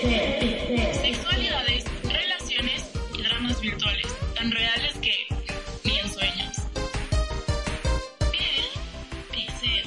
Sexualidades, 0.00 1.84
relaciones 2.04 2.90
y 3.18 3.22
dramas 3.22 3.60
virtuales, 3.60 4.06
tan 4.34 4.50
reales 4.50 4.96
que 5.02 5.12
ni 5.84 5.98
en 5.98 6.08
sueños. 6.08 6.56
Piel, 8.32 8.64
pixel. 9.30 9.84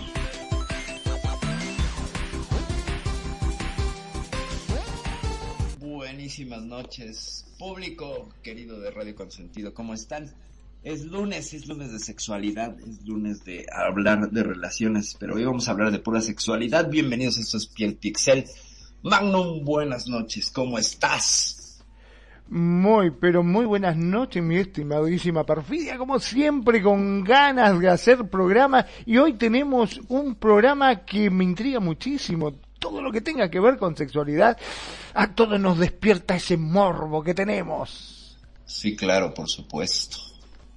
Buenísimas 5.80 6.62
noches, 6.62 7.48
público 7.58 8.30
querido 8.44 8.80
de 8.80 8.92
Radio 8.92 9.16
Consentido, 9.16 9.74
¿cómo 9.74 9.96
están? 9.96 10.32
Es 10.84 11.06
lunes, 11.06 11.56
es 11.56 11.68
lunes 11.68 11.92
de 11.92 11.98
sexualidad, 11.98 12.80
es 12.82 13.04
lunes 13.04 13.44
de 13.46 13.66
hablar 13.72 14.30
de 14.30 14.44
relaciones, 14.44 15.18
pero 15.20 15.34
hoy 15.34 15.44
vamos 15.44 15.68
a 15.68 15.72
hablar 15.72 15.92
de 15.92 15.98
pura 15.98 16.22
sexualidad. 16.22 16.88
Bienvenidos 16.88 17.40
a 17.40 17.42
esto 17.42 17.58
es 17.58 17.66
Piel 17.66 17.96
Pixel. 17.96 18.46
Magnum, 19.04 19.66
buenas 19.66 20.08
noches, 20.08 20.50
¿cómo 20.50 20.78
estás? 20.78 21.84
Muy, 22.48 23.12
pero 23.12 23.44
muy 23.44 23.66
buenas 23.66 23.98
noches, 23.98 24.42
mi 24.42 24.56
estimadísima 24.56 25.46
Perfidia, 25.46 25.98
como 25.98 26.20
siempre, 26.20 26.82
con 26.82 27.22
ganas 27.22 27.78
de 27.82 27.90
hacer 27.90 28.30
programa. 28.30 28.86
Y 29.06 29.18
hoy 29.18 29.34
tenemos 29.34 30.00
un 30.08 30.36
programa 30.36 31.04
que 31.04 31.30
me 31.30 31.44
intriga 31.44 31.82
muchísimo. 31.82 32.54
Todo 32.80 33.02
lo 33.02 33.12
que 33.12 33.20
tenga 33.20 33.52
que 33.52 33.60
ver 33.60 33.76
con 33.76 33.98
sexualidad, 33.98 34.58
a 35.14 35.36
todos 35.36 35.60
nos 35.60 35.78
despierta 35.80 36.38
ese 36.38 36.56
morbo 36.56 37.22
que 37.22 37.34
tenemos. 37.34 38.38
Sí, 38.66 38.96
claro, 38.96 39.34
por 39.34 39.50
supuesto. 39.50 40.16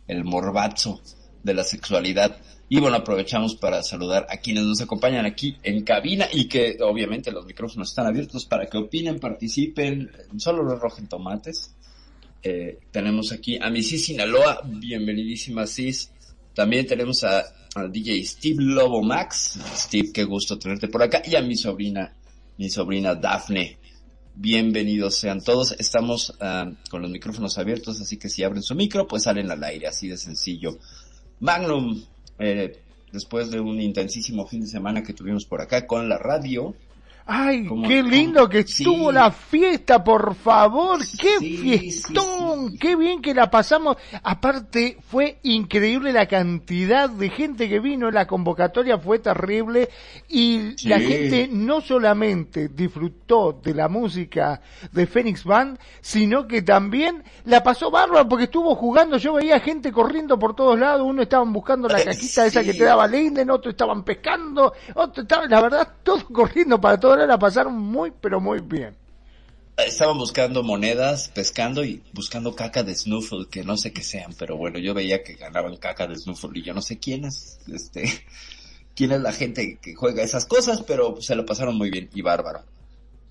El 0.08 0.24
morbazo 0.24 1.00
de 1.44 1.54
la 1.54 1.62
sexualidad. 1.62 2.36
Y 2.68 2.80
bueno, 2.80 2.96
aprovechamos 2.96 3.54
para 3.54 3.82
saludar 3.82 4.26
a 4.28 4.38
quienes 4.38 4.64
nos 4.64 4.80
acompañan 4.80 5.24
aquí 5.24 5.56
en 5.62 5.84
cabina 5.84 6.26
y 6.32 6.48
que 6.48 6.76
obviamente 6.80 7.30
los 7.30 7.46
micrófonos 7.46 7.90
están 7.90 8.06
abiertos 8.06 8.44
para 8.44 8.66
que 8.66 8.76
opinen, 8.76 9.20
participen, 9.20 10.10
solo 10.36 10.64
los 10.64 10.80
rojen 10.80 11.06
tomates. 11.06 11.74
Eh, 12.42 12.78
tenemos 12.90 13.30
aquí 13.30 13.56
a 13.60 13.70
mi 13.70 13.82
Cis 13.82 14.06
Sinaloa, 14.06 14.62
bienvenidísima 14.64 15.66
Cis. 15.66 16.10
También 16.54 16.86
tenemos 16.86 17.22
a, 17.22 17.44
DJ 17.90 18.24
Steve 18.24 18.64
Lobo 18.64 19.02
Max. 19.02 19.60
Steve, 19.76 20.10
qué 20.12 20.24
gusto 20.24 20.58
tenerte 20.58 20.88
por 20.88 21.02
acá. 21.02 21.22
Y 21.24 21.36
a 21.36 21.42
mi 21.42 21.56
sobrina, 21.56 22.16
mi 22.56 22.70
sobrina 22.70 23.14
Dafne. 23.14 23.78
Bienvenidos 24.34 25.14
sean 25.16 25.40
todos. 25.40 25.72
Estamos 25.78 26.34
ah, 26.40 26.70
con 26.90 27.02
los 27.02 27.10
micrófonos 27.10 27.58
abiertos, 27.58 28.00
así 28.00 28.16
que 28.16 28.28
si 28.28 28.42
abren 28.42 28.62
su 28.62 28.74
micro, 28.74 29.06
pues 29.06 29.24
salen 29.24 29.50
al 29.50 29.62
aire, 29.62 29.86
así 29.86 30.08
de 30.08 30.16
sencillo. 30.16 30.78
Magnum, 31.40 32.02
eh, 32.38 32.78
después 33.12 33.50
de 33.50 33.60
un 33.60 33.80
intensísimo 33.80 34.46
fin 34.46 34.60
de 34.60 34.66
semana 34.66 35.02
que 35.02 35.12
tuvimos 35.12 35.44
por 35.44 35.60
acá 35.60 35.86
con 35.86 36.08
la 36.08 36.18
radio. 36.18 36.74
Ay, 37.28 37.66
¿Cómo- 37.66 37.88
qué 37.88 38.04
lindo 38.04 38.48
que 38.48 38.62
Sí. 38.62 38.84
estuvo 38.84 39.10
la 39.10 39.32
fiesta, 39.32 40.04
por 40.04 40.36
favor. 40.36 41.00
Qué 41.18 41.38
Sí, 41.40 41.56
fiestón, 41.56 42.70
sí, 42.70 42.78
qué 42.78 42.94
bien 42.94 43.20
que 43.20 43.34
la 43.34 43.50
pasamos. 43.50 43.96
Aparte, 44.22 44.96
fue 45.08 45.40
increíble 45.42 46.12
la 46.12 46.26
cantidad 46.26 47.10
de 47.10 47.28
gente 47.30 47.68
que 47.68 47.80
vino, 47.80 48.12
la 48.12 48.28
convocatoria 48.28 48.98
fue 48.98 49.18
terrible 49.18 49.88
y 50.28 50.88
la 50.88 51.00
gente 51.00 51.48
no 51.50 51.80
solamente 51.80 52.68
disfrutó 52.68 53.60
de 53.60 53.74
la 53.74 53.88
música 53.88 54.60
de 54.92 55.06
Phoenix 55.08 55.42
Band, 55.42 55.78
sino 56.00 56.46
que 56.46 56.62
también 56.62 57.24
la 57.44 57.60
pasó 57.62 57.90
bárbaro 57.90 58.28
porque 58.28 58.44
estuvo 58.44 58.74
jugando. 58.76 59.16
Yo 59.16 59.32
veía 59.34 59.58
gente 59.58 59.90
corriendo 59.90 60.38
por 60.38 60.54
todos 60.54 60.78
lados, 60.78 61.02
uno 61.04 61.22
estaban 61.22 61.52
buscando 61.52 61.88
la 61.88 62.00
Eh, 62.00 62.04
caquita 62.04 62.46
esa 62.46 62.62
que 62.62 62.72
te 62.74 62.84
daba 62.84 63.08
Linden, 63.08 63.50
otro 63.50 63.72
estaban 63.72 64.04
pescando, 64.04 64.72
otro 64.94 65.22
estaban, 65.22 65.50
la 65.50 65.60
verdad, 65.60 65.88
todos 66.04 66.22
corriendo 66.24 66.80
para 66.80 67.00
todos 67.00 67.15
la 67.24 67.38
pasaron 67.38 67.78
muy, 67.78 68.12
pero 68.20 68.40
muy 68.40 68.60
bien. 68.60 68.94
Estaban 69.76 70.16
buscando 70.16 70.62
monedas, 70.62 71.28
pescando 71.28 71.84
y 71.84 72.02
buscando 72.12 72.56
caca 72.56 72.82
de 72.82 72.94
Snuffle, 72.94 73.46
que 73.50 73.62
no 73.62 73.76
sé 73.76 73.92
qué 73.92 74.02
sean, 74.02 74.32
pero 74.38 74.56
bueno, 74.56 74.78
yo 74.78 74.94
veía 74.94 75.22
que 75.22 75.34
ganaban 75.34 75.76
caca 75.76 76.06
de 76.06 76.16
Snuffle 76.16 76.58
y 76.58 76.62
yo 76.62 76.72
no 76.72 76.80
sé 76.80 76.98
quién 76.98 77.26
es, 77.26 77.58
este, 77.70 78.04
quién 78.96 79.12
es 79.12 79.20
la 79.20 79.32
gente 79.32 79.78
que 79.80 79.94
juega 79.94 80.22
esas 80.22 80.46
cosas, 80.46 80.82
pero 80.82 81.20
se 81.20 81.36
lo 81.36 81.44
pasaron 81.44 81.76
muy 81.76 81.90
bien 81.90 82.08
y 82.14 82.22
bárbaro. 82.22 82.62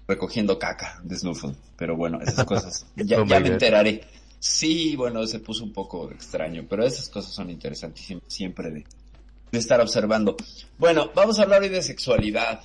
Recogiendo 0.07 0.59
caca 0.59 1.01
de 1.03 1.18
Snuffle, 1.18 1.56
pero 1.78 1.95
bueno, 1.97 2.19
esas 2.22 2.45
cosas, 2.45 2.85
ya, 2.95 3.19
Oh 3.19 3.25
ya 3.25 3.40
me 3.40 3.47
enteraré. 3.47 4.01
Sí, 4.38 4.95
bueno, 4.95 5.25
se 5.25 5.40
puso 5.40 5.63
un 5.63 5.74
poco 5.74 6.12
extraño, 6.12 6.63
pero 6.69 6.85
esas 6.85 7.09
cosas 7.09 7.34
son 7.34 7.50
interesantísimas 7.50 8.24
siempre 8.28 8.69
de, 8.69 8.85
de 9.51 9.57
estar 9.57 9.81
observando. 9.81 10.35
Bueno, 10.78 11.09
vamos 11.16 11.40
a 11.40 11.44
hablar 11.44 11.63
hoy 11.63 11.69
de 11.69 11.81
sexualidad. 11.81 12.62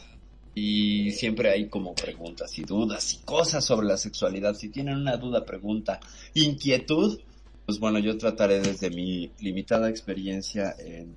Y 0.55 1.13
siempre 1.13 1.51
hay 1.51 1.69
como 1.69 1.95
preguntas 1.95 2.59
y 2.59 2.63
dudas 2.65 3.15
y 3.15 3.19
cosas 3.25 3.65
sobre 3.65 3.87
la 3.87 3.97
sexualidad. 3.97 4.55
Si 4.55 4.69
tienen 4.69 4.97
una 4.97 5.17
duda, 5.17 5.45
pregunta, 5.45 6.01
inquietud, 6.35 7.19
pues 7.65 7.79
bueno, 7.79 7.99
yo 7.99 8.19
trataré 8.19 8.61
desde 8.61 8.91
mi 8.91 9.33
limitada 9.39 9.89
experiencia 9.89 10.75
en- 10.79 11.17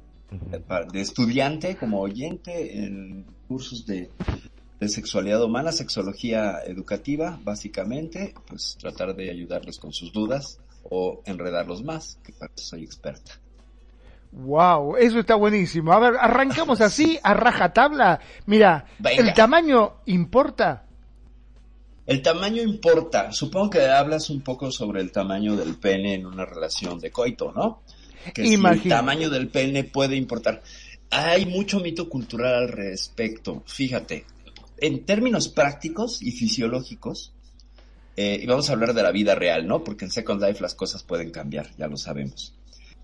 de 0.92 1.02
estudiante 1.02 1.76
como 1.78 2.02
oyente 2.02 2.78
en 2.80 3.26
cursos 3.48 3.86
de, 3.86 4.10
de 4.80 4.90
sexualidad 4.90 5.44
humana, 5.44 5.72
sexología 5.72 6.60
educativa, 6.66 7.40
básicamente, 7.44 8.34
pues 8.48 8.76
tratar 8.80 9.16
de 9.16 9.30
ayudarles 9.30 9.78
con 9.78 9.94
sus 9.94 10.12
dudas 10.12 10.60
o 10.84 11.22
enredarlos 11.26 11.84
más, 11.84 12.20
que 12.24 12.34
para 12.34 12.52
eso 12.56 12.66
soy 12.68 12.84
experta. 12.84 13.43
Wow, 14.36 14.98
eso 14.98 15.20
está 15.20 15.36
buenísimo. 15.36 15.94
A 15.94 16.00
ver, 16.00 16.16
arrancamos 16.20 16.82
así, 16.82 17.20
a 17.22 17.36
rajatabla. 17.36 18.20
Mira, 18.48 18.86
Venga. 18.98 19.22
¿el 19.22 19.34
tamaño 19.34 19.98
importa? 20.08 20.86
El 22.08 22.22
tamaño 22.22 22.64
importa. 22.64 23.32
Supongo 23.32 23.70
que 23.72 23.88
hablas 23.88 24.32
un 24.32 24.42
poco 24.42 24.72
sobre 24.72 25.02
el 25.02 25.12
tamaño 25.12 25.56
del 25.56 25.76
pene 25.76 26.16
en 26.16 26.26
una 26.26 26.46
relación 26.46 27.00
de 27.00 27.12
coito, 27.12 27.52
¿no? 27.52 27.84
Que 28.34 28.46
si 28.46 28.54
el 28.56 28.84
tamaño 28.90 29.30
del 29.30 29.50
pene 29.50 29.84
puede 29.84 30.16
importar. 30.16 30.64
Hay 31.12 31.46
mucho 31.46 31.80
mito 31.80 32.10
cultural 32.10 32.56
al 32.56 32.70
respecto. 32.70 33.64
Fíjate, 33.68 34.26
en 34.80 35.06
términos 35.06 35.48
prácticos 35.48 36.24
y 36.24 36.32
fisiológicos, 36.32 37.34
eh, 38.18 38.40
y 38.42 38.46
vamos 38.48 38.70
a 38.70 38.74
hablar 38.74 38.94
de 38.96 39.04
la 39.04 39.12
vida 39.12 39.36
real, 39.36 39.68
¿no? 39.68 39.84
Porque 39.84 40.06
en 40.06 40.12
Second 40.12 40.42
Life 40.44 40.62
las 40.62 40.74
cosas 40.74 41.04
pueden 41.04 41.30
cambiar, 41.30 41.70
ya 41.78 41.88
lo 41.88 41.98
sabemos. 41.98 42.56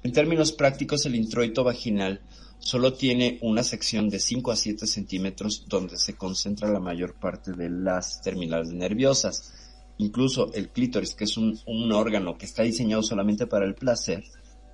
En 0.01 0.13
términos 0.13 0.53
prácticos, 0.53 1.05
el 1.05 1.15
introito 1.15 1.63
vaginal 1.63 2.21
solo 2.59 2.93
tiene 2.93 3.37
una 3.41 3.63
sección 3.63 4.09
de 4.09 4.19
5 4.19 4.51
a 4.51 4.55
7 4.55 4.87
centímetros 4.87 5.65
donde 5.67 5.97
se 5.97 6.15
concentra 6.15 6.69
la 6.71 6.79
mayor 6.79 7.15
parte 7.15 7.51
de 7.51 7.69
las 7.69 8.21
terminales 8.21 8.71
nerviosas. 8.71 9.53
Incluso 9.97 10.53
el 10.53 10.69
clítoris, 10.69 11.15
que 11.15 11.25
es 11.25 11.35
un, 11.37 11.59
órgano 11.91 12.37
que 12.37 12.45
está 12.45 12.63
diseñado 12.63 13.03
solamente 13.03 13.47
para 13.47 13.65
el 13.65 13.75
placer, 13.75 14.23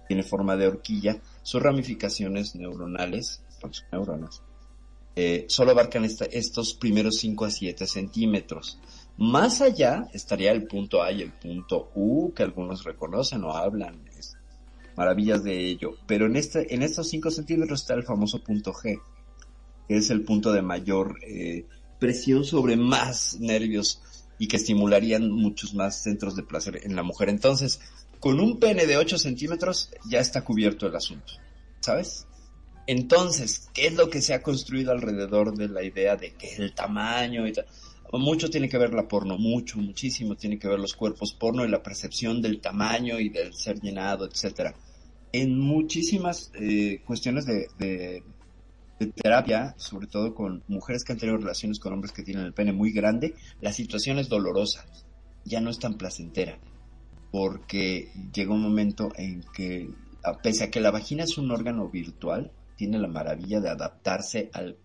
tiene 0.07 0.21
forma 0.21 0.55
de 0.55 0.67
horquilla, 0.67 1.17
sus 1.41 1.61
ramificaciones 1.61 2.55
neuronales, 2.55 3.41
son 3.59 3.71
neuronas, 3.91 4.43
eh, 5.15 5.45
solo 5.47 5.71
abarcan 5.71 6.05
esta- 6.05 6.25
estos 6.25 6.75
primeros 6.75 7.17
5 7.17 7.45
a 7.45 7.49
7 7.49 7.87
centímetros. 7.87 8.77
Más 9.17 9.61
allá 9.61 10.07
estaría 10.13 10.51
el 10.51 10.67
punto 10.67 11.01
A 11.01 11.11
y 11.11 11.23
el 11.23 11.31
punto 11.31 11.89
U, 11.95 12.31
que 12.33 12.43
algunos 12.43 12.83
reconocen 12.83 13.43
o 13.43 13.53
hablan, 13.53 14.04
maravillas 14.95 15.43
de 15.43 15.65
ello. 15.65 15.95
Pero 16.07 16.25
en, 16.25 16.35
este, 16.35 16.73
en 16.73 16.83
estos 16.83 17.09
5 17.09 17.31
centímetros 17.31 17.81
está 17.81 17.93
el 17.93 18.03
famoso 18.03 18.43
punto 18.43 18.73
G, 18.73 19.01
que 19.87 19.97
es 19.97 20.09
el 20.09 20.23
punto 20.23 20.51
de 20.51 20.61
mayor 20.61 21.17
eh, 21.23 21.65
presión 21.99 22.43
sobre 22.43 22.75
más 22.75 23.39
nervios 23.39 24.01
y 24.37 24.47
que 24.47 24.57
estimularían 24.57 25.29
muchos 25.31 25.73
más 25.73 26.01
centros 26.03 26.35
de 26.35 26.43
placer 26.43 26.81
en 26.83 26.95
la 26.95 27.03
mujer. 27.03 27.29
Entonces, 27.29 27.79
con 28.19 28.39
un 28.39 28.59
pene 28.59 28.85
de 28.85 28.97
8 28.97 29.17
centímetros 29.17 29.91
ya 30.09 30.19
está 30.19 30.43
cubierto 30.43 30.87
el 30.87 30.95
asunto, 30.95 31.33
¿sabes? 31.79 32.27
Entonces, 32.87 33.69
¿qué 33.73 33.87
es 33.87 33.95
lo 33.95 34.09
que 34.09 34.21
se 34.21 34.33
ha 34.33 34.43
construido 34.43 34.91
alrededor 34.91 35.57
de 35.57 35.69
la 35.69 35.83
idea 35.83 36.15
de 36.15 36.33
que 36.33 36.55
el 36.55 36.73
tamaño 36.73 37.47
y 37.47 37.53
tal? 37.53 37.65
Mucho 38.11 38.49
tiene 38.49 38.69
que 38.69 38.77
ver 38.77 38.93
la 38.93 39.07
porno, 39.07 39.37
mucho, 39.37 39.77
muchísimo 39.77 40.35
tiene 40.35 40.57
que 40.57 40.67
ver 40.67 40.79
los 40.79 40.93
cuerpos 40.93 41.33
porno 41.33 41.65
y 41.65 41.67
la 41.67 41.83
percepción 41.83 42.41
del 42.41 42.61
tamaño 42.61 43.19
y 43.19 43.29
del 43.29 43.53
ser 43.53 43.81
llenado, 43.81 44.25
etcétera. 44.25 44.73
En 45.31 45.59
muchísimas 45.59 46.51
eh, 46.55 47.01
cuestiones 47.05 47.45
de, 47.45 47.67
de 48.99 49.07
terapia, 49.07 49.75
sobre 49.77 50.07
todo 50.07 50.33
con 50.33 50.63
mujeres 50.67 51.03
que 51.03 51.13
han 51.13 51.19
tenido 51.19 51.37
relaciones 51.37 51.79
con 51.79 51.93
hombres 51.93 52.13
que 52.13 52.23
tienen 52.23 52.45
el 52.45 52.53
pene 52.53 52.71
muy 52.71 52.91
grande, 52.91 53.35
la 53.61 53.73
situación 53.73 54.19
es 54.19 54.29
dolorosa, 54.29 54.85
ya 55.43 55.61
no 55.61 55.69
es 55.69 55.79
tan 55.79 55.95
placentera, 55.95 56.57
porque 57.31 58.11
llega 58.33 58.53
un 58.53 58.61
momento 58.61 59.11
en 59.17 59.43
que, 59.53 59.89
pese 60.41 60.65
a 60.65 60.71
que 60.71 60.79
la 60.79 60.91
vagina 60.91 61.23
es 61.23 61.37
un 61.37 61.51
órgano 61.51 61.89
virtual, 61.89 62.51
tiene 62.77 62.99
la 62.99 63.07
maravilla 63.07 63.59
de 63.59 63.69
adaptarse 63.69 64.49
al... 64.53 64.77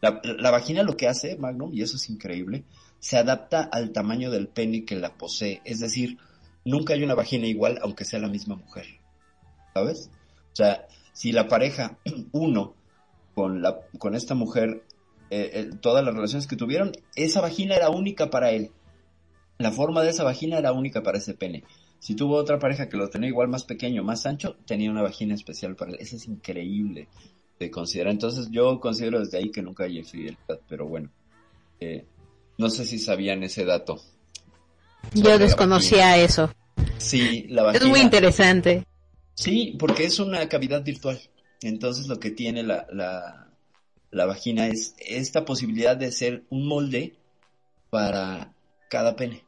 La, 0.00 0.22
la 0.22 0.50
vagina 0.50 0.82
lo 0.82 0.96
que 0.96 1.08
hace, 1.08 1.36
Magnum, 1.36 1.74
y 1.74 1.82
eso 1.82 1.96
es 1.96 2.08
increíble, 2.08 2.64
se 3.00 3.18
adapta 3.18 3.62
al 3.62 3.92
tamaño 3.92 4.30
del 4.30 4.48
pene 4.48 4.86
que 4.86 4.96
la 4.96 5.12
posee, 5.18 5.60
es 5.64 5.80
decir, 5.80 6.16
nunca 6.64 6.94
hay 6.94 7.02
una 7.02 7.14
vagina 7.14 7.46
igual 7.46 7.78
aunque 7.82 8.06
sea 8.06 8.18
la 8.18 8.28
misma 8.28 8.56
mujer, 8.56 8.86
¿sabes? 9.74 10.10
O 10.52 10.56
sea, 10.56 10.86
si 11.12 11.32
la 11.32 11.48
pareja, 11.48 11.98
uno, 12.32 12.74
con, 13.34 13.62
la, 13.62 13.80
con 13.98 14.14
esta 14.14 14.34
mujer, 14.34 14.84
eh, 15.30 15.50
eh, 15.54 15.70
todas 15.80 16.04
las 16.04 16.14
relaciones 16.14 16.46
que 16.46 16.56
tuvieron, 16.56 16.92
esa 17.14 17.40
vagina 17.40 17.76
era 17.76 17.90
única 17.90 18.30
para 18.30 18.50
él. 18.50 18.70
La 19.58 19.70
forma 19.70 20.02
de 20.02 20.10
esa 20.10 20.24
vagina 20.24 20.58
era 20.58 20.72
única 20.72 21.02
para 21.02 21.18
ese 21.18 21.34
pene. 21.34 21.64
Si 21.98 22.14
tuvo 22.14 22.36
otra 22.36 22.58
pareja 22.58 22.88
que 22.88 22.96
lo 22.96 23.10
tenía 23.10 23.28
igual 23.28 23.48
más 23.48 23.64
pequeño, 23.64 24.02
más 24.02 24.24
ancho, 24.24 24.56
tenía 24.66 24.90
una 24.90 25.02
vagina 25.02 25.34
especial 25.34 25.76
para 25.76 25.92
él. 25.92 25.98
Eso 26.00 26.16
es 26.16 26.26
increíble 26.26 27.08
de 27.58 27.70
considerar. 27.70 28.12
Entonces 28.12 28.48
yo 28.50 28.80
considero 28.80 29.20
desde 29.20 29.36
ahí 29.36 29.50
que 29.50 29.62
nunca 29.62 29.84
hay 29.84 29.98
infidelidad, 29.98 30.60
pero 30.66 30.86
bueno. 30.86 31.10
Eh, 31.78 32.06
no 32.56 32.70
sé 32.70 32.86
si 32.86 32.98
sabían 32.98 33.42
ese 33.42 33.64
dato. 33.66 34.00
Yo 35.14 35.38
desconocía 35.38 36.16
eso. 36.16 36.50
Sí, 36.96 37.46
la 37.48 37.64
vagina. 37.64 37.84
Es 37.84 37.90
muy 37.90 38.00
interesante. 38.00 38.86
Sí, 39.40 39.74
porque 39.78 40.04
es 40.04 40.18
una 40.18 40.46
cavidad 40.50 40.84
virtual. 40.84 41.18
Entonces 41.62 42.08
lo 42.08 42.20
que 42.20 42.30
tiene 42.30 42.62
la, 42.62 42.86
la, 42.92 44.26
vagina 44.26 44.68
es 44.68 44.94
esta 44.98 45.46
posibilidad 45.46 45.96
de 45.96 46.12
ser 46.12 46.44
un 46.50 46.68
molde 46.68 47.14
para 47.88 48.52
cada 48.90 49.16
pene. 49.16 49.42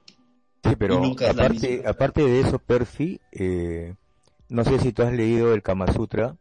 Sí, 0.64 0.76
pero 0.78 1.02
aparte, 1.28 1.82
aparte 1.84 2.22
de 2.22 2.40
eso, 2.40 2.58
Percy, 2.58 3.20
eh, 3.32 3.94
no 4.48 4.64
sé 4.64 4.78
si 4.78 4.92
tú 4.92 5.02
has 5.02 5.12
leído 5.12 5.52
el 5.52 5.62
Kama 5.62 5.92
Sutra. 5.92 6.36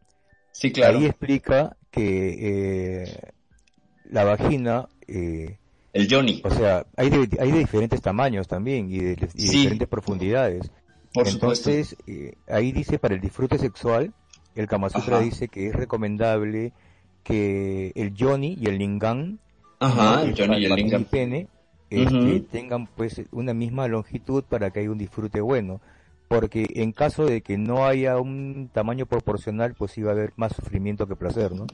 Sí, 0.54 0.72
claro. 0.72 1.00
Ahí 1.00 1.06
explica 1.06 1.76
que 1.90 3.04
eh, 3.04 3.20
la 4.06 4.24
vagina... 4.24 4.88
Eh, 5.08 5.58
el 5.92 6.08
Johnny. 6.10 6.42
O 6.46 6.52
sea, 6.52 6.86
hay 6.96 7.10
de, 7.10 7.38
hay 7.42 7.52
de 7.52 7.60
diferentes 7.60 8.02
tamaños 8.02 8.48
también 8.48 8.90
y 8.90 9.00
de, 9.00 9.16
diferentes 9.34 9.90
profundidades. 9.90 10.72
Por 11.14 11.28
Entonces, 11.28 11.96
ahí 12.48 12.72
dice 12.72 13.00
para 13.00 13.16
el 13.16 13.22
disfrute 13.22 13.58
sexual, 13.58 14.14
el 14.56 14.68
Kama 14.68 14.90
Sutra 14.90 15.20
dice 15.20 15.48
que 15.48 15.68
es 15.68 15.76
recomendable 15.76 16.74
que 17.24 17.92
el 17.96 18.14
Johnny 18.18 18.58
y 18.60 18.68
el 18.68 18.78
Lingam, 18.78 19.40
el, 19.80 20.36
Johnny 20.38 20.58
y 20.58 20.66
el 20.66 21.06
pene, 21.06 21.48
este, 21.90 22.40
tengan 22.52 22.88
pues 22.88 23.22
una 23.32 23.54
misma 23.54 23.88
longitud 23.88 24.44
para 24.44 24.72
que 24.72 24.80
haya 24.80 24.92
un 24.92 24.98
disfrute 24.98 25.42
bueno. 25.42 25.82
Porque 26.30 26.66
en 26.76 26.94
caso 26.94 27.26
de 27.26 27.42
que 27.42 27.58
no 27.58 27.86
haya 27.86 28.18
un 28.18 28.70
tamaño 28.72 29.06
proporcional, 29.06 29.76
pues 29.76 29.98
iba 29.98 30.12
a 30.12 30.14
haber 30.14 30.32
más 30.38 30.56
sufrimiento 30.56 31.06
que 31.06 31.18
placer, 31.18 31.52
¿no? 31.52 31.68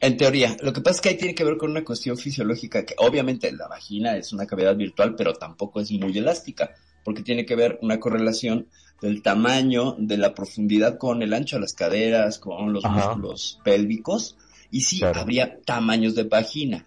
En 0.00 0.16
teoría, 0.16 0.56
lo 0.62 0.72
que 0.72 0.80
pasa 0.80 0.96
es 0.96 1.00
que 1.00 1.08
ahí 1.10 1.16
tiene 1.16 1.34
que 1.34 1.44
ver 1.44 1.56
con 1.56 1.70
una 1.70 1.84
cuestión 1.84 2.16
fisiológica 2.16 2.84
que 2.84 2.94
obviamente 2.98 3.52
la 3.52 3.68
vagina 3.68 4.16
es 4.16 4.32
una 4.32 4.46
cavidad 4.46 4.74
virtual, 4.74 5.14
pero 5.14 5.34
tampoco 5.34 5.80
es 5.80 5.92
muy 5.92 6.16
elástica, 6.16 6.74
porque 7.04 7.22
tiene 7.22 7.46
que 7.46 7.56
ver 7.56 7.78
una 7.82 8.00
correlación 8.00 8.66
del 9.00 9.22
tamaño, 9.22 9.96
de 9.98 10.18
la 10.18 10.34
profundidad 10.34 10.98
con 10.98 11.22
el 11.22 11.32
ancho 11.32 11.56
de 11.56 11.62
las 11.62 11.72
caderas, 11.72 12.38
con 12.38 12.72
los 12.72 12.84
músculos 12.84 13.60
pélvicos, 13.64 14.36
y 14.70 14.82
sí, 14.82 15.02
habría 15.02 15.60
tamaños 15.62 16.14
de 16.14 16.24
vagina. 16.24 16.86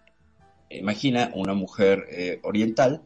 Imagina 0.70 1.32
una 1.36 1.54
mujer 1.54 2.06
eh, 2.10 2.40
oriental 2.44 3.02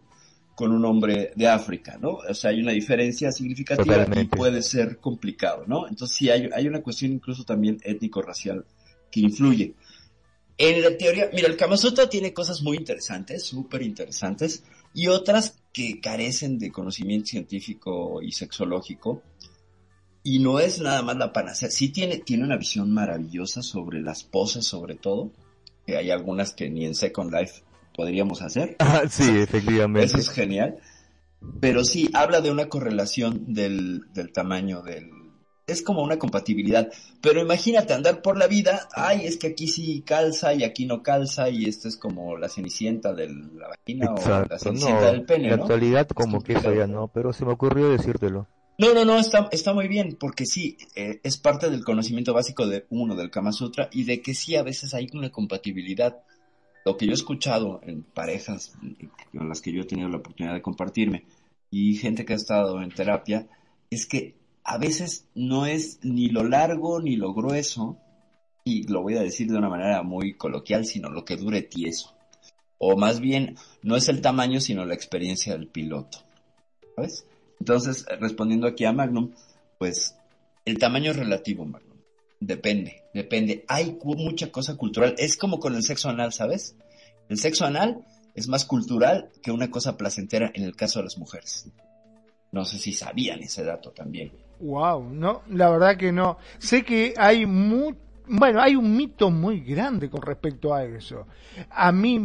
con 0.56 0.72
un 0.72 0.86
hombre 0.86 1.32
de 1.36 1.48
África, 1.48 1.98
¿no? 2.02 2.16
O 2.28 2.34
sea, 2.34 2.50
hay 2.50 2.62
una 2.62 2.72
diferencia 2.72 3.32
significativa 3.32 4.08
y 4.20 4.24
puede 4.26 4.62
ser 4.62 4.98
complicado, 4.98 5.66
¿no? 5.68 5.88
Entonces 5.88 6.18
sí, 6.18 6.30
hay, 6.30 6.50
hay 6.54 6.68
una 6.68 6.82
cuestión 6.82 7.12
incluso 7.12 7.44
también 7.44 7.80
étnico-racial 7.84 8.66
que 9.12 9.20
influye. 9.20 9.76
En 10.58 10.82
la 10.82 10.98
teoría, 10.98 11.30
mira, 11.32 11.48
el 11.48 11.56
Kama 11.56 11.78
Sutra 11.78 12.10
tiene 12.10 12.34
cosas 12.34 12.64
muy 12.64 12.78
interesantes, 12.78 13.44
súper 13.44 13.84
interesantes, 13.84 14.64
y 14.98 15.10
otras 15.10 15.60
que 15.72 16.02
carecen 16.02 16.58
de 16.58 16.72
conocimiento 16.72 17.28
científico 17.28 18.20
y 18.20 18.32
sexológico. 18.32 19.22
Y 20.24 20.40
no 20.40 20.60
es 20.60 20.82
nada 20.82 21.04
más 21.04 21.18
la 21.18 21.32
panacea. 21.32 21.70
Sí 21.70 21.90
tiene, 21.90 22.18
tiene 22.18 22.44
una 22.44 22.58
visión 22.58 22.92
maravillosa 22.92 23.62
sobre 23.62 24.02
las 24.02 24.24
poses, 24.24 24.66
sobre 24.66 24.96
todo. 24.96 25.32
Que 25.86 25.98
hay 25.98 26.10
algunas 26.10 26.54
que 26.54 26.72
ni 26.72 26.84
en 26.84 26.96
Second 26.96 27.32
Life 27.32 27.62
podríamos 27.96 28.42
hacer. 28.42 28.76
Ah, 28.80 29.04
sí, 29.08 29.38
efectivamente. 29.38 30.08
Eso 30.08 30.18
es 30.18 30.32
genial. 30.32 30.80
Pero 31.62 31.84
sí, 31.84 32.10
habla 32.14 32.42
de 32.42 32.50
una 32.50 32.68
correlación 32.68 33.54
del, 33.54 34.02
del 34.16 34.34
tamaño 34.34 34.82
del, 34.82 35.12
es 35.68 35.82
como 35.82 36.02
una 36.02 36.18
compatibilidad. 36.18 36.90
Pero 37.22 37.42
imagínate 37.42 37.94
andar 37.94 38.22
por 38.22 38.38
la 38.38 38.48
vida, 38.48 38.88
ay, 38.96 39.26
es 39.26 39.38
que 39.38 39.48
aquí 39.48 39.68
sí 39.68 40.02
calza 40.06 40.54
y 40.54 40.64
aquí 40.64 40.86
no 40.86 41.04
calza 41.04 41.50
y 41.50 41.66
esto 41.66 41.90
es 41.90 41.98
como 41.98 42.38
la 42.38 42.48
cenicienta 42.48 43.14
de 43.14 43.28
la 43.28 43.68
vagina 43.68 44.14
o 44.14 44.48
la 44.50 44.58
cenicienta 44.58 45.12
del 45.12 45.26
pene, 45.26 45.46
En 45.46 45.50
la 45.52 45.56
actualidad 45.58 46.08
como 46.08 46.42
que 46.42 46.54
eso 46.54 46.74
ya 46.74 46.88
no, 46.88 47.10
pero 47.10 47.34
se 47.34 47.46
me 47.46 47.52
ocurrió 47.52 47.90
decírtelo. 47.90 48.48
No, 48.80 48.94
no, 48.94 49.06
no, 49.06 49.18
está, 49.18 49.50
está 49.52 49.74
muy 49.74 49.88
bien, 49.88 50.18
porque 50.20 50.46
sí, 50.46 50.78
eh, 50.96 51.20
es 51.24 51.38
parte 51.38 51.70
del 51.70 51.84
conocimiento 51.84 52.34
básico 52.34 52.68
de 52.68 52.86
uno, 52.90 53.16
del 53.16 53.32
Kama 53.32 53.52
Sutra, 53.52 53.90
y 53.92 54.04
de 54.04 54.22
que 54.22 54.36
sí, 54.36 54.56
a 54.56 54.62
veces 54.62 54.94
hay 54.94 55.10
una 55.14 55.32
compatibilidad. 55.32 56.20
Lo 56.86 56.96
que 56.96 57.08
yo 57.08 57.12
he 57.12 57.16
escuchado 57.16 57.82
en 57.84 58.04
parejas 58.04 58.74
con 59.36 59.50
las 59.50 59.62
que 59.62 59.72
yo 59.72 59.82
he 59.82 59.86
tenido 59.86 60.10
la 60.10 60.18
oportunidad 60.18 60.54
de 60.54 60.62
compartirme, 60.62 61.26
y 61.72 61.96
gente 61.96 62.24
que 62.24 62.34
ha 62.34 62.36
estado 62.36 62.80
en 62.84 62.92
terapia, 62.92 63.48
es 63.90 64.06
que 64.06 64.36
a 64.68 64.78
veces 64.78 65.26
no 65.34 65.66
es 65.66 66.00
ni 66.04 66.28
lo 66.28 66.44
largo 66.44 67.00
ni 67.00 67.16
lo 67.16 67.34
grueso, 67.34 67.98
y 68.66 68.84
lo 68.84 69.02
voy 69.02 69.16
a 69.16 69.22
decir 69.22 69.50
de 69.50 69.58
una 69.58 69.70
manera 69.70 70.04
muy 70.04 70.34
coloquial, 70.34 70.86
sino 70.86 71.10
lo 71.10 71.24
que 71.24 71.38
dure 71.38 71.62
tieso. 71.62 72.14
O 72.78 72.98
más 72.98 73.22
bien, 73.22 73.56
no 73.82 73.96
es 73.96 74.10
el 74.10 74.20
tamaño, 74.20 74.60
sino 74.60 74.84
la 74.84 74.94
experiencia 74.94 75.54
del 75.54 75.68
piloto. 75.68 76.20
¿Sabes? 76.96 77.26
Entonces, 77.62 78.06
respondiendo 78.20 78.68
aquí 78.68 78.84
a 78.84 78.92
Magnum, 78.92 79.32
pues 79.80 80.18
el 80.66 80.78
tamaño 80.80 81.12
es 81.12 81.18
relativo, 81.18 81.64
Magnum. 81.64 81.98
Depende, 82.42 83.04
depende. 83.14 83.64
Hay 83.70 83.98
mucha 84.04 84.52
cosa 84.52 84.76
cultural. 84.76 85.16
Es 85.18 85.38
como 85.38 85.62
con 85.62 85.76
el 85.76 85.84
sexo 85.84 86.10
anal, 86.10 86.34
¿sabes? 86.34 86.76
El 87.30 87.38
sexo 87.38 87.64
anal 87.64 88.06
es 88.36 88.50
más 88.50 88.66
cultural 88.66 89.30
que 89.42 89.52
una 89.52 89.72
cosa 89.72 89.96
placentera 89.96 90.52
en 90.54 90.64
el 90.64 90.76
caso 90.76 91.00
de 91.00 91.06
las 91.06 91.18
mujeres. 91.18 91.68
No 92.52 92.66
sé 92.66 92.80
si 92.80 92.92
sabían 92.92 93.42
ese 93.42 93.64
dato 93.64 93.92
también. 93.92 94.34
Wow, 94.60 95.10
no, 95.12 95.42
la 95.50 95.70
verdad 95.70 95.98
que 95.98 96.12
no. 96.12 96.38
Sé 96.58 96.84
que 96.84 97.14
hay 97.18 97.46
muy, 97.46 97.96
bueno, 98.28 98.62
hay 98.62 98.76
un 98.76 98.96
mito 98.96 99.30
muy 99.30 99.62
grande 99.62 100.10
con 100.10 100.22
respecto 100.22 100.74
a 100.74 100.84
eso. 100.84 101.28
A 101.70 101.92
mí, 101.92 102.16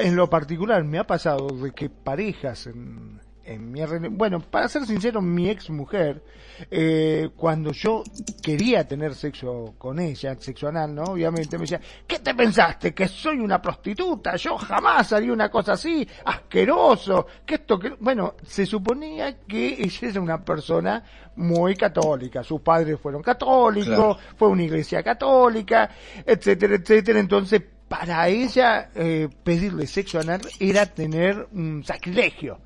en 0.00 0.16
lo 0.16 0.28
particular, 0.30 0.82
me 0.84 0.98
ha 0.98 1.06
pasado 1.06 1.48
de 1.48 1.72
que 1.72 1.90
parejas 1.90 2.66
en, 2.66 3.20
en 3.44 3.70
mi 3.72 3.80
bueno, 4.10 4.40
para 4.40 4.68
ser 4.68 4.86
sincero, 4.86 5.20
mi 5.20 5.50
ex 5.50 5.70
mujer, 5.70 6.22
eh, 6.70 7.30
cuando 7.36 7.72
yo 7.72 8.02
quería 8.42 8.86
tener 8.86 9.14
sexo 9.14 9.74
con 9.78 9.98
ella, 9.98 10.36
sexo 10.38 10.68
anal, 10.68 10.94
¿no? 10.94 11.02
Obviamente 11.04 11.56
me 11.56 11.62
decía, 11.62 11.80
¿qué 12.06 12.20
te 12.20 12.34
pensaste? 12.34 12.94
¿Que 12.94 13.08
soy 13.08 13.40
una 13.40 13.60
prostituta? 13.60 14.36
Yo 14.36 14.56
jamás 14.56 15.12
haría 15.12 15.32
una 15.32 15.50
cosa 15.50 15.72
así, 15.72 16.06
asqueroso, 16.24 17.26
que 17.44 17.56
esto 17.56 17.78
que, 17.78 17.90
bueno, 17.98 18.34
se 18.44 18.64
suponía 18.66 19.38
que 19.40 19.82
ella 19.82 20.08
era 20.08 20.20
una 20.20 20.44
persona 20.44 21.02
muy 21.36 21.74
católica, 21.74 22.44
sus 22.44 22.60
padres 22.60 23.00
fueron 23.00 23.22
católicos, 23.22 24.18
fue 24.36 24.48
una 24.48 24.62
iglesia 24.62 25.02
católica, 25.02 25.90
etcétera, 26.24 26.76
etcétera, 26.76 27.18
entonces 27.18 27.62
para 27.88 28.28
ella 28.28 28.90
eh, 28.94 29.28
pedirle 29.42 29.86
sexo 29.86 30.20
anal 30.20 30.40
era 30.58 30.86
tener 30.86 31.48
un 31.52 31.82
sacrilegio 31.84 32.58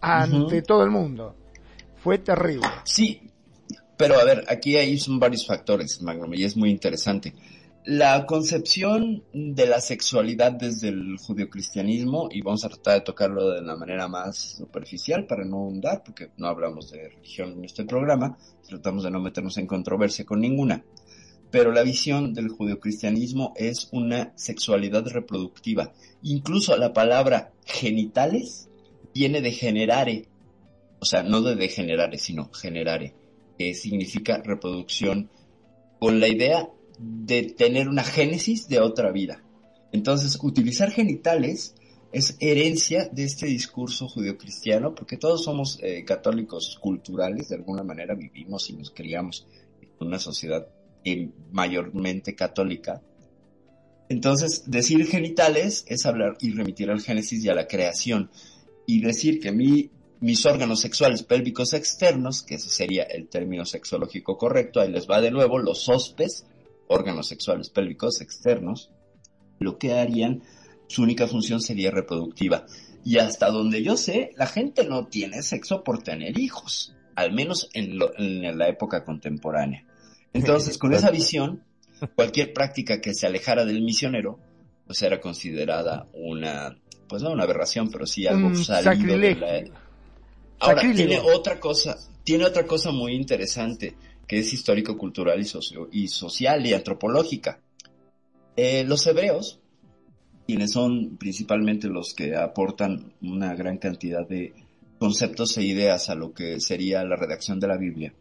ante 0.00 0.62
todo 0.62 0.84
el 0.84 0.90
mundo. 0.90 1.34
Fue 2.02 2.18
terrible. 2.18 2.66
Sí, 2.84 3.20
pero 3.96 4.18
a 4.18 4.24
ver, 4.24 4.44
aquí 4.48 4.76
hay 4.76 4.98
son 4.98 5.18
varios 5.18 5.46
factores, 5.46 6.00
Magnum, 6.00 6.32
y 6.34 6.44
es 6.44 6.56
muy 6.56 6.70
interesante. 6.70 7.34
La 7.84 8.24
concepción 8.26 9.24
de 9.32 9.66
la 9.66 9.80
sexualidad 9.80 10.52
desde 10.52 10.88
el 10.88 11.16
judio-cristianismo, 11.18 12.28
y 12.30 12.40
vamos 12.40 12.64
a 12.64 12.68
tratar 12.68 12.94
de 12.94 13.00
tocarlo 13.02 13.50
de 13.50 13.62
la 13.62 13.76
manera 13.76 14.08
más 14.08 14.36
superficial 14.36 15.26
para 15.26 15.44
no 15.44 15.64
hundar, 15.64 16.02
porque 16.04 16.30
no 16.36 16.46
hablamos 16.46 16.90
de 16.90 17.08
religión 17.08 17.52
en 17.52 17.64
este 17.64 17.84
programa, 17.84 18.38
tratamos 18.66 19.04
de 19.04 19.10
no 19.10 19.20
meternos 19.20 19.58
en 19.58 19.66
controversia 19.66 20.24
con 20.24 20.40
ninguna. 20.40 20.82
Pero 21.50 21.72
la 21.72 21.82
visión 21.82 22.32
del 22.32 22.48
judio-cristianismo 22.48 23.52
es 23.56 23.88
una 23.92 24.32
sexualidad 24.34 25.06
reproductiva. 25.08 25.92
Incluso 26.22 26.76
la 26.76 26.94
palabra 26.94 27.52
genitales 27.66 28.69
viene 29.14 29.40
de 29.40 29.52
generare, 29.52 30.28
o 31.00 31.04
sea, 31.04 31.22
no 31.22 31.42
de 31.42 31.56
degenerare, 31.56 32.18
sino 32.18 32.50
generare, 32.52 33.14
que 33.58 33.74
significa 33.74 34.42
reproducción, 34.44 35.30
con 35.98 36.20
la 36.20 36.28
idea 36.28 36.68
de 36.98 37.42
tener 37.42 37.88
una 37.88 38.04
génesis 38.04 38.68
de 38.68 38.80
otra 38.80 39.10
vida. 39.10 39.42
Entonces, 39.92 40.38
utilizar 40.42 40.90
genitales 40.90 41.74
es 42.12 42.36
herencia 42.40 43.08
de 43.10 43.24
este 43.24 43.46
discurso 43.46 44.08
judio-cristiano, 44.08 44.94
porque 44.94 45.16
todos 45.16 45.44
somos 45.44 45.78
eh, 45.82 46.04
católicos 46.04 46.78
culturales, 46.80 47.48
de 47.48 47.56
alguna 47.56 47.84
manera 47.84 48.14
vivimos 48.14 48.68
y 48.70 48.74
nos 48.74 48.90
criamos 48.90 49.46
en 49.80 50.06
una 50.06 50.18
sociedad 50.18 50.66
eh, 51.04 51.30
mayormente 51.52 52.34
católica. 52.34 53.02
Entonces, 54.08 54.64
decir 54.66 55.06
genitales 55.06 55.84
es 55.86 56.04
hablar 56.04 56.36
y 56.40 56.50
remitir 56.52 56.90
al 56.90 57.00
Génesis 57.00 57.44
y 57.44 57.48
a 57.48 57.54
la 57.54 57.68
creación. 57.68 58.30
Y 58.90 59.00
decir 59.00 59.38
que 59.38 59.52
mi, 59.52 59.88
mis 60.18 60.44
órganos 60.46 60.80
sexuales 60.80 61.22
pélvicos 61.22 61.74
externos, 61.74 62.42
que 62.42 62.56
ese 62.56 62.70
sería 62.70 63.04
el 63.04 63.28
término 63.28 63.64
sexológico 63.64 64.36
correcto, 64.36 64.80
ahí 64.80 64.90
les 64.90 65.08
va 65.08 65.20
de 65.20 65.30
nuevo, 65.30 65.60
los 65.60 65.88
ospes, 65.88 66.44
órganos 66.88 67.28
sexuales 67.28 67.70
pélvicos 67.70 68.20
externos, 68.20 68.90
lo 69.60 69.78
que 69.78 69.92
harían 69.92 70.42
su 70.88 71.04
única 71.04 71.28
función 71.28 71.60
sería 71.60 71.92
reproductiva. 71.92 72.66
Y 73.04 73.18
hasta 73.18 73.48
donde 73.50 73.84
yo 73.84 73.96
sé, 73.96 74.32
la 74.36 74.48
gente 74.48 74.84
no 74.84 75.06
tiene 75.06 75.40
sexo 75.44 75.84
por 75.84 76.02
tener 76.02 76.36
hijos, 76.40 76.92
al 77.14 77.32
menos 77.32 77.70
en, 77.74 77.96
la 77.96 78.68
época 78.68 79.04
contemporánea. 79.04 79.86
Entonces, 80.32 80.78
con 80.78 80.94
esa 80.94 81.12
visión, 81.12 81.62
cualquier 82.16 82.52
práctica 82.52 83.00
que 83.00 83.14
se 83.14 83.28
alejara 83.28 83.64
del 83.64 83.82
misionero, 83.82 84.40
pues 84.84 85.00
era 85.02 85.20
considerada 85.20 86.08
una, 86.12 86.76
pues 87.10 87.22
no 87.22 87.32
una 87.32 87.42
aberración, 87.42 87.90
pero 87.90 88.06
sí 88.06 88.26
algo 88.26 88.54
salido 88.54 89.18
de 89.18 89.34
la... 89.34 89.64
Ahora, 90.60 90.80
tiene 90.80 91.18
otra 91.18 91.58
cosa, 91.58 91.98
tiene 92.22 92.44
otra 92.44 92.64
cosa 92.66 92.92
muy 92.92 93.14
interesante, 93.14 93.96
que 94.26 94.38
es 94.38 94.52
histórico-cultural 94.52 95.40
y, 95.40 95.44
socio 95.44 95.88
y 95.90 96.08
social 96.08 96.64
y 96.64 96.72
antropológica. 96.72 97.60
Eh, 98.56 98.84
los 98.84 99.06
hebreos 99.06 99.60
quienes 100.50 100.72
son 100.72 101.16
principalmente 101.16 101.86
los 101.86 102.12
que 102.12 102.34
aportan 102.34 103.12
una 103.22 103.54
gran 103.54 103.78
cantidad 103.78 104.26
de 104.26 104.52
conceptos 104.98 105.56
e 105.56 105.62
ideas 105.62 106.10
a 106.10 106.16
lo 106.16 106.32
que 106.32 106.58
sería 106.58 107.04
la 107.04 107.14
redacción 107.14 107.60
de 107.60 107.68
la 107.68 107.76
Biblia, 107.76 108.14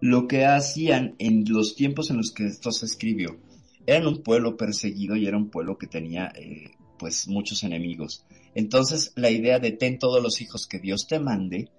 lo 0.00 0.28
que 0.28 0.46
hacían 0.46 1.16
en 1.18 1.44
los 1.48 1.74
tiempos 1.74 2.10
en 2.10 2.18
los 2.18 2.30
que 2.30 2.46
esto 2.46 2.70
se 2.70 2.86
escribió, 2.86 3.36
eran 3.84 4.06
un 4.06 4.22
pueblo 4.22 4.56
perseguido 4.56 5.16
y 5.16 5.26
era 5.26 5.36
un 5.36 5.50
pueblo 5.50 5.76
que 5.76 5.88
tenía 5.88 6.32
eh, 6.36 6.70
pues 7.00 7.26
muchos 7.26 7.64
enemigos. 7.64 8.26
Entonces 8.54 9.12
la 9.16 9.30
idea 9.30 9.58
de 9.58 9.72
ten 9.72 9.98
todos 9.98 10.22
los 10.22 10.42
hijos 10.42 10.66
que 10.66 10.78
Dios 10.78 11.06
te 11.06 11.18
mande 11.18 11.70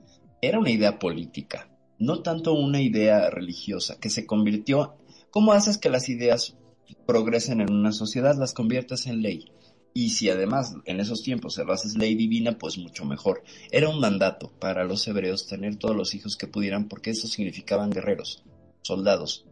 era 0.42 0.60
una 0.60 0.72
idea 0.72 0.98
política, 0.98 1.70
no 2.00 2.24
tanto 2.24 2.54
una 2.54 2.82
idea 2.82 3.30
religiosa, 3.30 4.00
que 4.00 4.10
se 4.10 4.25
convirtió, 4.25 4.96
¿cómo 5.30 5.54
haces 5.54 5.78
que 5.78 5.92
las 5.92 6.10
ideas 6.10 6.58
progresen 7.06 7.62
en 7.62 7.72
una 7.72 7.92
sociedad? 7.92 8.36
Las 8.36 8.54
conviertes 8.54 9.06
en 9.06 9.22
ley. 9.22 9.51
Y 9.94 10.10
si 10.10 10.30
además 10.30 10.74
en 10.86 11.00
esos 11.00 11.22
tiempos 11.22 11.54
se 11.54 11.66
lo 11.66 11.74
haces 11.74 11.96
ley 11.96 12.16
divina, 12.16 12.58
pues 12.58 12.80
mucho 12.80 13.06
mejor. 13.06 13.44
Era 13.70 13.90
un 13.90 14.00
mandato 14.00 14.51
para 14.60 14.86
los 14.86 15.08
hebreos 15.08 15.48
tener 15.48 15.75
todos 15.75 15.96
los 15.96 16.16
hijos 16.16 16.38
que 16.38 16.48
pudieran, 16.48 16.88
porque 16.88 17.12
eso 17.12 17.28
significaban 17.28 17.92
guerreros, 17.92 18.44
soldados, 18.82 19.46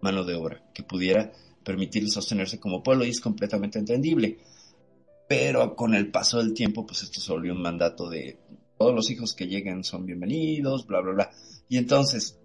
mano 0.00 0.24
de 0.24 0.34
obra, 0.34 0.64
que 0.72 0.82
pudiera 0.82 1.32
permitirles 1.64 2.12
sostenerse 2.12 2.60
como 2.60 2.82
pueblo 2.82 3.04
y 3.04 3.10
es 3.10 3.20
completamente 3.20 3.78
entendible. 3.78 4.38
Pero 5.28 5.74
con 5.74 5.94
el 5.94 6.10
paso 6.10 6.38
del 6.38 6.52
tiempo, 6.52 6.86
pues 6.86 7.02
esto 7.02 7.20
se 7.20 7.32
volvió 7.32 7.52
un 7.52 7.62
mandato 7.62 8.08
de 8.08 8.38
todos 8.78 8.94
los 8.94 9.10
hijos 9.10 9.32
que 9.32 9.46
lleguen 9.46 9.84
son 9.84 10.04
bienvenidos, 10.04 10.86
bla, 10.86 11.00
bla, 11.00 11.12
bla. 11.12 11.30
Y 11.68 11.78
entonces, 11.78 12.38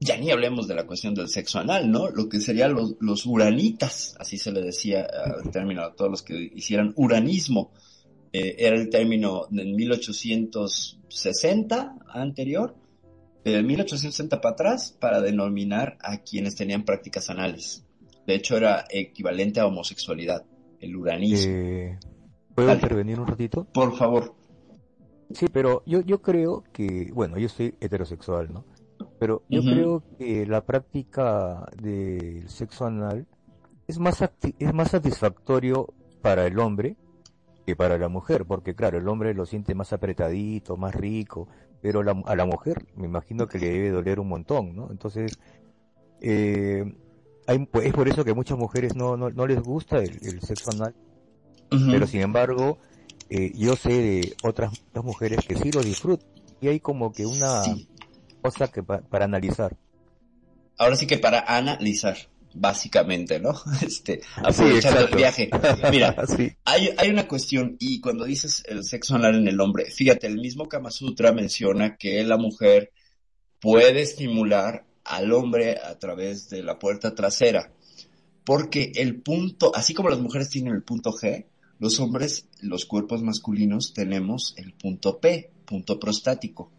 ya 0.00 0.18
ni 0.18 0.30
hablemos 0.30 0.68
de 0.68 0.74
la 0.74 0.86
cuestión 0.86 1.14
del 1.14 1.28
sexo 1.28 1.58
anal, 1.58 1.90
¿no? 1.90 2.10
Lo 2.10 2.28
que 2.28 2.40
serían 2.40 2.74
los, 2.74 3.26
uranitas, 3.26 4.14
así 4.18 4.36
se 4.36 4.52
le 4.52 4.60
decía 4.60 5.04
al 5.04 5.50
término 5.50 5.82
a 5.82 5.94
todos 5.94 6.10
los 6.10 6.22
que 6.22 6.50
hicieran 6.54 6.92
uranismo. 6.96 7.72
Eh, 8.32 8.56
era 8.58 8.76
el 8.76 8.90
término 8.90 9.46
en 9.50 9.74
1860 9.74 11.96
anterior, 12.08 12.76
de 13.44 13.62
1860 13.62 14.40
para 14.40 14.52
atrás, 14.52 14.96
para 14.98 15.20
denominar 15.20 15.96
a 16.00 16.18
quienes 16.18 16.56
tenían 16.56 16.84
prácticas 16.84 17.30
anales. 17.30 17.84
De 18.26 18.34
hecho, 18.34 18.56
era 18.56 18.84
equivalente 18.90 19.60
a 19.60 19.66
homosexualidad, 19.66 20.44
el 20.80 20.96
uranismo. 20.96 21.52
Eh, 21.52 21.98
¿Puedo 22.54 22.72
intervenir 22.72 23.18
un 23.18 23.26
ratito? 23.26 23.66
Por 23.72 23.96
favor. 23.96 24.34
Sí, 25.30 25.46
pero 25.52 25.82
yo, 25.86 26.00
yo 26.02 26.22
creo 26.22 26.62
que, 26.72 27.10
bueno, 27.12 27.38
yo 27.38 27.48
soy 27.48 27.74
heterosexual, 27.80 28.52
¿no? 28.52 28.64
Pero 29.18 29.42
yo 29.48 29.62
creo 29.62 30.02
que 30.18 30.46
la 30.46 30.64
práctica 30.64 31.66
del 31.80 32.48
sexo 32.48 32.86
anal 32.86 33.26
es 33.86 33.98
más, 33.98 34.22
es 34.58 34.74
más 34.74 34.90
satisfactorio 34.90 35.92
para 36.20 36.46
el 36.46 36.58
hombre 36.58 36.96
que 37.66 37.76
para 37.76 37.96
la 37.98 38.08
mujer, 38.08 38.44
porque 38.44 38.74
claro, 38.74 38.98
el 38.98 39.08
hombre 39.08 39.34
lo 39.34 39.46
siente 39.46 39.74
más 39.74 39.92
apretadito, 39.92 40.76
más 40.76 40.94
rico, 40.94 41.48
pero 41.80 42.00
a 42.00 42.36
la 42.36 42.44
mujer 42.44 42.86
me 42.96 43.06
imagino 43.06 43.46
que 43.46 43.58
le 43.58 43.70
debe 43.70 43.90
doler 43.90 44.20
un 44.20 44.28
montón, 44.28 44.76
¿no? 44.76 44.90
Entonces, 44.90 45.38
eh, 46.20 46.94
pues, 47.70 47.86
es 47.86 47.92
por 47.92 48.08
eso 48.08 48.24
que 48.24 48.30
a 48.30 48.34
muchas 48.34 48.58
mujeres 48.58 48.94
no, 48.94 49.16
no, 49.16 49.46
les 49.46 49.60
gusta 49.60 49.98
el, 49.98 50.40
sexo 50.40 50.70
anal, 50.72 50.94
pero 51.68 52.06
sin 52.06 52.22
embargo, 52.22 52.78
eh, 53.28 53.52
yo 53.54 53.76
sé 53.76 53.90
de 53.90 54.36
otras, 54.42 54.72
mujeres 55.02 55.40
que 55.46 55.56
sí 55.56 55.70
lo 55.70 55.82
disfrutan, 55.82 56.28
y 56.60 56.68
hay 56.68 56.80
como 56.80 57.12
que 57.12 57.26
una 57.26 57.62
cosa 58.40 58.68
que 58.68 58.82
para 58.82 59.24
analizar. 59.24 59.76
Ahora 60.78 60.96
sí 60.96 61.06
que 61.06 61.18
para 61.18 61.40
analizar, 61.40 62.16
básicamente, 62.54 63.40
¿no? 63.40 63.54
Este, 63.82 64.20
aprovechando 64.36 65.00
el 65.00 65.16
viaje. 65.16 65.50
Mira, 65.90 66.16
hay, 66.64 66.90
hay 66.96 67.10
una 67.10 67.28
cuestión, 67.28 67.76
y 67.78 68.00
cuando 68.00 68.24
dices 68.24 68.62
el 68.66 68.84
sexo 68.84 69.16
anal 69.16 69.34
en 69.34 69.48
el 69.48 69.60
hombre, 69.60 69.90
fíjate, 69.90 70.26
el 70.26 70.36
mismo 70.36 70.68
Kama 70.68 70.90
Sutra 70.90 71.32
menciona 71.32 71.96
que 71.96 72.22
la 72.24 72.38
mujer 72.38 72.92
puede 73.60 74.02
estimular 74.02 74.84
al 75.04 75.32
hombre 75.32 75.78
a 75.78 75.98
través 75.98 76.48
de 76.48 76.62
la 76.62 76.78
puerta 76.78 77.14
trasera. 77.14 77.72
Porque 78.44 78.92
el 78.96 79.20
punto, 79.22 79.72
así 79.74 79.94
como 79.94 80.10
las 80.10 80.20
mujeres 80.20 80.50
tienen 80.50 80.74
el 80.74 80.82
punto 80.82 81.12
G, 81.12 81.46
los 81.78 81.98
hombres, 82.00 82.48
los 82.60 82.84
cuerpos 82.84 83.22
masculinos, 83.22 83.94
tenemos 83.94 84.54
el 84.56 84.72
punto 84.72 85.18
P, 85.18 85.50
punto 85.66 85.98
prostático 85.98 86.70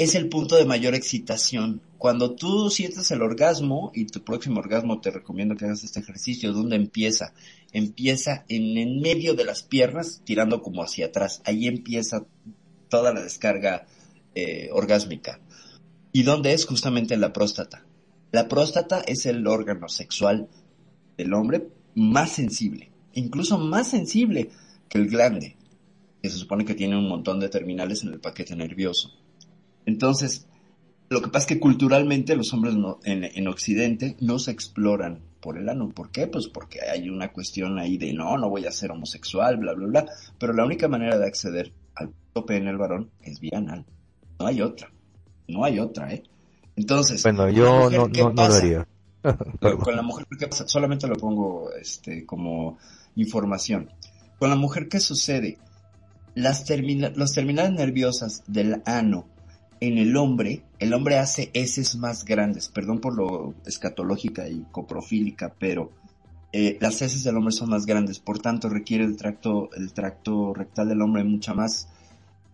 es 0.00 0.14
el 0.14 0.30
punto 0.30 0.56
de 0.56 0.64
mayor 0.64 0.94
excitación. 0.94 1.82
Cuando 1.98 2.34
tú 2.34 2.70
sientes 2.70 3.10
el 3.10 3.20
orgasmo 3.20 3.92
y 3.94 4.06
tu 4.06 4.24
próximo 4.24 4.58
orgasmo 4.58 4.98
te 5.02 5.10
recomiendo 5.10 5.56
que 5.56 5.66
hagas 5.66 5.84
este 5.84 6.00
ejercicio, 6.00 6.54
¿dónde 6.54 6.76
empieza? 6.76 7.34
Empieza 7.72 8.46
en 8.48 8.78
el 8.78 8.98
medio 8.98 9.34
de 9.34 9.44
las 9.44 9.62
piernas, 9.62 10.22
tirando 10.24 10.62
como 10.62 10.82
hacia 10.82 11.08
atrás. 11.08 11.42
Ahí 11.44 11.66
empieza 11.66 12.24
toda 12.88 13.12
la 13.12 13.20
descarga 13.20 13.84
eh, 14.34 14.70
orgásmica. 14.72 15.38
¿Y 16.12 16.24
dónde 16.24 16.52
es? 16.52 16.66
Justamente 16.66 17.14
en 17.14 17.20
la 17.20 17.32
próstata. 17.32 17.84
La 18.32 18.48
próstata 18.48 19.00
es 19.00 19.26
el 19.26 19.46
órgano 19.46 19.88
sexual 19.88 20.48
del 21.16 21.34
hombre 21.34 21.68
más 21.94 22.32
sensible, 22.32 22.92
incluso 23.12 23.58
más 23.58 23.88
sensible 23.88 24.50
que 24.88 24.98
el 24.98 25.08
glande, 25.08 25.56
que 26.22 26.30
se 26.30 26.38
supone 26.38 26.64
que 26.64 26.74
tiene 26.74 26.96
un 26.96 27.08
montón 27.08 27.40
de 27.40 27.48
terminales 27.48 28.02
en 28.02 28.12
el 28.12 28.20
paquete 28.20 28.56
nervioso. 28.56 29.12
Entonces, 29.86 30.46
lo 31.08 31.22
que 31.22 31.28
pasa 31.28 31.38
es 31.38 31.46
que 31.46 31.60
culturalmente 31.60 32.36
los 32.36 32.52
hombres 32.52 32.74
en, 33.04 33.48
Occidente 33.48 34.16
no 34.20 34.38
se 34.38 34.52
exploran 34.52 35.20
por 35.40 35.58
el 35.58 35.68
ano. 35.68 35.88
¿Por 35.88 36.10
qué? 36.10 36.28
Pues 36.28 36.46
porque 36.46 36.80
hay 36.82 37.08
una 37.08 37.32
cuestión 37.32 37.78
ahí 37.78 37.98
de 37.98 38.12
no, 38.12 38.36
no 38.38 38.48
voy 38.48 38.66
a 38.66 38.72
ser 38.72 38.92
homosexual, 38.92 39.56
bla, 39.56 39.74
bla, 39.74 39.86
bla. 39.86 40.06
Pero 40.38 40.52
la 40.52 40.64
única 40.64 40.86
manera 40.86 41.18
de 41.18 41.26
acceder 41.26 41.72
al 41.96 42.12
tope 42.32 42.56
en 42.56 42.68
el 42.68 42.78
varón 42.78 43.10
es 43.22 43.40
vía 43.40 43.58
anal. 43.58 43.84
No 44.38 44.46
hay 44.46 44.62
otra. 44.62 44.92
No 45.50 45.64
hay 45.64 45.78
otra, 45.78 46.12
¿eh? 46.12 46.22
Entonces, 46.76 47.22
bueno, 47.22 47.48
yo 47.50 47.90
no, 47.90 48.08
no, 48.08 48.32
lo 48.32 48.42
haría. 48.42 48.86
con 49.60 49.96
la 49.96 50.02
mujer, 50.02 50.26
¿qué 50.38 50.46
pasa? 50.46 50.66
Solamente 50.66 51.06
lo 51.06 51.16
pongo 51.16 51.70
este, 51.72 52.24
como 52.24 52.78
información. 53.16 53.90
Con 54.38 54.50
la 54.50 54.56
mujer, 54.56 54.88
¿qué 54.88 55.00
sucede? 55.00 55.58
Las, 56.34 56.64
las 57.16 57.32
terminales 57.32 57.72
nerviosas 57.72 58.42
del 58.46 58.82
ano 58.86 59.26
en 59.80 59.98
el 59.98 60.16
hombre, 60.16 60.62
el 60.78 60.92
hombre 60.92 61.18
hace 61.18 61.50
heces 61.54 61.96
más 61.96 62.24
grandes, 62.24 62.68
perdón 62.68 63.00
por 63.00 63.14
lo 63.14 63.54
escatológica 63.66 64.48
y 64.48 64.64
coprofílica, 64.70 65.54
pero 65.58 65.90
eh, 66.52 66.76
las 66.80 67.00
heces 67.00 67.24
del 67.24 67.36
hombre 67.36 67.52
son 67.52 67.70
más 67.70 67.86
grandes, 67.86 68.18
por 68.18 68.38
tanto 68.40 68.68
requiere 68.68 69.04
el 69.04 69.16
tracto, 69.16 69.70
el 69.74 69.92
tracto 69.92 70.52
rectal 70.52 70.88
del 70.88 71.00
hombre 71.00 71.24
mucha 71.24 71.54
más 71.54 71.88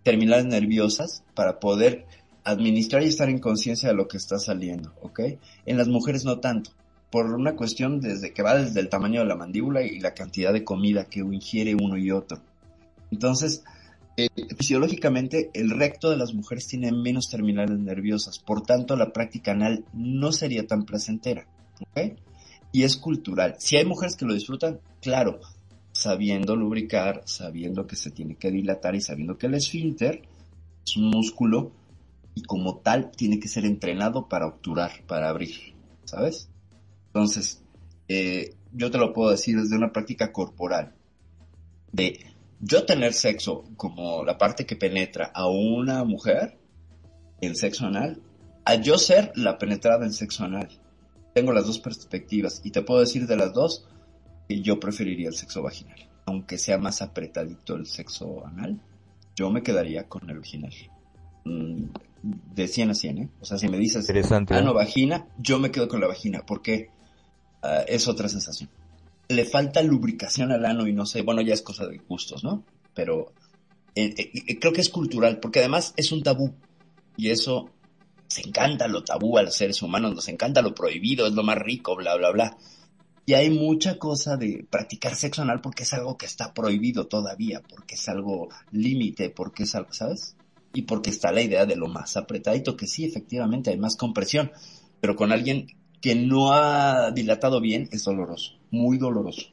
terminales 0.05 0.47
nerviosas 0.47 1.25
para 1.35 1.59
poder 1.59 2.07
administrar 2.47 3.03
y 3.03 3.09
estar 3.09 3.29
en 3.29 3.41
conciencia 3.41 3.89
de 3.89 3.95
lo 3.95 4.07
que 4.07 4.17
está 4.17 4.39
saliendo, 4.39 4.93
¿ok? 5.03 5.21
En 5.67 5.77
las 5.77 5.89
mujeres 5.89 6.25
no 6.25 6.39
tanto, 6.39 6.71
por 7.11 7.27
una 7.27 7.57
cuestión 7.57 8.01
desde 8.01 8.33
que 8.33 8.43
va 8.43 8.57
desde 8.57 8.79
el 8.79 8.89
tamaño 8.89 9.21
de 9.21 9.27
la 9.27 9.35
mandíbula 9.35 9.83
y 9.83 9.99
la 9.99 10.15
cantidad 10.15 10.53
de 10.53 10.63
comida 10.63 11.07
que 11.07 11.21
ingiere 11.21 11.75
uno 11.75 11.99
y 11.99 12.13
otro. 12.13 12.39
Entonces, 13.11 13.65
eh, 14.17 14.29
fisiológicamente 14.57 15.51
el 15.55 15.71
recto 15.71 16.09
de 16.09 16.17
las 16.17 16.35
mujeres 16.35 16.69
tiene 16.69 16.93
menos 16.93 17.29
terminales 17.29 17.79
nerviosas, 17.81 18.39
por 18.39 18.63
tanto 18.63 18.97
la 18.97 19.13
práctica 19.13 19.51
anal 19.51 19.85
no 19.93 20.31
sería 20.33 20.67
tan 20.67 20.85
placentera. 20.85 21.47
y 22.73 22.83
es 22.85 22.97
cultural. 22.97 23.57
Si 23.59 23.77
hay 23.77 23.85
mujeres 23.85 24.17
que 24.17 24.25
lo 24.25 24.35
disfrutan, 24.35 24.81
claro, 25.01 25.41
sabiendo 25.93 26.55
lubricar, 26.55 27.23
sabiendo 27.25 27.87
que 27.87 27.97
se 27.97 28.11
tiene 28.11 28.37
que 28.37 28.51
dilatar 28.51 28.95
y 28.95 29.01
sabiendo 29.01 29.37
que 29.37 29.47
el 29.47 29.55
esfínter 29.55 30.23
es 30.85 30.97
un 30.97 31.09
músculo 31.09 31.73
y 32.37 32.43
como 32.43 32.81
tal 32.81 33.11
tiene 33.11 33.41
que 33.41 33.49
ser 33.49 33.65
entrenado 33.65 34.29
para 34.29 34.47
obturar, 34.47 34.93
para 35.07 35.31
abrir, 35.31 35.75
¿sabes? 36.05 36.51
Entonces, 37.07 37.65
eh, 38.09 38.55
yo 38.73 38.91
te 38.91 38.99
lo 38.99 39.15
puedo 39.15 39.31
decir 39.31 39.59
desde 39.59 39.75
una 39.75 39.91
práctica 39.91 40.33
corporal, 40.33 40.95
de 41.93 42.21
yo 42.61 42.85
tener 42.85 43.15
sexo 43.15 43.65
como 43.79 44.23
la 44.23 44.37
parte 44.37 44.67
que 44.67 44.77
penetra 44.77 45.33
a 45.35 45.49
una 45.49 46.05
mujer 46.05 46.59
en 47.41 47.57
sexo 47.57 47.87
anal, 47.87 48.21
a 48.67 48.75
yo 48.75 48.99
ser 48.99 49.33
la 49.35 49.57
penetrada 49.57 50.05
en 50.05 50.13
sexo 50.13 50.45
anal. 50.45 50.69
Tengo 51.35 51.55
las 51.55 51.67
dos 51.67 51.79
perspectivas 51.79 52.61
y 52.65 52.71
te 52.71 52.83
puedo 52.83 53.01
decir 53.01 53.27
de 53.27 53.37
las 53.37 53.55
dos 53.55 53.89
que 54.47 54.61
yo 54.61 54.79
preferiría 54.79 55.29
el 55.29 55.35
sexo 55.35 55.63
vaginal. 55.63 56.07
Aunque 56.27 56.59
sea 56.59 56.77
más 56.77 57.01
apretadito 57.01 57.77
el 57.77 57.87
sexo 57.87 58.47
anal, 58.47 58.79
yo 59.35 59.51
me 59.51 59.63
quedaría 59.63 60.07
con 60.07 60.29
el 60.29 60.39
vaginal. 60.39 60.75
Mm, 61.47 61.85
de 62.55 62.69
100 62.69 62.91
a 62.91 62.95
100, 62.95 63.19
¿eh? 63.19 63.29
O 63.41 63.45
sea, 63.45 63.59
si 63.59 63.69
me 63.69 63.79
dices 63.79 64.09
Interesante. 64.09 64.55
¿eh? 64.55 64.59
ano 64.59 64.75
vagina, 64.75 65.27
yo 65.39 65.59
me 65.59 65.71
quedo 65.71 65.89
con 65.89 66.01
la 66.01 66.07
vagina 66.07 66.45
porque 66.47 66.91
ah, 67.63 67.85
es 67.87 68.09
otra 68.09 68.29
sensación. 68.29 68.71
Le 69.29 69.45
falta 69.45 69.83
lubricación 69.83 70.53
al 70.53 70.65
ano 70.65 70.87
y 70.87 70.93
no 70.93 71.07
sé, 71.07 71.23
bueno, 71.23 71.43
ya 71.43 71.55
es 71.55 71.63
cosa 71.63 71.87
de 71.87 71.99
gustos, 71.99 72.45
¿no? 72.45 72.65
Pero 72.95 73.33
eh, 73.95 74.15
eh, 74.17 74.59
creo 74.59 74.73
que 74.73 74.81
es 74.81 74.89
cultural 74.89 75.41
porque 75.41 75.61
además 75.61 75.95
es 75.97 76.13
un 76.13 76.23
tabú 76.23 76.55
y 77.17 77.31
eso 77.31 77.71
se 78.29 78.43
encanta 78.43 78.89
lo 78.89 79.05
tabú 79.05 79.39
a 79.39 79.43
los 79.43 79.55
seres 79.55 79.83
humanos, 79.83 80.15
nos 80.15 80.29
encanta 80.29 80.63
lo 80.63 80.75
prohibido, 80.75 81.27
es 81.27 81.33
lo 81.33 81.43
más 81.43 81.59
rico, 81.59 81.97
bla, 81.97 82.17
bla, 82.17 82.31
bla. 82.31 82.57
Y 83.25 83.35
hay 83.35 83.51
mucha 83.51 83.99
cosa 83.99 84.37
de 84.37 84.65
practicar 84.71 85.17
sexo 85.17 85.43
anal 85.43 85.61
porque 85.61 85.83
es 85.83 85.93
algo 85.93 86.17
que 86.17 86.27
está 86.27 86.55
prohibido 86.55 87.09
todavía, 87.09 87.61
porque 87.69 87.97
es 87.97 88.09
algo 88.09 88.49
límite, 88.71 89.31
porque 89.31 89.65
es 89.65 89.75
algo, 89.75 89.93
¿sabes? 89.93 90.36
Y 90.77 90.83
porque 90.83 91.09
está 91.09 91.33
la 91.33 91.41
idea 91.41 91.65
de 91.65 91.75
lo 91.75 91.87
más 91.89 92.19
apretadito, 92.19 92.77
que 92.77 92.87
sí, 92.87 93.07
efectivamente 93.07 93.71
hay 93.71 93.79
más 93.79 93.97
compresión, 93.97 94.53
pero 95.01 95.17
con 95.17 95.33
alguien 95.33 95.69
que 96.03 96.15
no 96.15 96.53
ha 96.53 97.11
dilatado 97.13 97.63
bien 97.63 97.89
es 97.93 98.05
doloroso, 98.05 98.53
muy 98.71 98.99
doloroso. 98.99 99.47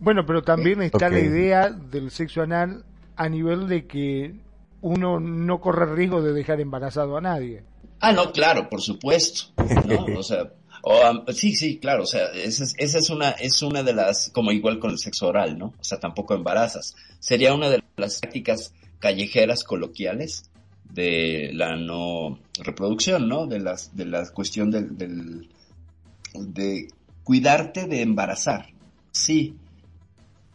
Bueno, 0.00 0.24
pero 0.24 0.42
también 0.42 0.80
está 0.80 1.08
Ok. 1.08 1.12
la 1.12 1.20
idea 1.20 1.70
del 1.70 2.10
sexo 2.10 2.40
anal 2.40 2.84
a 3.16 3.28
nivel 3.28 3.68
de 3.68 3.86
que 3.86 4.34
uno 4.80 5.20
no 5.20 5.60
corre 5.60 5.94
riesgo 5.94 6.22
de 6.22 6.32
dejar 6.32 6.60
embarazado 6.62 7.16
a 7.18 7.20
nadie. 7.20 7.62
Ah, 8.00 8.12
no, 8.12 8.32
claro, 8.32 8.68
por 8.70 8.80
supuesto, 8.80 9.52
¿no? 9.86 10.06
O 10.18 10.22
sea, 10.22 10.50
o, 10.82 11.02
am- 11.04 11.24
sí, 11.34 11.54
sí, 11.54 11.78
claro, 11.78 12.04
o 12.04 12.06
sea, 12.06 12.26
esa 12.32 12.64
es, 12.64 12.74
esa 12.78 12.98
es 12.98 13.10
una, 13.10 13.30
es 13.32 13.60
una 13.62 13.82
de 13.82 13.92
las, 13.92 14.30
como 14.30 14.50
igual 14.50 14.78
con 14.78 14.90
el 14.92 14.98
sexo 14.98 15.28
oral, 15.28 15.58
¿no? 15.58 15.74
O 15.78 15.84
sea, 15.84 16.00
tampoco 16.00 16.34
embarazas. 16.34 16.94
Sería 17.18 17.52
una 17.54 17.68
de 17.68 17.82
las 17.96 18.20
prácticas 18.20 18.72
callejeras 18.98 19.64
coloquiales 19.64 20.50
de 20.90 21.50
la 21.52 21.76
no 21.76 22.38
reproducción, 22.62 23.28
¿no? 23.28 23.46
De 23.46 23.58
las, 23.58 23.96
de 23.96 24.04
la 24.04 24.28
cuestión 24.30 24.70
del, 24.70 24.96
del, 24.96 25.48
de 26.34 26.88
cuidarte 27.22 27.86
de 27.86 28.02
embarazar. 28.02 28.68
Sí, 29.10 29.56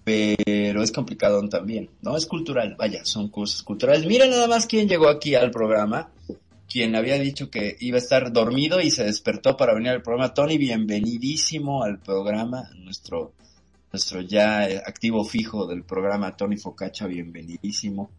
pero 0.04 0.82
es 0.82 0.92
complicado 0.92 1.48
también, 1.50 1.90
¿no? 2.02 2.18
Es 2.18 2.26
cultural, 2.26 2.76
vaya, 2.78 3.06
son 3.06 3.30
cosas 3.30 3.64
culturales. 3.64 4.06
Mira 4.06 4.28
nada 4.28 4.48
más 4.48 4.66
quién 4.66 4.88
llegó 4.88 5.08
aquí 5.08 5.36
al 5.36 5.52
programa, 5.52 6.10
quien 6.68 6.96
había 6.96 7.20
dicho 7.20 7.50
que 7.50 7.76
iba 7.80 7.98
a 7.98 8.02
estar 8.02 8.32
dormido 8.32 8.82
y 8.82 8.92
se 8.92 9.04
despertó 9.04 9.58
para 9.58 9.74
venir 9.74 9.90
al 9.90 10.02
programa. 10.02 10.34
Tony, 10.34 10.58
bienvenidísimo 10.58 11.84
al 11.84 12.00
programa, 12.00 12.70
nuestro, 12.78 13.34
nuestro 13.92 14.22
ya 14.22 14.64
activo 14.64 15.24
fijo 15.26 15.68
del 15.68 15.84
programa, 15.84 16.36
Tony 16.36 16.58
Focacha, 16.58 17.06
bienvenidísimo. 17.06 18.10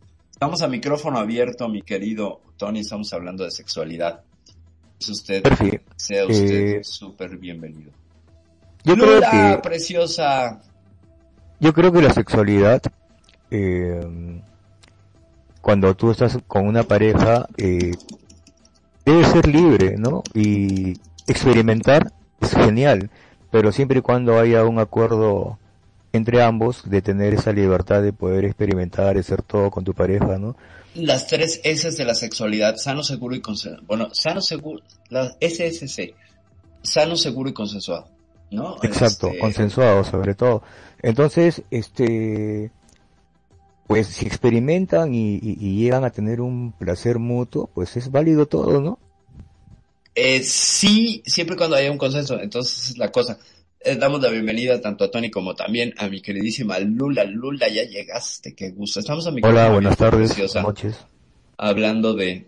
Estamos 0.40 0.62
a 0.62 0.68
micrófono 0.68 1.18
abierto, 1.18 1.68
mi 1.68 1.82
querido 1.82 2.40
Tony, 2.56 2.80
estamos 2.80 3.12
hablando 3.12 3.44
de 3.44 3.50
sexualidad. 3.50 4.22
Es 4.98 5.10
usted, 5.10 5.42
sea 5.96 6.24
usted 6.24 6.78
Eh, 6.78 6.80
súper 6.82 7.36
bienvenido. 7.36 7.90
Yo 8.82 8.94
creo 8.94 9.20
que 9.20 9.60
preciosa. 9.62 10.62
Yo 11.58 11.74
creo 11.74 11.92
que 11.92 12.00
la 12.00 12.14
sexualidad, 12.14 12.80
eh, 13.50 14.40
cuando 15.60 15.94
tú 15.94 16.10
estás 16.10 16.38
con 16.46 16.66
una 16.66 16.84
pareja, 16.84 17.46
eh, 17.58 17.92
debe 19.04 19.24
ser 19.26 19.46
libre, 19.46 19.96
¿no? 19.98 20.22
Y 20.32 20.94
experimentar 21.26 22.14
es 22.40 22.54
genial, 22.54 23.10
pero 23.50 23.72
siempre 23.72 23.98
y 23.98 24.02
cuando 24.02 24.38
haya 24.38 24.64
un 24.64 24.78
acuerdo 24.78 25.58
entre 26.12 26.42
ambos 26.42 26.88
de 26.88 27.02
tener 27.02 27.34
esa 27.34 27.52
libertad 27.52 28.02
de 28.02 28.12
poder 28.12 28.44
experimentar, 28.44 29.14
de 29.14 29.20
hacer 29.20 29.42
todo 29.42 29.70
con 29.70 29.84
tu 29.84 29.94
pareja, 29.94 30.38
¿no? 30.38 30.56
Las 30.94 31.26
tres 31.28 31.60
S 31.64 31.90
de 31.92 32.04
la 32.04 32.14
sexualidad, 32.14 32.76
sano, 32.76 33.02
seguro 33.04 33.34
y 33.36 33.40
consensuado. 33.40 33.84
Bueno, 33.86 34.08
sano, 34.12 34.40
seguro, 34.40 34.82
la 35.08 35.36
SSC, 35.40 36.14
sano, 36.82 37.16
seguro 37.16 37.48
y 37.50 37.52
consensuado, 37.54 38.08
¿no? 38.50 38.76
Exacto, 38.82 39.28
Este, 39.28 39.38
consensuado 39.38 40.04
sobre 40.04 40.34
todo. 40.34 40.62
Entonces, 41.02 41.62
este, 41.70 42.72
pues 43.86 44.06
si 44.08 44.26
experimentan 44.26 45.14
y, 45.14 45.34
y- 45.36 45.56
y 45.60 45.76
llegan 45.82 46.04
a 46.04 46.10
tener 46.10 46.40
un 46.40 46.72
placer 46.72 47.18
mutuo, 47.18 47.68
pues 47.74 47.96
es 47.96 48.10
válido 48.10 48.46
todo, 48.46 48.80
¿no? 48.80 48.98
Eh, 50.14 50.42
sí, 50.42 51.22
siempre 51.24 51.54
y 51.54 51.58
cuando 51.58 51.76
haya 51.76 51.90
un 51.90 51.98
consenso. 51.98 52.38
Entonces, 52.40 52.90
es 52.90 52.98
la 52.98 53.10
cosa. 53.12 53.38
Eh, 53.82 53.96
damos 53.96 54.20
la 54.20 54.28
bienvenida 54.28 54.78
tanto 54.78 55.04
a 55.04 55.10
Tony 55.10 55.30
como 55.30 55.54
también 55.54 55.94
a 55.96 56.06
mi 56.08 56.20
queridísima 56.20 56.78
Lula. 56.80 57.24
Lula, 57.24 57.66
ya 57.68 57.84
llegaste, 57.84 58.54
qué 58.54 58.70
gusto. 58.72 59.00
Estamos 59.00 59.26
a 59.26 59.30
mi 59.30 59.40
Hola, 59.42 59.70
buenas 59.70 59.96
tardes, 59.96 60.36
buenas 60.36 60.54
noches. 60.56 60.98
Hablando 61.56 62.12
de... 62.12 62.44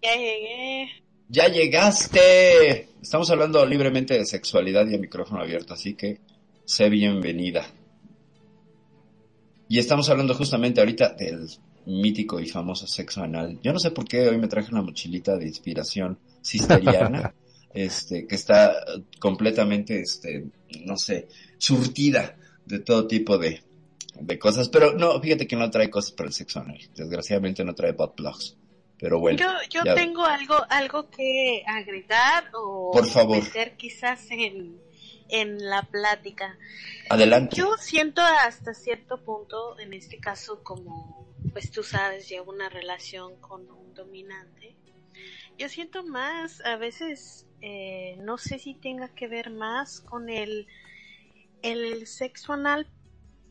Ya 0.00 0.14
llegué. 0.14 0.88
¡Ya 1.28 1.48
llegaste! 1.48 2.88
Estamos 3.02 3.30
hablando 3.30 3.66
libremente 3.66 4.14
de 4.14 4.24
sexualidad 4.24 4.86
y 4.88 4.94
a 4.94 4.98
micrófono 4.98 5.42
abierto, 5.42 5.74
así 5.74 5.92
que 5.92 6.20
sé 6.64 6.88
bienvenida. 6.88 7.66
Y 9.68 9.78
estamos 9.78 10.08
hablando 10.08 10.32
justamente 10.32 10.80
ahorita 10.80 11.10
del 11.10 11.46
mítico 11.84 12.40
y 12.40 12.46
famoso 12.46 12.86
sexo 12.86 13.22
anal. 13.22 13.58
Yo 13.62 13.74
no 13.74 13.78
sé 13.78 13.90
por 13.90 14.06
qué 14.06 14.26
hoy 14.26 14.38
me 14.38 14.48
traje 14.48 14.72
una 14.72 14.80
mochilita 14.80 15.36
de 15.36 15.46
inspiración 15.46 16.18
cisteriana, 16.42 17.34
este, 17.74 18.26
que 18.26 18.34
está 18.34 18.74
completamente, 19.20 20.00
este, 20.00 20.46
no 20.84 20.96
sé, 20.96 21.28
surtida 21.58 22.36
de 22.64 22.78
todo 22.80 23.06
tipo 23.06 23.38
de, 23.38 23.62
de 24.14 24.38
cosas. 24.38 24.68
Pero 24.68 24.92
no, 24.94 25.20
fíjate 25.20 25.46
que 25.46 25.56
no 25.56 25.70
trae 25.70 25.90
cosas 25.90 26.12
para 26.12 26.28
el 26.28 26.34
sexo 26.34 26.60
anal. 26.60 26.78
Desgraciadamente 26.94 27.64
no 27.64 27.74
trae 27.74 27.92
butt 27.92 28.14
plugs. 28.14 28.56
Pero 28.98 29.20
bueno. 29.20 29.38
Yo, 29.38 29.46
yo 29.70 29.84
ya- 29.84 29.94
tengo 29.94 30.24
algo, 30.24 30.56
algo 30.70 31.08
que 31.10 31.62
agregar 31.66 32.50
o 32.54 32.90
Por 32.92 33.06
favor. 33.06 33.40
meter 33.42 33.76
quizás 33.76 34.26
en, 34.30 34.76
en 35.28 35.58
la 35.70 35.82
plática. 35.82 36.58
Adelante. 37.08 37.54
Yo 37.56 37.76
siento 37.78 38.20
hasta 38.22 38.74
cierto 38.74 39.22
punto, 39.22 39.78
en 39.78 39.92
este 39.94 40.18
caso 40.18 40.64
como, 40.64 41.32
pues 41.52 41.70
tú 41.70 41.84
sabes, 41.84 42.28
llevo 42.28 42.50
una 42.50 42.68
relación 42.68 43.36
con 43.40 43.70
un 43.70 43.94
dominante. 43.94 44.74
Yo 45.56 45.68
siento 45.68 46.04
más, 46.04 46.60
a 46.64 46.76
veces, 46.76 47.46
eh, 47.60 48.16
no 48.20 48.38
sé 48.38 48.58
si 48.58 48.74
tenga 48.74 49.08
que 49.08 49.28
ver 49.28 49.50
más 49.50 50.00
con 50.00 50.28
el, 50.28 50.66
el 51.62 52.06
sexo 52.06 52.52
anal, 52.52 52.86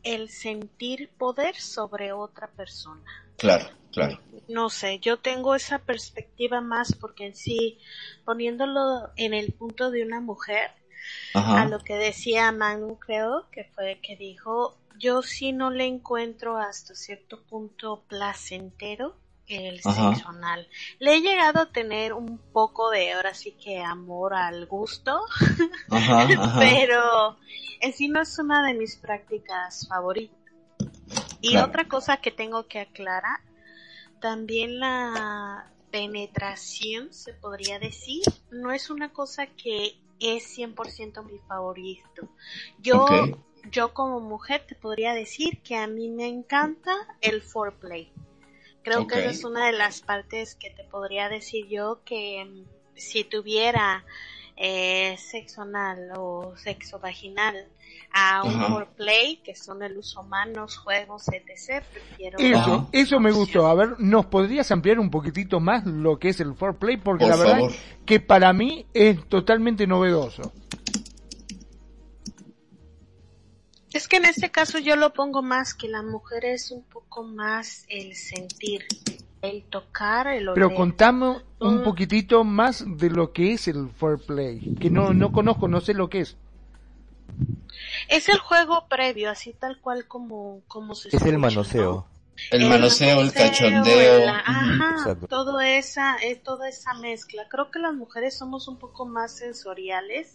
el 0.02 0.28
sentir 0.30 1.10
poder 1.18 1.56
sobre 1.56 2.12
otra 2.12 2.48
persona. 2.48 3.04
Claro, 3.36 3.68
claro. 3.92 4.18
No 4.48 4.70
sé, 4.70 4.98
yo 5.00 5.18
tengo 5.18 5.54
esa 5.54 5.78
perspectiva 5.78 6.60
más 6.60 6.94
porque 6.94 7.26
en 7.26 7.34
sí, 7.34 7.78
poniéndolo 8.24 9.10
en 9.16 9.34
el 9.34 9.52
punto 9.52 9.90
de 9.90 10.02
una 10.02 10.20
mujer, 10.20 10.70
Ajá. 11.34 11.62
a 11.62 11.64
lo 11.66 11.78
que 11.80 11.94
decía 11.94 12.50
Manu, 12.52 12.98
creo 12.98 13.46
que 13.50 13.64
fue 13.64 14.00
que 14.02 14.16
dijo, 14.16 14.76
yo 14.98 15.22
sí 15.22 15.52
no 15.52 15.70
le 15.70 15.86
encuentro 15.86 16.56
hasta 16.56 16.94
cierto 16.94 17.42
punto 17.42 18.02
placentero 18.08 19.16
el 19.48 19.80
Ajá. 19.84 20.14
sexo 20.14 20.28
anal. 20.30 20.68
Le 20.98 21.14
he 21.16 21.20
llegado 21.20 21.60
a 21.60 21.72
tener 21.72 22.12
un 22.12 22.38
poco 22.38 22.90
de, 22.90 23.12
ahora 23.12 23.34
sí 23.34 23.52
que 23.52 23.80
amor 23.82 24.34
al 24.34 24.66
gusto, 24.66 25.20
Ajá, 25.90 26.22
ajá. 26.22 26.58
pero 26.60 27.36
en 27.80 27.92
sí 27.92 28.08
no 28.08 28.20
es 28.20 28.38
una 28.38 28.66
de 28.66 28.74
mis 28.74 28.96
prácticas 28.96 29.86
favoritas. 29.88 30.36
Y 31.40 31.52
Claro. 31.52 31.68
otra 31.68 31.86
cosa 31.88 32.16
que 32.18 32.30
tengo 32.30 32.66
que 32.66 32.80
aclarar, 32.80 33.40
también 34.20 34.80
la 34.80 35.70
penetración, 35.90 37.12
se 37.12 37.32
podría 37.32 37.78
decir, 37.78 38.22
no 38.50 38.72
es 38.72 38.90
una 38.90 39.10
cosa 39.12 39.46
que 39.46 39.98
es 40.20 40.44
100% 40.58 41.22
mi 41.24 41.38
favorito. 41.46 42.28
Yo, 42.80 43.06
yo 43.70 43.94
como 43.94 44.20
mujer 44.20 44.64
te 44.66 44.74
podría 44.74 45.14
decir 45.14 45.62
que 45.62 45.76
a 45.76 45.86
mí 45.86 46.08
me 46.08 46.26
encanta 46.26 46.92
el 47.20 47.40
foreplay. 47.40 48.12
Creo 48.82 49.06
que 49.06 49.18
esa 49.18 49.30
es 49.30 49.44
una 49.44 49.66
de 49.66 49.72
las 49.72 50.00
partes 50.00 50.54
que 50.54 50.70
te 50.70 50.84
podría 50.84 51.28
decir 51.28 51.66
yo 51.68 52.00
que 52.04 52.44
mm, 52.44 52.64
si 52.96 53.24
tuviera 53.24 54.04
eh, 54.56 55.16
sexo 55.18 55.62
anal 55.62 56.10
o 56.16 56.54
sexo 56.56 56.98
vaginal 56.98 57.68
a 58.12 58.42
un 58.42 58.54
Ajá. 58.56 58.68
foreplay, 58.68 59.36
que 59.44 59.54
son 59.54 59.82
el 59.82 59.96
uso 59.98 60.22
manos, 60.22 60.76
juegos, 60.78 61.28
etc. 61.28 61.84
Prefiero 61.92 62.38
Eso, 62.38 62.88
eso 62.92 63.20
me 63.20 63.30
gustó. 63.30 63.66
A 63.66 63.74
ver, 63.74 63.90
¿nos 63.98 64.26
podrías 64.26 64.70
ampliar 64.72 64.98
un 64.98 65.10
poquitito 65.10 65.60
más 65.60 65.84
lo 65.86 66.18
que 66.18 66.30
es 66.30 66.40
el 66.40 66.54
foreplay? 66.54 66.96
Porque 66.96 67.24
Por 67.24 67.30
la 67.30 67.36
verdad 67.36 67.56
favor. 67.58 67.72
que 68.06 68.20
para 68.20 68.52
mí 68.52 68.86
es 68.94 69.24
totalmente 69.28 69.86
novedoso. 69.86 70.52
Es 73.92 74.06
que 74.08 74.16
en 74.18 74.26
este 74.26 74.50
caso 74.50 74.78
yo 74.78 74.96
lo 74.96 75.12
pongo 75.12 75.42
más 75.42 75.74
que 75.74 75.88
la 75.88 76.02
mujer 76.02 76.44
es 76.44 76.70
un 76.70 76.82
poco 76.82 77.22
más 77.24 77.84
el 77.88 78.14
sentir, 78.16 78.86
el 79.42 79.62
tocar, 79.64 80.26
el 80.26 80.48
oler. 80.48 80.54
Pero 80.66 80.74
contame 80.76 81.36
un 81.60 81.78
Mm. 81.80 81.84
poquitito 81.84 82.44
más 82.44 82.84
de 82.86 83.10
lo 83.10 83.32
que 83.32 83.52
es 83.54 83.66
el 83.68 83.88
foreplay, 83.90 84.74
que 84.80 84.90
no, 84.90 85.14
no 85.14 85.32
conozco, 85.32 85.68
no 85.68 85.80
sé 85.80 85.94
lo 85.94 86.08
que 86.10 86.20
es. 86.20 86.36
Es 88.08 88.28
el 88.28 88.38
juego 88.38 88.86
previo, 88.88 89.30
así 89.30 89.52
tal 89.52 89.80
cual 89.80 90.06
como, 90.06 90.62
como 90.68 90.94
se 90.94 91.08
Es 91.14 91.22
el 91.22 91.38
manoseo. 91.38 91.92
¿no? 91.92 92.18
El 92.50 92.68
manoseo, 92.68 93.20
el 93.20 93.32
cachondeo. 93.32 94.24
la- 94.24 94.38
ajá, 94.40 94.94
Exacto. 94.98 95.26
todo 95.28 95.60
esa, 95.60 96.16
eh, 96.22 96.36
toda 96.36 96.68
esa 96.68 96.94
mezcla. 96.94 97.48
Creo 97.48 97.70
que 97.70 97.78
las 97.80 97.94
mujeres 97.94 98.36
somos 98.38 98.68
un 98.68 98.78
poco 98.78 99.06
más 99.06 99.32
sensoriales 99.36 100.34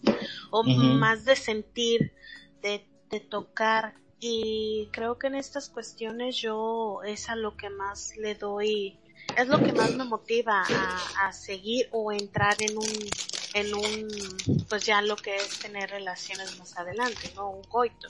o 0.52 0.64
más 0.64 1.24
de 1.26 1.36
sentir, 1.36 2.14
de, 2.62 2.86
de 3.14 3.20
tocar. 3.20 3.94
Y 4.20 4.90
creo 4.92 5.18
que 5.20 5.28
en 5.28 5.36
estas 5.36 5.70
cuestiones 5.70 6.38
yo 6.38 7.02
es 7.06 7.30
a 7.30 7.36
lo 7.36 7.56
que 7.58 7.70
más 7.70 8.16
le 8.18 8.36
doy, 8.36 8.98
es 9.38 9.48
lo 9.48 9.60
que 9.60 9.74
más 9.74 9.96
me 9.96 10.06
motiva 10.06 10.64
a, 10.64 11.28
a 11.28 11.34
seguir 11.34 11.90
o 11.92 12.12
entrar 12.12 12.56
en 12.62 12.78
un, 12.78 13.10
en 13.54 13.74
un, 13.74 14.08
pues 14.70 14.86
ya 14.86 15.02
lo 15.02 15.18
que 15.18 15.36
es 15.36 15.60
tener 15.60 15.90
relaciones 15.90 16.58
más 16.58 16.78
adelante, 16.78 17.34
¿no? 17.36 17.50
Un 17.50 17.64
coito. 17.64 18.08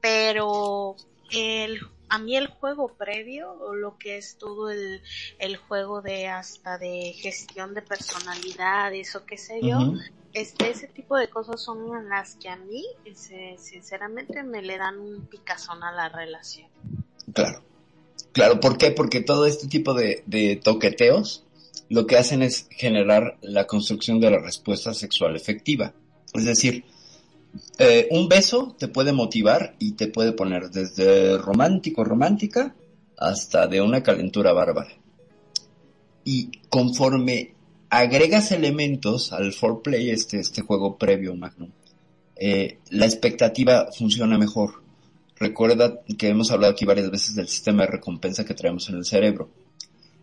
Pero 0.00 0.96
el, 1.30 1.78
a 2.08 2.18
mí 2.18 2.36
el 2.36 2.46
juego 2.46 2.94
previo, 2.94 3.52
o 3.52 3.74
lo 3.74 3.98
que 3.98 4.16
es 4.16 4.38
todo 4.38 4.70
el, 4.70 5.02
el 5.38 5.58
juego 5.58 6.00
de 6.00 6.28
hasta 6.28 6.78
de 6.78 7.12
gestión 7.12 7.74
de 7.74 7.82
personalidades 7.82 9.14
o 9.14 9.26
qué 9.26 9.36
sé 9.36 9.60
yo. 9.62 9.92
Este, 10.32 10.70
ese 10.70 10.86
tipo 10.88 11.16
de 11.16 11.28
cosas 11.28 11.62
son 11.62 12.08
las 12.08 12.36
que 12.36 12.48
a 12.48 12.56
mí, 12.56 12.84
sinceramente, 13.58 14.42
me 14.42 14.62
le 14.62 14.78
dan 14.78 14.98
un 14.98 15.26
picazón 15.26 15.82
a 15.82 15.92
la 15.92 16.08
relación. 16.08 16.68
Claro. 17.32 17.62
Claro, 18.32 18.60
¿por 18.60 18.78
qué? 18.78 18.92
Porque 18.92 19.20
todo 19.20 19.46
este 19.46 19.66
tipo 19.66 19.94
de, 19.94 20.22
de 20.26 20.56
toqueteos 20.56 21.44
lo 21.88 22.06
que 22.06 22.16
hacen 22.16 22.42
es 22.42 22.68
generar 22.70 23.36
la 23.42 23.66
construcción 23.66 24.20
de 24.20 24.30
la 24.30 24.38
respuesta 24.38 24.94
sexual 24.94 25.34
efectiva. 25.34 25.92
Es 26.32 26.44
decir, 26.44 26.84
eh, 27.78 28.06
un 28.12 28.28
beso 28.28 28.76
te 28.78 28.86
puede 28.86 29.12
motivar 29.12 29.74
y 29.80 29.92
te 29.92 30.06
puede 30.06 30.32
poner 30.32 30.70
desde 30.70 31.36
romántico, 31.38 32.04
romántica, 32.04 32.76
hasta 33.16 33.66
de 33.66 33.80
una 33.80 34.02
calentura 34.04 34.52
bárbara. 34.52 34.92
Y 36.24 36.52
conforme 36.68 37.54
agregas 37.90 38.52
elementos 38.52 39.32
al 39.32 39.52
foreplay, 39.52 40.10
este, 40.10 40.38
este 40.38 40.62
juego 40.62 40.96
previo, 40.96 41.34
Magnum, 41.34 41.70
eh, 42.36 42.78
la 42.90 43.04
expectativa 43.04 43.88
funciona 43.92 44.38
mejor. 44.38 44.82
Recuerda 45.36 46.00
que 46.18 46.28
hemos 46.28 46.50
hablado 46.50 46.72
aquí 46.72 46.84
varias 46.84 47.10
veces 47.10 47.34
del 47.34 47.48
sistema 47.48 47.82
de 47.82 47.92
recompensa 47.92 48.44
que 48.44 48.54
traemos 48.54 48.88
en 48.88 48.96
el 48.96 49.04
cerebro, 49.04 49.50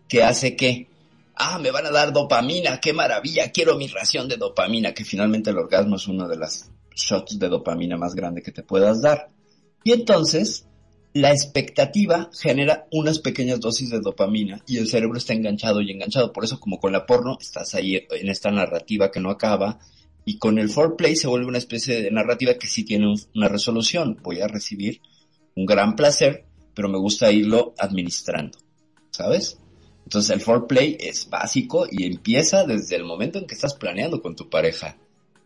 que 0.08 0.22
hace 0.22 0.56
que, 0.56 0.88
ah, 1.34 1.58
me 1.58 1.70
van 1.70 1.86
a 1.86 1.90
dar 1.90 2.12
dopamina, 2.12 2.80
qué 2.80 2.92
maravilla, 2.92 3.52
quiero 3.52 3.76
mi 3.76 3.86
ración 3.88 4.28
de 4.28 4.36
dopamina, 4.36 4.94
que 4.94 5.04
finalmente 5.04 5.50
el 5.50 5.58
orgasmo 5.58 5.96
es 5.96 6.08
uno 6.08 6.26
de 6.26 6.36
las 6.36 6.70
shots 6.94 7.38
de 7.38 7.48
dopamina 7.48 7.96
más 7.96 8.14
grande 8.14 8.42
que 8.42 8.52
te 8.52 8.62
puedas 8.62 9.02
dar. 9.02 9.28
Y 9.84 9.92
entonces, 9.92 10.66
la 11.20 11.32
expectativa 11.32 12.30
genera 12.32 12.86
unas 12.92 13.18
pequeñas 13.18 13.60
dosis 13.60 13.90
de 13.90 14.00
dopamina 14.00 14.62
y 14.66 14.78
el 14.78 14.88
cerebro 14.88 15.18
está 15.18 15.32
enganchado 15.34 15.80
y 15.80 15.90
enganchado. 15.90 16.32
Por 16.32 16.44
eso, 16.44 16.60
como 16.60 16.78
con 16.78 16.92
la 16.92 17.06
porno, 17.06 17.38
estás 17.40 17.74
ahí 17.74 17.96
en 18.10 18.28
esta 18.28 18.50
narrativa 18.50 19.10
que 19.10 19.20
no 19.20 19.30
acaba. 19.30 19.78
Y 20.24 20.38
con 20.38 20.58
el 20.58 20.68
foreplay 20.68 21.16
se 21.16 21.26
vuelve 21.26 21.46
una 21.46 21.58
especie 21.58 22.02
de 22.02 22.10
narrativa 22.10 22.54
que 22.54 22.66
sí 22.66 22.84
tiene 22.84 23.08
un- 23.08 23.20
una 23.34 23.48
resolución. 23.48 24.18
Voy 24.22 24.40
a 24.40 24.46
recibir 24.48 25.00
un 25.56 25.66
gran 25.66 25.96
placer, 25.96 26.44
pero 26.74 26.88
me 26.88 26.98
gusta 26.98 27.32
irlo 27.32 27.74
administrando. 27.78 28.58
¿Sabes? 29.10 29.58
Entonces 30.04 30.30
el 30.30 30.40
foreplay 30.40 30.96
es 31.00 31.28
básico 31.28 31.86
y 31.90 32.04
empieza 32.04 32.64
desde 32.64 32.96
el 32.96 33.04
momento 33.04 33.38
en 33.38 33.46
que 33.46 33.54
estás 33.54 33.74
planeando 33.74 34.22
con 34.22 34.36
tu 34.36 34.48
pareja 34.48 34.96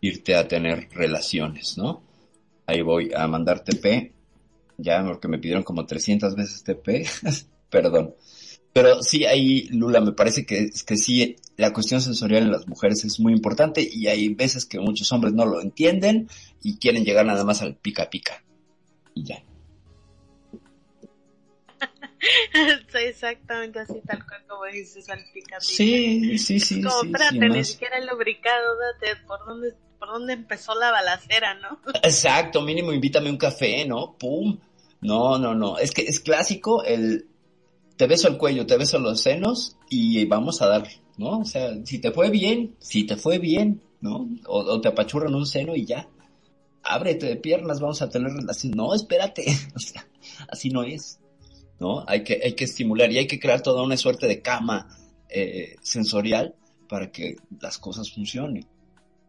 irte 0.01 0.35
a 0.35 0.47
tener 0.47 0.89
relaciones, 0.91 1.77
¿no? 1.77 2.03
Ahí 2.65 2.81
voy 2.81 3.11
a 3.15 3.27
mandar 3.27 3.63
TP, 3.63 4.12
ya 4.83 5.03
porque 5.03 5.27
me 5.27 5.39
pidieron 5.39 5.63
como 5.63 5.85
300 5.85 6.35
veces 6.35 6.63
TP, 6.63 7.05
perdón. 7.69 8.15
Pero 8.73 9.03
sí, 9.03 9.25
ahí, 9.25 9.67
Lula, 9.69 10.01
me 10.01 10.13
parece 10.13 10.45
que, 10.45 10.71
que 10.85 10.97
sí, 10.97 11.35
la 11.57 11.71
cuestión 11.71 12.01
sensorial 12.01 12.43
en 12.43 12.51
las 12.51 12.67
mujeres 12.67 13.05
es 13.05 13.19
muy 13.19 13.31
importante 13.31 13.87
y 13.89 14.07
hay 14.07 14.33
veces 14.33 14.65
que 14.65 14.79
muchos 14.79 15.11
hombres 15.11 15.33
no 15.33 15.45
lo 15.45 15.61
entienden 15.61 16.27
y 16.63 16.77
quieren 16.77 17.05
llegar 17.05 17.25
nada 17.25 17.43
más 17.43 17.61
al 17.61 17.75
pica 17.75 18.09
pica. 18.09 18.43
Y 19.13 19.25
ya. 19.25 19.43
Sí, 22.89 22.99
exactamente 22.99 23.79
así, 23.79 23.99
tal 24.07 24.25
cual 24.25 24.45
como 24.47 24.63
dices, 24.65 25.09
al 25.09 25.19
pica 25.33 25.57
pica. 25.57 25.59
Sí, 25.59 26.37
sí, 26.37 26.57
sí. 26.59 26.81
Como, 26.81 27.01
sí, 27.01 27.11
sin 27.29 27.39
ni 27.41 27.65
siquiera 27.65 27.97
el 27.97 28.07
lubricado, 28.07 28.77
date, 28.77 29.17
por 29.27 29.45
dónde, 29.45 29.73
por 29.99 30.07
dónde 30.07 30.33
empezó 30.33 30.73
la 30.73 30.89
balacera, 30.91 31.53
¿no? 31.55 31.81
Exacto, 32.01 32.61
mínimo 32.61 32.93
invítame 32.93 33.29
un 33.29 33.37
café, 33.37 33.85
¿no? 33.85 34.15
Pum. 34.17 34.57
No, 35.03 35.37
no, 35.37 35.53
no. 35.53 35.77
Es 35.77 35.91
que 35.91 36.03
es 36.03 36.19
clásico 36.19 36.83
el 36.83 37.27
te 37.97 38.07
beso 38.07 38.27
el 38.27 38.37
cuello, 38.37 38.65
te 38.65 38.77
beso 38.77 38.99
los 38.99 39.21
senos 39.21 39.77
y 39.89 40.25
vamos 40.25 40.61
a 40.61 40.67
dar, 40.67 40.87
¿no? 41.17 41.39
O 41.39 41.45
sea, 41.45 41.73
si 41.85 41.99
te 41.99 42.11
fue 42.11 42.29
bien, 42.29 42.75
si 42.79 43.05
te 43.05 43.17
fue 43.17 43.37
bien, 43.37 43.81
¿no? 44.01 44.27
O, 44.47 44.81
te 44.81 44.89
apachurran 44.89 45.35
un 45.35 45.45
seno 45.45 45.75
y 45.75 45.85
ya. 45.85 46.09
Ábrete 46.83 47.27
de 47.27 47.35
piernas, 47.37 47.79
vamos 47.79 48.01
a 48.01 48.09
tener 48.09 48.31
relación. 48.31 48.73
No, 48.75 48.93
espérate. 48.93 49.45
O 49.75 49.79
sea, 49.79 50.05
así 50.49 50.69
no 50.69 50.83
es. 50.83 51.19
¿No? 51.79 52.03
Hay 52.07 52.23
que, 52.23 52.39
hay 52.43 52.53
que 52.53 52.65
estimular 52.65 53.11
y 53.11 53.17
hay 53.17 53.27
que 53.27 53.39
crear 53.39 53.61
toda 53.61 53.83
una 53.83 53.97
suerte 53.97 54.27
de 54.27 54.41
cama 54.41 54.87
eh, 55.29 55.75
sensorial 55.81 56.55
para 56.87 57.11
que 57.11 57.37
las 57.59 57.77
cosas 57.77 58.11
funcionen. 58.11 58.65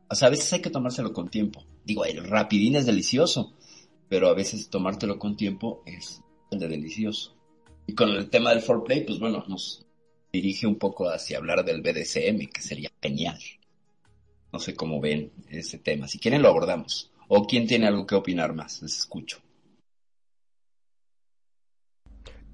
O 0.09 0.15
sea, 0.15 0.29
a 0.29 0.31
veces 0.31 0.53
hay 0.53 0.61
que 0.61 0.71
tomárselo 0.71 1.13
con 1.13 1.29
tiempo. 1.29 1.65
Digo, 1.85 2.05
el 2.05 2.23
rapidín 2.25 2.77
es 2.77 2.87
delicioso, 2.87 3.55
pero 4.09 4.29
a 4.29 4.35
veces 4.35 4.69
tomártelo 4.69 5.19
con 5.19 5.37
tiempo 5.37 5.83
es 5.87 6.23
de 6.51 6.69
delicioso. 6.69 7.35
Y 7.87 7.95
con 7.95 8.11
el 8.11 8.31
tema 8.31 8.51
del 8.51 8.63
foreplay, 8.63 9.05
pues 9.05 9.19
bueno, 9.19 9.45
nos 9.49 9.85
dirige 10.33 10.67
un 10.67 10.77
poco 10.77 11.09
hacia 11.09 11.39
hablar 11.39 11.65
del 11.65 11.83
BDSM, 11.83 12.47
que 12.53 12.63
sería 12.63 12.91
genial. 13.03 13.39
No 14.53 14.59
sé 14.59 14.75
cómo 14.75 15.01
ven 15.01 15.33
ese 15.49 15.79
tema. 15.79 16.09
Si 16.09 16.19
quieren 16.19 16.43
lo 16.43 16.49
abordamos. 16.49 17.11
O 17.29 17.47
quién 17.47 17.67
tiene 17.67 17.87
algo 17.87 18.07
que 18.07 18.15
opinar 18.15 18.55
más, 18.55 18.83
les 18.83 18.99
escucho. 18.99 19.39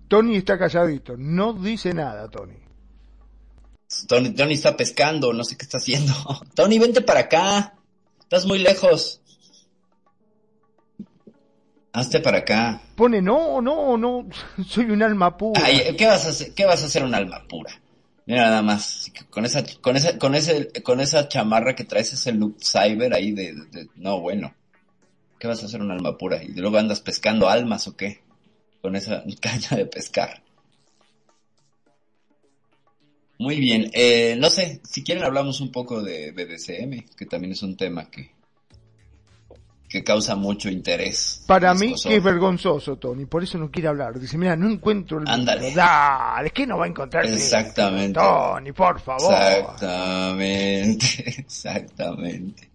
Tony 0.09 0.37
está 0.37 0.59
calladito, 0.59 1.17
no 1.17 1.53
dice 1.53 1.95
nada, 1.95 2.29
Tony. 2.29 2.57
Tony, 4.09 4.31
Tony 4.31 4.55
está 4.55 4.77
pescando, 4.77 5.33
no 5.33 5.45
sé 5.45 5.57
qué 5.57 5.65
está 5.65 5.79
haciendo. 5.79 6.13
Tony, 6.55 6.79
vente 6.79 7.01
para 7.01 7.21
acá. 7.21 7.77
Estás 8.21 8.47
muy 8.47 8.59
lejos. 8.59 9.21
Hazte 11.93 12.21
para 12.21 12.39
acá. 12.39 12.81
Pone, 12.95 13.21
no, 13.21 13.61
no, 13.61 13.97
no, 13.97 14.29
soy 14.67 14.85
un 14.91 15.03
alma 15.03 15.37
pura. 15.37 15.61
Ay, 15.65 15.95
¿qué 15.97 16.07
vas 16.07 16.27
a 16.27 16.31
hacer? 16.31 16.55
¿Qué 16.55 16.65
vas 16.65 16.83
a 16.83 16.87
hacer 16.87 17.03
un 17.05 17.15
alma 17.15 17.45
pura? 17.49 17.73
Mira 18.27 18.43
nada 18.45 18.63
más, 18.63 19.11
con 19.31 19.45
esa, 19.45 19.65
con 19.81 19.97
esa, 19.97 20.17
con 20.19 20.35
ese, 20.37 20.71
con 20.85 21.01
esa 21.01 21.29
chamarra 21.29 21.75
que 21.75 21.85
traes 21.85 22.13
ese 22.13 22.31
look 22.33 22.59
cyber 22.63 23.13
ahí 23.13 23.33
de, 23.33 23.55
de- 23.55 23.89
no 23.97 24.21
bueno. 24.21 24.55
¿Qué 25.41 25.49
vas 25.49 25.63
a 25.63 25.67
hacer 25.67 25.81
un 25.81 25.91
alma 25.91 26.17
pura? 26.17 26.43
Y 26.45 26.53
luego 26.53 26.77
andas 26.79 27.01
pescando 27.01 27.49
almas 27.49 27.89
o 27.89 27.97
qué? 27.97 28.21
Con 28.83 28.95
esa 28.95 29.25
caña 29.41 29.71
de 29.77 29.87
pescar. 29.87 30.43
Muy 33.39 33.59
bien, 33.59 33.91
eh, 33.95 34.37
no 34.39 34.51
sé, 34.51 34.81
si 34.85 35.03
quieren 35.03 35.25
hablamos 35.25 35.63
un 35.63 35.73
poco 35.73 36.03
de 36.03 36.31
BDSM, 36.31 37.07
que 37.17 37.25
también 37.25 37.53
es 37.53 37.63
un 37.63 37.75
tema 37.75 38.11
que, 38.11 38.31
que 39.91 40.05
causa 40.05 40.37
mucho 40.37 40.71
interés. 40.71 41.43
Para 41.49 41.75
mí 41.75 41.95
que 42.01 42.15
es 42.17 42.23
vergonzoso, 42.23 42.97
Tony, 42.97 43.27
por 43.27 43.43
eso 43.43 43.59
no 43.59 43.73
quiere 43.73 43.89
hablar. 43.89 44.21
Dice, 44.21 44.39
mira, 44.39 44.55
no 44.55 44.71
encuentro 44.71 45.19
el 45.19 45.29
Ándale. 45.29 45.75
Dale, 45.75 46.51
¿qué 46.51 46.65
no 46.65 46.79
va 46.79 46.85
a 46.85 46.89
encontrar? 46.89 47.27
el 47.27 47.35
Exactamente. 47.35 48.21
Tony, 48.21 48.71
por 48.71 49.01
favor. 49.01 49.35
Exactamente, 49.35 51.07
exactamente. 51.41 52.71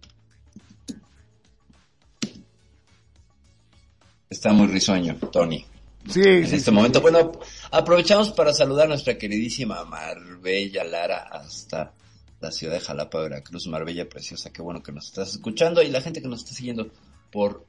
Está 4.28 4.52
muy 4.52 4.66
risueño, 4.66 5.16
Tony. 5.32 5.64
Sí, 6.10 6.20
En 6.20 6.46
sí, 6.46 6.56
este 6.56 6.70
sí, 6.70 6.70
momento, 6.70 6.98
sí. 6.98 7.02
bueno, 7.02 7.32
aprovechamos 7.70 8.30
para 8.32 8.52
saludar 8.52 8.84
a 8.84 8.88
nuestra 8.88 9.16
queridísima 9.16 9.84
Marbella 9.86 10.84
Lara 10.84 11.28
hasta 11.32 11.92
la 12.40 12.52
ciudad 12.52 12.74
de 12.74 12.80
Jalapa, 12.80 13.20
Veracruz, 13.22 13.66
Marbella 13.68 14.06
Preciosa, 14.06 14.52
qué 14.52 14.60
bueno 14.60 14.82
que 14.82 14.92
nos 14.92 15.06
estás 15.06 15.30
escuchando 15.30 15.82
y 15.82 15.88
la 15.88 16.02
gente 16.02 16.20
que 16.20 16.28
nos 16.28 16.40
está 16.40 16.52
siguiendo 16.52 16.90
por 17.36 17.66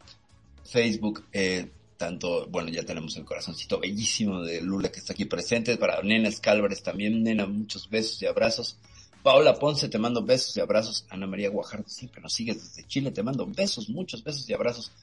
Facebook, 0.64 1.26
eh, 1.34 1.70
tanto, 1.98 2.48
bueno, 2.48 2.70
ya 2.70 2.86
tenemos 2.86 3.18
el 3.18 3.26
corazoncito 3.26 3.78
bellísimo 3.82 4.42
de 4.42 4.62
Lula 4.62 4.90
que 4.90 5.00
está 5.00 5.12
aquí 5.12 5.26
presente, 5.26 5.76
para 5.76 6.02
Nena 6.04 6.30
Escálvarez 6.30 6.82
también, 6.82 7.22
Nena, 7.22 7.48
muchos 7.48 7.90
besos 7.90 8.22
y 8.22 8.28
abrazos. 8.28 8.78
Paola 9.24 9.56
Ponce, 9.56 9.90
te 9.90 10.00
mando 10.00 10.24
besos 10.24 10.56
y 10.56 10.62
abrazos. 10.62 11.06
Ana 11.10 11.28
María 11.28 11.50
Guajardo, 11.50 11.90
siempre 11.90 12.22
nos 12.22 12.32
sigues 12.32 12.64
desde 12.64 12.88
Chile, 12.88 13.12
te 13.12 13.24
mando 13.24 13.46
besos, 13.46 13.90
muchos 13.90 14.24
besos 14.24 14.50
y 14.50 14.54
abrazos. 14.54 14.94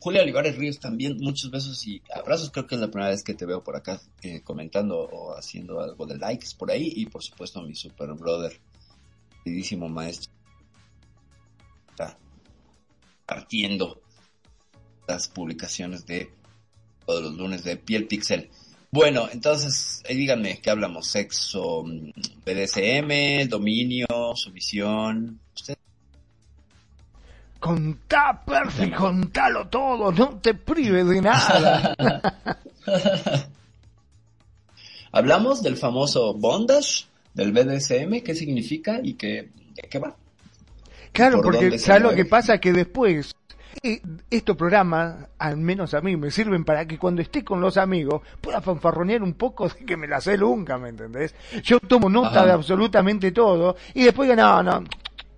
Julia 0.00 0.22
Olivares 0.22 0.56
Ríos 0.56 0.80
también, 0.80 1.16
muchos 1.20 1.52
besos 1.52 1.86
y 1.86 2.02
abrazos. 2.12 2.50
Creo 2.50 2.66
que 2.66 2.74
es 2.74 2.80
la 2.80 2.88
primera 2.88 3.10
vez 3.10 3.22
que 3.22 3.34
te 3.34 3.46
veo 3.46 3.62
por 3.62 3.76
acá 3.76 4.00
eh, 4.22 4.40
comentando 4.42 4.98
o 4.98 5.38
haciendo 5.38 5.80
algo 5.80 6.06
de 6.06 6.18
likes 6.18 6.48
por 6.58 6.72
ahí. 6.72 6.92
Y 6.96 7.06
por 7.06 7.22
supuesto 7.22 7.62
mi 7.62 7.76
super 7.76 8.12
brother, 8.14 8.58
queridísimo 9.44 9.88
maestro, 9.88 10.32
está 11.90 12.18
partiendo 13.24 14.02
las 15.08 15.28
publicaciones 15.28 16.06
de 16.06 16.30
todos 17.06 17.22
los 17.22 17.34
lunes 17.34 17.64
de 17.64 17.76
Piel 17.76 18.06
Pixel. 18.06 18.50
Bueno, 18.90 19.28
entonces, 19.32 20.02
eh, 20.06 20.14
díganme, 20.14 20.60
¿qué 20.60 20.70
hablamos? 20.70 21.06
¿Sexo, 21.08 21.82
mm, 21.84 22.10
BDSM, 22.44 23.48
dominio, 23.48 24.06
sumisión? 24.34 25.40
¿Usted? 25.54 25.76
Contá, 27.58 28.42
Perfi, 28.46 28.90
contalo 28.90 29.66
todo, 29.68 30.12
no 30.12 30.38
te 30.38 30.54
prives 30.54 31.08
de 31.08 31.20
nada. 31.20 31.96
Hablamos 35.12 35.62
del 35.62 35.76
famoso 35.76 36.34
bondage, 36.34 37.06
del 37.34 37.52
BDSM, 37.52 38.22
qué 38.22 38.34
significa 38.34 39.00
y 39.02 39.14
qué, 39.14 39.50
de 39.74 39.82
qué 39.88 39.98
va. 39.98 40.14
Claro, 41.12 41.40
¿Por 41.40 41.54
porque 41.54 41.78
¿sabes 41.78 42.02
lo 42.02 42.14
que 42.14 42.26
pasa? 42.26 42.58
Que 42.58 42.72
después 42.72 43.34
eh, 43.82 44.00
estos 44.30 44.56
programas, 44.56 45.28
al 45.38 45.56
menos 45.56 45.94
a 45.94 46.00
mí, 46.00 46.16
me 46.16 46.30
sirven 46.30 46.64
para 46.64 46.86
que 46.86 46.98
cuando 46.98 47.22
esté 47.22 47.44
con 47.44 47.60
los 47.60 47.76
amigos 47.76 48.22
pueda 48.40 48.60
fanfarronear 48.60 49.22
un 49.22 49.34
poco 49.34 49.68
de 49.68 49.84
que 49.84 49.96
me 49.96 50.08
la 50.08 50.20
sé 50.20 50.36
nunca, 50.38 50.78
¿me 50.78 50.90
entendés? 50.90 51.34
Yo 51.62 51.80
tomo 51.80 52.08
nota 52.08 52.28
Ajá. 52.28 52.46
de 52.46 52.52
absolutamente 52.52 53.32
todo 53.32 53.76
y 53.94 54.04
después 54.04 54.28
digo, 54.28 54.40
no, 54.40 54.62
no, 54.62 54.84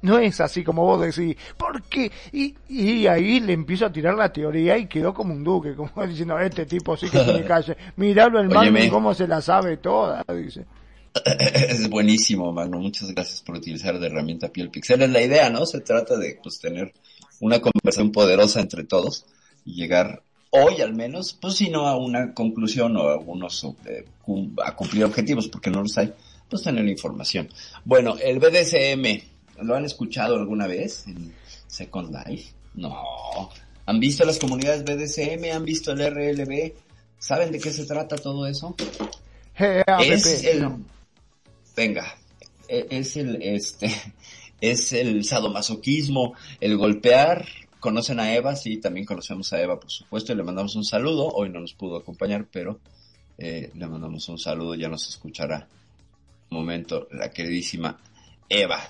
no 0.02 0.18
es 0.18 0.40
así 0.40 0.64
como 0.64 0.84
vos 0.84 1.00
decís, 1.00 1.36
porque 1.56 2.10
y, 2.32 2.54
y 2.68 3.06
ahí 3.06 3.40
le 3.40 3.52
empiezo 3.52 3.86
a 3.86 3.92
tirar 3.92 4.14
la 4.14 4.32
teoría 4.32 4.78
y 4.78 4.86
quedó 4.86 5.12
como 5.12 5.34
un 5.34 5.44
duque, 5.44 5.74
como 5.74 5.90
diciendo, 6.06 6.38
este 6.38 6.66
tipo 6.66 6.96
sí 6.96 7.08
que 7.10 7.18
tiene 7.18 7.44
calle, 7.44 7.76
miralo 7.96 8.40
el 8.40 8.48
mando 8.48 8.60
Óyeme. 8.60 8.84
y 8.86 8.90
cómo 8.90 9.14
se 9.14 9.26
la 9.26 9.40
sabe 9.40 9.76
toda, 9.78 10.24
dice. 10.34 10.64
Es 11.24 11.90
buenísimo, 11.90 12.52
Magno. 12.52 12.78
Muchas 12.78 13.10
gracias 13.12 13.42
por 13.42 13.56
utilizar 13.56 13.98
de 13.98 14.06
herramienta 14.06 14.48
Piel 14.48 14.70
Pixel. 14.70 15.02
Es 15.02 15.10
la 15.10 15.20
idea, 15.20 15.50
¿no? 15.50 15.66
Se 15.66 15.80
trata 15.80 16.16
de 16.16 16.38
pues, 16.40 16.60
tener 16.60 16.92
una 17.40 17.60
conversación 17.60 18.12
poderosa 18.12 18.60
entre 18.60 18.84
todos 18.84 19.26
y 19.64 19.74
llegar 19.74 20.22
hoy 20.50 20.80
al 20.80 20.94
menos, 20.94 21.36
pues 21.40 21.54
si 21.54 21.70
no 21.70 21.86
a 21.86 21.96
una 21.96 22.34
conclusión 22.34 22.96
o 22.96 23.08
a 23.08 23.12
algunos 23.14 23.64
eh, 23.86 24.04
a 24.64 24.76
cumplir 24.76 25.04
objetivos, 25.04 25.48
porque 25.48 25.70
no 25.70 25.82
los 25.82 25.96
hay, 25.98 26.12
pues 26.48 26.62
tener 26.62 26.86
información. 26.86 27.48
Bueno, 27.84 28.16
el 28.22 28.38
BDSM, 28.38 29.22
¿lo 29.62 29.74
han 29.74 29.84
escuchado 29.84 30.36
alguna 30.36 30.66
vez 30.66 31.06
en 31.06 31.32
Second 31.66 32.14
Life? 32.14 32.52
No. 32.74 33.50
¿Han 33.86 34.00
visto 34.00 34.24
las 34.24 34.38
comunidades 34.38 34.84
BDSM? 34.84 35.52
¿Han 35.52 35.64
visto 35.64 35.92
el 35.92 35.98
RLB? 36.00 36.72
¿Saben 37.18 37.52
de 37.52 37.58
qué 37.58 37.72
se 37.72 37.86
trata 37.86 38.16
todo 38.16 38.46
eso? 38.46 38.74
Es 40.00 40.44
el 40.44 40.66
venga 41.76 42.14
e- 42.66 42.86
es 42.90 43.16
el 43.16 43.42
este 43.42 43.90
es 44.60 44.92
el 44.92 45.24
sadomasoquismo 45.24 46.34
el 46.60 46.76
golpear 46.76 47.46
conocen 47.78 48.20
a 48.20 48.34
Eva 48.34 48.56
sí 48.56 48.78
también 48.78 49.06
conocemos 49.06 49.52
a 49.52 49.60
Eva 49.60 49.78
por 49.78 49.90
supuesto 49.90 50.32
y 50.32 50.36
le 50.36 50.42
mandamos 50.42 50.74
un 50.76 50.84
saludo 50.84 51.28
hoy 51.28 51.50
no 51.50 51.60
nos 51.60 51.74
pudo 51.74 51.96
acompañar 51.96 52.46
pero 52.50 52.80
eh, 53.38 53.70
le 53.74 53.86
mandamos 53.86 54.28
un 54.28 54.38
saludo 54.38 54.74
ya 54.74 54.88
nos 54.88 55.08
escuchará 55.08 55.68
un 56.50 56.58
momento 56.58 57.08
la 57.12 57.30
queridísima 57.30 57.98
Eva 58.48 58.80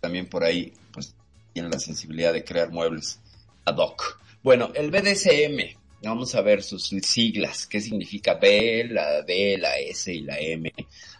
también 0.00 0.28
por 0.28 0.44
ahí 0.44 0.72
pues 0.92 1.14
tiene 1.52 1.68
la 1.68 1.78
sensibilidad 1.78 2.32
de 2.32 2.44
crear 2.44 2.70
muebles 2.70 3.20
ad 3.64 3.76
hoc 3.76 4.20
bueno 4.42 4.70
el 4.74 4.90
BDSM 4.90 5.80
Vamos 6.02 6.34
a 6.34 6.40
ver 6.40 6.62
sus 6.62 6.84
siglas. 7.02 7.66
¿Qué 7.66 7.80
significa 7.80 8.34
B, 8.34 8.86
la 8.88 9.22
D, 9.22 9.58
la 9.58 9.76
S 9.76 10.12
y 10.12 10.20
la 10.20 10.38
M? 10.38 10.72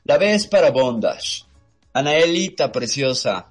La 0.05 0.17
B 0.17 0.35
es 0.35 0.47
para 0.47 0.71
bondage. 0.71 1.45
Anaelita 1.93 2.73
preciosa. 2.73 3.51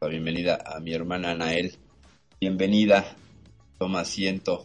Bienvenida 0.00 0.62
a 0.64 0.78
mi 0.78 0.92
hermana 0.92 1.32
Anael. 1.32 1.74
Bienvenida. 2.40 3.16
Toma 3.78 4.00
asiento. 4.00 4.64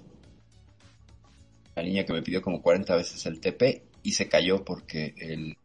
La 1.76 1.82
niña 1.82 2.06
que 2.06 2.14
me 2.14 2.22
pidió 2.22 2.42
como 2.44 2.62
40 2.62 2.96
veces 2.96 3.26
el 3.26 3.40
TP 3.40 3.82
y 4.04 4.12
se 4.12 4.28
cayó 4.28 4.64
porque 4.64 5.16
el... 5.18 5.58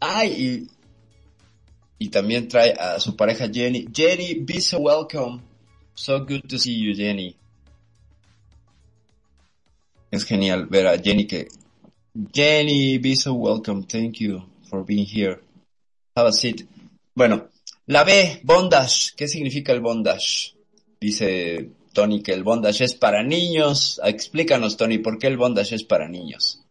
¡Ay! 0.00 0.68
Y, 1.98 2.04
y 2.04 2.08
también 2.10 2.48
trae 2.48 2.72
a 2.72 3.00
su 3.00 3.16
pareja 3.16 3.48
Jenny. 3.50 3.86
Jenny, 3.90 4.34
be 4.34 4.60
so 4.60 4.78
welcome. 4.80 5.40
So 5.94 6.18
good 6.26 6.42
to 6.48 6.58
see 6.58 6.78
you, 6.78 6.94
Jenny. 6.94 7.36
Es 10.10 10.24
genial 10.24 10.66
ver 10.66 10.88
a 10.88 10.98
Jenny 10.98 11.26
que... 11.26 11.48
Jenny, 12.34 12.98
be 12.98 13.14
so 13.14 13.32
welcome. 13.32 13.84
Thank 13.84 14.18
you 14.20 14.42
for 14.68 14.84
being 14.84 15.06
here. 15.06 15.40
Have 16.14 16.28
a 16.28 16.32
seat. 16.32 16.66
Bueno, 17.14 17.48
la 17.86 18.04
B, 18.04 18.40
bondage. 18.42 19.12
¿Qué 19.16 19.28
significa 19.28 19.72
el 19.72 19.80
bondage? 19.80 20.54
Dice 21.00 21.70
Tony 21.92 22.22
que 22.22 22.32
el 22.32 22.42
bondage 22.42 22.84
es 22.84 22.94
para 22.94 23.22
niños. 23.22 24.00
Explícanos, 24.04 24.76
Tony, 24.76 24.98
¿por 24.98 25.18
qué 25.18 25.28
el 25.28 25.36
bondage 25.36 25.76
es 25.76 25.84
para 25.84 26.08
niños? 26.08 26.64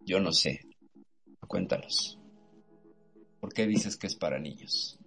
Yo 0.00 0.20
no 0.20 0.32
sé. 0.32 0.60
Cuéntanos. 1.46 2.18
¿Por 3.40 3.52
qué 3.52 3.66
dices 3.66 3.96
que 3.96 4.06
es 4.06 4.14
para 4.14 4.38
niños? 4.38 4.98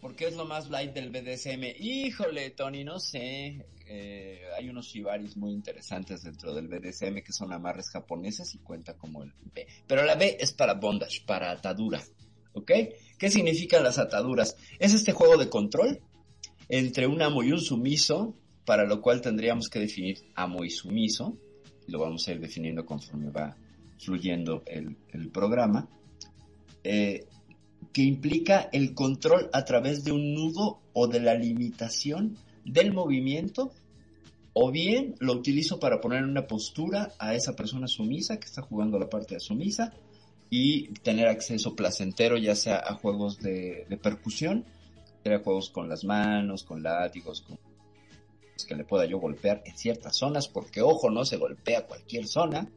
¿Por 0.00 0.14
qué 0.14 0.28
es 0.28 0.36
lo 0.36 0.44
más 0.44 0.70
light 0.70 0.92
del 0.94 1.10
BDSM? 1.10 1.64
Híjole, 1.80 2.50
Tony, 2.50 2.84
no 2.84 2.98
sé. 2.98 3.66
Eh, 3.90 4.42
hay 4.54 4.68
unos 4.68 4.86
shibaris 4.86 5.36
muy 5.38 5.52
interesantes 5.52 6.22
dentro 6.22 6.52
del 6.52 6.68
BDSM 6.68 7.22
que 7.22 7.32
son 7.32 7.54
amarres 7.54 7.88
japoneses 7.88 8.54
y 8.54 8.58
cuenta 8.58 8.94
como 8.94 9.22
el 9.22 9.32
B. 9.54 9.66
Pero 9.86 10.04
la 10.04 10.14
B 10.14 10.36
es 10.38 10.52
para 10.52 10.74
bondage, 10.74 11.24
para 11.26 11.50
atadura. 11.50 12.02
¿Ok? 12.52 12.70
¿Qué 13.18 13.30
significan 13.30 13.82
las 13.82 13.98
ataduras? 13.98 14.56
Es 14.78 14.92
este 14.92 15.12
juego 15.12 15.38
de 15.38 15.48
control 15.48 16.00
entre 16.68 17.06
un 17.06 17.22
amo 17.22 17.42
y 17.42 17.52
un 17.52 17.60
sumiso, 17.60 18.34
para 18.66 18.84
lo 18.84 19.00
cual 19.00 19.22
tendríamos 19.22 19.70
que 19.70 19.78
definir 19.78 20.18
amo 20.34 20.64
y 20.64 20.70
sumiso. 20.70 21.38
Lo 21.86 21.98
vamos 21.98 22.28
a 22.28 22.32
ir 22.32 22.40
definiendo 22.40 22.84
conforme 22.84 23.30
va 23.30 23.56
fluyendo 23.98 24.62
el, 24.66 24.98
el 25.12 25.30
programa. 25.30 25.88
Eh, 26.84 27.26
que 27.92 28.02
implica 28.02 28.68
el 28.72 28.92
control 28.92 29.48
a 29.52 29.64
través 29.64 30.04
de 30.04 30.12
un 30.12 30.34
nudo 30.34 30.82
o 30.92 31.06
de 31.06 31.20
la 31.20 31.34
limitación 31.34 32.36
del 32.68 32.92
movimiento, 32.92 33.72
o 34.52 34.70
bien 34.70 35.14
lo 35.20 35.34
utilizo 35.34 35.78
para 35.78 36.00
poner 36.00 36.20
en 36.20 36.30
una 36.30 36.46
postura 36.46 37.12
a 37.18 37.34
esa 37.34 37.54
persona 37.54 37.86
sumisa 37.86 38.38
que 38.38 38.46
está 38.46 38.62
jugando 38.62 38.98
la 38.98 39.08
parte 39.08 39.34
de 39.34 39.40
sumisa 39.40 39.92
y 40.50 40.88
tener 41.00 41.28
acceso 41.28 41.76
placentero 41.76 42.36
ya 42.36 42.54
sea 42.54 42.78
a 42.78 42.94
juegos 42.94 43.38
de, 43.38 43.86
percusión, 44.02 44.64
a 45.24 45.38
juegos 45.38 45.68
con 45.68 45.88
las 45.90 46.04
manos, 46.04 46.64
con 46.64 46.82
látigos, 46.82 47.42
con 47.42 47.58
que 48.66 48.74
le 48.74 48.84
pueda 48.84 49.06
yo 49.06 49.18
golpear 49.18 49.62
en 49.66 49.76
ciertas 49.76 50.16
zonas, 50.16 50.48
porque 50.48 50.82
ojo, 50.82 51.10
no 51.10 51.24
se 51.24 51.36
golpea 51.36 51.86
cualquier 51.86 52.26
zona, 52.26 52.68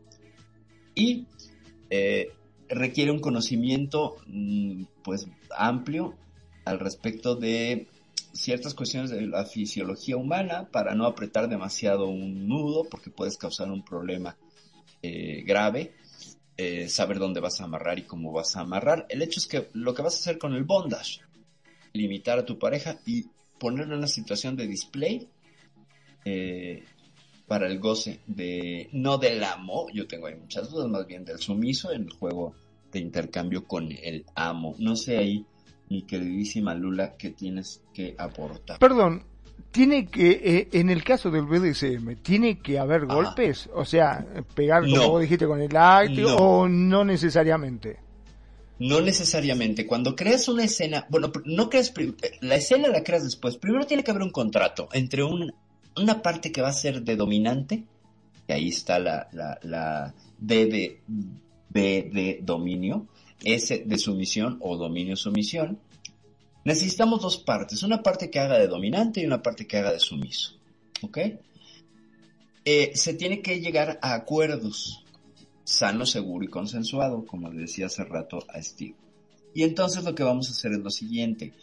y 0.93 1.25
eh, 1.89 2.33
requiere 2.67 3.11
un 3.11 3.19
conocimiento 3.19 4.17
mm, 4.27 4.83
pues 5.03 5.27
amplio 5.57 6.15
al 6.65 6.79
respecto 6.79 7.35
de 7.35 7.87
ciertas 8.33 8.73
cuestiones 8.73 9.09
de 9.09 9.21
la 9.21 9.45
fisiología 9.45 10.17
humana 10.17 10.69
para 10.71 10.95
no 10.95 11.05
apretar 11.05 11.49
demasiado 11.49 12.07
un 12.07 12.47
nudo 12.47 12.85
porque 12.89 13.09
puedes 13.09 13.37
causar 13.37 13.71
un 13.71 13.83
problema 13.83 14.37
eh, 15.01 15.43
grave 15.45 15.93
eh, 16.57 16.87
saber 16.89 17.19
dónde 17.19 17.39
vas 17.39 17.59
a 17.59 17.65
amarrar 17.65 17.99
y 17.99 18.03
cómo 18.03 18.31
vas 18.31 18.55
a 18.55 18.61
amarrar 18.61 19.05
el 19.09 19.21
hecho 19.21 19.39
es 19.39 19.47
que 19.47 19.69
lo 19.73 19.93
que 19.93 20.01
vas 20.01 20.15
a 20.15 20.19
hacer 20.19 20.37
con 20.37 20.53
el 20.53 20.63
bondage 20.63 21.21
limitar 21.93 22.39
a 22.39 22.45
tu 22.45 22.57
pareja 22.57 22.99
y 23.05 23.25
ponerlo 23.59 23.93
en 23.93 23.99
una 23.99 24.07
situación 24.07 24.55
de 24.55 24.67
display 24.67 25.27
eh, 26.25 26.83
para 27.47 27.67
el 27.67 27.79
goce 27.79 28.21
de 28.27 28.89
no 28.93 29.17
del 29.17 29.43
amo, 29.43 29.87
yo 29.93 30.07
tengo 30.07 30.27
ahí 30.27 30.35
muchas 30.35 30.69
dudas, 30.69 30.87
más 30.87 31.05
bien 31.05 31.25
del 31.25 31.37
sumiso 31.37 31.91
en 31.91 32.03
el 32.03 32.11
juego 32.13 32.55
de 32.91 32.99
intercambio 32.99 33.65
con 33.65 33.91
el 33.91 34.25
amo. 34.35 34.75
No 34.79 34.95
sé 34.95 35.17
ahí, 35.17 35.45
mi 35.91 36.03
queridísima 36.03 36.73
Lula, 36.73 37.15
qué 37.17 37.31
tienes 37.31 37.81
que 37.93 38.15
aportar. 38.17 38.79
Perdón, 38.79 39.23
tiene 39.71 40.05
que, 40.05 40.31
eh, 40.31 40.69
en 40.71 40.89
el 40.89 41.03
caso 41.03 41.29
del 41.29 41.45
BDSM, 41.45 42.15
¿tiene 42.21 42.59
que 42.59 42.79
haber 42.79 43.03
Ajá. 43.03 43.13
golpes? 43.13 43.69
O 43.73 43.83
sea, 43.83 44.25
pegar 44.55 44.83
como 44.83 44.95
No. 44.95 45.09
vos 45.09 45.21
dijiste 45.21 45.45
con 45.45 45.61
el 45.61 45.69
No. 45.73 46.35
o 46.37 46.69
no 46.69 47.03
necesariamente. 47.03 47.97
No 48.79 49.01
necesariamente. 49.01 49.85
Cuando 49.85 50.15
creas 50.15 50.47
una 50.47 50.63
escena, 50.63 51.05
bueno, 51.09 51.29
no 51.43 51.69
creas, 51.69 51.93
la 52.39 52.55
escena 52.55 52.87
la 52.87 53.03
creas 53.03 53.25
después. 53.25 53.57
Primero 53.57 53.85
tiene 53.85 54.03
que 54.03 54.11
haber 54.11 54.23
un 54.23 54.31
contrato 54.31 54.87
entre 54.93 55.23
un, 55.23 55.53
una 55.97 56.21
parte 56.21 56.53
que 56.53 56.61
va 56.61 56.69
a 56.69 56.73
ser 56.73 57.01
de 57.03 57.17
dominante, 57.17 57.83
y 58.47 58.53
ahí 58.53 58.69
está 58.69 58.97
la, 58.97 59.27
la, 59.33 59.59
la 59.63 60.13
D 60.39 60.65
de, 60.67 61.01
B 61.69 62.09
de 62.13 62.39
dominio, 62.41 63.07
S 63.43 63.83
de 63.85 63.97
sumisión 63.97 64.57
o 64.61 64.77
dominio-sumisión. 64.77 65.79
Necesitamos 66.63 67.21
dos 67.21 67.37
partes, 67.37 67.83
una 67.83 68.03
parte 68.03 68.29
que 68.29 68.39
haga 68.39 68.59
de 68.59 68.67
dominante 68.67 69.21
y 69.21 69.25
una 69.25 69.41
parte 69.41 69.65
que 69.65 69.77
haga 69.77 69.91
de 69.91 69.99
sumiso. 69.99 70.57
¿Ok? 71.01 71.17
Eh, 72.63 72.91
se 72.93 73.15
tiene 73.15 73.41
que 73.41 73.59
llegar 73.59 73.97
a 74.01 74.13
acuerdos 74.13 75.03
sano, 75.63 76.05
seguro 76.05 76.45
y 76.45 76.49
consensuado, 76.49 77.25
como 77.25 77.49
le 77.51 77.61
decía 77.61 77.87
hace 77.87 78.03
rato 78.03 78.39
a 78.49 78.61
Steve. 78.61 78.95
Y 79.53 79.63
entonces 79.63 80.03
lo 80.03 80.15
que 80.15 80.23
vamos 80.23 80.47
a 80.47 80.51
hacer 80.51 80.73
es 80.73 80.79
lo 80.79 80.89
siguiente. 80.89 81.53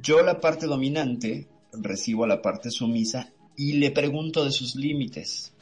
Yo 0.00 0.22
la 0.22 0.40
parte 0.40 0.66
dominante 0.66 1.48
recibo 1.72 2.24
a 2.24 2.28
la 2.28 2.42
parte 2.42 2.70
sumisa 2.70 3.32
y 3.56 3.74
le 3.74 3.90
pregunto 3.90 4.44
de 4.44 4.52
sus 4.52 4.76
límites. 4.76 5.52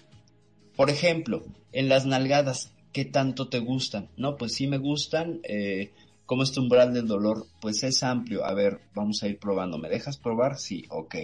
Por 0.77 0.91
ejemplo, 0.91 1.45
en 1.73 1.89
las 1.89 2.05
nalgadas, 2.05 2.71
¿qué 2.97 3.05
tanto 3.05 3.51
te 3.51 3.59
gustan? 3.59 4.09
No, 4.17 4.39
pues 4.39 4.55
sí 4.55 4.67
me 4.67 4.79
gustan. 4.79 5.41
Eh, 5.43 5.93
¿Cómo 6.25 6.43
es 6.43 6.53
tu 6.53 6.63
umbral 6.63 6.95
del 6.95 7.07
dolor? 7.07 7.47
Pues 7.61 7.83
es 7.83 8.03
amplio. 8.03 8.43
A 8.43 8.55
ver, 8.55 8.81
vamos 8.95 9.23
a 9.23 9.29
ir 9.29 9.39
probando. 9.39 9.77
¿Me 9.77 9.91
dejas 9.91 10.17
probar? 10.17 10.57
Sí, 10.57 10.83
ok. 10.89 11.15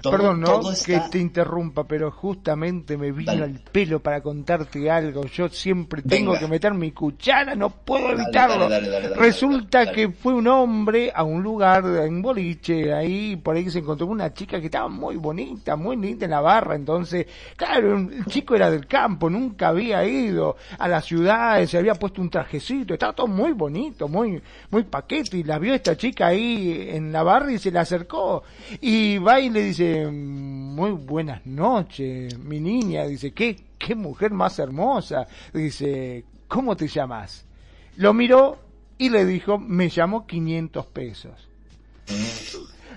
Todo- 0.00 0.12
Perdón, 0.12 0.40
no 0.40 0.46
todo 0.60 0.72
que 0.84 1.00
te 1.10 1.18
interrumpa, 1.18 1.84
pero 1.84 2.10
justamente 2.10 2.96
me 2.96 3.12
vino 3.12 3.32
Dale. 3.32 3.44
al 3.44 3.60
pelo 3.72 4.00
para 4.00 4.20
contarte 4.22 4.90
algo. 4.90 5.24
Yo 5.26 5.48
siempre 5.48 6.02
tengo 6.02 6.32
Venga. 6.32 6.40
que 6.40 6.48
meter 6.48 6.74
mi 6.74 6.92
cuchara, 6.92 7.54
no 7.54 7.70
puedo 7.70 8.08
Dale, 8.08 8.22
evitarlo. 8.22 8.68
dale, 8.68 9.08
Resulta 9.16 9.90
que 9.92 10.08
fue 10.10 10.34
un 10.34 10.46
hombre 10.48 11.12
a 11.14 11.22
un 11.24 11.42
lugar 11.42 11.84
en 11.84 12.22
boliche, 12.22 12.92
ahí 12.92 13.36
por 13.36 13.56
ahí 13.56 13.68
se 13.70 13.78
encontró 13.80 14.06
una 14.06 14.32
chica 14.32 14.60
que 14.60 14.66
estaba 14.66 14.88
muy 14.88 15.16
bonita, 15.16 15.76
muy 15.76 15.96
linda 15.96 16.24
en 16.24 16.30
la 16.30 16.40
barra, 16.40 16.74
entonces, 16.74 17.26
claro, 17.56 17.96
el 17.98 18.24
chico 18.26 18.54
era 18.54 18.70
del 18.70 18.86
campo, 18.86 19.28
nunca 19.30 19.68
había 19.68 20.04
ido 20.06 20.56
a 20.78 20.88
la 20.88 21.00
ciudad, 21.00 21.64
se 21.66 21.78
había 21.78 21.94
puesto 21.94 22.20
un 22.20 22.30
trajecito, 22.30 22.94
estaba 22.94 23.12
todo 23.12 23.26
muy 23.26 23.52
bonito, 23.52 24.08
muy, 24.08 24.40
muy 24.70 24.82
paquete, 24.84 25.38
y 25.38 25.42
la 25.44 25.58
vio 25.58 25.74
esta 25.74 25.96
chica 25.96 26.28
ahí 26.28 26.88
en 26.92 27.12
la 27.12 27.22
barra 27.22 27.52
y 27.52 27.58
se 27.58 27.70
le 27.70 27.78
acercó, 27.78 28.42
y 28.80 29.18
va 29.18 29.40
y 29.40 29.50
le 29.50 29.62
dice, 29.62 29.77
muy 29.86 30.90
buenas 30.92 31.44
noches, 31.46 32.38
mi 32.38 32.60
niña, 32.60 33.06
dice, 33.06 33.32
qué, 33.32 33.56
qué 33.78 33.94
mujer 33.94 34.32
más 34.32 34.58
hermosa, 34.58 35.26
dice, 35.52 36.24
¿cómo 36.48 36.76
te 36.76 36.88
llamas? 36.88 37.44
Lo 37.96 38.12
miró 38.14 38.58
y 38.98 39.10
le 39.10 39.24
dijo, 39.24 39.58
me 39.58 39.88
llamo 39.88 40.26
500 40.26 40.86
pesos. 40.86 41.48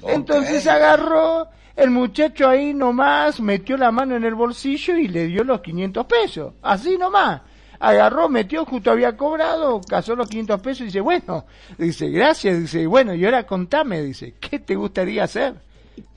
Entonces 0.08 0.65
agarró 0.67 1.48
el 1.76 1.91
muchacho 1.91 2.48
ahí 2.48 2.74
nomás, 2.74 3.39
metió 3.39 3.78
la 3.78 3.91
mano 3.91 4.15
en 4.15 4.24
el 4.24 4.36
bolsillo 4.36 4.98
y 4.98 5.08
le 5.08 5.28
dio 5.28 5.44
los 5.44 5.62
500 5.62 6.06
pesos. 6.06 6.54
Así 6.62 6.98
nomás. 6.98 7.41
Agarró, 7.80 8.30
metió, 8.30 8.63
justo 8.63 8.91
había 8.91 9.17
cobrado, 9.17 9.82
casó 9.82 10.15
los 10.15 10.30
500 10.30 10.62
pesos 10.62 10.82
y 10.82 10.86
dice, 10.86 11.02
bueno, 11.02 11.46
dice, 11.80 12.10
gracias, 12.10 12.60
dice, 12.60 12.86
bueno, 12.86 13.15
y 13.15 13.26
ahora 13.26 13.48
contame, 13.48 14.04
dice, 14.04 14.36
¿qué 14.39 14.60
te 14.60 14.76
gustaría 14.76 15.24
hacer? 15.24 15.56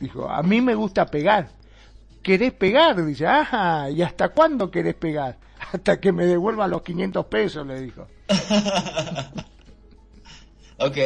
Dijo, 0.01 0.29
a 0.29 0.43
mí 0.43 0.61
me 0.61 0.75
gusta 0.75 1.07
pegar. 1.07 1.51
¿Querés 2.23 2.53
pegar? 2.53 3.05
Dice, 3.05 3.27
ajá, 3.27 3.91
¿y 3.91 4.03
hasta 4.03 4.31
cuándo 4.31 4.71
querés 4.71 4.95
pegar? 4.95 5.39
Hasta 5.73 6.01
que 6.01 6.13
me 6.13 6.27
devuelvan 6.27 6.71
los 6.71 6.83
500 6.83 7.27
pesos, 7.27 7.67
le 7.67 7.81
dijo. 7.81 8.07
Ok, 10.79 10.97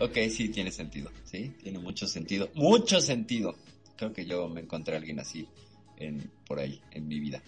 ok, 0.00 0.16
sí, 0.30 0.50
tiene 0.50 0.70
sentido, 0.70 1.10
sí, 1.24 1.54
tiene 1.62 1.78
mucho 1.78 2.06
sentido, 2.06 2.50
mucho 2.54 3.00
sentido. 3.00 3.54
Creo 3.96 4.12
que 4.12 4.26
yo 4.26 4.48
me 4.48 4.60
encontré 4.60 4.94
a 4.94 4.98
alguien 4.98 5.18
así 5.18 5.48
en, 5.96 6.30
por 6.46 6.60
ahí, 6.60 6.80
en 6.92 7.08
mi 7.08 7.18
vida. 7.18 7.40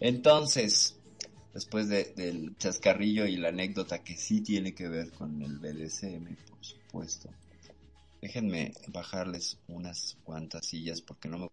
Entonces, 0.00 0.96
después 1.52 1.88
de- 1.88 2.12
del 2.16 2.56
chascarrillo 2.58 3.26
y 3.26 3.36
la 3.36 3.48
anécdota 3.48 3.98
que 4.04 4.16
sí 4.16 4.40
tiene 4.40 4.72
que 4.72 4.88
ver 4.88 5.10
con 5.10 5.42
el 5.42 5.58
BDSM, 5.58 6.36
por 6.48 6.64
supuesto, 6.64 7.28
déjenme 8.20 8.72
bajarles 8.88 9.58
unas 9.68 10.16
cuantas 10.24 10.66
sillas 10.66 11.00
porque 11.00 11.28
no 11.28 11.38
me... 11.38 11.48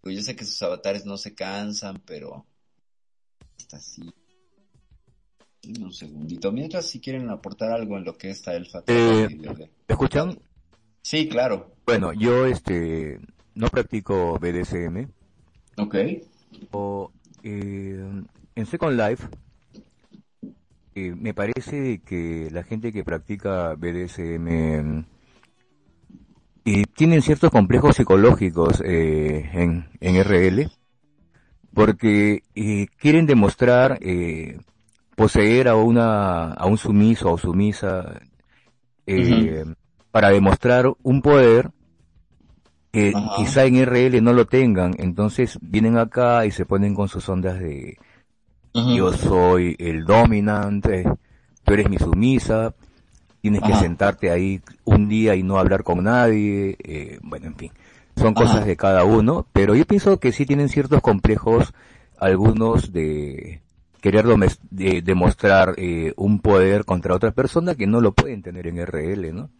Pues 0.00 0.16
Yo 0.16 0.22
sé 0.22 0.34
que 0.34 0.44
sus 0.44 0.60
avatares 0.62 1.04
no 1.04 1.16
se 1.16 1.34
cansan, 1.34 2.00
pero... 2.06 2.46
Está 3.58 3.76
así. 3.76 4.02
Un 5.66 5.92
segundito. 5.92 6.50
Mientras, 6.52 6.86
si 6.86 7.00
quieren 7.00 7.28
aportar 7.28 7.70
algo 7.70 7.98
en 7.98 8.04
lo 8.04 8.16
que 8.16 8.30
está 8.30 8.54
el 8.54 8.64
Eh, 8.64 8.70
fatal. 8.70 9.38
¿Me 9.88 9.92
escuchan? 9.92 10.38
Sí, 11.02 11.28
claro. 11.28 11.74
Bueno, 11.84 12.12
yo 12.14 12.46
este 12.46 13.20
no 13.54 13.68
practico 13.68 14.38
BDSM. 14.38 15.06
Ok. 15.76 15.94
O, 16.70 17.12
eh, 17.42 18.22
en 18.54 18.66
Second 18.66 18.98
Life 18.98 19.28
eh, 20.94 21.14
me 21.14 21.34
parece 21.34 22.00
que 22.00 22.48
la 22.50 22.62
gente 22.62 22.92
que 22.92 23.04
practica 23.04 23.74
BDSM 23.74 25.04
eh, 26.72 26.84
tienen 26.94 27.22
ciertos 27.22 27.50
complejos 27.50 27.96
psicológicos 27.96 28.82
eh, 28.84 29.50
en, 29.52 29.88
en 30.00 30.16
RL 30.16 30.70
porque 31.74 32.42
eh, 32.54 32.86
quieren 32.98 33.26
demostrar 33.26 33.98
eh, 34.00 34.58
poseer 35.16 35.68
a 35.68 35.76
una 35.76 36.52
a 36.52 36.66
un 36.66 36.78
sumiso 36.78 37.32
o 37.32 37.38
sumisa 37.38 38.20
eh, 39.06 39.64
para 40.10 40.30
demostrar 40.30 40.86
un 41.02 41.22
poder 41.22 41.70
que 42.92 43.12
Ajá. 43.14 43.36
quizá 43.36 43.64
en 43.64 43.76
RL 43.86 44.20
no 44.20 44.32
lo 44.32 44.46
tengan, 44.46 44.94
entonces 44.98 45.58
vienen 45.60 45.96
acá 45.96 46.44
y 46.46 46.50
se 46.50 46.66
ponen 46.66 46.94
con 46.94 47.08
sus 47.08 47.28
ondas 47.28 47.60
de 47.60 47.96
yo 48.72 49.12
soy 49.12 49.76
el 49.78 50.04
dominante, 50.04 51.04
tú 51.64 51.72
eres 51.72 51.88
mi 51.88 51.98
sumisa, 51.98 52.74
tienes 53.40 53.62
que 53.62 53.74
sentarte 53.74 54.30
ahí 54.30 54.60
un 54.84 55.08
día 55.08 55.34
y 55.34 55.42
no 55.42 55.58
hablar 55.58 55.82
con 55.82 56.04
nadie, 56.04 56.76
eh, 56.82 57.18
bueno, 57.22 57.46
en 57.46 57.56
fin, 57.56 57.72
son 58.16 58.34
cosas 58.34 58.56
Ajá. 58.56 58.64
de 58.66 58.76
cada 58.76 59.04
uno, 59.04 59.46
pero 59.52 59.74
yo 59.74 59.86
pienso 59.86 60.18
que 60.18 60.32
sí 60.32 60.46
tienen 60.46 60.68
ciertos 60.68 61.00
complejos, 61.00 61.72
algunos 62.18 62.92
de 62.92 63.60
querer 64.00 64.26
de- 64.70 65.02
demostrar 65.02 65.74
eh, 65.76 66.12
un 66.16 66.40
poder 66.40 66.84
contra 66.84 67.14
otra 67.14 67.30
persona 67.32 67.74
que 67.74 67.86
no 67.86 68.00
lo 68.00 68.12
pueden 68.12 68.42
tener 68.42 68.66
en 68.66 68.78
RL, 68.78 69.32
¿no? 69.32 69.50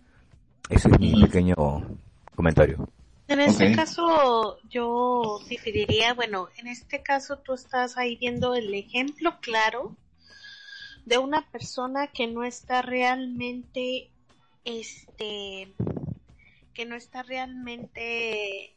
Ese 0.68 0.88
es 0.90 1.00
mi 1.00 1.20
pequeño 1.20 1.54
comentario. 2.34 2.88
En 3.28 3.40
este 3.40 3.72
caso 3.72 4.58
yo 4.68 5.40
diferiría, 5.48 6.14
bueno, 6.14 6.48
en 6.58 6.66
este 6.66 7.02
caso 7.02 7.38
tú 7.38 7.54
estás 7.54 7.96
ahí 7.96 8.16
viendo 8.16 8.54
el 8.54 8.72
ejemplo 8.74 9.34
claro 9.40 9.94
de 11.04 11.18
una 11.18 11.48
persona 11.50 12.06
que 12.08 12.26
no 12.26 12.44
está 12.44 12.82
realmente, 12.82 14.10
este, 14.64 15.72
que 16.74 16.86
no 16.86 16.94
está 16.96 17.22
realmente 17.22 18.74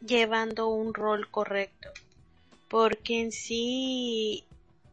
llevando 0.00 0.68
un 0.68 0.94
rol 0.94 1.30
correcto, 1.30 1.90
porque 2.68 3.20
en 3.20 3.32
sí 3.32 4.44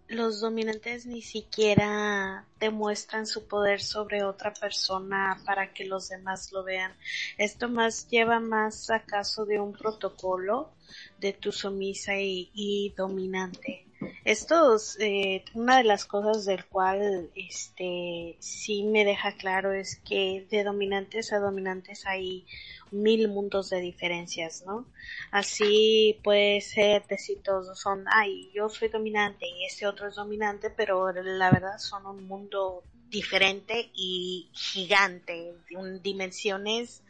los 0.08 0.42
dominantes 0.42 1.06
ni 1.06 1.22
siquiera 1.22 2.46
demuestran 2.60 3.26
su 3.26 3.48
poder 3.48 3.82
sobre 3.82 4.24
otra 4.24 4.54
persona 4.54 5.42
para 5.46 5.74
que 5.74 5.86
los 5.86 6.10
demás 6.10 6.52
lo 6.52 6.64
vean. 6.64 6.94
Esto 7.38 7.70
más 7.70 8.10
lleva 8.10 8.40
más 8.40 8.90
a 8.90 9.04
caso 9.04 9.46
de 9.46 9.60
un 9.60 9.72
protocolo 9.72 10.70
de 11.20 11.32
tu 11.34 11.52
sumisa 11.52 12.18
y, 12.18 12.52
y 12.54 12.94
dominante. 12.96 13.86
Esto 14.24 14.76
es 14.76 14.98
eh, 15.00 15.44
una 15.54 15.78
de 15.78 15.84
las 15.84 16.06
cosas 16.06 16.46
del 16.46 16.66
cual 16.68 17.32
este 17.36 18.38
sí 18.40 18.84
me 18.84 19.04
deja 19.06 19.36
claro 19.36 19.74
es 19.74 20.00
que 20.06 20.48
de 20.50 20.64
dominantes 20.64 21.34
a 21.34 21.40
dominantes 21.40 22.06
hay 22.06 22.46
mil 22.92 23.28
mundos 23.30 23.70
de 23.70 23.80
diferencias, 23.82 24.64
¿no? 24.66 24.88
Así 25.32 26.20
puede 26.24 26.62
ser 26.62 27.06
decir 27.08 27.42
todos 27.44 27.80
son, 27.80 28.06
ay, 28.12 28.52
yo 28.54 28.70
soy 28.70 28.90
dominante 28.90 29.48
y 29.48 29.66
este 29.66 29.88
otro 29.88 30.08
es 30.08 30.16
dominante, 30.16 30.70
pero 30.70 31.12
la 31.12 31.52
verdad 31.52 31.78
son 31.80 32.06
un 32.06 32.28
mundo 32.28 32.84
diferente 33.10 33.92
y 33.96 34.52
gigante, 34.54 35.56
de 35.70 35.76
un- 35.78 36.02
dimensiones 36.02 37.04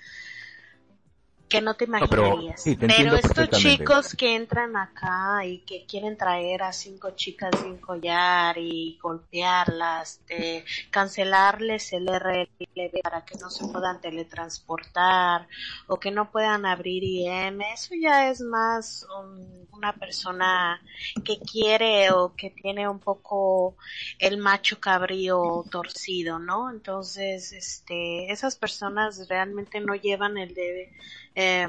que 1.51 1.61
no 1.61 1.75
te 1.75 1.85
No, 1.85 1.99
pero- 2.09 2.27
imaginarías. 2.27 2.63
sí, 2.63 2.77
te 2.77 2.87
pero 2.87 3.15
estos 3.17 3.49
chicos 3.49 4.15
que 4.15 4.35
entran 4.37 4.77
acá 4.77 5.45
y 5.45 5.59
que 5.65 5.85
quieren 5.85 6.15
traer 6.15 6.63
a 6.63 6.71
cinco 6.71 7.11
chicas 7.11 7.51
sin 7.61 7.75
collar 7.77 8.57
y 8.57 8.97
golpearlas, 9.03 10.21
de 10.27 10.63
cancelarles 10.89 11.91
el 11.91 12.07
RLB 12.07 13.01
para 13.03 13.25
que 13.25 13.37
no 13.37 13.49
se 13.49 13.67
puedan 13.67 13.99
teletransportar 13.99 15.49
o 15.87 15.99
que 15.99 16.09
no 16.09 16.31
puedan 16.31 16.65
abrir 16.65 17.03
IM, 17.03 17.59
eso 17.73 17.95
ya 18.01 18.29
es 18.29 18.39
más 18.39 19.05
um, 19.19 19.65
una 19.73 19.91
persona 19.93 20.81
que 21.25 21.37
quiere 21.39 22.11
o 22.11 22.33
que 22.33 22.51
tiene 22.51 22.87
un 22.87 22.99
poco 22.99 23.75
el 24.19 24.37
macho 24.37 24.79
cabrío 24.79 25.65
torcido, 25.69 26.39
¿no? 26.39 26.71
Entonces, 26.71 27.51
este, 27.51 28.31
esas 28.31 28.55
personas 28.55 29.27
realmente 29.27 29.81
no 29.81 29.95
llevan 29.95 30.37
el 30.37 30.53
de 30.53 30.93
eh, 31.35 31.67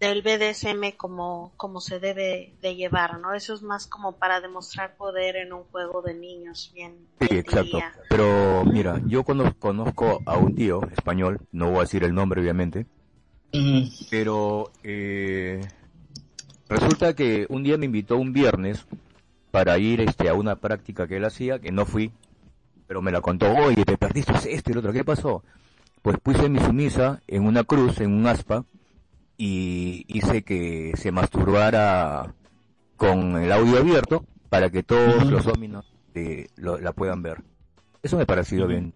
del 0.00 0.22
BDSM 0.22 0.96
como, 0.96 1.52
como 1.58 1.80
se 1.82 2.00
debe 2.00 2.56
de 2.62 2.74
llevar, 2.74 3.18
¿no? 3.20 3.34
Eso 3.34 3.52
es 3.52 3.60
más 3.60 3.86
como 3.86 4.18
para 4.18 4.40
demostrar 4.40 4.96
poder 4.96 5.36
en 5.36 5.52
un 5.52 5.64
juego 5.64 6.00
de 6.00 6.14
niños, 6.14 6.70
bien. 6.72 7.06
Sí, 7.20 7.26
bien 7.30 7.36
exacto. 7.36 7.78
diría. 7.78 7.94
Pero 8.08 8.64
mira, 8.64 9.00
yo 9.06 9.24
cono- 9.24 9.54
conozco 9.58 10.22
a 10.26 10.36
un 10.38 10.54
tío 10.54 10.80
español, 10.90 11.40
no 11.52 11.68
voy 11.70 11.78
a 11.78 11.80
decir 11.82 12.02
el 12.04 12.14
nombre 12.14 12.40
obviamente, 12.40 12.86
Mm, 13.54 13.88
pero 14.08 14.72
eh, 14.82 15.68
resulta 16.68 17.14
que 17.14 17.46
un 17.48 17.62
día 17.62 17.78
me 17.78 17.86
invitó 17.86 18.16
un 18.16 18.32
viernes 18.32 18.86
para 19.50 19.78
ir 19.78 20.00
este 20.02 20.28
a 20.28 20.34
una 20.34 20.56
práctica 20.56 21.08
que 21.08 21.16
él 21.18 21.24
hacía, 21.24 21.60
que 21.60 21.72
no 21.72 21.86
fui, 21.86 22.12
pero 22.86 23.02
me 23.02 23.12
la 23.12 23.20
contó, 23.22 23.52
oye, 23.52 23.84
te 23.84 23.98
perdiste 23.98 24.54
esto 24.54 24.70
y 24.70 24.74
lo 24.74 24.80
otro, 24.80 24.92
¿qué 24.92 25.04
pasó? 25.04 25.44
Pues 26.02 26.18
puse 26.22 26.48
mi 26.48 26.58
sumisa 26.60 27.22
en 27.26 27.44
una 27.44 27.64
cruz, 27.64 28.00
en 28.00 28.12
un 28.12 28.26
aspa, 28.26 28.64
y 29.36 30.04
hice 30.08 30.42
que 30.42 30.92
se 30.96 31.12
masturbara 31.12 32.34
con 32.96 33.36
el 33.42 33.52
audio 33.52 33.78
abierto 33.78 34.24
para 34.48 34.70
que 34.70 34.82
todos 34.82 35.30
los 35.30 35.44
dominos 35.44 35.86
eh, 36.14 36.48
lo- 36.56 36.78
la 36.78 36.92
puedan 36.92 37.22
ver. 37.22 37.38
Eso 38.02 38.16
me 38.16 38.24
Ujú. 38.64 38.68
bien. 38.68 38.94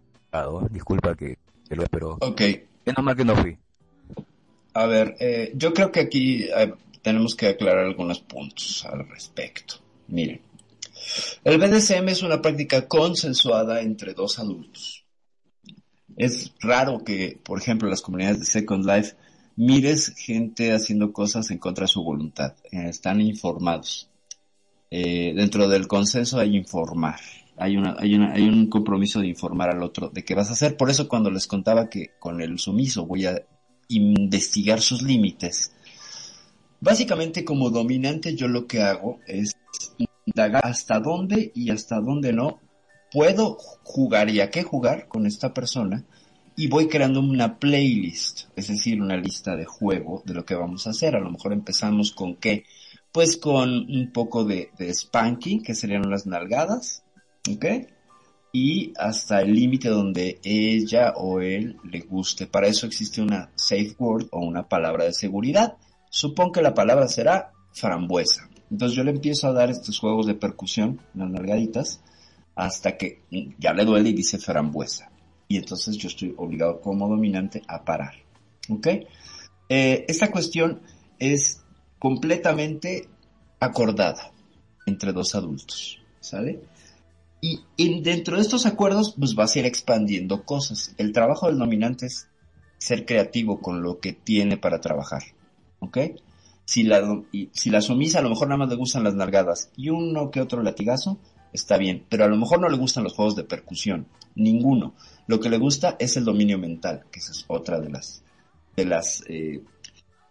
Disculpa 0.71 1.15
que, 1.15 1.37
que 1.69 1.77
lo 1.77 1.85
pero 1.91 2.17
ok, 2.21 2.43
menos 2.87 3.05
mal 3.05 3.17
que 3.17 3.25
no 3.25 3.37
fui. 3.37 3.57
a 4.75 4.87
ver, 4.87 5.17
eh, 5.21 5.53
yo 5.55 5.73
creo 5.75 5.93
que 5.93 6.01
aquí 6.01 6.45
eh, 6.45 6.73
tenemos 7.03 7.35
que 7.35 7.49
aclarar 7.49 7.85
algunos 7.85 8.21
puntos 8.21 8.85
al 8.87 9.07
respecto. 9.09 9.75
Miren, 10.09 10.41
el 11.45 11.59
BDSM 11.59 12.09
es 12.09 12.23
una 12.23 12.41
práctica 12.41 12.89
consensuada 12.89 13.81
entre 13.83 14.15
dos 14.15 14.39
adultos. 14.39 15.02
Es 16.17 16.53
raro 16.61 17.05
que, 17.05 17.39
por 17.43 17.59
ejemplo, 17.59 17.89
las 17.89 18.03
comunidades 18.03 18.41
de 18.41 18.45
Second 18.47 18.85
Life 18.87 19.15
mires 19.57 20.15
gente 20.17 20.73
haciendo 20.73 21.13
cosas 21.13 21.51
en 21.51 21.59
contra 21.59 21.85
de 21.85 21.89
su 21.89 22.03
voluntad. 22.03 22.55
Eh, 22.71 22.89
están 22.89 23.21
informados. 23.21 24.09
Eh, 24.91 25.33
dentro 25.35 25.69
del 25.69 25.87
consenso 25.87 26.39
hay 26.39 26.57
informar. 26.57 27.19
Hay, 27.57 27.77
una, 27.77 27.97
hay, 27.99 28.15
una, 28.15 28.33
hay 28.33 28.49
un 28.49 28.69
compromiso 28.69 29.21
de 29.21 29.29
informar 29.29 29.71
al 29.71 29.83
otro 29.83 30.09
de 30.09 30.25
qué 30.25 30.35
vas 30.35 30.51
a 30.51 30.53
hacer. 30.53 30.77
Por 30.77 30.91
eso 30.91 31.09
cuando 31.09 31.31
les 31.31 31.47
contaba 31.47 31.89
que 31.89 32.11
con 32.19 32.41
el 32.41 32.59
sumiso 32.59 33.07
voy 33.07 33.27
a 33.27 33.43
investigar 33.89 34.81
sus 34.81 35.03
límites. 35.03 35.73
Básicamente 36.81 37.45
como 37.45 37.71
dominante 37.71 38.35
yo 38.35 38.49
lo 38.49 38.67
que 38.67 38.83
hago 38.83 39.21
es 39.27 39.57
indagar 40.27 40.67
hasta 40.67 40.99
dónde 40.99 41.53
y 41.55 41.71
hasta 41.71 42.01
dónde 42.01 42.33
no 42.33 42.61
puedo 43.13 43.59
jugar 43.83 44.31
y 44.31 44.41
a 44.41 44.51
qué 44.51 44.63
jugar 44.63 45.09
con 45.09 45.27
esta 45.27 45.53
persona 45.53 46.05
y 46.57 46.69
voy 46.69 46.89
creando 46.89 47.21
una 47.21 47.59
playlist, 47.59 48.49
es 48.57 48.69
decir, 48.69 49.01
una 49.01 49.17
lista 49.17 49.57
de 49.57 49.65
juego 49.65 50.23
de 50.27 50.35
lo 50.35 50.45
que 50.45 50.55
vamos 50.55 50.87
a 50.87 50.91
hacer. 50.91 51.17
A 51.17 51.21
lo 51.21 51.31
mejor 51.31 51.53
empezamos 51.53 52.13
con 52.13 52.37
qué? 52.37 52.65
Pues 53.11 53.37
con 53.37 53.71
un 53.71 54.11
poco 54.13 54.45
de, 54.45 54.71
spanking, 54.93 55.63
que 55.63 55.75
serían 55.75 56.11
las 56.11 56.27
nalgadas, 56.27 57.03
¿ok? 57.51 57.65
Y 58.53 58.93
hasta 58.99 59.41
el 59.41 59.55
límite 59.55 59.89
donde 59.89 60.41
ella 60.45 61.15
o 61.17 61.41
él 61.41 61.79
le 61.85 62.01
guste. 62.01 62.47
Para 62.47 62.67
eso 62.67 62.87
existe 62.87 63.23
una 63.23 63.51
safe 63.55 63.95
word 63.99 64.29
o 64.31 64.41
una 64.41 64.69
palabra 64.69 65.05
de 65.05 65.15
seguridad. 65.15 65.77
Supongo 66.11 66.53
que 66.53 66.63
la 66.63 66.75
palabra 66.75 67.09
será 67.09 67.53
frambuesa. 67.73 68.49
Entonces 68.71 68.97
yo 68.97 69.05
le 69.05 69.11
empiezo 69.13 69.49
a 69.49 69.53
dar 69.53 69.71
estos 69.71 69.99
juegos 69.99 70.27
de 70.27 70.35
percusión, 70.35 71.01
unas 71.15 71.31
nalgaditas, 71.31 72.01
hasta 72.55 72.97
que 72.97 73.23
ya 73.59 73.73
le 73.73 73.85
duele 73.85 74.11
y 74.11 74.15
dice 74.15 74.39
frambuesa. 74.39 75.11
Y 75.49 75.57
entonces 75.57 75.97
yo 75.97 76.09
estoy 76.09 76.35
obligado 76.37 76.81
como 76.81 77.09
dominante 77.09 77.63
a 77.69 77.85
parar. 77.85 78.15
¿Ok? 78.69 78.87
Eh, 79.69 80.05
esta 80.09 80.31
cuestión 80.31 80.81
es 81.19 81.63
completamente 81.99 83.09
acordada 83.61 84.33
entre 84.87 85.13
dos 85.13 85.35
adultos. 85.35 85.99
¿Sale? 86.21 86.61
Y 87.41 87.61
en- 87.77 88.03
dentro 88.03 88.37
de 88.37 88.43
estos 88.43 88.67
acuerdos, 88.67 89.15
pues 89.19 89.35
vas 89.35 89.55
a 89.57 89.59
ir 89.59 89.67
expandiendo 89.67 90.45
cosas. 90.45 90.95
El 90.99 91.13
trabajo 91.13 91.49
del 91.49 91.59
dominante 91.59 92.07
es 92.07 92.29
ser 92.79 93.05
creativo 93.05 93.61
con 93.61 93.83
lo 93.83 93.99
que 93.99 94.13
tiene 94.13 94.57
para 94.57 94.81
trabajar. 94.81 95.23
¿Ok? 95.81 95.99
Si 96.65 96.85
la, 96.85 97.21
si 97.53 97.71
la 97.71 97.81
sumisa 97.81 98.21
a 98.21 98.23
lo 98.23 98.29
mejor 98.31 98.49
nada 98.49 98.59
más 98.59 98.69
le 98.69 98.77
gustan 98.77 99.03
las 99.05 99.15
nalgadas 99.15 99.71
y 99.77 99.89
uno 99.89 100.31
que 100.31 100.41
otro 100.41 100.63
latigazo, 100.63 101.19
está 101.53 101.79
bien. 101.79 102.05
Pero 102.09 102.25
a 102.25 102.29
lo 102.29 102.37
mejor 102.37 102.61
no 102.61 102.69
le 102.69 102.77
gustan 102.77 103.05
los 103.05 103.15
juegos 103.15 103.37
de 103.37 103.45
percusión. 103.45 104.07
Ninguno. 104.35 104.95
Lo 105.27 105.41
que 105.41 105.51
le 105.51 105.59
gusta 105.59 105.97
es 105.99 106.17
el 106.17 106.25
dominio 106.25 106.59
mental, 106.59 107.05
que 107.11 107.21
esa 107.21 107.33
es 107.33 107.45
otra 107.49 107.81
de 107.81 107.91
las, 107.91 108.23
de 108.77 108.85
las 108.85 109.23
eh, 109.29 109.63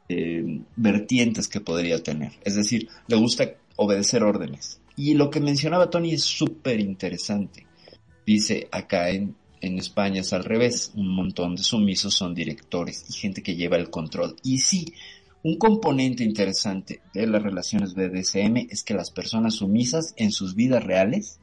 eh, 0.10 0.62
vertientes 0.76 1.48
que 1.48 1.62
podría 1.62 2.02
tener. 2.04 2.34
Es 2.44 2.56
decir, 2.56 2.90
le 3.08 3.16
gusta 3.16 3.52
obedecer 3.76 4.24
órdenes. 4.24 4.82
Y 4.96 5.14
lo 5.14 5.30
que 5.30 5.40
mencionaba 5.40 5.90
Tony 5.90 6.14
es 6.14 6.24
súper 6.24 6.80
interesante. 6.80 7.66
Dice, 8.26 8.68
acá 8.72 9.10
en, 9.10 9.36
en 9.62 9.78
España 9.78 10.22
es 10.22 10.34
al 10.34 10.44
revés. 10.44 10.92
Un 10.96 11.08
montón 11.08 11.56
de 11.56 11.64
sumisos 11.64 12.14
son 12.14 12.34
directores 12.36 13.06
y 13.10 13.14
gente 13.14 13.42
que 13.42 13.56
lleva 13.56 13.78
el 13.78 13.90
control. 13.90 14.36
Y 14.44 14.60
sí, 14.60 14.94
un 15.44 15.58
componente 15.58 16.24
interesante 16.24 17.02
de 17.14 17.28
las 17.28 17.42
relaciones 17.42 17.94
BDSM 17.94 18.68
es 18.70 18.84
que 18.84 18.94
las 18.94 19.12
personas 19.12 19.56
sumisas 19.56 20.14
en 20.18 20.32
sus 20.32 20.56
vidas 20.56 20.84
reales 20.84 21.40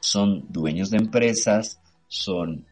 son 0.00 0.44
dueños 0.48 0.90
de 0.90 0.98
empresas, 0.98 1.80
son 2.08 2.66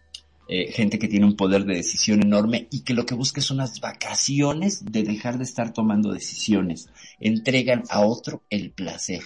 eh, 0.49 0.73
gente 0.73 0.99
que 0.99 1.09
tiene 1.09 1.27
un 1.27 1.37
poder 1.37 1.65
de 1.65 1.75
decisión 1.75 2.23
enorme 2.23 2.69
y 2.71 2.83
que 2.83 2.95
lo 2.95 3.07
que 3.07 3.15
busca 3.15 3.41
es 3.41 3.51
unas 3.51 3.81
vacaciones 3.81 4.85
de 4.85 5.03
dejar 5.03 5.39
de 5.39 5.45
estar 5.45 5.73
tomando 5.73 6.13
decisiones. 6.13 6.89
Entregan 7.21 7.83
a 7.91 8.01
otro 8.01 8.43
el 8.51 8.71
placer. 8.71 9.23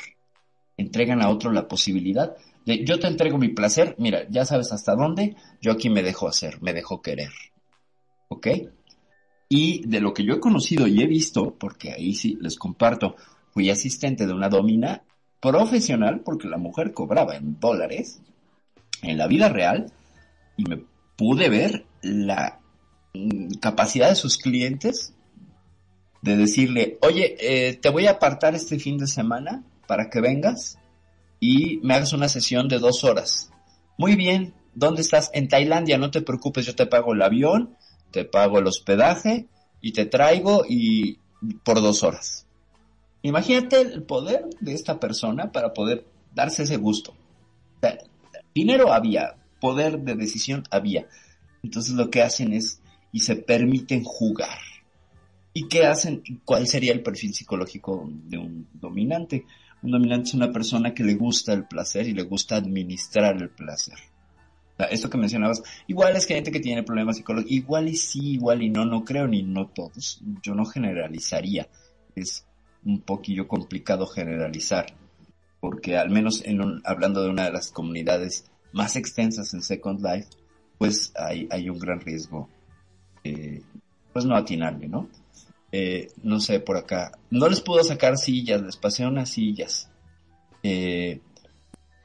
Entregan 0.77 1.23
a 1.23 1.29
otro 1.29 1.53
la 1.53 1.69
posibilidad 1.69 2.37
de 2.65 2.85
yo 2.85 2.99
te 2.99 3.09
entrego 3.09 3.39
mi 3.39 3.49
placer, 3.49 3.97
mira, 3.99 4.27
ya 4.31 4.45
sabes 4.45 4.73
hasta 4.73 4.95
dónde, 4.95 5.37
yo 5.61 5.73
aquí 5.73 5.91
me 5.91 6.03
dejo 6.03 6.29
hacer, 6.29 6.63
me 6.63 6.73
dejo 6.73 7.03
querer. 7.03 7.31
¿Ok? 8.29 8.47
Y 9.55 9.87
de 9.87 10.01
lo 10.01 10.15
que 10.15 10.25
yo 10.25 10.33
he 10.33 10.41
conocido 10.41 10.87
y 10.87 11.03
he 11.03 11.07
visto, 11.07 11.55
porque 11.59 11.93
ahí 11.93 12.15
sí 12.15 12.39
les 12.41 12.57
comparto, 12.57 13.17
fui 13.53 13.69
asistente 13.69 14.27
de 14.27 14.33
una 14.33 14.49
domina 14.49 15.03
profesional 15.41 16.23
porque 16.25 16.49
la 16.49 16.57
mujer 16.57 16.95
cobraba 16.95 17.37
en 17.37 17.61
dólares 17.61 18.23
en 19.03 19.19
la 19.19 19.27
vida 19.27 19.51
real 19.51 19.93
y 20.57 20.65
me 20.65 20.83
pude 21.19 21.51
ver 21.51 21.85
la 22.01 22.61
mm, 23.13 23.57
capacidad 23.61 24.09
de 24.09 24.15
sus 24.15 24.39
clientes 24.39 25.13
de 26.23 26.39
decirle, 26.39 26.97
oye, 27.03 27.37
eh, 27.39 27.75
te 27.75 27.91
voy 27.91 28.07
a 28.07 28.13
apartar 28.13 28.55
este 28.55 28.79
fin 28.79 28.97
de 28.97 29.07
semana 29.07 29.65
para 29.87 30.09
que 30.09 30.23
vengas 30.23 30.79
y 31.41 31.79
me 31.83 31.93
hagas 31.93 32.15
una 32.15 32.31
sesión 32.31 32.69
de 32.69 32.79
dos 32.79 33.05
horas. 33.05 33.51
Muy 33.99 34.17
bien, 34.17 34.55
¿dónde 34.75 35.03
estás? 35.03 35.31
En 35.35 35.49
Tailandia, 35.49 35.99
no 35.99 36.11
te 36.11 36.23
preocupes, 36.23 36.65
yo 36.65 36.75
te 36.75 36.87
pago 36.87 37.13
el 37.13 37.21
avión, 37.21 37.77
te 38.13 38.25
pago 38.25 38.59
el 38.59 38.67
hospedaje 38.67 39.47
y 39.81 39.93
te 39.93 40.07
traigo 40.07 40.65
y 40.69 41.19
por 41.65 41.81
dos 41.83 42.05
horas. 42.05 42.47
Imagínate 43.23 43.81
el 43.81 44.03
poder 44.03 44.45
de 44.61 44.75
esta 44.75 45.01
persona 45.01 45.51
para 45.51 45.73
poder 45.73 46.07
darse 46.35 46.65
ese 46.65 46.77
gusto. 46.77 47.15
Dinero 48.55 48.93
había, 48.93 49.37
poder 49.61 49.99
de 50.01 50.15
decisión 50.15 50.65
había. 50.71 51.07
Entonces 51.63 51.95
lo 51.95 52.11
que 52.11 52.23
hacen 52.23 52.53
es 52.53 52.81
y 53.13 53.21
se 53.21 53.37
permiten 53.37 54.05
jugar. 54.05 54.59
¿Y 55.55 55.69
qué 55.69 55.87
hacen? 55.87 56.23
¿Cuál 56.45 56.67
sería 56.67 56.93
el 56.93 57.03
perfil 57.03 57.35
psicológico 57.35 58.09
de 58.09 58.39
un 58.39 58.69
dominante? 58.73 59.47
Un 59.83 59.91
dominante 59.91 60.29
es 60.29 60.35
una 60.35 60.53
persona 60.53 60.95
que 60.95 61.05
le 61.05 61.15
gusta 61.15 61.53
el 61.53 61.67
placer 61.67 62.09
y 62.09 62.15
le 62.15 62.23
gusta 62.23 62.57
administrar 62.57 63.37
el 63.37 63.51
placer. 63.51 63.99
Esto 64.91 65.09
que 65.11 65.19
mencionabas, 65.19 65.63
igual 65.87 66.17
es 66.17 66.27
que 66.27 66.35
hay 66.35 66.39
gente 66.39 66.51
que 66.53 66.61
tiene 66.61 66.83
problemas 66.83 67.17
psicológicos, 67.17 67.53
igual 67.53 67.89
y 67.89 67.97
sí, 67.97 68.33
igual 68.33 68.63
y 68.63 68.71
no, 68.71 68.85
no 68.85 69.05
creo 69.05 69.29
ni 69.29 69.43
no 69.43 69.69
todos. 69.69 70.21
Yo 70.43 70.55
no 70.55 70.65
generalizaría. 70.65 71.69
Es 72.17 72.45
un 72.85 73.01
poquillo 73.01 73.47
complicado 73.47 74.07
generalizar, 74.07 74.87
porque 75.61 75.97
al 75.97 76.11
menos 76.11 76.43
en 76.45 76.61
un- 76.61 76.83
hablando 76.85 77.23
de 77.23 77.31
una 77.31 77.45
de 77.45 77.53
las 77.53 77.71
comunidades 77.71 78.45
más 78.73 78.97
extensas 78.97 79.55
en 79.55 79.63
Second 79.63 80.01
Life, 80.05 80.29
pues 80.79 81.13
hay, 81.15 81.47
hay 81.51 81.69
un 81.71 81.79
gran 81.79 82.01
riesgo 82.01 82.49
eh, 83.23 83.63
pues 84.13 84.25
no 84.25 84.35
atinarle, 84.37 84.89
¿no? 84.89 85.09
Eh, 85.71 86.11
no 86.25 86.41
sé, 86.41 86.59
por 86.61 86.77
acá. 86.77 87.13
No 87.31 87.49
les 87.49 87.61
pudo 87.61 87.85
sacar 87.85 88.17
sillas, 88.19 88.61
les 88.63 88.77
pasé 88.77 89.07
unas 89.07 89.31
sillas. 89.31 89.89
Eh, 90.63 91.21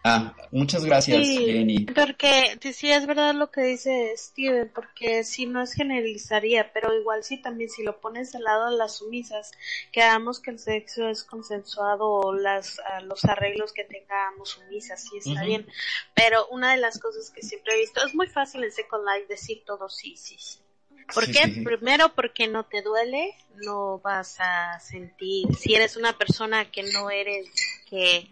ah, 0.07 0.35
muchas 0.51 0.85
gracias, 0.85 1.25
Sí, 1.27 1.45
Jenny. 1.45 1.85
porque 1.85 2.57
sí 2.73 2.89
es 2.91 3.05
verdad 3.05 3.33
lo 3.35 3.51
que 3.51 3.61
dice 3.61 4.13
Steven, 4.17 4.71
porque 4.73 5.23
si 5.23 5.45
no 5.45 5.61
es 5.61 5.73
generalizaría, 5.73 6.71
pero 6.73 6.93
igual 6.97 7.23
sí 7.23 7.41
también 7.41 7.69
si 7.69 7.83
lo 7.83 7.99
pones 7.99 8.31
del 8.31 8.43
lado 8.43 8.71
de 8.71 8.77
las 8.77 8.97
sumisas, 8.97 9.51
que 9.91 10.01
hagamos 10.01 10.39
que 10.39 10.51
el 10.51 10.59
sexo 10.59 11.07
es 11.09 11.23
consensuado 11.23 12.09
o 12.09 12.33
las, 12.33 12.79
los 13.03 13.23
arreglos 13.25 13.73
que 13.73 13.83
tengamos 13.83 14.49
sumisas, 14.49 15.03
sí 15.03 15.17
está 15.17 15.41
Ujú. 15.41 15.45
bien, 15.45 15.67
pero 16.15 16.47
una 16.49 16.71
de 16.71 16.77
las 16.77 16.99
cosas 16.99 17.29
que 17.29 17.41
siempre 17.41 17.73
he 17.75 17.79
visto, 17.79 18.05
es 18.05 18.15
muy 18.15 18.27
fácil 18.27 18.63
en 18.63 18.71
Second 18.71 19.03
Life 19.07 19.27
decir 19.27 19.63
todo 19.65 19.89
sí, 19.89 20.15
sí, 20.17 20.37
sí. 20.39 20.59
¿Por 21.13 21.25
Sí, 21.25 21.31
qué? 21.31 21.43
sí, 21.45 21.53
sí. 21.53 21.61
Primero 21.61 22.13
porque 22.15 22.47
no 22.47 22.65
te 22.65 22.81
duele, 22.81 23.33
no 23.63 23.99
vas 23.99 24.37
a 24.39 24.77
sentir, 24.79 25.47
si 25.55 25.73
eres 25.73 25.95
una 25.95 26.17
persona 26.17 26.69
que 26.69 26.83
no 26.83 27.09
eres, 27.09 27.47
que 27.89 28.27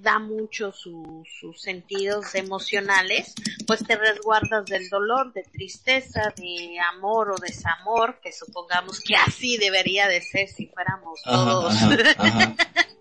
da 0.00 0.18
mucho 0.18 0.72
su- 0.72 1.22
sus 1.40 1.60
sentidos 1.62 2.34
emocionales, 2.34 3.34
pues 3.66 3.84
te 3.86 3.96
resguardas 3.96 4.64
del 4.66 4.88
dolor, 4.88 5.32
de 5.32 5.42
tristeza, 5.44 6.32
de 6.36 6.78
amor 6.94 7.30
o 7.30 7.36
desamor, 7.40 8.18
que 8.20 8.32
supongamos 8.32 9.00
que 9.00 9.14
así 9.16 9.56
debería 9.58 10.08
de 10.08 10.20
ser 10.22 10.48
si 10.48 10.66
fuéramos 10.68 11.20
todos. 11.22 11.74
Ajá, 11.74 11.94
ajá, 11.94 12.14
ajá. 12.18 12.56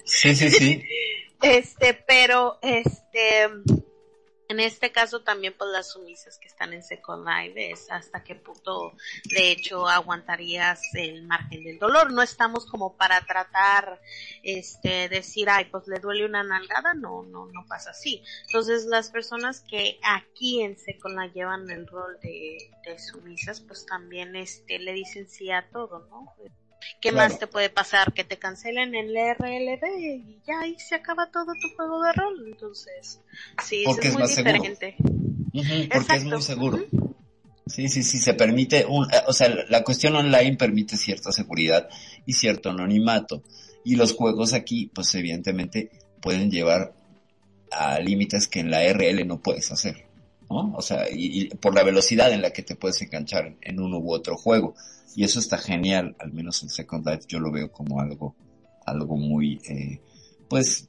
Sí, 0.06 0.36
sí, 0.36 0.50
sí. 0.50 0.84
Este, 1.44 1.96
pero 1.96 2.60
este, 2.62 3.50
en 4.52 4.60
este 4.60 4.92
caso 4.92 5.22
también 5.22 5.56
pues 5.58 5.72
las 5.72 5.92
sumisas 5.92 6.38
que 6.38 6.48
están 6.48 6.74
en 6.74 6.84
Second 6.84 7.28
Life 7.28 7.72
es 7.72 7.90
hasta 7.90 8.24
qué 8.24 8.36
punto 8.36 8.94
de 9.26 9.52
hecho 9.52 9.88
aguantarías 9.88 10.82
el 10.94 11.24
margen 11.24 11.64
del 11.64 11.80
dolor. 11.80 12.12
No 12.12 12.22
estamos 12.22 12.66
como 12.66 12.96
para 12.98 13.22
tratar, 13.22 14.02
este, 14.44 15.10
decir, 15.10 15.50
ay, 15.50 15.66
pues 15.66 15.88
le 15.88 16.00
duele 16.00 16.26
una 16.26 16.44
nalgada, 16.44 16.94
no, 16.94 17.24
no, 17.24 17.48
no 17.48 17.66
pasa 17.68 17.92
así. 17.92 18.24
Entonces 18.48 18.86
las 18.86 19.10
personas 19.10 19.62
que 19.62 20.00
aquí 20.04 20.62
en 20.62 20.78
Second 20.78 21.20
Life 21.20 21.34
llevan 21.34 21.70
el 21.70 21.88
rol 21.88 22.20
de, 22.22 22.58
de 22.86 23.00
sumisas, 23.00 23.62
pues 23.62 23.86
también 23.86 24.36
este, 24.36 24.80
le 24.80 24.94
dicen 24.94 25.30
sí 25.30 25.52
a 25.52 25.70
todo, 25.70 26.08
¿no? 26.10 26.36
¿Qué 27.00 27.10
Claro. 27.10 27.30
más 27.30 27.40
te 27.40 27.48
puede 27.48 27.70
pasar? 27.70 28.14
Que 28.14 28.24
te 28.24 28.38
cancelen 28.38 28.96
el 28.96 29.16
RLD 29.16 30.00
y 30.00 30.40
ya 30.48 30.62
ahí 30.62 30.76
se 30.80 30.96
acaba 30.96 31.30
todo 31.32 31.54
tu 31.62 31.76
juego 31.76 32.02
de 32.04 32.14
rol. 32.14 32.48
Entonces, 32.48 33.20
sí, 33.64 33.84
Porque 33.86 34.08
eso 34.08 34.20
es 34.20 34.32
es 34.32 34.38
muy 34.38 34.38
diferente. 34.38 34.96
Porque 35.94 36.16
es 36.16 36.24
muy 36.24 36.42
seguro. 36.42 36.80
Sí, 37.68 37.88
sí, 37.88 38.04
sí, 38.04 38.18
se 38.20 38.34
permite 38.34 38.86
un, 38.86 39.06
eh, 39.14 39.22
o 39.28 39.34
sea, 39.34 39.48
la 39.70 39.84
cuestión 39.84 40.16
online 40.16 40.58
permite 40.58 40.98
cierta 40.98 41.32
seguridad 41.32 41.88
y 42.26 42.34
cierto 42.34 42.70
anonimato. 42.70 43.44
Y 43.86 43.96
los 43.96 44.14
juegos 44.14 44.54
aquí, 44.54 44.92
pues 44.94 45.14
evidentemente 45.16 45.90
pueden 46.22 46.52
llevar 46.52 46.94
a 47.72 48.00
límites 48.00 48.48
que 48.48 48.60
en 48.60 48.70
la 48.72 48.84
RL 48.84 49.26
no 49.26 49.42
puedes 49.42 49.72
hacer, 49.72 50.06
O 50.52 50.82
sea, 50.82 51.06
y, 51.12 51.50
por 51.56 51.76
la 51.76 51.84
velocidad 51.84 52.32
en 52.32 52.42
la 52.42 52.52
que 52.52 52.64
te 52.64 52.76
puedes 52.76 53.02
enganchar 53.02 53.56
en 53.62 53.80
uno 53.80 54.00
u 54.00 54.14
otro 54.14 54.38
juego. 54.38 54.76
Y 55.16 55.24
eso 55.24 55.40
está 55.40 55.58
genial, 55.58 56.16
al 56.20 56.32
menos 56.32 56.64
en 56.64 56.70
Second 56.70 57.06
Life 57.06 57.24
yo 57.28 57.40
lo 57.40 57.52
veo 57.52 57.72
como 57.72 58.00
algo, 58.00 58.36
algo 58.86 59.18
muy, 59.18 59.60
eh, 59.70 60.00
pues, 60.50 60.88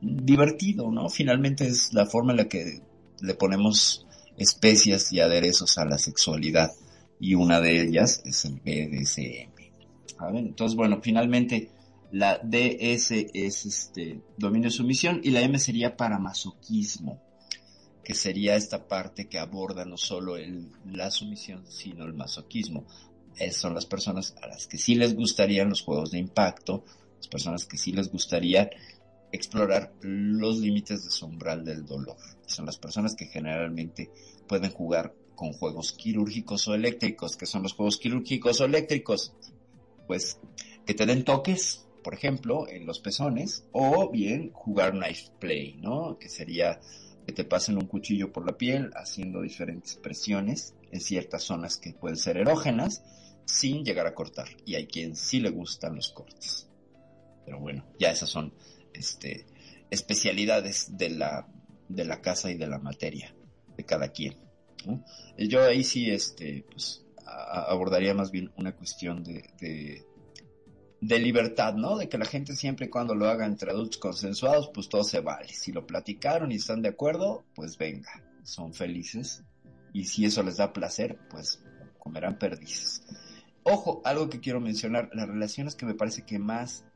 divertido, 0.00 0.90
¿no? 0.90 1.08
Finalmente 1.08 1.66
es 1.66 1.92
la 1.92 2.06
forma 2.06 2.32
en 2.32 2.38
la 2.38 2.48
que 2.48 2.80
le 3.20 3.34
ponemos 3.34 4.06
especias 4.36 5.12
y 5.12 5.20
aderezos 5.20 5.78
a 5.78 5.84
la 5.84 5.98
sexualidad 5.98 6.72
y 7.20 7.34
una 7.34 7.60
de 7.60 7.80
ellas 7.82 8.22
es 8.24 8.44
el 8.44 8.54
BDSM. 8.56 9.54
¿saben? 10.18 10.46
Entonces, 10.46 10.76
bueno, 10.76 11.00
finalmente 11.02 11.70
la 12.10 12.38
DS 12.38 13.10
es 13.32 13.66
este 13.66 14.20
dominio 14.36 14.70
sumisión 14.70 15.20
y 15.22 15.30
la 15.30 15.40
M 15.40 15.58
sería 15.58 15.96
para 15.96 16.18
masoquismo, 16.18 17.20
que 18.04 18.14
sería 18.14 18.54
esta 18.56 18.86
parte 18.86 19.28
que 19.28 19.38
aborda 19.38 19.84
no 19.84 19.96
solo 19.96 20.36
la 20.84 21.10
sumisión, 21.10 21.64
sino 21.68 22.04
el 22.04 22.14
masoquismo. 22.14 22.86
Son 23.50 23.74
las 23.74 23.86
personas 23.86 24.36
a 24.42 24.46
las 24.46 24.66
que 24.66 24.78
sí 24.78 24.94
les 24.94 25.14
gustarían 25.14 25.70
los 25.70 25.82
juegos 25.82 26.10
de 26.12 26.18
impacto, 26.18 26.84
las 27.16 27.28
personas 27.28 27.64
que 27.64 27.78
sí 27.78 27.92
les 27.92 28.10
gustaría 28.12 28.70
explorar 29.32 29.92
los 30.02 30.58
límites 30.58 31.04
de 31.04 31.10
su 31.10 31.26
umbral 31.26 31.64
del 31.64 31.84
dolor. 31.84 32.16
Son 32.46 32.66
las 32.66 32.78
personas 32.78 33.16
que 33.16 33.26
generalmente 33.26 34.10
pueden 34.46 34.70
jugar 34.70 35.14
con 35.34 35.52
juegos 35.52 35.92
quirúrgicos 35.92 36.68
o 36.68 36.74
eléctricos. 36.74 37.36
que 37.36 37.46
son 37.46 37.62
los 37.64 37.72
juegos 37.72 37.98
quirúrgicos 37.98 38.60
o 38.60 38.66
eléctricos? 38.66 39.32
Pues 40.06 40.38
que 40.86 40.94
te 40.94 41.06
den 41.06 41.24
toques, 41.24 41.86
por 42.04 42.14
ejemplo, 42.14 42.68
en 42.68 42.86
los 42.86 43.00
pezones, 43.00 43.64
o 43.72 44.10
bien 44.10 44.52
jugar 44.52 44.92
knife 44.92 45.32
play, 45.40 45.74
¿no? 45.80 46.18
Que 46.18 46.28
sería 46.28 46.80
que 47.26 47.32
te 47.32 47.44
pasen 47.44 47.76
un 47.76 47.86
cuchillo 47.86 48.32
por 48.32 48.46
la 48.46 48.56
piel 48.56 48.90
haciendo 48.94 49.42
diferentes 49.42 49.96
presiones 49.96 50.74
en 50.90 51.00
ciertas 51.00 51.42
zonas 51.42 51.78
que 51.78 51.92
pueden 51.92 52.16
ser 52.16 52.36
erógenas 52.36 53.02
sin 53.46 53.84
llegar 53.84 54.06
a 54.06 54.14
cortar. 54.14 54.48
Y 54.64 54.74
hay 54.74 54.86
quien 54.86 55.16
sí 55.16 55.40
le 55.40 55.50
gustan 55.50 55.96
los 55.96 56.10
cortes. 56.12 56.68
Pero 57.44 57.60
bueno, 57.60 57.84
ya 57.98 58.10
esas 58.10 58.30
son 58.30 58.52
este, 58.92 59.46
especialidades 59.90 60.96
de 60.96 61.10
la, 61.10 61.48
de 61.88 62.04
la 62.04 62.20
casa 62.20 62.50
y 62.50 62.54
de 62.54 62.66
la 62.66 62.78
materia 62.78 63.34
de 63.76 63.84
cada 63.84 64.08
quien. 64.08 64.36
Yo 65.38 65.62
ahí 65.62 65.82
sí, 65.82 66.10
este, 66.10 66.64
pues, 66.70 67.04
abordaría 67.24 68.14
más 68.14 68.30
bien 68.30 68.52
una 68.56 68.76
cuestión 68.76 69.24
de, 69.24 70.04
de 71.06 71.18
libertad, 71.18 71.74
¿no? 71.74 71.98
De 71.98 72.08
que 72.08 72.16
la 72.16 72.24
gente 72.24 72.56
siempre 72.56 72.86
y 72.86 72.88
cuando 72.88 73.14
lo 73.14 73.28
haga 73.28 73.44
entre 73.44 73.70
adultos 73.70 73.98
consensuados, 73.98 74.70
pues 74.72 74.88
todo 74.88 75.04
se 75.04 75.20
vale. 75.20 75.48
Si 75.48 75.70
lo 75.70 75.86
platicaron 75.86 76.50
y 76.50 76.56
están 76.56 76.80
de 76.80 76.88
acuerdo, 76.88 77.44
pues 77.54 77.76
venga, 77.76 78.22
son 78.42 78.72
felices. 78.72 79.44
Y 79.92 80.04
si 80.04 80.24
eso 80.24 80.42
les 80.42 80.56
da 80.56 80.72
placer, 80.72 81.18
pues 81.28 81.62
comerán 81.98 82.38
perdices. 82.38 83.04
Ojo, 83.64 84.00
algo 84.04 84.30
que 84.30 84.40
quiero 84.40 84.60
mencionar, 84.60 85.10
las 85.12 85.28
relaciones 85.28 85.74
que 85.74 85.84
me 85.84 85.94
parece 85.94 86.24
que 86.24 86.38
más 86.38 86.86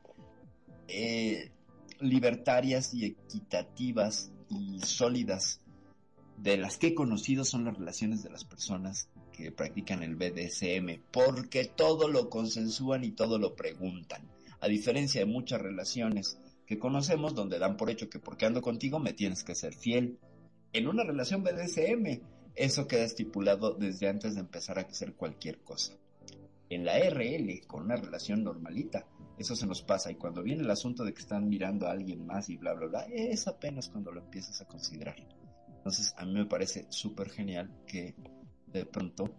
eh, 0.87 1.51
libertarias 1.99 2.95
y 2.95 3.05
equitativas 3.05 4.31
y 4.49 4.79
sólidas 4.81 5.61
de 6.37 6.57
las 6.57 6.77
que 6.77 6.87
he 6.87 6.95
conocido 6.95 7.45
son 7.45 7.65
las 7.65 7.77
relaciones 7.77 8.23
de 8.23 8.31
las 8.31 8.43
personas 8.43 9.07
que 9.43 9.51
practican 9.51 10.03
el 10.03 10.15
BDSM, 10.15 11.01
porque 11.11 11.65
todo 11.65 12.07
lo 12.07 12.29
consensúan 12.29 13.03
y 13.03 13.11
todo 13.11 13.37
lo 13.37 13.55
preguntan. 13.55 14.29
A 14.59 14.67
diferencia 14.67 15.21
de 15.21 15.25
muchas 15.25 15.61
relaciones 15.61 16.37
que 16.65 16.77
conocemos 16.77 17.33
donde 17.33 17.57
dan 17.57 17.77
por 17.77 17.89
hecho 17.89 18.09
que 18.09 18.19
porque 18.19 18.45
ando 18.45 18.61
contigo 18.61 18.99
me 18.99 19.13
tienes 19.13 19.43
que 19.43 19.55
ser 19.55 19.73
fiel. 19.73 20.19
En 20.73 20.87
una 20.87 21.03
relación 21.03 21.43
BDSM, 21.43 22.21
eso 22.55 22.87
queda 22.87 23.03
estipulado 23.03 23.73
desde 23.73 24.07
antes 24.07 24.35
de 24.35 24.41
empezar 24.41 24.77
a 24.77 24.81
hacer 24.81 25.13
cualquier 25.13 25.61
cosa. 25.61 25.93
En 26.69 26.85
la 26.85 26.99
RL, 26.99 27.65
con 27.65 27.85
una 27.85 27.95
relación 27.95 28.43
normalita, 28.43 29.07
eso 29.39 29.55
se 29.55 29.65
nos 29.65 29.81
pasa 29.81 30.11
y 30.11 30.15
cuando 30.15 30.43
viene 30.43 30.63
el 30.63 30.69
asunto 30.69 31.03
de 31.03 31.13
que 31.13 31.21
están 31.21 31.47
mirando 31.47 31.87
a 31.87 31.91
alguien 31.91 32.25
más 32.27 32.49
y 32.49 32.57
bla, 32.57 32.73
bla, 32.73 32.87
bla, 32.87 33.01
es 33.09 33.47
apenas 33.47 33.89
cuando 33.89 34.11
lo 34.11 34.19
empiezas 34.19 34.61
a 34.61 34.65
considerar. 34.65 35.15
Entonces, 35.77 36.13
a 36.17 36.25
mí 36.25 36.33
me 36.33 36.45
parece 36.45 36.85
súper 36.89 37.29
genial 37.29 37.73
que 37.87 38.13
de 38.71 38.85
pronto 38.85 39.29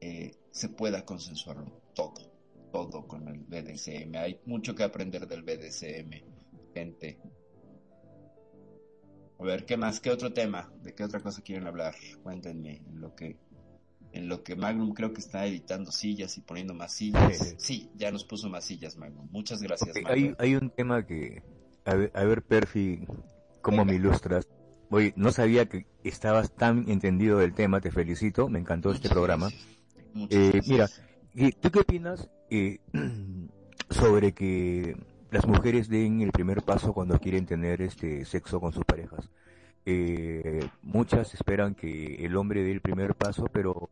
eh, 0.00 0.34
se 0.50 0.68
pueda 0.68 1.04
consensuarlo 1.04 1.80
todo, 1.94 2.32
todo 2.72 3.06
con 3.06 3.28
el 3.28 3.40
BDSM. 3.40 4.16
Hay 4.16 4.40
mucho 4.46 4.74
que 4.74 4.84
aprender 4.84 5.26
del 5.26 5.42
BDSM, 5.42 6.22
gente. 6.74 7.18
A 9.38 9.44
ver, 9.44 9.66
¿qué 9.66 9.76
más? 9.76 10.00
¿Qué 10.00 10.10
otro 10.10 10.32
tema? 10.32 10.72
¿De 10.82 10.94
qué 10.94 11.04
otra 11.04 11.20
cosa 11.20 11.42
quieren 11.42 11.66
hablar? 11.66 11.94
Cuéntenme 12.22 12.82
en 12.86 13.00
lo 13.00 13.14
que 13.14 13.36
en 14.12 14.28
lo 14.28 14.42
que 14.42 14.56
Magnum 14.56 14.94
creo 14.94 15.12
que 15.12 15.20
está 15.20 15.46
editando 15.46 15.92
sillas 15.92 16.38
y 16.38 16.40
poniendo 16.40 16.72
más 16.72 16.92
sillas. 16.92 17.54
Sí, 17.58 17.90
ya 17.94 18.10
nos 18.10 18.24
puso 18.24 18.48
más 18.48 18.64
sillas, 18.64 18.96
Magnum. 18.96 19.28
Muchas 19.30 19.60
gracias, 19.60 19.94
Magnum. 19.94 20.34
hay, 20.38 20.50
hay 20.50 20.54
un 20.54 20.70
tema 20.70 21.04
que, 21.04 21.42
a 21.84 21.94
ver, 21.94 22.12
a 22.14 22.24
ver 22.24 22.42
Perfi, 22.42 23.06
cómo 23.60 23.78
Venga. 23.78 23.92
me 23.92 23.96
ilustras. 23.96 24.48
Oye, 24.90 25.12
no 25.16 25.32
sabía 25.32 25.66
que 25.66 25.86
estabas 26.04 26.52
tan 26.52 26.88
entendido 26.88 27.38
del 27.38 27.54
tema, 27.54 27.80
te 27.80 27.90
felicito, 27.90 28.48
me 28.48 28.58
encantó 28.58 28.92
este 28.92 29.08
programa. 29.08 29.48
Eh, 30.30 30.60
mira, 30.66 30.88
¿y 31.34 31.52
¿tú 31.52 31.70
qué 31.70 31.80
opinas 31.80 32.30
eh, 32.50 32.78
sobre 33.90 34.32
que 34.32 34.96
las 35.30 35.46
mujeres 35.46 35.88
den 35.88 36.20
el 36.20 36.30
primer 36.30 36.62
paso 36.62 36.92
cuando 36.92 37.18
quieren 37.18 37.46
tener 37.46 37.82
este 37.82 38.24
sexo 38.24 38.60
con 38.60 38.72
sus 38.72 38.84
parejas? 38.84 39.28
Eh, 39.84 40.68
muchas 40.82 41.34
esperan 41.34 41.74
que 41.74 42.24
el 42.24 42.36
hombre 42.36 42.62
dé 42.62 42.72
el 42.72 42.80
primer 42.80 43.14
paso, 43.14 43.46
pero 43.52 43.90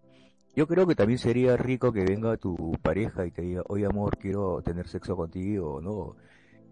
yo 0.57 0.67
creo 0.67 0.87
que 0.87 0.95
también 0.95 1.19
sería 1.19 1.57
rico 1.57 1.93
que 1.93 2.05
venga 2.05 2.37
tu 2.37 2.77
pareja 2.83 3.27
y 3.27 3.33
te 3.33 3.43
diga, 3.43 3.63
oye 3.69 3.87
amor, 3.87 4.17
quiero 4.17 4.63
tener 4.63 4.89
sexo 4.89 5.17
contigo, 5.17 5.81
¿no? 5.81 6.17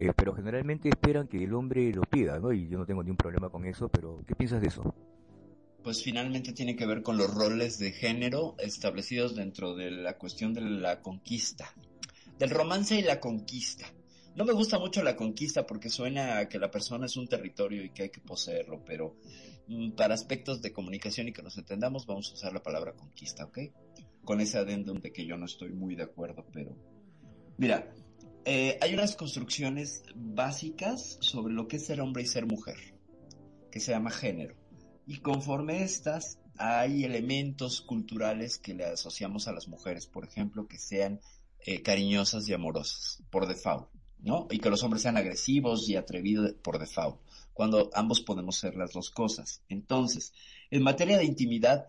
Eh, 0.03 0.13
pero 0.17 0.35
generalmente 0.35 0.89
esperan 0.89 1.29
que 1.29 1.45
el 1.45 1.55
hombre 1.55 1.93
lo 1.93 2.03
pida, 2.03 2.41
¿no? 2.41 2.53
Y 2.53 2.69
yo 2.69 2.77
no 2.77 2.85
tengo 2.85 3.03
ningún 3.03 3.17
problema 3.17 3.49
con 3.51 3.65
eso, 3.65 3.89
pero 3.89 4.25
¿qué 4.27 4.35
piensas 4.35 4.61
de 4.61 4.69
eso? 4.69 4.95
pues 5.83 6.03
finalmente 6.03 6.53
tiene 6.53 6.77
que 6.77 6.87
ver 6.87 7.03
con 7.03 7.17
los 7.17 7.33
roles 7.33 7.79
de 7.79 7.93
género 7.93 8.55
establecidos 8.59 9.35
dentro 9.35 9.75
de 9.75 9.91
la 9.91 10.17
cuestión 10.17 10.55
de 10.55 10.61
la 10.61 11.01
conquista, 11.01 11.75
del 12.39 12.51
romance 12.51 12.99
y 12.99 13.03
la 13.03 13.21
conquista. 13.21 13.87
No 14.37 14.45
me 14.45 14.53
gusta 14.53 14.79
mucho 14.79 15.03
la 15.03 15.17
conquista 15.17 15.67
porque 15.67 15.91
suena 15.91 16.39
a 16.39 16.49
que 16.49 16.59
la 16.59 16.71
persona 16.71 17.07
es 17.07 17.17
un 17.17 17.29
territorio 17.29 17.85
y 17.85 17.91
que 17.91 18.05
hay 18.05 18.11
que 18.11 18.21
poseerlo, 18.21 18.83
pero 18.85 19.17
mm, 19.67 19.91
para 19.93 20.15
aspectos 20.15 20.63
de 20.63 20.73
comunicación 20.73 21.29
y 21.29 21.33
que 21.33 21.43
nos 21.43 21.59
entendamos 21.59 22.07
vamos 22.07 22.31
a 22.31 22.35
usar 22.35 22.53
la 22.53 22.63
palabra 22.63 22.93
conquista, 22.93 23.45
¿ok? 23.45 23.59
Con 24.25 24.41
ese 24.41 24.59
adendum 24.59 25.01
de 25.01 25.13
que 25.13 25.27
yo 25.27 25.37
no 25.37 25.47
estoy 25.47 25.73
muy 25.73 25.97
de 25.97 26.05
acuerdo, 26.05 26.47
pero... 26.53 26.77
Mira, 27.59 27.93
eh, 28.45 28.78
hay 28.80 28.95
unas 28.95 29.16
construcciones 29.16 30.03
básicas 30.14 31.18
sobre 31.20 31.55
lo 31.55 31.68
que 31.68 31.76
es 31.76 31.86
ser 31.86 32.01
hombre 32.01 32.22
y 32.22 32.26
ser 32.26 32.47
mujer, 32.47 32.76
que 33.70 33.80
se 33.80 33.93
llama 33.93 34.11
género. 34.11 34.57
Y 35.07 35.18
conforme 35.18 35.82
estas, 35.82 36.38
hay 36.57 37.05
elementos 37.05 37.80
culturales 37.80 38.59
que 38.59 38.74
le 38.74 38.84
asociamos 38.84 39.49
a 39.49 39.53
las 39.53 39.68
mujeres, 39.68 40.07
por 40.07 40.24
ejemplo, 40.24 40.66
que 40.66 40.78
sean 40.78 41.20
eh, 41.64 41.82
cariñosas 41.82 42.49
y 42.49 42.53
amorosas, 42.53 43.22
por 43.30 43.47
default. 43.47 43.88
¿no? 44.22 44.47
Y 44.51 44.59
que 44.59 44.70
los 44.70 44.82
hombres 44.82 45.03
sean 45.03 45.16
agresivos 45.16 45.88
y 45.88 45.97
atrevidos 45.97 46.55
por 46.62 46.78
default, 46.78 47.20
cuando 47.53 47.90
ambos 47.93 48.20
podemos 48.20 48.57
ser 48.57 48.76
las 48.76 48.93
dos 48.93 49.11
cosas. 49.11 49.62
Entonces, 49.68 50.32
en 50.70 50.82
materia 50.82 51.18
de 51.18 51.24
intimidad, 51.24 51.86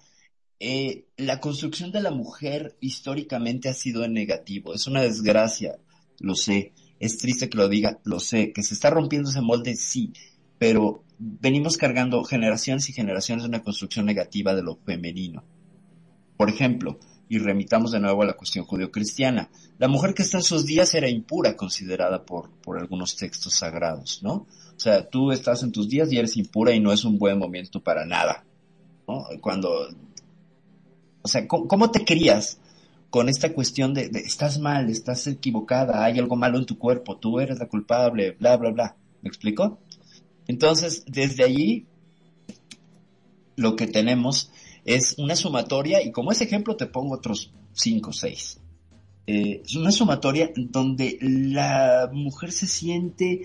eh, 0.59 1.07
la 1.17 1.39
construcción 1.39 1.91
de 1.91 2.01
la 2.01 2.11
mujer 2.11 2.75
históricamente 2.79 3.69
ha 3.69 3.73
sido 3.73 4.03
en 4.03 4.13
negativo. 4.13 4.73
Es 4.73 4.87
una 4.87 5.01
desgracia, 5.01 5.77
lo 6.19 6.35
sé. 6.35 6.73
Es 6.99 7.17
triste 7.17 7.49
que 7.49 7.57
lo 7.57 7.67
diga, 7.67 7.99
lo 8.03 8.19
sé. 8.19 8.51
Que 8.53 8.63
se 8.63 8.73
está 8.73 8.89
rompiendo 8.89 9.29
ese 9.29 9.41
molde, 9.41 9.75
sí. 9.75 10.13
Pero 10.57 11.03
venimos 11.17 11.77
cargando 11.77 12.23
generaciones 12.23 12.89
y 12.89 12.93
generaciones 12.93 13.43
de 13.43 13.49
una 13.49 13.63
construcción 13.63 14.05
negativa 14.05 14.55
de 14.55 14.63
lo 14.63 14.75
femenino. 14.77 15.43
Por 16.37 16.49
ejemplo, 16.49 16.99
y 17.29 17.39
remitamos 17.39 17.91
de 17.91 17.99
nuevo 17.99 18.21
a 18.21 18.27
la 18.27 18.33
cuestión 18.33 18.65
judio-cristiana. 18.65 19.49
La 19.79 19.87
mujer 19.87 20.13
que 20.13 20.23
está 20.23 20.37
en 20.37 20.43
sus 20.43 20.65
días 20.65 20.93
era 20.93 21.09
impura 21.09 21.55
considerada 21.55 22.25
por, 22.25 22.51
por 22.61 22.77
algunos 22.77 23.15
textos 23.15 23.55
sagrados, 23.55 24.21
¿no? 24.21 24.45
O 24.75 24.79
sea, 24.79 25.09
tú 25.09 25.31
estás 25.31 25.63
en 25.63 25.71
tus 25.71 25.89
días 25.89 26.11
y 26.11 26.17
eres 26.17 26.37
impura 26.37 26.73
y 26.73 26.79
no 26.79 26.91
es 26.91 27.05
un 27.05 27.17
buen 27.17 27.39
momento 27.39 27.81
para 27.81 28.05
nada, 28.05 28.45
¿no? 29.07 29.25
Cuando, 29.41 29.89
o 31.21 31.27
sea, 31.27 31.47
¿cómo, 31.47 31.89
te 31.89 32.03
crías 32.03 32.59
con 33.13 33.29
esta 33.29 33.53
cuestión 33.53 33.93
de, 33.93 34.09
estás 34.25 34.57
mal, 34.57 34.89
estás 34.89 35.27
equivocada, 35.27 36.03
hay 36.03 36.17
algo 36.17 36.35
malo 36.35 36.57
en 36.57 36.65
tu 36.65 36.79
cuerpo, 36.79 37.17
tú 37.17 37.39
eres 37.39 37.59
la 37.59 37.67
culpable, 37.67 38.31
bla, 38.31 38.57
bla, 38.57 38.71
bla? 38.71 38.97
¿Me 39.21 39.29
explico? 39.29 39.77
Entonces, 40.47 41.05
desde 41.05 41.43
allí, 41.43 41.85
lo 43.55 43.75
que 43.75 43.85
tenemos 43.85 44.51
es 44.83 45.13
una 45.19 45.35
sumatoria, 45.35 46.01
y 46.01 46.11
como 46.11 46.31
ese 46.31 46.45
ejemplo 46.45 46.75
te 46.75 46.87
pongo 46.87 47.13
otros 47.13 47.53
cinco 47.73 48.09
o 48.09 48.13
seis. 48.13 48.59
Eh, 49.27 49.61
es 49.63 49.75
una 49.75 49.91
sumatoria 49.91 50.49
donde 50.55 51.19
la 51.21 52.09
mujer 52.11 52.51
se 52.51 52.65
siente 52.65 53.41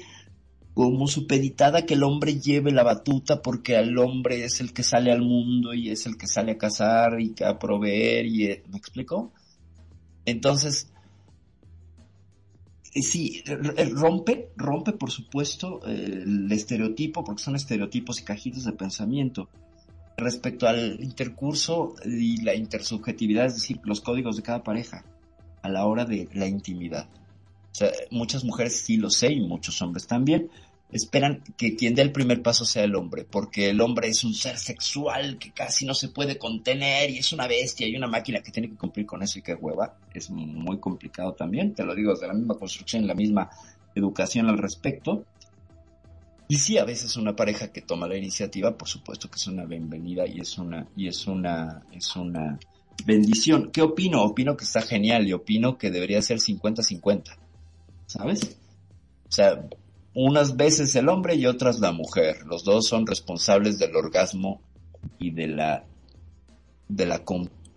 como 0.72 1.08
supeditada 1.08 1.84
que 1.84 1.92
el 1.92 2.04
hombre 2.04 2.40
lleve 2.40 2.72
la 2.72 2.84
batuta 2.84 3.42
porque 3.42 3.76
el 3.76 3.98
hombre 3.98 4.46
es 4.46 4.62
el 4.62 4.72
que 4.72 4.82
sale 4.82 5.12
al 5.12 5.20
mundo 5.20 5.74
y 5.74 5.90
es 5.90 6.06
el 6.06 6.16
que 6.16 6.26
sale 6.26 6.52
a 6.52 6.56
cazar 6.56 7.20
y 7.20 7.34
a 7.44 7.58
proveer 7.58 8.24
y 8.24 8.62
¿me 8.70 8.78
explico? 8.78 9.34
Entonces 10.28 10.90
eh, 12.92 13.02
sí, 13.02 13.42
rompe, 13.94 14.50
rompe 14.56 14.92
por 14.92 15.10
supuesto 15.10 15.80
el 15.86 16.50
estereotipo 16.52 17.24
porque 17.24 17.42
son 17.42 17.56
estereotipos 17.56 18.20
y 18.20 18.24
cajitas 18.24 18.64
de 18.64 18.72
pensamiento 18.72 19.48
respecto 20.18 20.68
al 20.68 20.98
intercurso 21.00 21.94
y 22.04 22.42
la 22.42 22.54
intersubjetividad, 22.54 23.46
es 23.46 23.54
decir, 23.54 23.80
los 23.84 24.00
códigos 24.00 24.36
de 24.36 24.42
cada 24.42 24.62
pareja 24.62 25.04
a 25.62 25.68
la 25.70 25.86
hora 25.86 26.04
de 26.04 26.28
la 26.34 26.46
intimidad. 26.46 27.08
Muchas 28.10 28.44
mujeres 28.44 28.80
sí 28.80 28.96
lo 28.96 29.08
sé 29.08 29.32
y 29.32 29.40
muchos 29.40 29.80
hombres 29.80 30.06
también 30.06 30.50
esperan 30.90 31.42
que 31.56 31.76
quien 31.76 31.94
dé 31.94 32.02
el 32.02 32.12
primer 32.12 32.42
paso 32.42 32.64
sea 32.64 32.84
el 32.84 32.94
hombre, 32.94 33.24
porque 33.24 33.70
el 33.70 33.80
hombre 33.80 34.08
es 34.08 34.24
un 34.24 34.32
ser 34.32 34.58
sexual 34.58 35.38
que 35.38 35.50
casi 35.50 35.84
no 35.84 35.94
se 35.94 36.08
puede 36.08 36.38
contener 36.38 37.10
y 37.10 37.18
es 37.18 37.32
una 37.32 37.46
bestia 37.46 37.86
y 37.86 37.96
una 37.96 38.06
máquina 38.06 38.40
que 38.40 38.50
tiene 38.50 38.70
que 38.70 38.76
cumplir 38.76 39.04
con 39.04 39.22
eso 39.22 39.38
y 39.38 39.42
que 39.42 39.54
hueva. 39.54 39.96
Es 40.14 40.30
muy 40.30 40.78
complicado 40.78 41.32
también, 41.34 41.74
te 41.74 41.84
lo 41.84 41.94
digo 41.94 42.12
desde 42.12 42.26
la 42.26 42.34
misma 42.34 42.54
construcción, 42.54 43.06
la 43.06 43.14
misma 43.14 43.50
educación 43.94 44.48
al 44.48 44.58
respecto. 44.58 45.24
Y 46.50 46.56
sí, 46.56 46.78
a 46.78 46.84
veces 46.84 47.16
una 47.18 47.36
pareja 47.36 47.70
que 47.70 47.82
toma 47.82 48.08
la 48.08 48.16
iniciativa, 48.16 48.76
por 48.76 48.88
supuesto 48.88 49.28
que 49.28 49.36
es 49.36 49.46
una 49.46 49.66
bienvenida 49.66 50.26
y 50.26 50.40
es 50.40 50.56
una, 50.56 50.86
y 50.96 51.08
es 51.08 51.26
una, 51.26 51.82
es 51.92 52.16
una 52.16 52.58
bendición. 53.04 53.70
¿Qué 53.70 53.82
opino? 53.82 54.22
Opino 54.22 54.56
que 54.56 54.64
está 54.64 54.80
genial 54.80 55.28
y 55.28 55.34
opino 55.34 55.76
que 55.76 55.90
debería 55.90 56.22
ser 56.22 56.38
50-50. 56.38 57.36
¿Sabes? 58.06 58.56
O 59.28 59.30
sea, 59.30 59.68
unas 60.20 60.56
veces 60.56 60.96
el 60.96 61.08
hombre 61.08 61.36
y 61.36 61.46
otras 61.46 61.78
la 61.78 61.92
mujer. 61.92 62.44
Los 62.44 62.64
dos 62.64 62.88
son 62.88 63.06
responsables 63.06 63.78
del 63.78 63.94
orgasmo 63.94 64.60
y 65.16 65.30
de 65.30 65.46
la, 65.46 65.84
de 66.88 67.06
la, 67.06 67.22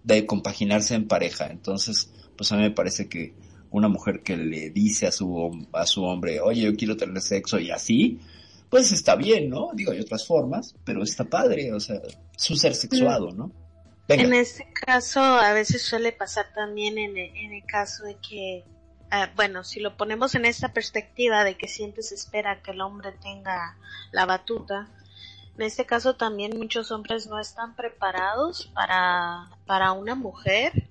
de 0.03 0.25
compaginarse 0.25 0.95
en 0.95 1.07
pareja. 1.07 1.51
Entonces, 1.51 2.11
pues 2.35 2.51
a 2.51 2.55
mí 2.55 2.63
me 2.63 2.71
parece 2.71 3.07
que 3.07 3.35
una 3.69 3.89
mujer 3.89 4.23
que 4.23 4.37
le 4.37 4.71
dice 4.71 5.05
a 5.05 5.11
su, 5.11 5.67
a 5.71 5.85
su 5.85 6.03
hombre, 6.03 6.41
oye, 6.41 6.63
yo 6.63 6.75
quiero 6.75 6.97
tener 6.97 7.21
sexo 7.21 7.59
y 7.59 7.69
así, 7.69 8.19
pues 8.71 8.91
está 8.91 9.15
bien, 9.15 9.47
¿no? 9.47 9.69
Digo, 9.75 9.91
hay 9.91 9.99
otras 9.99 10.25
formas, 10.25 10.73
pero 10.83 11.03
está 11.03 11.25
padre, 11.25 11.71
o 11.71 11.79
sea, 11.79 12.01
es 12.35 12.49
un 12.49 12.57
ser 12.57 12.73
sexuado, 12.73 13.31
¿no? 13.33 13.51
En 14.07 14.33
este 14.33 14.65
caso, 14.73 15.21
a 15.21 15.53
veces 15.53 15.83
suele 15.83 16.11
pasar 16.11 16.47
también 16.55 16.97
en 16.97 17.17
el 17.17 17.63
caso 17.67 18.03
de 18.03 18.15
que, 18.15 18.65
uh, 19.11 19.35
bueno, 19.35 19.63
si 19.63 19.79
lo 19.79 19.97
ponemos 19.97 20.35
en 20.35 20.45
esta 20.45 20.73
perspectiva 20.73 21.43
de 21.43 21.57
que 21.57 21.67
siempre 21.67 22.03
se 22.03 22.15
espera 22.15 22.61
que 22.61 22.71
el 22.71 22.81
hombre 22.81 23.11
tenga 23.11 23.77
la 24.11 24.25
batuta, 24.25 24.87
en 25.57 25.63
este 25.63 25.85
caso 25.85 26.15
también 26.15 26.57
muchos 26.57 26.91
hombres 26.91 27.27
no 27.27 27.39
están 27.39 27.75
preparados 27.75 28.67
para, 28.73 29.49
para 29.65 29.91
una 29.91 30.15
mujer 30.15 30.87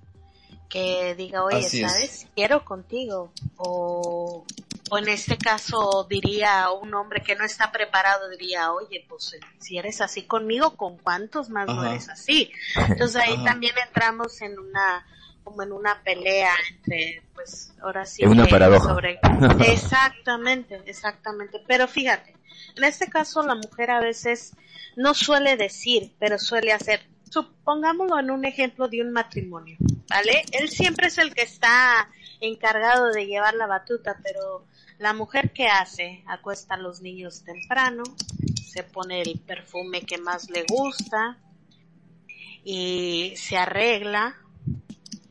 que 0.68 1.14
diga, 1.16 1.42
oye, 1.42 1.66
Así 1.66 1.80
¿sabes? 1.80 2.22
Es. 2.22 2.26
Quiero 2.34 2.64
contigo. 2.64 3.32
O, 3.56 4.44
o 4.90 4.98
en 4.98 5.08
este 5.08 5.36
caso 5.36 6.06
diría 6.08 6.70
un 6.70 6.94
hombre 6.94 7.22
que 7.22 7.34
no 7.34 7.44
está 7.44 7.72
preparado, 7.72 8.28
diría, 8.28 8.72
oye, 8.72 9.04
pues 9.08 9.36
si 9.58 9.78
eres 9.78 10.00
así 10.00 10.22
conmigo, 10.22 10.76
¿con 10.76 10.96
cuántos 10.96 11.50
más 11.50 11.66
no 11.66 11.84
eres 11.84 12.08
así? 12.08 12.52
Entonces 12.88 13.16
ahí 13.16 13.34
Ajá. 13.34 13.44
también 13.44 13.74
entramos 13.84 14.40
en 14.42 14.58
una 14.58 15.04
como 15.44 15.62
en 15.62 15.72
una 15.72 16.02
pelea 16.02 16.52
entre, 16.70 17.22
pues 17.34 17.72
ahora 17.82 18.06
sí. 18.06 18.22
Es 18.22 18.30
una 18.30 18.46
paradoja. 18.46 18.88
Sobre... 18.88 19.18
exactamente, 19.72 20.80
exactamente. 20.86 21.62
Pero 21.66 21.88
fíjate, 21.88 22.34
en 22.76 22.84
este 22.84 23.08
caso 23.08 23.42
la 23.42 23.54
mujer 23.54 23.90
a 23.90 24.00
veces 24.00 24.52
no 24.96 25.14
suele 25.14 25.56
decir, 25.56 26.12
pero 26.18 26.38
suele 26.38 26.72
hacer 26.72 27.00
supongámoslo 27.30 28.18
en 28.18 28.30
un 28.30 28.44
ejemplo 28.44 28.88
de 28.88 29.00
un 29.02 29.12
matrimonio, 29.12 29.76
¿vale? 30.08 30.44
Él 30.52 30.68
siempre 30.68 31.06
es 31.06 31.18
el 31.18 31.32
que 31.32 31.42
está 31.42 32.08
encargado 32.40 33.10
de 33.12 33.26
llevar 33.26 33.54
la 33.54 33.66
batuta, 33.66 34.18
pero 34.22 34.66
la 34.98 35.12
mujer 35.14 35.52
que 35.52 35.68
hace, 35.68 36.24
acuesta 36.26 36.74
a 36.74 36.78
los 36.78 37.00
niños 37.00 37.44
temprano, 37.44 38.02
se 38.68 38.82
pone 38.82 39.22
el 39.22 39.38
perfume 39.38 40.02
que 40.02 40.18
más 40.18 40.50
le 40.50 40.64
gusta 40.68 41.38
y 42.64 43.32
se 43.36 43.56
arregla. 43.56 44.36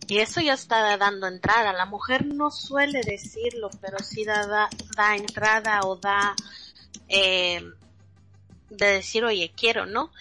Y 0.09 0.19
eso 0.19 0.41
ya 0.41 0.53
está 0.53 0.97
dando 0.97 1.27
entrada. 1.27 1.71
La 1.71 1.85
mujer 1.85 2.25
no 2.25 2.49
suele 2.49 3.01
decirlo, 3.01 3.69
pero 3.79 3.99
sí 3.99 4.25
da, 4.25 4.47
da, 4.47 4.67
da 4.97 5.15
entrada 5.15 5.81
o 5.83 5.97
da 5.97 6.35
eh, 7.07 7.61
de 8.71 8.85
decir, 8.87 9.23
oye, 9.23 9.53
quiero, 9.55 9.85
¿no? 9.85 10.11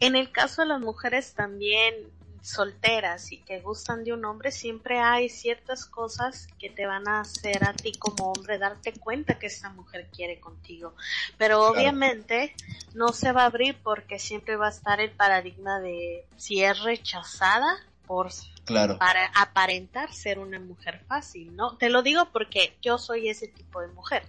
En 0.00 0.16
el 0.16 0.30
caso 0.30 0.60
de 0.60 0.68
las 0.68 0.80
mujeres 0.80 1.32
también 1.32 1.94
solteras 2.42 3.32
y 3.32 3.38
que 3.38 3.60
gustan 3.60 4.04
de 4.04 4.12
un 4.12 4.24
hombre, 4.26 4.50
siempre 4.50 4.98
hay 4.98 5.30
ciertas 5.30 5.86
cosas 5.86 6.48
que 6.58 6.68
te 6.68 6.86
van 6.86 7.08
a 7.08 7.20
hacer 7.20 7.64
a 7.64 7.72
ti 7.72 7.92
como 7.92 8.32
hombre 8.32 8.58
darte 8.58 8.92
cuenta 8.92 9.38
que 9.38 9.46
esta 9.46 9.70
mujer 9.70 10.08
quiere 10.14 10.40
contigo. 10.40 10.94
Pero 11.38 11.58
claro. 11.58 11.72
obviamente 11.72 12.54
no 12.92 13.14
se 13.14 13.32
va 13.32 13.44
a 13.44 13.46
abrir 13.46 13.78
porque 13.82 14.18
siempre 14.18 14.56
va 14.56 14.66
a 14.66 14.70
estar 14.70 15.00
el 15.00 15.12
paradigma 15.12 15.80
de 15.80 16.26
si 16.36 16.62
es 16.62 16.80
rechazada 16.80 17.78
por 18.12 18.30
claro. 18.66 18.98
para 18.98 19.24
aparentar 19.34 20.12
ser 20.12 20.38
una 20.38 20.60
mujer 20.60 21.00
fácil, 21.08 21.56
¿no? 21.56 21.78
Te 21.78 21.88
lo 21.88 22.02
digo 22.02 22.28
porque 22.30 22.76
yo 22.82 22.98
soy 22.98 23.30
ese 23.30 23.48
tipo 23.48 23.80
de 23.80 23.88
mujer. 23.88 24.22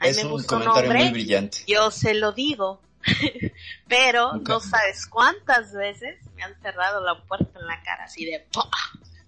A 0.00 0.04
mí 0.04 0.10
es 0.10 0.16
me 0.16 0.24
un 0.24 0.30
gusta 0.30 0.56
comentario 0.56 0.80
un 0.80 0.86
hombre, 0.86 1.04
muy 1.04 1.12
brillante. 1.12 1.58
Yo 1.66 1.90
se 1.90 2.14
lo 2.14 2.32
digo, 2.32 2.80
pero 3.86 4.28
okay. 4.28 4.44
no 4.46 4.60
sabes 4.60 5.06
cuántas 5.06 5.74
veces 5.74 6.16
me 6.36 6.42
han 6.42 6.58
cerrado 6.62 7.04
la 7.04 7.22
puerta 7.22 7.58
en 7.60 7.66
la 7.66 7.82
cara 7.82 8.04
así 8.04 8.24
de... 8.24 8.46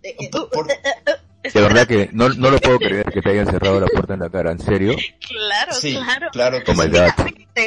de, 0.00 0.30
Por... 0.32 0.66
de 1.42 1.60
verdad 1.60 1.86
que 1.86 2.08
no, 2.12 2.30
no 2.30 2.50
lo 2.50 2.58
puedo 2.58 2.78
creer 2.78 3.12
que 3.12 3.20
te 3.20 3.32
hayan 3.32 3.48
cerrado 3.48 3.80
la 3.80 3.86
puerta 3.86 4.14
en 4.14 4.20
la 4.20 4.30
cara, 4.30 4.52
¿en 4.52 4.60
serio? 4.60 4.96
Claro, 5.28 5.72
sí, 5.74 5.94
claro. 5.94 6.28
claro 6.32 6.58
oh 6.66 6.74
my 6.74 6.88
Mira, 6.88 7.14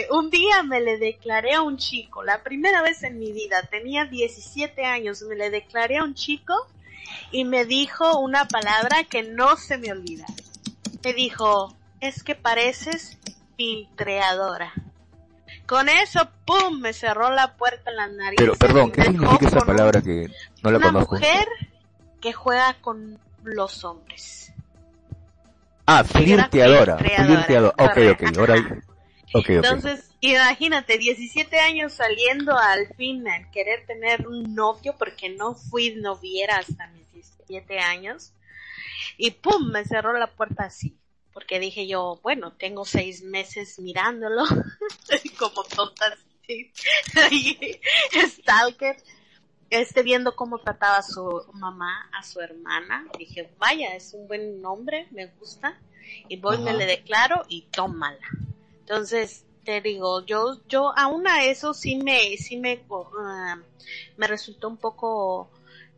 Un 0.10 0.30
día 0.30 0.64
me 0.64 0.82
le 0.82 0.98
declaré 0.98 1.54
a 1.54 1.62
un 1.62 1.78
chico, 1.78 2.24
la 2.24 2.44
primera 2.44 2.82
vez 2.82 3.04
en 3.04 3.20
mi 3.20 3.32
vida, 3.32 3.62
tenía 3.70 4.06
17 4.06 4.86
años, 4.86 5.22
me 5.24 5.36
le 5.36 5.50
declaré 5.50 5.98
a 5.98 6.04
un 6.04 6.14
chico 6.16 6.54
y 7.32 7.46
me 7.46 7.66
dijo 7.66 8.18
una 8.20 8.48
palabra 8.48 9.04
que 9.04 9.24
no 9.24 9.56
se 9.58 9.78
me 9.78 9.92
olvida. 9.92 10.26
Me 11.04 11.14
dijo, 11.14 11.76
es 12.00 12.24
que 12.24 12.36
pareces 12.36 13.18
filtreadora. 13.58 14.74
Con 15.66 15.90
eso, 15.90 16.30
¡pum! 16.46 16.80
Me 16.80 16.94
cerró 16.94 17.32
la 17.32 17.56
puerta 17.56 17.90
en 17.90 17.98
la 17.98 18.08
nariz. 18.08 18.38
Pero, 18.38 18.56
perdón, 18.56 18.92
¿qué 18.92 19.04
significa 19.04 19.48
esa 19.48 19.62
palabra 19.62 20.02
que 20.02 20.30
no 20.62 20.72
la 20.72 20.78
una 20.78 20.88
conozco? 20.88 21.16
mujer 21.16 21.48
que 22.20 22.34
juega 22.34 22.76
con 22.82 23.20
los 23.44 23.84
hombres. 23.84 24.54
Ah, 25.86 26.04
flirteadora. 26.04 26.98
Flirteadora. 26.98 27.76
Ok, 27.78 27.98
ok, 28.14 28.38
ahora. 28.38 28.56
Entonces, 29.34 30.12
imagínate, 30.20 30.98
17 30.98 31.60
años 31.60 31.94
saliendo 31.94 32.58
al 32.58 32.88
fin 32.96 33.28
a 33.28 33.50
querer 33.52 33.86
tener 33.86 34.28
un 34.28 34.54
novio, 34.54 34.96
porque 34.98 35.30
no 35.30 35.56
fui 35.56 35.96
noviera 35.96 36.58
hasta 36.58 36.88
mis 36.88 37.12
17 37.12 37.80
años. 37.80 38.34
Y 39.18 39.32
pum, 39.32 39.72
me 39.72 39.86
cerró 39.86 40.18
la 40.18 40.28
puerta 40.28 40.66
así. 40.66 40.98
Porque 41.34 41.60
dije 41.60 41.88
yo, 41.88 42.20
bueno, 42.22 42.54
tengo 42.54 42.86
seis 42.86 43.24
meses 43.24 43.80
mirándolo, 43.80 44.44
como 45.40 45.64
tontas, 45.64 46.20
stalker, 48.28 48.98
este 49.72 50.04
viendo 50.04 50.36
cómo 50.36 50.60
trataba 50.60 50.98
a 50.98 51.02
su 51.04 51.44
mamá, 51.54 52.08
a 52.14 52.22
su 52.22 52.40
hermana. 52.40 53.08
Dije, 53.18 53.52
vaya, 53.58 53.96
es 53.96 54.14
un 54.14 54.28
buen 54.28 54.62
nombre, 54.62 55.08
me 55.10 55.26
gusta. 55.26 55.80
Y 56.28 56.38
voy, 56.38 56.60
me 56.60 56.74
le 56.74 56.86
declaro 56.86 57.46
y 57.48 57.64
tómala. 57.72 58.28
Entonces, 58.86 59.46
te 59.64 59.80
digo, 59.80 60.26
yo, 60.26 60.58
yo 60.68 60.94
aún 60.98 61.26
a 61.28 61.46
eso 61.46 61.74
sí 61.74 61.96
me, 61.96 62.36
sí 62.38 62.58
me, 62.58 62.84
ah, 63.18 63.58
me 64.18 64.28
resultó 64.28 64.68
un 64.68 64.78
poco 64.78 65.50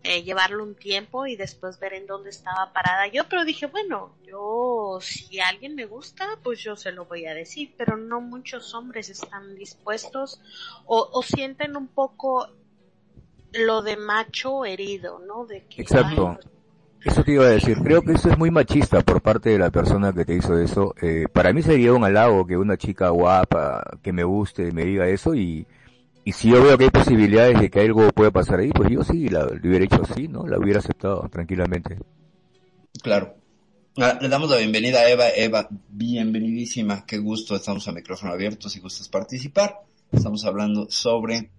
eh, 0.03 0.21
llevarlo 0.21 0.63
un 0.63 0.75
tiempo 0.75 1.25
y 1.25 1.35
después 1.35 1.79
ver 1.79 1.93
en 1.93 2.05
dónde 2.05 2.29
estaba 2.29 2.71
parada 2.73 3.07
yo, 3.07 3.27
pero 3.27 3.43
dije, 3.43 3.65
bueno, 3.65 4.15
yo, 4.23 4.99
si 5.01 5.39
alguien 5.39 5.73
me 5.73 5.85
gusta, 5.85 6.27
pues 6.43 6.59
yo 6.59 6.75
se 6.75 6.91
lo 6.91 7.05
voy 7.05 7.25
a 7.25 7.33
decir, 7.33 7.73
pero 7.75 7.97
no 7.97 8.21
muchos 8.21 8.75
hombres 8.75 9.09
están 9.09 9.55
dispuestos 9.55 10.39
o, 10.85 11.09
o 11.11 11.23
sienten 11.23 11.75
un 11.75 11.87
poco 11.87 12.47
lo 13.51 13.81
de 13.81 13.97
macho 13.97 14.63
herido, 14.63 15.19
¿no? 15.19 15.47
De 15.47 15.65
que, 15.65 15.81
Exacto. 15.81 16.37
ay, 16.39 16.54
Eso 17.05 17.23
te 17.23 17.33
iba 17.33 17.45
a 17.45 17.49
decir. 17.49 17.77
Creo 17.83 18.01
que 18.01 18.13
eso 18.13 18.31
es 18.31 18.37
muy 18.37 18.49
machista 18.49 18.99
por 19.01 19.21
parte 19.21 19.51
de 19.51 19.59
la 19.59 19.69
persona 19.69 20.11
que 20.11 20.25
te 20.25 20.35
hizo 20.35 20.57
eso. 20.57 20.95
Eh, 20.99 21.25
para 21.31 21.53
mí 21.53 21.61
sería 21.61 21.93
un 21.93 22.03
halago 22.03 22.47
que 22.47 22.57
una 22.57 22.77
chica 22.77 23.09
guapa, 23.09 23.83
que 24.01 24.11
me 24.11 24.23
guste, 24.23 24.71
me 24.71 24.85
diga 24.85 25.07
eso 25.07 25.35
y, 25.35 25.67
y 26.23 26.31
si 26.31 26.49
yo 26.49 26.63
veo 26.63 26.75
que 26.79 26.85
hay 26.85 26.89
posibilidades 26.89 27.59
de 27.61 27.69
que 27.69 27.81
algo 27.81 28.09
pueda 28.09 28.31
pasar 28.31 28.59
ahí, 28.59 28.71
pues 28.71 28.89
yo 28.89 29.03
sí 29.03 29.29
la, 29.29 29.45
hubiera 29.45 29.85
hecho 29.85 30.01
así, 30.01 30.27
¿no? 30.27 30.47
La 30.47 30.57
hubiera 30.57 30.79
aceptado 30.79 31.29
tranquilamente. 31.29 31.99
Claro. 33.03 33.35
Ah, 33.97 34.17
Le 34.19 34.27
damos 34.27 34.49
la 34.49 34.57
bienvenida 34.57 35.01
a 35.01 35.09
Eva. 35.09 35.29
Eva, 35.29 35.67
bienvenidísima. 35.69 37.05
Qué 37.05 37.19
gusto. 37.19 37.55
Estamos 37.55 37.87
a 37.87 37.91
micrófono 37.91 38.33
abierto 38.33 38.67
si 38.67 38.79
gustas 38.79 39.09
participar. 39.09 39.79
Estamos 40.11 40.43
hablando 40.43 40.87
sobre, 40.89 41.51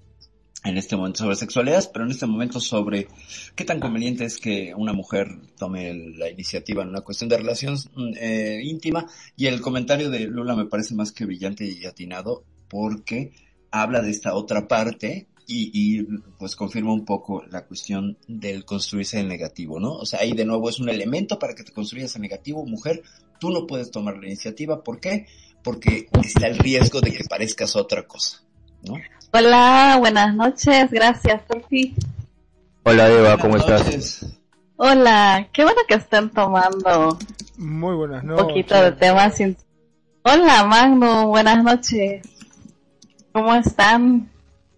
en 0.64 0.78
este 0.78 0.96
momento 0.96 1.20
sobre 1.20 1.36
sexualidades, 1.36 1.86
pero 1.86 2.04
en 2.04 2.10
este 2.10 2.26
momento 2.26 2.60
sobre 2.60 3.08
qué 3.54 3.64
tan 3.64 3.80
conveniente 3.80 4.24
es 4.24 4.38
que 4.38 4.74
una 4.76 4.92
mujer 4.92 5.28
tome 5.56 5.94
la 6.16 6.28
iniciativa 6.30 6.82
en 6.82 6.88
una 6.88 7.02
cuestión 7.02 7.28
de 7.28 7.38
relación 7.38 7.74
mm, 7.74 8.12
eh, 8.16 8.60
íntima. 8.64 9.06
Y 9.36 9.46
el 9.46 9.60
comentario 9.60 10.10
de 10.10 10.20
Lula 10.20 10.56
me 10.56 10.66
parece 10.66 10.94
más 10.94 11.12
que 11.12 11.24
brillante 11.24 11.64
y 11.64 11.84
atinado 11.86 12.44
porque 12.68 13.32
habla 13.70 14.00
de 14.00 14.10
esta 14.10 14.34
otra 14.34 14.66
parte 14.66 15.28
y, 15.46 15.70
y, 15.72 16.02
pues 16.38 16.56
confirma 16.56 16.92
un 16.92 17.04
poco 17.04 17.44
la 17.48 17.64
cuestión 17.66 18.18
del 18.26 18.64
construirse 18.64 19.20
el 19.20 19.28
negativo, 19.28 19.78
¿no? 19.78 19.92
O 19.92 20.04
sea, 20.04 20.20
ahí 20.20 20.32
de 20.32 20.44
nuevo 20.44 20.68
es 20.68 20.80
un 20.80 20.88
elemento 20.88 21.38
para 21.38 21.54
que 21.54 21.62
te 21.62 21.70
construyas 21.70 22.16
el 22.16 22.22
negativo, 22.22 22.66
mujer, 22.66 23.02
tú 23.38 23.50
no 23.50 23.64
puedes 23.66 23.92
tomar 23.92 24.16
la 24.16 24.26
iniciativa, 24.26 24.82
¿por 24.82 24.98
qué? 24.98 25.26
Porque 25.62 26.08
está 26.20 26.48
el 26.48 26.58
riesgo 26.58 27.00
de 27.00 27.12
que 27.12 27.22
parezcas 27.24 27.76
otra 27.76 28.08
cosa, 28.08 28.42
¿no? 28.82 28.96
Hola, 29.32 29.96
buenas 29.98 30.34
noches, 30.34 30.90
gracias, 30.90 31.42
Sofi. 31.48 31.94
Hola 32.84 33.08
Eva, 33.10 33.36
¿cómo 33.38 33.56
Buenas 33.56 33.68
estás? 33.68 33.86
noches. 33.86 34.26
Hola, 34.76 35.48
qué 35.52 35.62
bueno 35.64 35.80
que 35.88 35.94
estén 35.94 36.30
tomando 36.30 37.18
Muy 37.56 37.94
buenas 37.96 38.22
un 38.22 38.28
noches. 38.30 38.46
poquito 38.46 38.80
de 38.80 38.92
temas. 38.92 39.34
sin- 39.36 39.56
Hola, 40.22 40.64
Magno, 40.64 41.28
buenas 41.28 41.62
noches. 41.62 42.22
¿Cómo 43.32 43.54
están? 43.54 44.30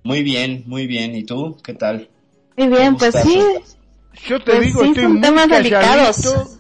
Muy 0.03 0.23
bien, 0.23 0.65
muy 0.67 0.87
bien. 0.87 1.15
¿Y 1.15 1.25
tú? 1.25 1.57
¿Qué 1.63 1.75
tal? 1.75 2.09
Muy 2.57 2.69
bien, 2.69 2.87
¿Cómo 2.87 2.99
pues 2.99 3.15
estás, 3.15 3.25
sí? 3.25 3.43
Yo 4.27 4.43
te 4.43 4.53
Pues 4.53 4.67
digo, 4.67 4.83
sí, 4.83 4.89
estoy 4.89 5.03
son 5.05 5.13
muy 5.13 5.21
temas 5.21 5.47
calladito, 5.49 5.79
delicados. 5.79 6.58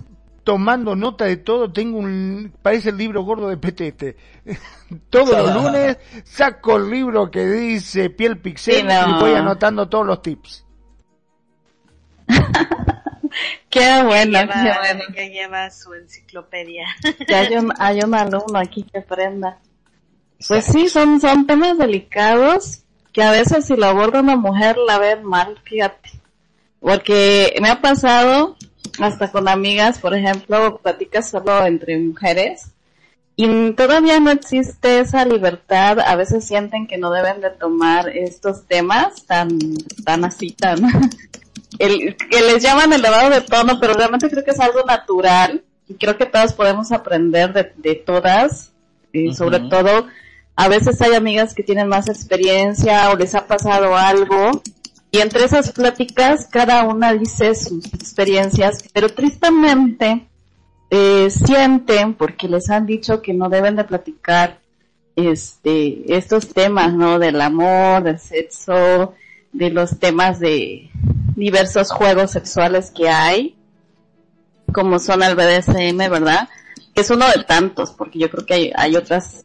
Tomando 0.48 0.96
nota 0.96 1.26
de 1.26 1.36
todo. 1.36 1.70
Tengo 1.70 1.98
un, 1.98 2.54
parece 2.62 2.88
el 2.88 2.96
libro 2.96 3.22
gordo 3.22 3.50
de 3.50 3.58
Petete. 3.58 4.16
Todos 5.10 5.28
los 5.28 5.62
lunes 5.62 5.98
saco 6.24 6.78
el 6.78 6.88
libro 6.88 7.30
que 7.30 7.44
dice 7.44 8.08
piel 8.08 8.38
pixel 8.38 8.76
Sí, 8.76 8.82
no. 8.82 9.10
y 9.10 9.20
voy 9.20 9.34
anotando 9.34 9.90
todos 9.90 10.06
los 10.06 10.22
tips. 10.22 10.64
qué 13.68 14.02
bueno, 14.04 14.40
lleva, 14.40 14.54
qué 14.54 14.78
bueno. 14.78 15.04
ya 15.14 15.26
lleva 15.28 15.70
su 15.70 15.92
enciclopedia. 15.92 16.86
Ya 17.28 17.40
hay 17.40 17.54
un, 17.56 17.70
hay 17.78 18.00
un 18.00 18.14
alumno 18.14 18.58
aquí 18.58 18.84
que 18.84 19.00
aprenda. 19.00 19.58
Pues 20.48 20.64
sí, 20.64 20.88
son, 20.88 21.20
son 21.20 21.46
temas 21.46 21.76
delicados 21.76 22.84
que 23.12 23.22
a 23.22 23.32
veces 23.32 23.66
si 23.66 23.76
lo 23.76 23.84
aborda 23.84 24.20
una 24.20 24.36
mujer 24.36 24.78
la 24.78 24.98
ven 24.98 25.24
mal, 25.24 25.60
fíjate. 25.64 26.17
Porque 26.80 27.56
me 27.60 27.68
ha 27.68 27.80
pasado 27.80 28.56
hasta 29.00 29.30
con 29.30 29.48
amigas, 29.48 29.98
por 29.98 30.14
ejemplo, 30.14 30.78
platicas 30.82 31.30
solo 31.30 31.64
entre 31.66 31.98
mujeres 31.98 32.72
y 33.40 33.70
todavía 33.72 34.18
no 34.18 34.32
existe 34.32 34.98
esa 34.98 35.24
libertad. 35.24 36.00
A 36.00 36.16
veces 36.16 36.44
sienten 36.44 36.88
que 36.88 36.98
no 36.98 37.12
deben 37.12 37.40
de 37.40 37.50
tomar 37.50 38.08
estos 38.08 38.66
temas 38.66 39.24
tan, 39.26 39.56
tan 40.04 40.24
así, 40.24 40.50
tan, 40.50 40.80
el, 41.78 42.16
que 42.16 42.40
les 42.40 42.60
llaman 42.60 42.92
elevado 42.92 43.30
de 43.30 43.40
tono, 43.40 43.78
pero 43.78 43.94
realmente 43.94 44.28
creo 44.28 44.44
que 44.44 44.50
es 44.50 44.58
algo 44.58 44.82
natural 44.82 45.62
y 45.86 45.94
creo 45.94 46.18
que 46.18 46.26
todas 46.26 46.52
podemos 46.52 46.90
aprender 46.90 47.52
de, 47.52 47.72
de 47.76 47.94
todas 47.94 48.72
y 49.12 49.32
sobre 49.34 49.58
Ujú. 49.58 49.68
todo 49.68 50.06
a 50.56 50.66
veces 50.66 51.00
hay 51.00 51.14
amigas 51.14 51.54
que 51.54 51.62
tienen 51.62 51.86
más 51.86 52.08
experiencia 52.08 53.08
o 53.10 53.16
les 53.16 53.36
ha 53.36 53.46
pasado 53.46 53.96
algo 53.96 54.50
y 55.10 55.20
entre 55.20 55.44
esas 55.44 55.72
pláticas 55.72 56.48
cada 56.50 56.84
una 56.84 57.12
dice 57.14 57.54
sus 57.54 57.86
experiencias, 57.94 58.84
pero 58.92 59.08
tristemente 59.08 60.28
eh, 60.90 61.30
sienten 61.30 62.14
porque 62.14 62.48
les 62.48 62.68
han 62.70 62.86
dicho 62.86 63.22
que 63.22 63.32
no 63.32 63.48
deben 63.48 63.76
de 63.76 63.84
platicar 63.84 64.60
este 65.16 66.14
estos 66.16 66.48
temas, 66.48 66.92
¿no? 66.94 67.18
Del 67.18 67.40
amor, 67.40 68.02
del 68.02 68.18
sexo, 68.18 69.14
de 69.52 69.70
los 69.70 69.98
temas 69.98 70.40
de 70.40 70.90
diversos 71.36 71.90
juegos 71.90 72.30
sexuales 72.30 72.90
que 72.90 73.08
hay, 73.08 73.56
como 74.72 74.98
son 74.98 75.22
el 75.22 75.34
BDSM, 75.34 75.98
¿verdad? 76.10 76.48
Que 76.94 77.00
es 77.00 77.10
uno 77.10 77.26
de 77.34 77.44
tantos, 77.44 77.92
porque 77.92 78.18
yo 78.18 78.30
creo 78.30 78.44
que 78.44 78.54
hay, 78.54 78.72
hay 78.76 78.96
otras 78.96 79.44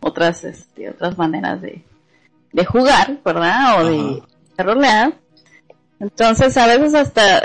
otras 0.00 0.44
este, 0.44 0.90
otras 0.90 1.16
maneras 1.16 1.62
de, 1.62 1.84
de 2.52 2.64
jugar, 2.64 3.18
¿verdad? 3.24 3.80
O 3.80 3.88
de, 3.88 4.22
Entonces, 5.98 6.56
a 6.58 6.66
veces 6.66 6.94
hasta, 6.94 7.42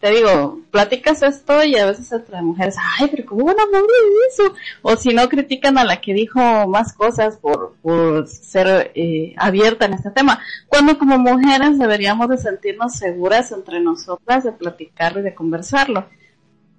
te 0.00 0.10
digo, 0.10 0.60
platicas 0.70 1.22
esto 1.22 1.64
y 1.64 1.76
a 1.76 1.86
veces 1.86 2.12
entre 2.12 2.42
mujeres, 2.42 2.76
ay, 2.98 3.08
pero 3.10 3.24
¿cómo 3.24 3.46
van 3.46 3.58
a 3.58 3.62
hablar 3.62 3.80
de 3.80 3.88
eso? 4.28 4.54
O 4.82 4.94
si 4.96 5.14
no, 5.14 5.26
critican 5.28 5.78
a 5.78 5.84
la 5.84 6.00
que 6.00 6.12
dijo 6.12 6.38
más 6.68 6.92
cosas 6.92 7.38
por, 7.38 7.76
por 7.80 8.26
ser 8.28 8.92
eh, 8.94 9.34
abierta 9.38 9.86
en 9.86 9.94
este 9.94 10.10
tema. 10.10 10.38
Cuando 10.66 10.98
como 10.98 11.18
mujeres 11.18 11.78
deberíamos 11.78 12.28
de 12.28 12.36
sentirnos 12.36 12.94
seguras 12.94 13.52
entre 13.52 13.80
nosotras 13.80 14.44
de 14.44 14.52
platicarlo 14.52 15.20
y 15.20 15.24
de 15.24 15.34
conversarlo. 15.34 16.06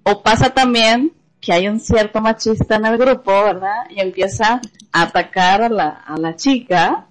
O 0.03 0.21
pasa 0.21 0.51
también 0.51 1.13
que 1.41 1.53
hay 1.53 1.67
un 1.67 1.79
cierto 1.79 2.21
machista 2.21 2.75
en 2.75 2.85
el 2.85 2.97
grupo, 2.97 3.31
¿verdad? 3.31 3.85
Y 3.89 3.99
empieza 3.99 4.61
a 4.91 5.01
atacar 5.01 5.63
a 5.63 5.69
la, 5.69 5.89
a 5.89 6.17
la 6.17 6.35
chica 6.35 7.07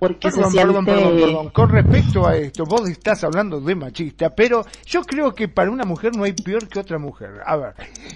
porque 0.00 0.30
Perdón, 0.30 0.44
se 0.46 0.50
siente... 0.50 0.66
perdón, 0.66 0.84
perdón, 0.86 1.20
perdón. 1.20 1.50
Con 1.50 1.68
respecto 1.70 2.26
a 2.26 2.34
esto, 2.36 2.64
vos 2.64 2.88
estás 2.88 3.22
hablando 3.22 3.60
de 3.60 3.74
machista, 3.76 4.34
pero 4.34 4.64
yo 4.86 5.02
creo 5.02 5.32
que 5.34 5.46
para 5.46 5.70
una 5.70 5.84
mujer 5.84 6.16
no 6.16 6.24
hay 6.24 6.32
peor 6.32 6.66
que 6.68 6.80
otra 6.80 6.98
mujer. 6.98 7.30
A 7.46 7.56
ver, 7.56 7.74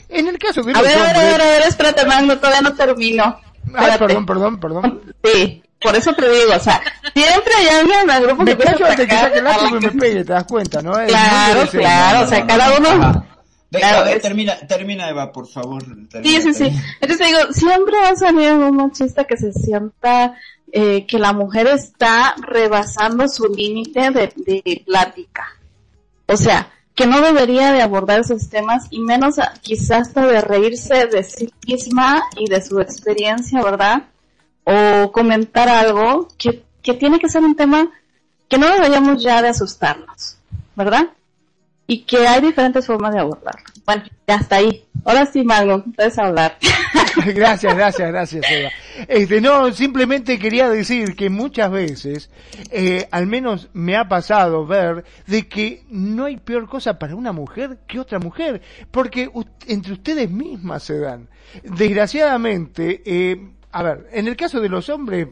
en 0.09 0.27
el 0.27 0.39
caso 0.39 0.63
de 0.63 0.73
A 0.73 0.75
los 0.79 0.83
ver, 0.83 0.97
a 0.99 1.03
ver, 1.03 1.07
a 1.17 1.19
hombres... 1.21 1.33
ver, 1.33 1.41
a 1.43 1.45
ver, 1.45 1.63
espérate, 1.69 2.07
Magno, 2.07 2.37
todavía 2.39 2.63
no 2.63 2.75
termino. 2.75 3.39
Ay, 3.75 3.93
perdón, 3.99 4.27
perdón, 4.27 4.59
perdón. 4.61 5.03
Sí, 5.23 5.63
por 5.81 5.95
eso 5.95 6.13
te 6.15 6.27
digo, 6.29 6.55
o 6.57 6.61
sea, 6.61 6.81
siempre 7.15 7.53
hay 7.59 7.67
alguien 7.69 8.01
en 8.01 8.11
el 8.11 8.23
grupo 8.27 8.45
que 8.45 8.57
Me 8.57 8.65
a 8.65 8.91
antes 8.91 9.07
que 9.07 9.17
saque 9.17 9.39
el 9.39 9.47
y 9.47 9.73
me 9.75 9.81
que- 9.81 9.91
pegue, 9.99 10.25
te 10.25 10.33
das 10.33 10.45
cuenta, 10.45 10.81
¿no? 10.83 10.99
Es 10.99 11.09
Claro, 11.11 11.67
claro, 11.71 12.25
o 12.25 12.29
sea, 12.29 12.47
cada 12.47 12.79
uno... 12.79 12.89
Ajá. 12.89 13.27
Venga, 13.75 13.89
Claro, 13.89 13.99
a 14.01 14.05
ver, 14.05 14.17
es- 14.17 14.23
termina, 14.23 14.57
termina 14.67 15.09
Eva, 15.11 15.33
por 15.33 15.47
favor. 15.47 15.83
Sí, 15.85 16.07
termina, 16.11 16.41
sí, 16.41 16.53
sí. 16.55 16.59
termina. 16.65 16.83
Entonces 17.01 17.27
digo, 17.29 17.39
siempre 17.53 17.97
va 18.01 18.09
a 18.11 18.17
salir 18.17 18.53
un 18.53 18.77
machista 18.77 19.25
que 19.25 19.37
se 19.37 19.53
sienta 19.53 20.35
eh, 20.73 21.07
que 21.07 21.19
la 21.19 21.33
mujer 21.33 21.67
está 21.69 22.35
rebasando 22.41 23.29
su 23.29 23.45
límite 23.47 24.11
de, 24.11 24.33
de 24.37 24.83
plática. 24.87 25.45
O 26.27 26.37
sea, 26.37 26.71
que 26.95 27.07
no 27.07 27.21
debería 27.21 27.73
de 27.73 27.83
abordar 27.83 28.21
esos 28.21 28.49
temas 28.49 28.87
y 28.91 29.01
menos 29.01 29.37
quizás 29.61 30.09
hasta 30.09 30.27
de 30.27 30.41
reírse 30.41 31.07
de 31.07 31.23
sí 31.25 31.53
misma 31.67 32.23
y 32.37 32.49
de 32.49 32.63
su 32.63 32.81
experiencia, 32.81 33.63
¿verdad? 33.63 34.05
O 34.65 35.13
comentar 35.13 35.69
algo 35.69 36.29
que, 36.39 36.63
que 36.83 36.95
tiene 36.95 37.19
que 37.19 37.29
ser 37.29 37.43
un 37.43 37.55
tema 37.57 37.91
que 38.49 38.59
no 38.59 38.67
deberíamos 38.73 39.23
ya 39.23 39.43
de 39.43 39.49
asustarnos, 39.49 40.37
¿verdad? 40.77 41.09
Y 41.87 42.05
que 42.05 42.27
hay 42.27 42.41
diferentes 42.41 42.87
formas 42.87 43.13
de 43.13 43.21
abordarlo. 43.21 43.63
Bueno, 43.85 44.05
ya 44.27 44.37
está 44.37 44.57
ahí. 44.57 44.85
Ahora 45.05 45.27
sí, 45.27 45.45
Magno, 45.45 45.85
puedes 45.95 46.19
hablar. 46.19 46.57
Gracias, 47.35 47.77
gracias, 47.77 48.09
gracias, 48.09 48.45
Eva. 48.51 48.71
Este, 49.09 49.41
no, 49.41 49.73
simplemente 49.73 50.39
quería 50.39 50.69
decir 50.69 51.15
que 51.15 51.31
muchas 51.31 51.71
veces, 51.71 52.31
eh, 52.71 53.07
al 53.11 53.27
menos 53.27 53.69
me 53.73 53.97
ha 53.97 54.09
pasado 54.09 54.67
ver 54.67 55.05
de 55.27 55.47
que 55.49 55.85
no 55.89 56.25
hay 56.25 56.39
peor 56.39 56.69
cosa 56.69 56.99
para 56.99 57.15
una 57.15 57.33
mujer 57.33 57.79
que 57.87 58.01
otra 58.01 58.19
mujer, 58.19 58.63
porque 58.91 59.31
entre 59.69 59.93
ustedes 59.93 60.31
mismas 60.31 60.83
se 60.83 60.99
dan. 60.99 61.29
Desgraciadamente, 61.63 63.03
eh, 63.05 63.49
a 63.71 63.83
ver, 63.83 64.09
en 64.13 64.27
el 64.27 64.37
caso 64.37 64.61
de 64.61 64.69
los 64.69 64.89
hombres, 64.89 65.29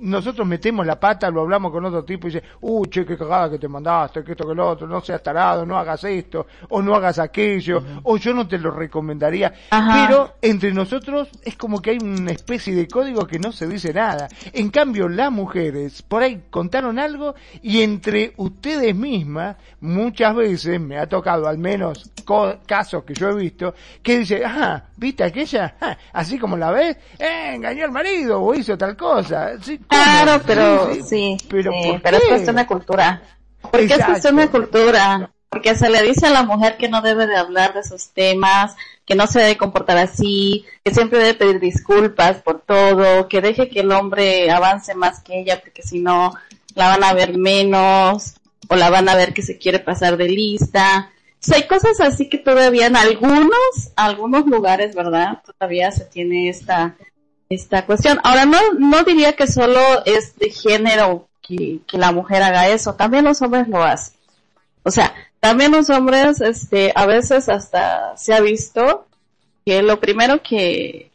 nosotros 0.00 0.46
metemos 0.46 0.86
la 0.86 0.98
pata, 0.98 1.30
lo 1.30 1.42
hablamos 1.42 1.70
con 1.72 1.84
otro 1.84 2.04
tipo 2.04 2.26
y 2.26 2.32
dice, 2.32 2.44
uh, 2.60 2.86
che, 2.86 3.04
qué 3.04 3.16
cagada 3.16 3.50
que 3.50 3.58
te 3.58 3.68
mandaste, 3.68 4.24
que 4.24 4.32
esto, 4.32 4.46
que 4.48 4.54
lo 4.54 4.68
otro, 4.68 4.86
no 4.86 5.00
seas 5.00 5.22
tarado, 5.22 5.64
no 5.66 5.78
hagas 5.78 6.02
esto, 6.04 6.46
o 6.68 6.82
no 6.82 6.94
hagas 6.94 7.18
aquello, 7.18 7.82
o 8.02 8.16
yo 8.16 8.32
no 8.34 8.46
te 8.48 8.58
lo 8.58 8.70
recomendaría. 8.70 9.52
Ajá. 9.70 10.06
Pero 10.06 10.34
entre 10.42 10.72
nosotros 10.72 11.28
es 11.42 11.56
como 11.56 11.80
que 11.82 11.90
hay 11.90 11.98
una 12.02 12.32
especie 12.32 12.74
de 12.74 12.88
código 12.88 13.26
que 13.26 13.38
no 13.38 13.52
se 13.52 13.66
dice 13.66 13.92
nada. 13.92 14.28
En 14.52 14.70
cambio, 14.70 15.08
las 15.08 15.30
mujeres 15.30 16.02
por 16.02 16.22
ahí 16.22 16.44
contaron 16.50 16.98
algo 16.98 17.34
y 17.62 17.82
entre 17.82 18.32
ustedes 18.36 18.94
mismas, 18.94 19.56
muchas 19.80 20.34
veces 20.34 20.80
me 20.80 20.98
ha 20.98 21.06
tocado 21.08 21.46
al 21.48 21.58
menos 21.58 22.10
co- 22.24 22.56
casos 22.66 23.04
que 23.04 23.14
yo 23.14 23.28
he 23.30 23.34
visto, 23.34 23.74
que 24.02 24.18
dice, 24.18 24.42
ah, 24.44 24.84
¿viste 24.96 25.24
aquella? 25.24 25.76
Ah, 25.80 25.96
así 26.12 26.38
como 26.38 26.56
la 26.56 26.70
ves, 26.70 26.96
eh, 27.18 27.52
engañó 27.54 27.84
al 27.84 27.92
marido 27.92 28.40
o 28.42 28.54
hizo 28.54 28.76
tal 28.78 28.96
cosa. 28.96 29.52
Sí. 29.60 29.78
Claro, 29.90 30.42
pero 30.46 30.94
Sí, 31.04 31.36
pero 31.48 31.72
sí, 31.72 31.90
¿por 31.90 32.02
pero 32.02 32.16
es 32.16 32.24
cuestión 32.24 32.56
de 32.56 32.66
cultura. 32.66 33.22
Porque 33.60 33.84
es 33.84 33.90
Exacto. 33.90 34.12
cuestión 34.12 34.36
de 34.36 34.48
cultura. 34.48 35.30
Porque 35.48 35.74
se 35.74 35.90
le 35.90 36.02
dice 36.02 36.28
a 36.28 36.30
la 36.30 36.44
mujer 36.44 36.76
que 36.76 36.88
no 36.88 37.02
debe 37.02 37.26
de 37.26 37.36
hablar 37.36 37.74
de 37.74 37.80
esos 37.80 38.10
temas, 38.10 38.76
que 39.04 39.16
no 39.16 39.26
se 39.26 39.40
debe 39.40 39.58
comportar 39.58 39.98
así, 39.98 40.64
que 40.84 40.94
siempre 40.94 41.18
debe 41.18 41.34
pedir 41.34 41.58
disculpas 41.58 42.36
por 42.42 42.60
todo, 42.60 43.26
que 43.28 43.40
deje 43.40 43.68
que 43.68 43.80
el 43.80 43.90
hombre 43.90 44.48
avance 44.50 44.94
más 44.94 45.20
que 45.20 45.40
ella, 45.40 45.60
porque 45.60 45.82
si 45.82 45.98
no 45.98 46.32
la 46.76 46.86
van 46.86 47.02
a 47.02 47.12
ver 47.14 47.36
menos, 47.36 48.36
o 48.68 48.76
la 48.76 48.90
van 48.90 49.08
a 49.08 49.16
ver 49.16 49.34
que 49.34 49.42
se 49.42 49.58
quiere 49.58 49.80
pasar 49.80 50.16
de 50.16 50.28
lista. 50.28 51.10
O 51.32 51.36
sea, 51.40 51.56
hay 51.56 51.66
cosas 51.66 52.00
así 52.00 52.28
que 52.28 52.38
todavía 52.38 52.86
en 52.86 52.96
algunos, 52.96 53.50
algunos 53.96 54.46
lugares, 54.46 54.94
¿verdad? 54.94 55.42
Todavía 55.44 55.90
se 55.90 56.04
tiene 56.04 56.48
esta, 56.48 56.94
esta 57.50 57.84
cuestión. 57.84 58.20
Ahora, 58.22 58.46
no, 58.46 58.58
no 58.78 59.02
diría 59.02 59.34
que 59.34 59.48
solo 59.48 59.80
es 60.06 60.36
de 60.36 60.50
género 60.50 61.28
que, 61.42 61.80
la 61.92 62.12
mujer 62.12 62.42
haga 62.42 62.68
eso, 62.68 62.94
también 62.94 63.24
los 63.24 63.42
hombres 63.42 63.68
lo 63.68 63.82
hacen. 63.82 64.14
O 64.84 64.90
sea, 64.90 65.12
también 65.40 65.72
los 65.72 65.90
hombres, 65.90 66.40
este, 66.40 66.92
a 66.94 67.06
veces 67.06 67.48
hasta 67.48 68.16
se 68.16 68.32
ha 68.32 68.40
visto 68.40 69.06
que 69.66 69.82
lo 69.82 69.98
primero 69.98 70.42
que, 70.42 71.10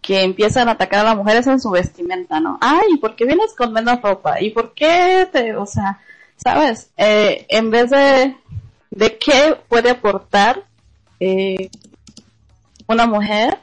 que 0.00 0.22
empiezan 0.22 0.68
a 0.68 0.72
atacar 0.72 1.00
a 1.00 1.10
la 1.10 1.14
mujer 1.14 1.36
es 1.36 1.46
en 1.46 1.60
su 1.60 1.70
vestimenta, 1.70 2.40
¿no? 2.40 2.58
Ay, 2.62 2.96
¿por 2.96 3.14
qué 3.14 3.26
vienes 3.26 3.54
con 3.54 3.72
menos 3.72 4.00
ropa? 4.00 4.40
¿Y 4.40 4.50
por 4.50 4.72
qué 4.72 5.28
te, 5.30 5.54
o 5.54 5.66
sea, 5.66 6.00
sabes? 6.36 6.90
Eh, 6.96 7.44
en 7.50 7.70
vez 7.70 7.90
de, 7.90 8.34
de 8.90 9.18
qué 9.18 9.58
puede 9.68 9.90
aportar, 9.90 10.64
eh, 11.20 11.70
una 12.88 13.06
mujer, 13.06 13.55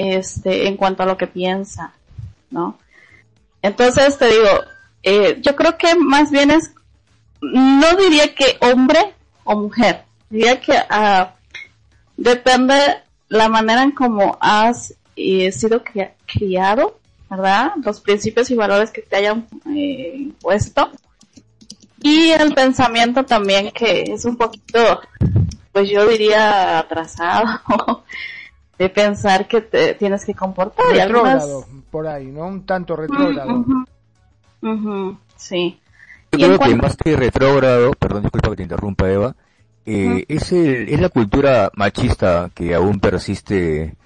este, 0.00 0.66
en 0.66 0.76
cuanto 0.76 1.02
a 1.02 1.06
lo 1.06 1.16
que 1.16 1.26
piensa, 1.26 1.92
¿no? 2.50 2.78
Entonces 3.62 4.16
te 4.18 4.26
digo, 4.26 4.48
eh, 5.02 5.38
yo 5.42 5.54
creo 5.56 5.76
que 5.76 5.94
más 5.94 6.30
bien 6.30 6.50
es, 6.50 6.72
no 7.40 7.96
diría 7.96 8.34
que 8.34 8.56
hombre 8.60 9.14
o 9.44 9.56
mujer, 9.56 10.04
diría 10.30 10.60
que 10.60 10.74
ah, 10.88 11.34
depende 12.16 12.74
la 13.28 13.48
manera 13.48 13.82
en 13.82 13.92
cómo 13.92 14.38
has 14.40 14.94
eh, 15.16 15.52
sido 15.52 15.82
cria- 15.84 16.14
criado, 16.26 16.98
¿verdad? 17.28 17.72
Los 17.84 18.00
principios 18.00 18.50
y 18.50 18.54
valores 18.54 18.90
que 18.90 19.02
te 19.02 19.16
hayan 19.16 19.46
eh, 19.74 20.12
impuesto. 20.16 20.90
Y 22.02 22.30
el 22.30 22.54
pensamiento 22.54 23.24
también 23.26 23.70
que 23.72 24.02
es 24.04 24.24
un 24.24 24.36
poquito, 24.36 25.00
pues 25.72 25.90
yo 25.90 26.06
diría 26.08 26.78
atrasado, 26.78 27.60
de 28.80 28.88
pensar 28.88 29.46
que 29.46 29.60
te 29.60 29.92
tienes 29.94 30.24
que 30.24 30.34
comportar. 30.34 30.86
Algunas- 30.86 31.42
Retrógrado, 31.44 31.66
por 31.90 32.06
ahí, 32.06 32.26
¿no? 32.28 32.46
Un 32.46 32.64
tanto 32.64 32.96
retrógrado. 32.96 33.62
Sí. 35.36 35.78
Yo 36.32 36.38
Y 36.38 36.44
en 36.44 36.56
creo 36.56 36.58
que 36.70 36.74
más 36.76 36.96
que 36.96 37.14
retrógrado, 37.16 37.92
perdón, 37.92 38.22
disculpa 38.22 38.50
que 38.50 38.56
te 38.56 38.62
interrumpa 38.62 39.10
Eva, 39.10 39.36
eh, 39.84 40.24
es, 40.28 40.52
el, 40.52 40.88
es 40.88 40.98
la 41.00 41.10
cultura 41.10 41.70
machista 41.74 42.50
que 42.54 42.74
aún 42.74 43.00
persiste, 43.00 43.96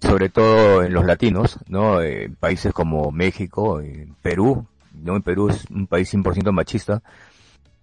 sobre 0.00 0.30
todo 0.30 0.82
en 0.82 0.92
los 0.94 1.04
latinos, 1.04 1.58
¿no? 1.68 2.00
Eh, 2.02 2.28
países 2.40 2.72
como 2.72 3.12
México, 3.12 3.80
eh, 3.80 4.08
Perú, 4.20 4.66
¿no? 4.94 5.14
En 5.16 5.22
Perú 5.22 5.48
es 5.50 5.64
un 5.70 5.86
país 5.86 6.08
100% 6.12 6.50
machista. 6.52 7.02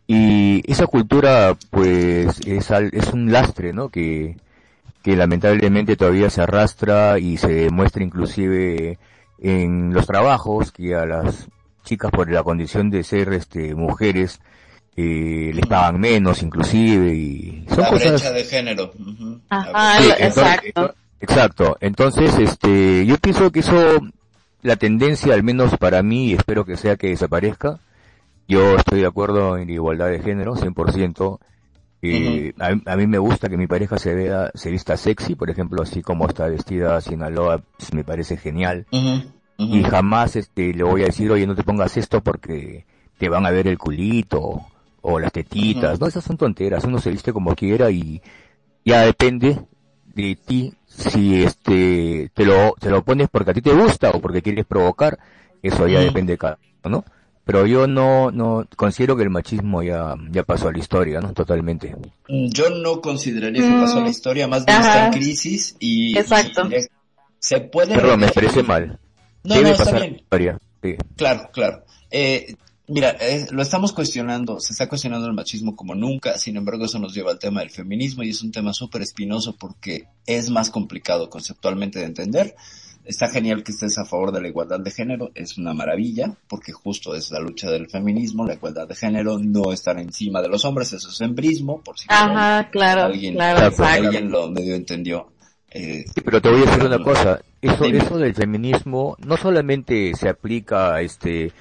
Y 0.07 0.69
esa 0.69 0.85
cultura, 0.87 1.55
pues, 1.69 2.41
es, 2.45 2.71
al- 2.71 2.89
es 2.93 3.13
un 3.13 3.31
lastre, 3.31 3.71
¿no? 3.71 3.87
Que, 3.89 4.35
que 5.03 5.15
lamentablemente 5.15 5.95
todavía 5.97 6.29
se 6.29 6.41
arrastra 6.41 7.17
y 7.19 7.37
se 7.37 7.69
muestra 7.69 8.03
inclusive 8.03 8.99
en 9.39 9.93
los 9.93 10.05
trabajos 10.05 10.71
que 10.71 10.93
a 10.95 11.05
las 11.05 11.47
chicas 11.83 12.11
por 12.11 12.29
la 12.31 12.43
condición 12.43 12.89
de 12.91 13.03
ser 13.03 13.33
este 13.33 13.73
mujeres 13.73 14.39
eh, 14.95 15.51
les 15.53 15.65
pagan 15.65 15.99
menos 15.99 16.43
inclusive 16.43 17.13
y 17.15 17.65
son 17.69 17.79
La 17.79 17.89
cosas 17.89 18.11
brecha 18.11 18.31
de 18.31 18.43
género. 18.43 18.91
Ajá, 19.49 19.99
Sí, 20.01 20.09
entonces- 20.19 20.53
exacto. 20.53 20.95
exacto 21.19 21.77
entonces 21.81 22.37
este 22.37 23.05
yo 23.05 23.17
pienso 23.17 23.51
que 23.51 23.61
eso 23.61 23.99
la 24.61 24.75
tendencia 24.75 25.33
al 25.33 25.41
menos 25.43 25.75
para 25.77 26.03
mí 26.03 26.33
espero 26.33 26.65
que 26.65 26.77
sea 26.77 26.95
que 26.97 27.07
desaparezca 27.09 27.79
yo 28.47 28.75
estoy 28.75 28.99
de 29.01 29.07
acuerdo 29.07 29.57
en 29.57 29.67
la 29.67 29.73
igualdad 29.73 30.09
de 30.09 30.19
género 30.19 30.55
100% 30.55 31.39
eh, 32.01 32.53
a, 32.59 32.71
mí- 32.75 32.81
a 32.85 32.95
mí 32.95 33.07
me 33.07 33.17
gusta 33.19 33.49
que 33.49 33.57
mi 33.57 33.67
pareja 33.67 33.97
se 33.97 34.13
vea 34.15 34.51
se 34.55 34.71
vista 34.71 34.97
sexy 34.97 35.35
por 35.35 35.49
ejemplo 35.49 35.81
así 35.83 36.01
como 36.01 36.27
está 36.27 36.47
vestida 36.47 36.99
Sinaloa 37.01 37.59
pues, 37.77 37.93
me 37.93 38.03
parece 38.03 38.37
genial. 38.37 38.87
Y 39.59 39.83
jamás 39.83 40.35
este 40.35 40.73
le 40.73 40.83
voy 40.83 41.03
a 41.03 41.05
decir 41.05 41.31
oye 41.31 41.45
no 41.47 41.55
te 41.55 41.63
pongas 41.63 41.95
esto 41.97 42.21
porque 42.21 42.85
te 43.17 43.29
van 43.29 43.45
a 43.45 43.51
ver 43.51 43.67
el 43.67 43.77
culito 43.77 44.61
o 45.01 45.19
las 45.19 45.31
tetitas 45.31 45.99
no 45.99 46.07
esas 46.07 46.23
son 46.23 46.37
tonteras 46.37 46.83
uno 46.83 46.99
se 46.99 47.11
viste 47.11 47.31
como 47.33 47.55
quiera 47.55 47.89
y 47.91 48.21
ya 48.85 49.01
depende 49.01 49.59
de 50.15 50.35
ti 50.35 50.73
si 50.87 51.43
este 51.43 52.31
te 52.33 52.45
lo 52.45 52.73
te 52.79 52.89
lo 52.89 53.03
pones 53.03 53.29
porque 53.29 53.51
a 53.51 53.53
ti 53.53 53.61
te 53.61 53.73
gusta 53.73 54.11
o 54.11 54.19
porque 54.19 54.41
quieres 54.41 54.65
provocar 54.65 55.19
eso 55.61 55.87
ya 55.87 55.99
depende 55.99 56.33
de 56.33 56.37
cada 56.37 56.59
uno 56.83 56.97
no 56.97 57.05
pero 57.51 57.65
yo 57.67 57.85
no 57.85 58.31
no 58.31 58.65
considero 58.77 59.17
que 59.17 59.23
el 59.23 59.29
machismo 59.29 59.83
ya 59.83 60.15
ya 60.31 60.43
pasó 60.43 60.69
a 60.69 60.71
la 60.71 60.79
historia 60.79 61.19
no 61.19 61.33
totalmente 61.33 61.93
Yo 62.29 62.69
no 62.69 63.01
consideraría 63.01 63.61
que 63.61 63.81
pasó 63.81 63.97
a 63.97 64.01
la 64.01 64.07
Mm. 64.07 64.09
historia, 64.11 64.47
más 64.47 64.65
bien 64.65 64.77
Ajá. 64.77 64.87
está 64.87 65.05
en 65.07 65.11
crisis 65.11 65.75
y, 65.79 66.17
Exacto. 66.17 66.69
y 66.71 66.75
se 67.39 67.59
puede... 67.59 67.95
perdón 67.95 68.21
me 68.21 68.29
parece 68.29 68.63
mal 68.63 68.97
No, 69.43 69.55
debe 69.55 69.65
no, 69.69 69.71
está 69.71 69.83
pasar 69.83 69.95
a 69.95 69.99
la 69.99 70.05
bien. 70.05 70.19
historia 70.21 70.59
sí 70.81 70.95
Claro, 71.17 71.49
claro. 71.51 71.83
Eh, 72.09 72.55
mira, 72.87 73.17
eh, 73.19 73.47
lo 73.51 73.61
estamos 73.61 73.91
cuestionando, 73.91 74.59
se 74.61 74.71
está 74.73 74.87
cuestionando 74.87 75.27
el 75.27 75.33
machismo 75.33 75.75
como 75.75 75.93
nunca, 75.93 76.37
sin 76.37 76.55
embargo 76.55 76.85
eso 76.85 76.99
nos 76.99 77.13
lleva 77.13 77.31
al 77.31 77.39
tema 77.39 77.59
del 77.59 77.69
feminismo 77.69 78.23
y 78.23 78.29
es 78.29 78.41
un 78.43 78.51
tema 78.53 78.71
súper 78.73 79.01
espinoso 79.01 79.55
porque 79.59 80.07
es 80.25 80.49
más 80.49 80.69
complicado 80.69 81.29
conceptualmente 81.29 81.99
de 81.99 82.05
entender. 82.05 82.55
Está 83.03 83.27
genial 83.29 83.63
que 83.63 83.71
estés 83.71 83.97
a 83.97 84.05
favor 84.05 84.31
de 84.31 84.41
la 84.41 84.47
igualdad 84.47 84.79
de 84.79 84.91
género, 84.91 85.31
es 85.33 85.57
una 85.57 85.73
maravilla, 85.73 86.35
porque 86.47 86.71
justo 86.71 87.15
es 87.15 87.31
la 87.31 87.39
lucha 87.39 87.69
del 87.71 87.89
feminismo, 87.89 88.45
la 88.45 88.53
igualdad 88.53 88.87
de 88.87 88.95
género, 88.95 89.39
no 89.39 89.73
estar 89.73 89.97
encima 89.99 90.41
de 90.41 90.49
los 90.49 90.65
hombres, 90.65 90.93
eso 90.93 91.09
es 91.09 91.21
embrismo, 91.21 91.81
por 91.81 91.97
si 91.97 92.05
Ajá, 92.09 92.69
claro, 92.69 93.03
alguien, 93.03 93.33
claro, 93.35 93.71
lo 94.29 94.51
medio 94.51 94.75
entendió. 94.75 95.31
Eh, 95.71 96.05
Sí, 96.13 96.21
pero 96.23 96.41
te 96.41 96.49
voy 96.49 96.61
a 96.61 96.65
decir 96.65 96.83
una 96.83 96.99
cosa, 97.03 97.39
eso, 97.61 97.85
Dime. 97.85 97.99
eso 97.99 98.17
del 98.17 98.35
feminismo 98.35 99.15
no 99.25 99.37
solamente 99.37 100.13
se 100.15 100.29
aplica 100.29 100.99
este 101.01 101.51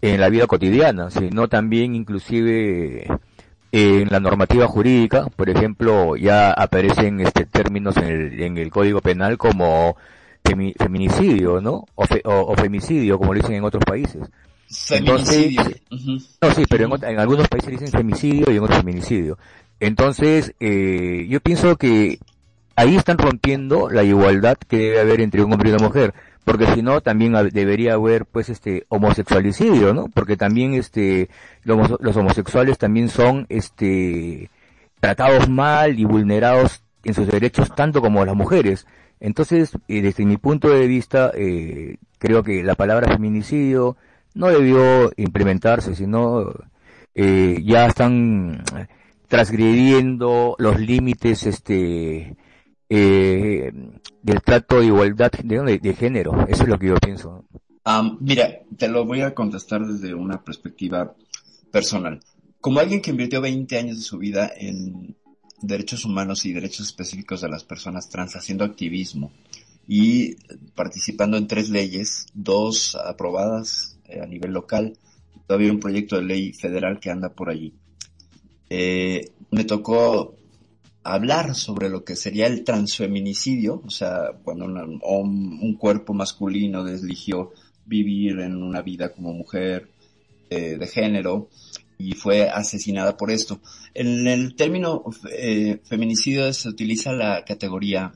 en 0.00 0.20
la 0.20 0.28
vida 0.28 0.46
cotidiana, 0.46 1.10
sino 1.10 1.48
también 1.48 1.94
inclusive 1.94 3.06
en 3.72 4.08
la 4.08 4.20
normativa 4.20 4.66
jurídica, 4.66 5.26
por 5.34 5.50
ejemplo, 5.50 6.16
ya 6.16 6.52
aparecen 6.52 7.20
este 7.20 7.44
términos 7.44 7.96
en 7.96 8.04
el, 8.04 8.40
en 8.42 8.58
el 8.58 8.70
Código 8.70 9.00
Penal 9.00 9.36
como 9.36 9.96
feminicidio, 10.46 11.60
¿no? 11.60 11.84
O, 11.94 12.56
femicidio, 12.56 13.18
como 13.18 13.34
lo 13.34 13.40
dicen 13.40 13.56
en 13.56 13.64
otros 13.64 13.84
países. 13.84 14.22
Feminicidio. 14.68 15.62
No, 16.40 16.50
sí, 16.52 16.64
pero 16.68 16.96
en, 17.02 17.18
algunos 17.18 17.48
países 17.48 17.70
dicen 17.70 17.88
femicidio 17.88 18.52
y 18.52 18.56
en 18.56 18.62
otros 18.62 18.78
feminicidio. 18.78 19.38
Entonces, 19.78 20.54
eh, 20.60 21.26
yo 21.28 21.40
pienso 21.40 21.76
que 21.76 22.18
ahí 22.74 22.96
están 22.96 23.18
rompiendo 23.18 23.90
la 23.90 24.02
igualdad 24.02 24.56
que 24.68 24.78
debe 24.78 25.00
haber 25.00 25.20
entre 25.20 25.42
un 25.42 25.52
hombre 25.52 25.70
y 25.70 25.72
una 25.72 25.84
mujer 25.84 26.14
porque 26.46 26.72
si 26.74 26.80
no 26.80 27.00
también 27.00 27.34
debería 27.52 27.94
haber 27.94 28.24
pues 28.24 28.48
este 28.50 28.86
homosexualicidio, 28.88 29.92
¿no? 29.92 30.06
Porque 30.14 30.36
también 30.36 30.74
este 30.74 31.28
los, 31.64 32.00
los, 32.00 32.16
homosexuales 32.16 32.78
también 32.78 33.08
son 33.08 33.46
este 33.48 34.48
tratados 35.00 35.48
mal 35.48 35.98
y 35.98 36.04
vulnerados 36.04 36.84
en 37.02 37.14
sus 37.14 37.26
derechos 37.26 37.74
tanto 37.74 38.00
como 38.00 38.24
las 38.24 38.36
mujeres. 38.36 38.86
Entonces, 39.20 39.72
eh, 39.88 40.02
desde 40.02 40.26
mi 40.26 40.36
punto 40.36 40.68
de 40.68 40.86
vista, 40.86 41.30
eh, 41.34 41.96
creo 42.18 42.42
que 42.42 42.62
la 42.62 42.74
palabra 42.74 43.12
feminicidio 43.12 43.96
no 44.34 44.48
debió 44.48 45.10
implementarse, 45.16 45.94
sino 45.94 46.52
eh, 47.14 47.62
ya 47.64 47.86
están 47.86 48.62
transgrediendo 49.28 50.54
los 50.58 50.78
límites 50.78 51.46
este 51.46 52.36
eh, 52.88 53.72
del 54.22 54.42
trato 54.42 54.80
de 54.80 54.86
igualdad 54.86 55.32
de, 55.32 55.94
género. 55.94 56.46
Eso 56.48 56.64
es 56.64 56.68
lo 56.68 56.78
que 56.78 56.88
yo 56.88 56.96
pienso. 56.96 57.44
mira, 58.20 58.60
te 58.76 58.88
lo 58.88 59.04
voy 59.04 59.22
a 59.22 59.34
contestar 59.34 59.86
desde 59.86 60.14
una 60.14 60.42
perspectiva 60.42 61.14
personal. 61.72 62.20
Como 62.60 62.80
alguien 62.80 63.00
que 63.00 63.10
invirtió 63.10 63.40
20 63.40 63.78
años 63.78 63.96
de 63.96 64.02
su 64.02 64.18
vida 64.18 64.50
en 64.56 65.16
derechos 65.60 66.04
humanos 66.04 66.44
y 66.44 66.52
derechos 66.52 66.86
específicos 66.86 67.40
de 67.40 67.48
las 67.48 67.64
personas 67.64 68.08
trans 68.08 68.36
haciendo 68.36 68.64
activismo 68.64 69.32
y 69.88 70.36
participando 70.74 71.36
en 71.36 71.46
tres 71.46 71.70
leyes, 71.70 72.26
dos 72.34 72.96
aprobadas 72.96 73.98
eh, 74.06 74.20
a 74.20 74.26
nivel 74.26 74.52
local, 74.52 74.98
todavía 75.46 75.72
un 75.72 75.80
proyecto 75.80 76.16
de 76.16 76.24
ley 76.24 76.52
federal 76.52 76.98
que 76.98 77.10
anda 77.10 77.30
por 77.30 77.50
allí. 77.50 77.74
Eh, 78.68 79.30
me 79.50 79.64
tocó 79.64 80.34
hablar 81.04 81.54
sobre 81.54 81.88
lo 81.88 82.04
que 82.04 82.16
sería 82.16 82.48
el 82.48 82.64
transfeminicidio, 82.64 83.80
o 83.86 83.90
sea, 83.90 84.32
cuando 84.42 84.64
un 84.64 85.76
cuerpo 85.78 86.14
masculino 86.14 86.82
desligió 86.82 87.52
vivir 87.84 88.40
en 88.40 88.60
una 88.60 88.82
vida 88.82 89.12
como 89.12 89.32
mujer 89.32 89.88
eh, 90.50 90.76
de 90.78 90.86
género 90.86 91.48
y 91.98 92.12
fue 92.12 92.48
asesinada 92.48 93.16
por 93.16 93.30
esto. 93.30 93.60
En 93.94 94.26
el 94.26 94.54
término 94.54 95.04
eh, 95.32 95.80
feminicidio 95.84 96.52
se 96.52 96.68
utiliza 96.68 97.12
la 97.12 97.44
categoría 97.44 98.12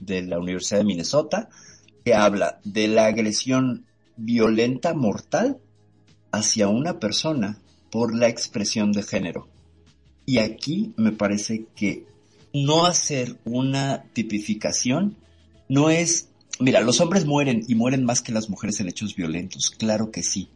de 0.00 0.22
la 0.22 0.38
Universidad 0.38 0.78
de 0.78 0.84
Minnesota 0.84 1.48
que 2.04 2.14
habla 2.14 2.60
de 2.64 2.88
la 2.88 3.06
agresión 3.06 3.86
violenta 4.16 4.94
mortal 4.94 5.58
hacia 6.30 6.68
una 6.68 7.00
persona 7.00 7.58
por 7.90 8.14
la 8.14 8.28
expresión 8.28 8.92
de 8.92 9.02
género. 9.02 9.48
Y 10.24 10.38
aquí 10.38 10.92
me 10.96 11.12
parece 11.12 11.66
que 11.74 12.06
no 12.52 12.86
hacer 12.86 13.36
una 13.44 14.04
tipificación 14.12 15.16
no 15.68 15.90
es, 15.90 16.30
mira, 16.60 16.80
los 16.80 17.00
hombres 17.00 17.26
mueren 17.26 17.62
y 17.66 17.74
mueren 17.74 18.04
más 18.04 18.22
que 18.22 18.32
las 18.32 18.48
mujeres 18.48 18.80
en 18.80 18.88
hechos 18.88 19.14
violentos, 19.14 19.70
claro 19.70 20.10
que 20.10 20.22
sí, 20.22 20.48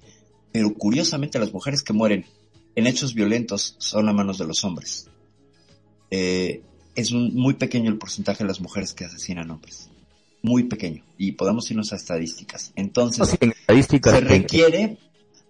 pero 0.53 0.73
curiosamente 0.75 1.39
las 1.39 1.53
mujeres 1.53 1.83
que 1.83 1.93
mueren 1.93 2.27
en 2.75 2.87
hechos 2.87 3.15
violentos 3.15 3.77
son 3.79 4.09
a 4.09 4.13
manos 4.13 4.39
de 4.39 4.47
los 4.47 4.65
hombres. 4.65 5.09
Eh, 6.11 6.63
es 6.95 7.13
un, 7.13 7.35
muy 7.35 7.55
pequeño 7.55 7.91
el 7.91 7.99
porcentaje 7.99 8.45
de 8.45 8.49
las 8.49 8.61
mujeres 8.61 8.93
que 8.93 9.05
asesinan 9.05 9.51
hombres. 9.51 9.89
Muy 10.43 10.65
pequeño. 10.65 11.05
Y 11.19 11.33
podemos 11.33 11.71
irnos 11.71 11.93
a 11.93 11.97
estadísticas. 11.97 12.73
Entonces, 12.77 13.29
se 13.29 14.21
requiere, 14.21 14.99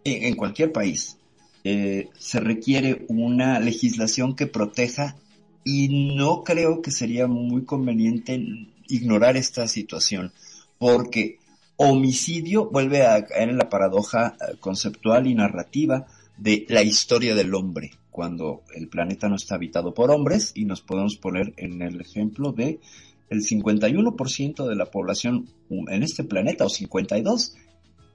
en, 0.05 0.37
cualquier 0.37 0.73
país, 0.73 1.17
eh, 1.65 2.09
se 2.19 2.41
requiere 2.41 3.05
una 3.09 3.61
legislación 3.61 4.35
que 4.35 4.47
proteja 4.47 5.17
y 5.65 6.15
no 6.15 6.43
creo 6.43 6.83
que 6.83 6.91
sería 6.91 7.27
muy 7.27 7.65
conveniente 7.65 8.67
ignorar 8.89 9.37
esta 9.37 9.69
situación, 9.69 10.33
porque 10.79 11.39
homicidio 11.77 12.69
vuelve 12.71 13.07
a 13.07 13.25
caer 13.25 13.51
en 13.51 13.59
la 13.59 13.69
paradoja 13.69 14.37
eh, 14.41 14.57
conceptual 14.59 15.27
y 15.27 15.35
narrativa 15.35 16.07
de 16.41 16.65
la 16.71 16.83
historia 16.83 17.35
del 17.35 17.55
hombre, 17.55 17.91
cuando 18.11 18.63
el 18.75 18.89
planeta 18.89 19.29
no 19.29 19.37
está 19.37 19.57
habitado 19.57 19.93
por 19.93 20.11
hombres 20.11 20.53
y 20.55 20.65
nos 20.65 20.81
podemos 20.81 21.17
poner 21.17 21.53
en 21.59 21.83
el 21.83 22.01
ejemplo 22.01 22.53
de 22.53 22.81
el 23.29 23.43
51% 23.43 24.67
de 24.67 24.75
la 24.75 24.87
población 24.87 25.49
en 25.69 26.03
este 26.03 26.25
planeta 26.25 26.65
o 26.65 26.71
52 26.71 27.55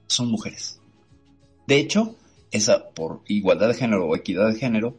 son 0.08 0.28
mujeres. 0.28 0.80
De 1.68 1.78
hecho, 1.78 2.16
esa 2.50 2.90
por 2.90 3.22
igualdad 3.26 3.68
de 3.68 3.74
género 3.74 4.06
o 4.06 4.16
equidad 4.16 4.48
de 4.48 4.58
género 4.58 4.96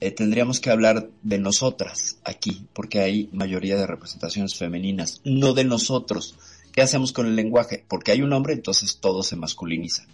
eh, 0.00 0.10
tendríamos 0.10 0.60
que 0.60 0.70
hablar 0.70 1.08
de 1.22 1.38
nosotras 1.38 2.18
aquí, 2.24 2.66
porque 2.74 3.00
hay 3.00 3.30
mayoría 3.32 3.76
de 3.76 3.86
representaciones 3.86 4.54
femeninas, 4.54 5.22
no 5.24 5.54
de 5.54 5.64
nosotros. 5.64 6.36
¿Qué 6.72 6.82
hacemos 6.82 7.12
con 7.12 7.26
el 7.26 7.36
lenguaje? 7.36 7.84
Porque 7.88 8.12
hay 8.12 8.20
un 8.20 8.34
hombre, 8.34 8.52
entonces 8.52 8.98
todo 8.98 9.22
se 9.22 9.36
masculiniza. 9.36 10.06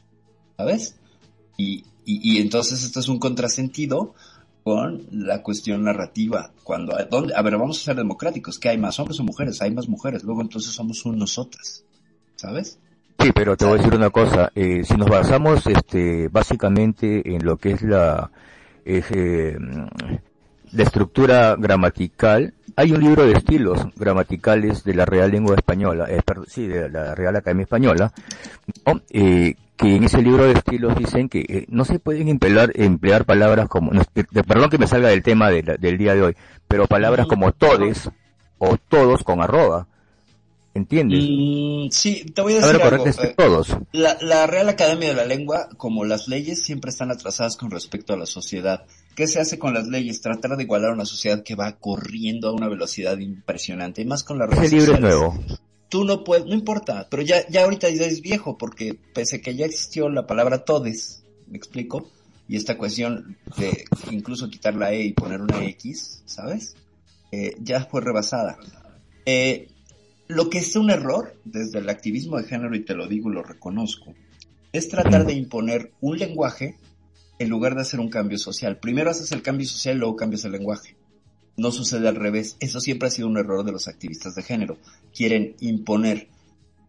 ¿Sabes? 0.57 0.95
Y, 1.59 1.85
y, 2.05 2.41
entonces 2.41 2.83
esto 2.83 3.01
es 3.01 3.09
un 3.09 3.19
contrasentido 3.19 4.15
con 4.65 5.03
la 5.11 5.43
cuestión 5.43 5.85
narrativa. 5.85 6.51
Cuando, 6.63 6.97
¿dónde? 7.11 7.35
A 7.35 7.43
ver, 7.43 7.57
vamos 7.57 7.81
a 7.81 7.85
ser 7.85 7.97
democráticos. 7.97 8.59
¿Qué 8.59 8.69
hay 8.71 8.79
más 8.79 8.99
hombres 8.99 9.21
o 9.21 9.25
mujeres? 9.25 9.61
Hay 9.63 9.73
más 9.73 9.89
mujeres. 9.89 10.23
Luego 10.25 10.43
entonces 10.43 10.73
somos 10.73 11.05
un 11.05 11.19
nosotras. 11.19 11.85
¿Sabes? 12.37 12.79
Sí, 13.19 13.31
pero 13.33 13.57
te 13.57 13.65
voy 13.65 13.75
a 13.75 13.77
decir 13.79 13.95
una 13.95 14.11
cosa. 14.11 14.51
Eh, 14.55 14.83
si 14.85 14.95
nos 14.95 15.09
basamos, 15.09 15.67
este, 15.67 16.29
básicamente 16.29 17.23
en 17.35 17.45
lo 17.45 17.57
que 17.57 17.73
es 17.73 17.83
la, 17.83 18.31
eh, 18.85 19.57
de 20.73 20.83
estructura 20.83 21.57
gramatical, 21.59 22.55
hay 22.77 22.93
un 22.93 23.01
libro 23.01 23.27
de 23.27 23.33
estilos 23.33 23.81
gramaticales 23.97 24.83
de 24.85 24.95
la 24.95 25.05
Real 25.05 25.31
Lengua 25.31 25.55
Española, 25.55 26.07
eh, 26.09 26.20
sí, 26.49 26.66
de 26.66 26.89
la 26.89 27.14
Real 27.14 27.37
Academia 27.37 27.64
Española, 27.64 28.12
eh, 29.11 29.55
que 29.77 29.97
en 29.97 30.05
ese 30.05 30.23
libro 30.23 30.45
de 30.45 30.53
estilos 30.53 30.97
dicen 30.97 31.29
que 31.29 31.41
eh, 31.41 31.66
no 31.68 31.85
se 31.85 31.99
pueden 31.99 32.29
emplear, 32.29 32.73
emplear 32.75 33.25
palabras 33.25 33.68
como, 33.68 33.91
perdón 34.47 34.70
que 34.70 34.79
me 34.79 34.87
salga 34.87 35.09
del 35.09 35.23
tema 35.23 35.51
del 35.51 35.99
día 35.99 36.14
de 36.14 36.23
hoy, 36.23 36.37
pero 36.68 36.87
palabras 36.87 37.27
como 37.27 37.53
todes 37.53 38.11
o 38.59 38.77
todos 38.89 39.23
con 39.23 39.43
arroba. 39.43 39.87
¿Entiendes? 40.75 41.23
Mm, 41.29 41.91
sí, 41.91 42.25
te 42.35 42.41
voy 42.41 42.55
a 42.55 42.57
decir 42.57 42.81
algo. 42.81 43.07
Eh, 43.07 43.35
todos. 43.37 43.77
La, 43.93 44.16
la, 44.23 44.47
Real 44.47 44.70
Academia 44.70 45.09
de 45.11 45.14
la 45.14 45.27
Lengua, 45.27 45.68
como 45.77 46.05
las 46.07 46.29
leyes, 46.29 46.62
siempre 46.62 46.91
están 46.91 47.11
atrasadas 47.11 47.59
con 47.59 47.70
respecto 47.70 48.14
a 48.14 48.16
la 48.16 48.25
sociedad. 48.25 48.87
¿Qué 49.15 49.27
se 49.27 49.41
hace 49.41 49.59
con 49.59 49.75
las 49.75 49.89
leyes? 49.89 50.21
Tratar 50.21 50.57
de 50.57 50.63
igualar 50.63 50.91
a 50.91 50.95
una 50.95 51.05
sociedad 51.05 51.43
que 51.43 51.55
va 51.55 51.79
corriendo 51.79 52.49
a 52.49 52.53
una 52.53 52.69
velocidad 52.69 53.19
impresionante, 53.19 54.03
y 54.03 54.05
más 54.07 54.25
con 54.25 54.39
la 54.39 54.47
redes 54.47 54.73
libro 54.73 54.99
nuevo. 54.99 55.39
Tú 55.89 56.05
no 56.05 56.25
puedes, 56.25 56.47
no 56.47 56.55
importa, 56.55 57.07
pero 57.11 57.23
ya, 57.23 57.47
ya 57.49 57.65
ahorita 57.65 57.91
ya 57.91 58.07
es 58.07 58.23
viejo, 58.23 58.57
porque 58.57 58.99
pese 59.13 59.43
que 59.43 59.55
ya 59.55 59.67
existió 59.67 60.09
la 60.09 60.27
palabra 60.27 60.65
todes, 60.65 61.23
¿me 61.49 61.59
explico? 61.59 62.11
Y 62.49 62.57
esta 62.57 62.79
cuestión 62.79 63.37
de 63.59 63.85
incluso 64.11 64.49
quitar 64.49 64.75
la 64.75 64.93
E 64.93 65.03
y 65.05 65.13
poner 65.13 65.43
una 65.43 65.63
X, 65.65 66.23
¿sabes? 66.25 66.75
Eh, 67.31 67.57
ya 67.61 67.85
fue 67.85 68.01
rebasada. 68.01 68.57
Eh, 69.27 69.69
lo 70.29 70.49
que 70.49 70.59
es 70.59 70.75
un 70.77 70.91
error 70.91 71.37
desde 71.45 71.81
el 71.81 71.89
activismo 71.91 72.39
de 72.39 72.45
género, 72.45 72.75
y 72.75 72.85
te 72.85 72.95
lo 72.95 73.07
digo 73.07 73.31
y 73.31 73.35
lo 73.35 73.43
reconozco, 73.43 74.15
es 74.73 74.89
tratar 74.89 75.27
de 75.27 75.35
imponer 75.35 75.93
un 76.01 76.19
lenguaje 76.19 76.79
en 77.43 77.51
lugar 77.51 77.74
de 77.74 77.82
hacer 77.82 78.01
un 78.01 78.09
cambio 78.09 78.38
social. 78.38 78.78
Primero 78.78 79.11
haces 79.11 79.32
el 79.32 79.43
cambio 79.43 79.66
social, 79.66 79.99
luego 79.99 80.16
cambias 80.16 80.45
el 80.45 80.53
lenguaje. 80.53 80.97
No 81.57 81.70
sucede 81.70 82.09
al 82.09 82.16
revés. 82.16 82.57
Eso 82.61 82.80
siempre 82.80 83.09
ha 83.09 83.11
sido 83.11 83.28
un 83.28 83.36
error 83.36 83.64
de 83.64 83.72
los 83.72 83.88
activistas 83.88 84.34
de 84.34 84.43
género. 84.43 84.78
Quieren 85.14 85.57
imponer 85.61 86.28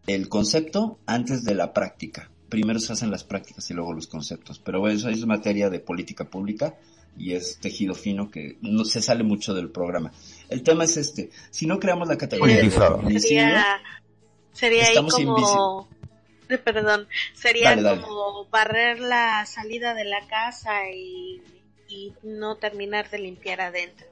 el 0.06 0.28
concepto 0.28 0.98
antes 1.06 1.44
de 1.44 1.54
la 1.54 1.72
práctica. 1.72 2.30
Primero 2.48 2.78
se 2.78 2.92
hacen 2.92 3.10
las 3.10 3.24
prácticas 3.24 3.70
y 3.70 3.74
luego 3.74 3.92
los 3.92 4.06
conceptos. 4.06 4.58
Pero 4.58 4.80
bueno, 4.80 4.96
eso 4.96 5.08
es 5.08 5.26
materia 5.26 5.70
de 5.70 5.80
política 5.80 6.24
pública 6.24 6.74
y 7.16 7.32
es 7.32 7.58
tejido 7.58 7.94
fino 7.94 8.30
que 8.30 8.58
no 8.60 8.84
se 8.84 9.02
sale 9.02 9.24
mucho 9.24 9.54
del 9.54 9.70
programa. 9.70 10.12
El 10.48 10.62
tema 10.62 10.84
es 10.84 10.96
este, 10.96 11.30
si 11.50 11.66
no 11.66 11.78
creamos 11.78 12.08
la 12.08 12.16
categoría 12.16 12.56
de 12.56 13.20
sería, 13.20 13.80
sería 14.52 14.86
ahí 14.86 14.96
como 14.96 15.88
perdón, 16.64 17.08
sería 17.34 17.76
como 17.76 18.46
barrer 18.50 19.00
la 19.00 19.44
salida 19.46 19.94
de 19.94 20.04
la 20.04 20.26
casa 20.26 20.90
y, 20.90 21.42
y 21.88 22.12
no 22.22 22.56
terminar 22.56 23.10
de 23.10 23.18
limpiar 23.18 23.60
adentro. 23.60 24.06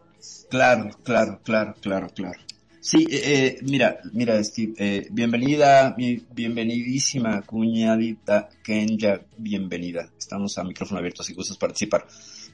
Claro, 0.50 0.90
claro, 1.02 1.40
claro, 1.42 1.74
claro, 1.80 2.08
claro. 2.10 2.38
Sí, 2.80 3.06
eh, 3.10 3.20
eh 3.22 3.58
mira, 3.62 4.00
mira, 4.12 4.42
Steve, 4.42 4.74
eh, 4.76 5.06
bienvenida, 5.10 5.94
bienvenidísima 5.96 7.42
cuñadita 7.42 8.48
Kenya, 8.62 9.20
bienvenida. 9.36 10.10
Estamos 10.18 10.58
a 10.58 10.64
micrófono 10.64 10.98
abierto 10.98 11.22
si 11.22 11.32
gustas 11.32 11.56
participar. 11.58 12.06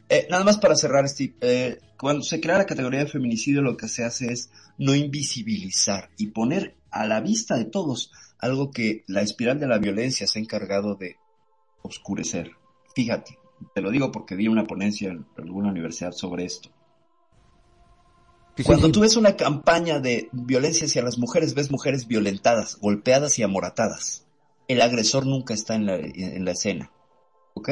Eh, 0.06 0.26
nada 0.30 0.44
más 0.44 0.58
para 0.58 0.74
cerrar, 0.74 1.08
Steve. 1.08 1.34
Eh, 1.40 1.78
cuando 1.98 2.22
se 2.22 2.40
crea 2.40 2.58
la 2.58 2.66
categoría 2.66 3.00
de 3.00 3.10
feminicidio, 3.10 3.62
lo 3.62 3.76
que 3.76 3.88
se 3.88 4.04
hace 4.04 4.32
es 4.32 4.50
no 4.76 4.94
invisibilizar 4.94 6.10
y 6.18 6.28
poner 6.28 6.74
a 6.90 7.06
la 7.06 7.20
vista 7.20 7.56
de 7.56 7.64
todos 7.64 8.12
algo 8.38 8.70
que 8.70 9.04
la 9.06 9.22
espiral 9.22 9.58
de 9.60 9.66
la 9.66 9.78
violencia 9.78 10.26
se 10.26 10.38
ha 10.38 10.42
encargado 10.42 10.94
de 10.94 11.16
oscurecer. 11.82 12.52
Fíjate, 12.94 13.38
te 13.74 13.80
lo 13.80 13.90
digo 13.90 14.12
porque 14.12 14.36
vi 14.36 14.48
una 14.48 14.64
ponencia 14.64 15.10
en 15.10 15.26
alguna 15.36 15.70
universidad 15.70 16.12
sobre 16.12 16.44
esto. 16.44 16.70
Cuando 18.64 18.90
tú 18.90 19.00
ves 19.00 19.16
una 19.16 19.36
campaña 19.36 20.00
de 20.00 20.28
violencia 20.32 20.86
hacia 20.86 21.02
las 21.02 21.18
mujeres, 21.18 21.54
ves 21.54 21.70
mujeres 21.70 22.08
violentadas, 22.08 22.76
golpeadas 22.80 23.38
y 23.38 23.44
amoratadas. 23.44 24.26
El 24.66 24.82
agresor 24.82 25.26
nunca 25.26 25.54
está 25.54 25.76
en 25.76 25.86
la, 25.86 25.96
en 25.96 26.44
la 26.44 26.50
escena. 26.50 26.90
¿Ok? 27.54 27.70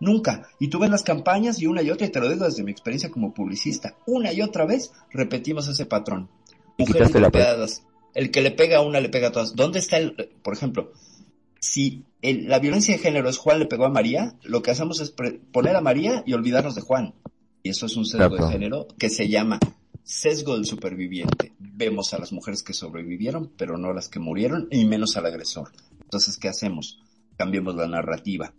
Nunca. 0.00 0.48
Y 0.58 0.68
tú 0.68 0.80
ves 0.80 0.90
las 0.90 1.04
campañas 1.04 1.60
y 1.60 1.66
una 1.66 1.82
y 1.82 1.90
otra, 1.90 2.06
y 2.06 2.10
te 2.10 2.20
lo 2.20 2.28
digo 2.28 2.44
desde 2.44 2.64
mi 2.64 2.72
experiencia 2.72 3.10
como 3.10 3.32
publicista, 3.32 3.96
una 4.06 4.32
y 4.32 4.42
otra 4.42 4.66
vez 4.66 4.92
repetimos 5.10 5.68
ese 5.68 5.86
patrón. 5.86 6.28
Mujeres 6.78 7.12
golpeadas. 7.12 7.84
El 8.14 8.30
que 8.30 8.42
le 8.42 8.50
pega 8.50 8.78
a 8.78 8.80
una 8.80 9.00
le 9.00 9.08
pega 9.08 9.28
a 9.28 9.32
todas. 9.32 9.54
¿Dónde 9.56 9.78
está 9.80 9.98
el, 9.98 10.12
por 10.42 10.54
ejemplo, 10.54 10.92
si 11.60 12.04
el- 12.22 12.48
la 12.48 12.58
violencia 12.58 12.94
de 12.94 13.02
género 13.02 13.28
es 13.28 13.38
Juan 13.38 13.58
le 13.58 13.66
pegó 13.66 13.84
a 13.84 13.90
María, 13.90 14.36
lo 14.44 14.62
que 14.62 14.70
hacemos 14.70 15.00
es 15.00 15.10
pre- 15.10 15.40
poner 15.52 15.76
a 15.76 15.80
María 15.80 16.22
y 16.26 16.32
olvidarnos 16.32 16.74
de 16.74 16.80
Juan. 16.82 17.14
Y 17.62 17.70
eso 17.70 17.86
es 17.86 17.96
un 17.96 18.04
sesgo 18.06 18.24
Exacto. 18.26 18.46
de 18.46 18.52
género 18.52 18.88
que 18.98 19.08
se 19.10 19.28
llama 19.28 19.58
sesgo 20.02 20.54
del 20.54 20.66
superviviente. 20.66 21.52
Vemos 21.58 22.12
a 22.12 22.18
las 22.18 22.30
mujeres 22.32 22.62
que 22.62 22.74
sobrevivieron, 22.74 23.50
pero 23.56 23.78
no 23.78 23.88
a 23.90 23.94
las 23.94 24.08
que 24.08 24.18
murieron, 24.20 24.68
y 24.70 24.84
menos 24.84 25.16
al 25.16 25.24
agresor. 25.26 25.72
Entonces, 26.02 26.36
¿qué 26.36 26.48
hacemos? 26.48 27.00
Cambiemos 27.38 27.74
la 27.74 27.88
narrativa. 27.88 28.52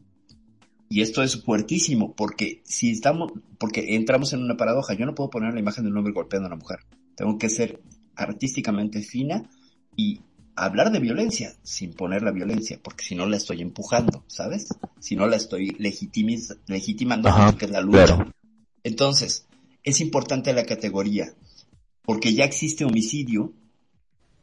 Y 0.89 1.01
esto 1.01 1.21
es 1.23 1.41
fuertísimo, 1.43 2.13
porque 2.15 2.61
si 2.65 2.91
estamos, 2.91 3.31
porque 3.59 3.95
entramos 3.95 4.33
en 4.33 4.41
una 4.43 4.57
paradoja, 4.57 4.93
yo 4.95 5.05
no 5.05 5.15
puedo 5.15 5.29
poner 5.29 5.53
la 5.53 5.59
imagen 5.59 5.83
de 5.83 5.91
un 5.91 5.97
hombre 5.97 6.13
golpeando 6.13 6.47
a 6.47 6.53
una 6.53 6.61
mujer. 6.61 6.79
Tengo 7.15 7.37
que 7.37 7.49
ser 7.49 7.79
artísticamente 8.15 9.01
fina 9.01 9.43
y 9.95 10.21
hablar 10.55 10.91
de 10.91 10.99
violencia 10.99 11.53
sin 11.63 11.93
poner 11.93 12.21
la 12.23 12.31
violencia, 12.31 12.79
porque 12.81 13.03
si 13.03 13.15
no 13.15 13.25
la 13.25 13.37
estoy 13.37 13.61
empujando, 13.61 14.23
¿sabes? 14.27 14.67
Si 14.99 15.15
no 15.15 15.27
la 15.27 15.35
estoy 15.35 15.69
legitimiz- 15.79 16.57
legitimando, 16.67 17.29
Ajá, 17.29 17.57
que 17.57 17.65
es 17.65 17.71
la 17.71 17.81
lucha. 17.81 18.05
claro. 18.05 18.31
Entonces, 18.83 19.45
es 19.83 19.99
importante 19.99 20.53
la 20.53 20.65
categoría, 20.65 21.33
porque 22.03 22.33
ya 22.33 22.45
existe 22.45 22.85
homicidio 22.85 23.51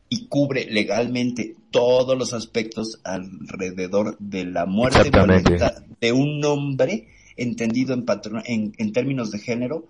y 0.09 0.27
cubre 0.27 0.67
legalmente 0.71 1.57
todos 1.71 2.19
los 2.19 2.35
aspectos 2.35 3.01
alrededor 3.05 4.17
de 4.19 4.45
la 4.45 4.67
muerte 4.67 5.11
violenta 5.11 5.83
de 6.01 6.13
un 6.13 6.45
hombre 6.45 7.09
entendido 7.37 7.95
en, 7.95 8.75
en 8.77 8.93
términos 8.93 9.31
de 9.31 9.39
género 9.39 9.87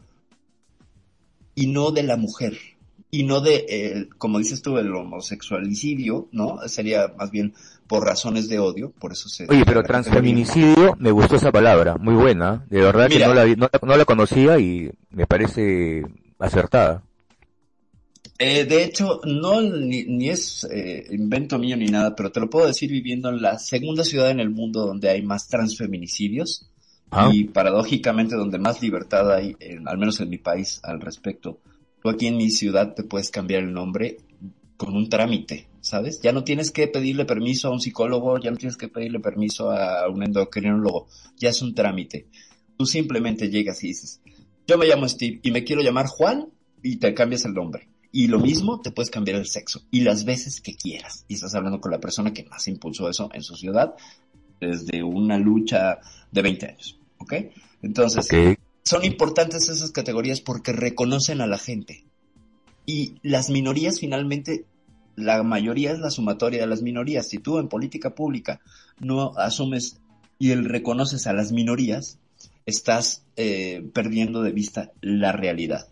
y 1.56 1.66
no 1.66 1.90
de 1.90 2.04
la 2.04 2.16
mujer. 2.16 2.56
Y 3.14 3.24
no 3.24 3.42
de, 3.42 3.66
eh, 3.68 4.08
como 4.16 4.38
dices 4.38 4.62
tú, 4.62 4.78
el 4.78 4.90
homosexualicidio, 4.94 6.28
¿no? 6.32 6.56
Sería 6.66 7.12
más 7.18 7.30
bien 7.30 7.52
por 7.86 8.06
razones 8.06 8.48
de 8.48 8.58
odio, 8.58 8.90
por 8.98 9.12
eso 9.12 9.28
se... 9.28 9.46
Oye, 9.50 9.64
pero 9.66 9.82
transfeminicidio, 9.82 10.96
me 10.98 11.10
gustó 11.10 11.36
esa 11.36 11.52
palabra, 11.52 11.96
muy 11.98 12.14
buena. 12.14 12.64
De 12.70 12.80
verdad 12.80 13.08
Mira. 13.10 13.20
que 13.20 13.26
no 13.26 13.34
la, 13.34 13.46
no, 13.54 13.68
no 13.86 13.96
la 13.98 14.04
conocía 14.06 14.58
y 14.58 14.90
me 15.10 15.26
parece 15.26 16.02
acertada. 16.38 17.02
Eh, 18.38 18.64
de 18.64 18.82
hecho, 18.82 19.20
no 19.26 19.60
ni, 19.60 20.04
ni 20.04 20.30
es 20.30 20.64
eh, 20.72 21.04
invento 21.10 21.58
mío 21.58 21.76
ni 21.76 21.88
nada, 21.88 22.16
pero 22.16 22.32
te 22.32 22.40
lo 22.40 22.48
puedo 22.48 22.66
decir 22.66 22.90
viviendo 22.90 23.28
en 23.28 23.42
la 23.42 23.58
segunda 23.58 24.04
ciudad 24.04 24.30
en 24.30 24.40
el 24.40 24.48
mundo 24.48 24.86
donde 24.86 25.10
hay 25.10 25.20
más 25.20 25.48
transfeminicidios 25.48 26.66
Ah. 27.14 27.28
y 27.30 27.44
paradójicamente 27.44 28.36
donde 28.36 28.58
más 28.58 28.80
libertad 28.80 29.30
hay, 29.34 29.54
en- 29.60 29.86
al 29.86 29.98
menos 29.98 30.18
en 30.20 30.30
mi 30.30 30.38
país, 30.38 30.80
al 30.82 30.98
respecto. 30.98 31.58
Tú 32.02 32.08
aquí 32.08 32.26
en 32.26 32.36
mi 32.36 32.50
ciudad 32.50 32.94
te 32.94 33.04
puedes 33.04 33.30
cambiar 33.30 33.62
el 33.62 33.72
nombre 33.72 34.18
con 34.76 34.96
un 34.96 35.08
trámite, 35.08 35.68
¿sabes? 35.80 36.20
Ya 36.20 36.32
no 36.32 36.42
tienes 36.42 36.72
que 36.72 36.88
pedirle 36.88 37.24
permiso 37.24 37.68
a 37.68 37.70
un 37.70 37.80
psicólogo, 37.80 38.38
ya 38.38 38.50
no 38.50 38.56
tienes 38.56 38.76
que 38.76 38.88
pedirle 38.88 39.20
permiso 39.20 39.70
a 39.70 40.08
un 40.08 40.22
endocrinólogo, 40.22 41.06
ya 41.36 41.50
es 41.50 41.62
un 41.62 41.74
trámite. 41.74 42.26
Tú 42.76 42.86
simplemente 42.86 43.48
llegas 43.48 43.84
y 43.84 43.88
dices, 43.88 44.20
yo 44.66 44.78
me 44.78 44.86
llamo 44.86 45.08
Steve 45.08 45.38
y 45.42 45.52
me 45.52 45.62
quiero 45.62 45.82
llamar 45.82 46.06
Juan 46.06 46.48
y 46.82 46.96
te 46.96 47.14
cambias 47.14 47.44
el 47.44 47.54
nombre. 47.54 47.88
Y 48.10 48.26
lo 48.26 48.40
mismo, 48.40 48.80
te 48.80 48.90
puedes 48.90 49.10
cambiar 49.10 49.38
el 49.38 49.46
sexo 49.46 49.82
y 49.90 50.00
las 50.00 50.24
veces 50.24 50.60
que 50.60 50.74
quieras. 50.74 51.24
Y 51.28 51.34
estás 51.34 51.54
hablando 51.54 51.80
con 51.80 51.92
la 51.92 52.00
persona 52.00 52.32
que 52.32 52.44
más 52.44 52.68
impulsó 52.68 53.08
eso 53.08 53.30
en 53.32 53.42
su 53.42 53.56
ciudad 53.56 53.94
desde 54.60 55.02
una 55.02 55.38
lucha 55.38 55.98
de 56.30 56.42
20 56.42 56.66
años. 56.66 56.98
¿Ok? 57.18 57.34
Entonces. 57.82 58.28
Son 58.84 59.04
importantes 59.04 59.68
esas 59.68 59.90
categorías 59.90 60.40
porque 60.40 60.72
reconocen 60.72 61.40
a 61.40 61.46
la 61.46 61.58
gente. 61.58 62.04
Y 62.84 63.14
las 63.22 63.48
minorías 63.48 64.00
finalmente, 64.00 64.64
la 65.16 65.42
mayoría 65.42 65.92
es 65.92 66.00
la 66.00 66.10
sumatoria 66.10 66.60
de 66.60 66.66
las 66.66 66.82
minorías. 66.82 67.28
Si 67.28 67.38
tú 67.38 67.58
en 67.58 67.68
política 67.68 68.14
pública 68.14 68.60
no 68.98 69.32
asumes 69.36 70.00
y 70.38 70.50
el 70.50 70.64
reconoces 70.64 71.26
a 71.26 71.32
las 71.32 71.52
minorías, 71.52 72.18
estás 72.66 73.24
eh, 73.36 73.88
perdiendo 73.92 74.42
de 74.42 74.52
vista 74.52 74.92
la 75.00 75.32
realidad. 75.32 75.88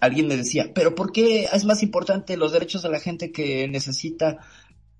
Alguien 0.00 0.26
me 0.28 0.36
decía, 0.36 0.72
pero 0.74 0.94
¿por 0.94 1.12
qué 1.12 1.44
es 1.52 1.64
más 1.64 1.82
importante 1.82 2.36
los 2.36 2.52
derechos 2.52 2.82
de 2.82 2.90
la 2.90 3.00
gente 3.00 3.32
que 3.32 3.66
necesita 3.68 4.38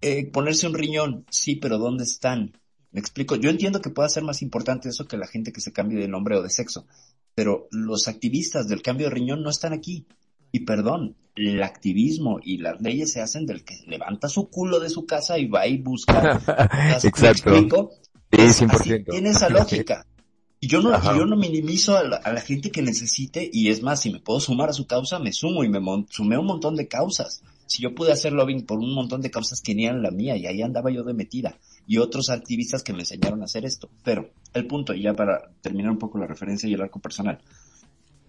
eh, 0.01 0.27
ponerse 0.27 0.67
un 0.67 0.75
riñón? 0.75 1.27
Sí, 1.31 1.57
pero 1.57 1.79
¿dónde 1.79 2.05
están? 2.05 2.53
Me 2.97 3.01
explico. 3.01 3.37
Yo 3.37 3.51
entiendo 3.51 3.83
que 3.83 3.91
pueda 3.91 4.09
ser 4.09 4.23
más 4.23 4.41
importante 4.41 4.89
eso 4.89 5.07
que 5.07 5.19
la 5.19 5.27
gente 5.27 5.53
que 5.53 5.61
se 5.61 5.71
cambie 5.71 5.99
de 6.01 6.09
nombre 6.09 6.35
o 6.39 6.43
de 6.43 6.49
sexo, 6.49 6.87
pero 7.35 7.69
los 7.71 8.09
activistas 8.09 8.69
del 8.69 8.81
cambio 8.81 9.09
de 9.09 9.15
riñón 9.15 9.43
no 9.43 9.51
están 9.51 9.75
aquí. 9.75 10.07
Y 10.51 10.61
perdón, 10.61 11.15
el 11.35 11.63
activismo 11.63 12.39
y 12.43 12.57
las 12.57 12.81
leyes 12.81 13.13
se 13.13 13.21
hacen 13.21 13.45
del 13.45 13.65
que 13.65 13.75
levanta 13.87 14.31
su 14.31 14.49
culo 14.49 14.81
de 14.81 14.89
su 14.89 15.05
casa 15.05 15.39
y 15.39 15.47
va 15.47 15.67
y 15.67 15.77
busca. 15.77 16.23
las- 16.47 17.05
¿me 17.05 17.11
Exacto. 17.11 17.51
explico? 17.51 17.91
Sí, 18.33 18.41
Es 18.41 18.63
100%. 18.63 18.71
así, 18.81 19.05
tiene 19.05 19.29
esa 19.29 19.51
lógica. 19.51 20.07
Y 20.59 20.69
yo 20.69 20.81
no, 20.81 20.89
y 20.99 21.05
yo 21.19 21.27
no 21.27 21.37
minimizo 21.37 21.99
a 21.99 22.03
la, 22.03 22.17
a 22.17 22.33
la 22.33 22.41
gente 22.41 22.71
que 22.71 22.81
necesite, 22.81 23.49
y 23.53 23.69
es 23.69 23.83
más, 23.83 24.01
si 24.01 24.11
me 24.11 24.21
puedo 24.21 24.41
sumar 24.41 24.71
a 24.71 24.73
su 24.73 24.87
causa, 24.87 25.19
me 25.19 25.31
sumo 25.35 25.63
y 25.65 25.69
me 25.69 25.81
mon- 25.81 26.07
sumé 26.09 26.37
a 26.37 26.41
un 26.41 26.47
montón 26.47 26.77
de 26.77 26.89
causas. 26.89 27.43
Si 27.67 27.83
yo 27.83 27.95
pude 27.95 28.11
hacer 28.11 28.33
lobbying 28.33 28.65
por 28.65 28.79
un 28.79 28.95
montón 28.95 29.21
de 29.21 29.31
causas 29.31 29.61
que 29.61 29.75
ni 29.75 29.85
eran 29.85 30.03
la 30.03 30.11
mía, 30.11 30.35
y 30.39 30.47
ahí 30.47 30.63
andaba 30.63 30.91
yo 30.91 31.05
de 31.05 31.13
metida, 31.13 31.59
y 31.87 31.99
otros 31.99 32.31
activistas 32.31 32.83
que 32.83 32.93
me 32.93 33.01
enseñaron 33.01 33.43
a 33.43 33.45
hacer 33.45 33.65
esto. 33.65 33.89
Pero, 34.03 34.31
el 34.55 34.67
punto, 34.67 34.95
y 34.95 35.03
ya 35.03 35.15
para 35.15 35.51
terminar 35.61 35.91
un 35.91 35.99
poco 35.99 36.19
la 36.19 36.27
referencia 36.27 36.69
y 36.69 36.75
el 36.75 36.83
arco 36.83 36.99
personal, 36.99 37.39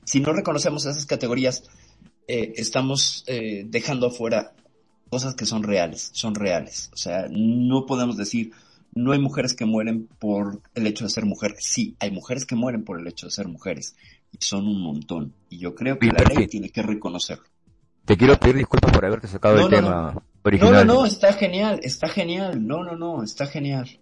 si 0.04 0.20
no 0.20 0.32
reconocemos 0.32 0.86
esas 0.86 1.06
categorías, 1.06 1.64
eh, 2.28 2.54
estamos 2.58 3.24
eh, 3.28 3.66
dejando 3.68 4.08
afuera 4.08 4.54
cosas 5.10 5.36
que 5.36 5.46
son 5.46 5.64
reales, 5.64 6.10
son 6.14 6.36
reales. 6.36 6.90
O 6.94 6.98
sea, 6.98 7.28
no 7.30 7.86
podemos 7.86 8.18
decir, 8.18 8.52
no 8.94 9.12
hay 9.12 9.20
mujeres 9.20 9.54
que 9.54 9.66
mueren 9.66 10.08
por 10.20 10.62
el 10.76 10.88
hecho 10.88 11.06
de 11.06 11.10
ser 11.10 11.26
mujeres. 11.26 11.60
Sí, 11.62 11.96
hay 12.00 12.12
mujeres 12.12 12.46
que 12.46 12.56
mueren 12.56 12.84
por 12.84 13.00
el 13.00 13.08
hecho 13.08 13.28
de 13.28 13.32
ser 13.32 13.48
mujeres. 13.48 13.96
Y 14.32 14.38
son 14.44 14.68
un 14.68 14.82
montón. 14.82 15.34
Y 15.50 15.58
yo 15.58 15.74
creo 15.76 15.98
que 15.98 16.08
Sí, 16.08 16.12
la 16.12 16.24
ley 16.24 16.48
tiene 16.48 16.70
que 16.70 16.82
reconocerlo. 16.82 17.46
Te 18.06 18.16
quiero 18.16 18.38
pedir 18.40 18.56
disculpas 18.58 18.92
por 18.92 19.06
haberte 19.06 19.28
sacado 19.28 19.56
No, 19.56 19.66
el 19.66 19.72
no, 19.72 19.78
tema 19.78 20.12
No, 20.14 20.24
original. 20.48 20.86
no, 20.88 20.94
no, 21.02 21.06
está 21.06 21.34
genial, 21.34 21.80
está 21.84 22.08
genial. 22.10 22.66
No, 22.66 22.84
no, 22.84 22.96
no, 22.96 23.24
está 23.24 23.46
genial. 23.48 24.00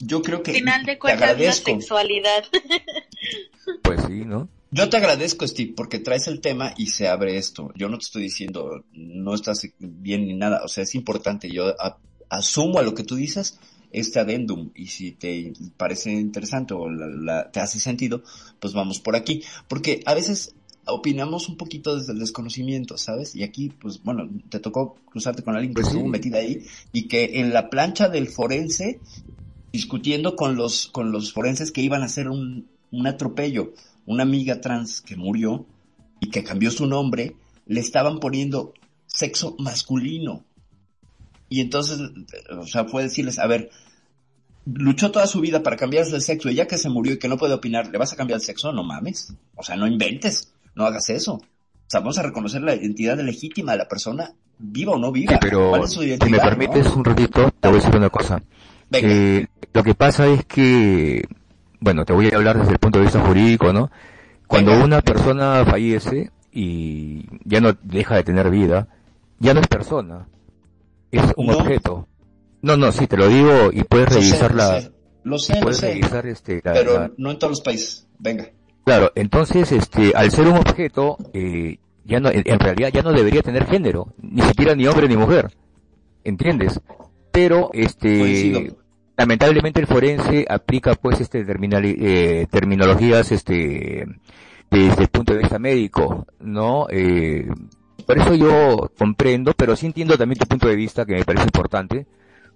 Yo 0.00 0.22
creo 0.22 0.42
que 0.42 0.52
Final 0.52 0.84
de 0.84 0.98
cuentas, 0.98 1.38
la 1.40 1.52
sexualidad. 1.52 2.44
Pues 3.82 4.00
sí, 4.06 4.24
¿no? 4.24 4.48
Yo 4.70 4.88
te 4.88 4.96
agradezco, 4.96 5.46
Steve, 5.46 5.72
porque 5.76 5.98
traes 5.98 6.26
el 6.28 6.40
tema 6.40 6.72
y 6.76 6.86
se 6.88 7.08
abre 7.08 7.36
esto. 7.36 7.70
Yo 7.74 7.88
no 7.88 7.98
te 7.98 8.04
estoy 8.04 8.22
diciendo, 8.22 8.84
no 8.92 9.34
estás 9.34 9.66
bien 9.78 10.26
ni 10.26 10.34
nada. 10.34 10.62
O 10.64 10.68
sea, 10.68 10.84
es 10.84 10.94
importante. 10.94 11.50
Yo 11.50 11.68
a- 11.80 11.98
asumo 12.30 12.78
a 12.78 12.82
lo 12.82 12.94
que 12.94 13.02
tú 13.04 13.16
dices, 13.16 13.58
este 13.90 14.20
adendum. 14.20 14.70
Y 14.74 14.86
si 14.86 15.12
te 15.12 15.52
parece 15.76 16.12
interesante 16.12 16.74
o 16.74 16.88
la- 16.90 17.06
la- 17.08 17.50
te 17.50 17.60
hace 17.60 17.80
sentido, 17.80 18.22
pues 18.60 18.72
vamos 18.74 19.00
por 19.00 19.16
aquí. 19.16 19.42
Porque 19.68 20.02
a 20.06 20.14
veces 20.14 20.54
opinamos 20.88 21.48
un 21.48 21.56
poquito 21.56 21.96
desde 21.96 22.12
el 22.12 22.18
desconocimiento, 22.18 22.98
¿sabes? 22.98 23.34
Y 23.34 23.42
aquí, 23.42 23.70
pues 23.70 24.02
bueno, 24.02 24.28
te 24.48 24.60
tocó 24.60 24.96
cruzarte 25.06 25.42
con 25.42 25.54
alguien 25.54 25.74
que 25.74 25.80
Pues 25.82 25.88
sí. 25.88 25.96
estuvo 25.96 26.08
metida 26.08 26.38
ahí 26.38 26.64
y 26.92 27.08
que 27.08 27.40
en 27.40 27.52
la 27.52 27.70
plancha 27.70 28.08
del 28.08 28.28
forense, 28.28 29.00
discutiendo 29.72 30.36
con 30.36 30.56
los, 30.56 30.88
con 30.88 31.12
los 31.12 31.32
forenses 31.32 31.72
que 31.72 31.82
iban 31.82 32.02
a 32.02 32.06
hacer 32.06 32.28
un, 32.28 32.68
un 32.90 33.06
atropello, 33.06 33.72
una 34.06 34.22
amiga 34.22 34.60
trans 34.60 35.00
que 35.00 35.16
murió 35.16 35.66
y 36.20 36.30
que 36.30 36.42
cambió 36.44 36.70
su 36.70 36.86
nombre, 36.86 37.36
le 37.66 37.80
estaban 37.80 38.18
poniendo 38.18 38.72
sexo 39.06 39.56
masculino. 39.58 40.44
Y 41.48 41.60
entonces, 41.60 42.00
o 42.50 42.66
sea, 42.66 42.84
fue 42.84 43.02
decirles, 43.04 43.38
a 43.38 43.46
ver, 43.46 43.70
luchó 44.66 45.10
toda 45.10 45.26
su 45.26 45.40
vida 45.40 45.62
para 45.62 45.76
cambiarse 45.76 46.14
el 46.14 46.22
sexo 46.22 46.50
y 46.50 46.54
ya 46.54 46.66
que 46.66 46.76
se 46.78 46.90
murió 46.90 47.14
y 47.14 47.18
que 47.18 47.28
no 47.28 47.38
puede 47.38 47.54
opinar, 47.54 47.90
¿le 47.90 47.98
vas 47.98 48.12
a 48.12 48.16
cambiar 48.16 48.38
el 48.40 48.44
sexo? 48.44 48.72
No 48.72 48.84
mames. 48.84 49.34
O 49.56 49.62
sea, 49.62 49.76
no 49.76 49.86
inventes, 49.86 50.52
no 50.78 50.86
hagas 50.86 51.10
eso. 51.10 51.34
O 51.34 51.40
sea, 51.90 52.00
vamos 52.00 52.18
a 52.18 52.22
reconocer 52.22 52.62
la 52.62 52.74
identidad 52.74 53.18
legítima 53.18 53.72
de 53.72 53.78
la 53.78 53.88
persona, 53.88 54.32
viva 54.58 54.92
o 54.92 54.98
no 54.98 55.10
viva. 55.12 55.32
Sí, 55.34 55.38
pero 55.40 55.70
¿Cuál 55.70 55.82
es 55.84 55.90
su 55.90 56.02
si 56.02 56.16
me 56.30 56.38
permites 56.38 56.86
no? 56.86 56.96
un 56.96 57.04
ratito, 57.04 57.50
te 57.60 57.68
voy 57.68 57.78
a 57.78 57.80
decir 57.80 57.96
una 57.96 58.10
cosa. 58.10 58.42
Venga. 58.90 59.08
Eh, 59.10 59.46
lo 59.74 59.82
que 59.82 59.94
pasa 59.94 60.26
es 60.28 60.44
que 60.46 61.26
bueno, 61.80 62.04
te 62.04 62.12
voy 62.12 62.28
a 62.30 62.36
hablar 62.36 62.58
desde 62.58 62.72
el 62.72 62.78
punto 62.78 62.98
de 62.98 63.04
vista 63.04 63.20
jurídico, 63.20 63.72
¿no? 63.72 63.90
Cuando 64.46 64.72
Venga. 64.72 64.84
una 64.84 65.00
persona 65.02 65.64
fallece 65.64 66.30
y 66.52 67.24
ya 67.44 67.60
no 67.60 67.72
deja 67.82 68.16
de 68.16 68.24
tener 68.24 68.50
vida, 68.50 68.88
ya 69.38 69.54
no 69.54 69.60
es 69.60 69.68
persona, 69.68 70.26
es 71.10 71.22
un 71.36 71.46
No. 71.46 71.58
objeto. 71.58 72.08
No, 72.62 72.76
no, 72.76 72.90
sí, 72.92 73.06
te 73.06 73.16
lo 73.16 73.28
digo 73.28 73.70
y 73.72 73.84
puedes 73.84 74.06
Lo 74.08 74.14
sé, 74.14 74.18
revisar 74.20 74.50
lo 74.50 74.56
la, 74.56 74.80
sé, 74.80 74.92
Lo 75.22 75.38
sé, 75.38 75.60
lo 75.60 75.72
sé. 75.72 75.88
revisar 75.94 76.26
este, 76.26 76.60
la- 76.64 76.72
Pero 76.72 76.98
la- 77.00 77.10
no 77.16 77.30
en 77.30 77.38
todos 77.38 77.52
los 77.52 77.60
países. 77.60 78.06
Venga. 78.18 78.48
Claro, 78.88 79.12
entonces, 79.14 79.70
este, 79.72 80.12
al 80.14 80.30
ser 80.30 80.46
un 80.48 80.56
objeto, 80.56 81.16
eh, 81.32 81.78
ya 82.04 82.20
no, 82.20 82.30
en, 82.30 82.42
en 82.44 82.58
realidad 82.58 82.90
ya 82.92 83.02
no 83.02 83.12
debería 83.12 83.42
tener 83.42 83.66
género, 83.66 84.14
ni 84.22 84.42
siquiera 84.42 84.74
ni 84.74 84.86
hombre 84.86 85.08
ni 85.08 85.16
mujer, 85.16 85.50
¿entiendes? 86.24 86.80
Pero, 87.30 87.70
este, 87.72 88.18
Coincido. 88.18 88.60
lamentablemente 89.16 89.80
el 89.80 89.86
forense 89.86 90.46
aplica 90.48 90.94
pues 90.94 91.20
este 91.20 91.44
terminali- 91.46 91.96
eh, 92.00 92.46
terminologías 92.50 93.30
este 93.32 94.06
desde 94.70 95.02
el 95.02 95.08
punto 95.08 95.32
de 95.34 95.40
vista 95.40 95.58
médico 95.58 96.26
no 96.40 96.86
Eh, 96.90 97.46
por 98.06 98.18
eso 98.18 98.34
yo 98.34 98.90
comprendo 98.98 99.52
pero 99.54 99.76
sí 99.76 99.86
entiendo 99.86 100.16
también 100.16 100.38
tu 100.38 100.46
punto 100.46 100.68
de 100.68 100.76
vista 100.76 101.04
que 101.04 101.14
me 101.14 101.24
parece 101.24 101.44
importante 101.44 102.06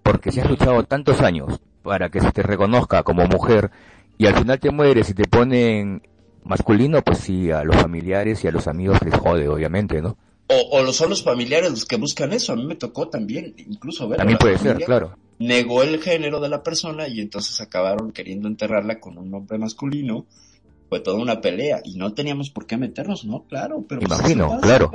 porque 0.02 0.30
si 0.32 0.40
has 0.40 0.48
luchado 0.48 0.82
tantos 0.84 1.20
años 1.20 1.60
para 1.82 2.08
que 2.10 2.20
se 2.20 2.30
te 2.32 2.42
reconozca 2.42 3.02
como 3.02 3.26
mujer 3.26 3.70
y 4.18 4.26
al 4.26 4.34
final 4.34 4.58
te 4.60 4.70
mueres 4.70 5.10
y 5.10 5.14
te 5.14 5.24
ponen 5.26 6.02
masculino 6.44 7.02
pues 7.02 7.18
sí 7.18 7.50
a 7.50 7.62
los 7.64 7.76
familiares 7.76 8.42
y 8.44 8.48
a 8.48 8.52
los 8.52 8.66
amigos 8.66 8.98
les 9.04 9.14
jode 9.14 9.48
obviamente 9.48 10.00
no 10.02 10.16
O, 10.48 10.78
o 10.78 10.82
lo 10.82 10.92
son 10.92 11.10
los 11.10 11.22
familiares 11.22 11.70
los 11.70 11.84
que 11.86 11.96
buscan 11.96 12.32
eso. 12.32 12.52
A 12.52 12.56
mí 12.56 12.64
me 12.66 12.74
tocó 12.76 13.08
también, 13.08 13.54
incluso 13.56 14.08
ver. 14.08 14.18
también 14.18 14.38
puede 14.38 14.58
ser 14.58 14.78
claro 14.84 15.16
Negó 15.38 15.82
el 15.82 16.00
género 16.00 16.38
de 16.40 16.48
la 16.48 16.62
persona 16.62 17.08
y 17.08 17.20
entonces 17.20 17.60
acabaron 17.60 18.12
queriendo 18.12 18.46
enterrarla 18.48 19.00
con 19.00 19.18
un 19.18 19.30
nombre 19.30 19.58
masculino. 19.58 20.26
Fue 20.88 21.00
toda 21.00 21.16
una 21.18 21.40
pelea 21.40 21.80
y 21.84 21.94
no 21.96 22.12
teníamos 22.12 22.50
por 22.50 22.66
qué 22.66 22.76
meternos, 22.76 23.24
¿no? 23.24 23.44
Claro, 23.48 23.84
pero... 23.88 24.02
pues, 24.02 24.20
imagino 24.20 24.60
claro 24.60 24.92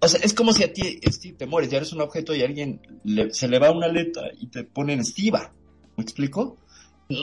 O 0.00 0.08
sea, 0.08 0.18
es 0.22 0.32
como 0.34 0.52
si 0.54 0.64
a 0.64 0.72
ti, 0.72 0.98
Steve, 1.06 1.36
te 1.36 1.46
mueres, 1.46 1.70
ya 1.70 1.76
eres 1.76 1.92
un 1.92 2.00
objeto 2.00 2.34
y 2.34 2.42
alguien 2.42 2.80
le- 3.04 3.32
se 3.34 3.46
le 3.48 3.58
va 3.58 3.70
una 3.70 3.86
aleta 3.86 4.22
y 4.40 4.46
te 4.46 4.64
ponen 4.64 5.00
estiva. 5.00 5.52
¿Me 5.96 6.02
explico? 6.02 6.56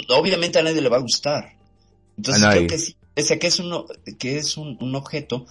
Obviamente 0.09 0.59
a 0.59 0.63
nadie 0.63 0.81
le 0.81 0.89
va 0.89 0.97
a 0.97 1.01
gustar. 1.01 1.53
Entonces 2.17 2.43
A 2.43 2.47
nadie. 2.47 2.67
creo 2.67 2.69
que 2.69 2.77
sí, 2.77 2.95
ese 3.15 3.39
que 3.39 3.47
es 3.47 3.59
un, 3.59 3.85
que 4.17 4.37
es 4.37 4.57
un, 4.57 4.77
un 4.81 4.95
objeto, 4.95 5.45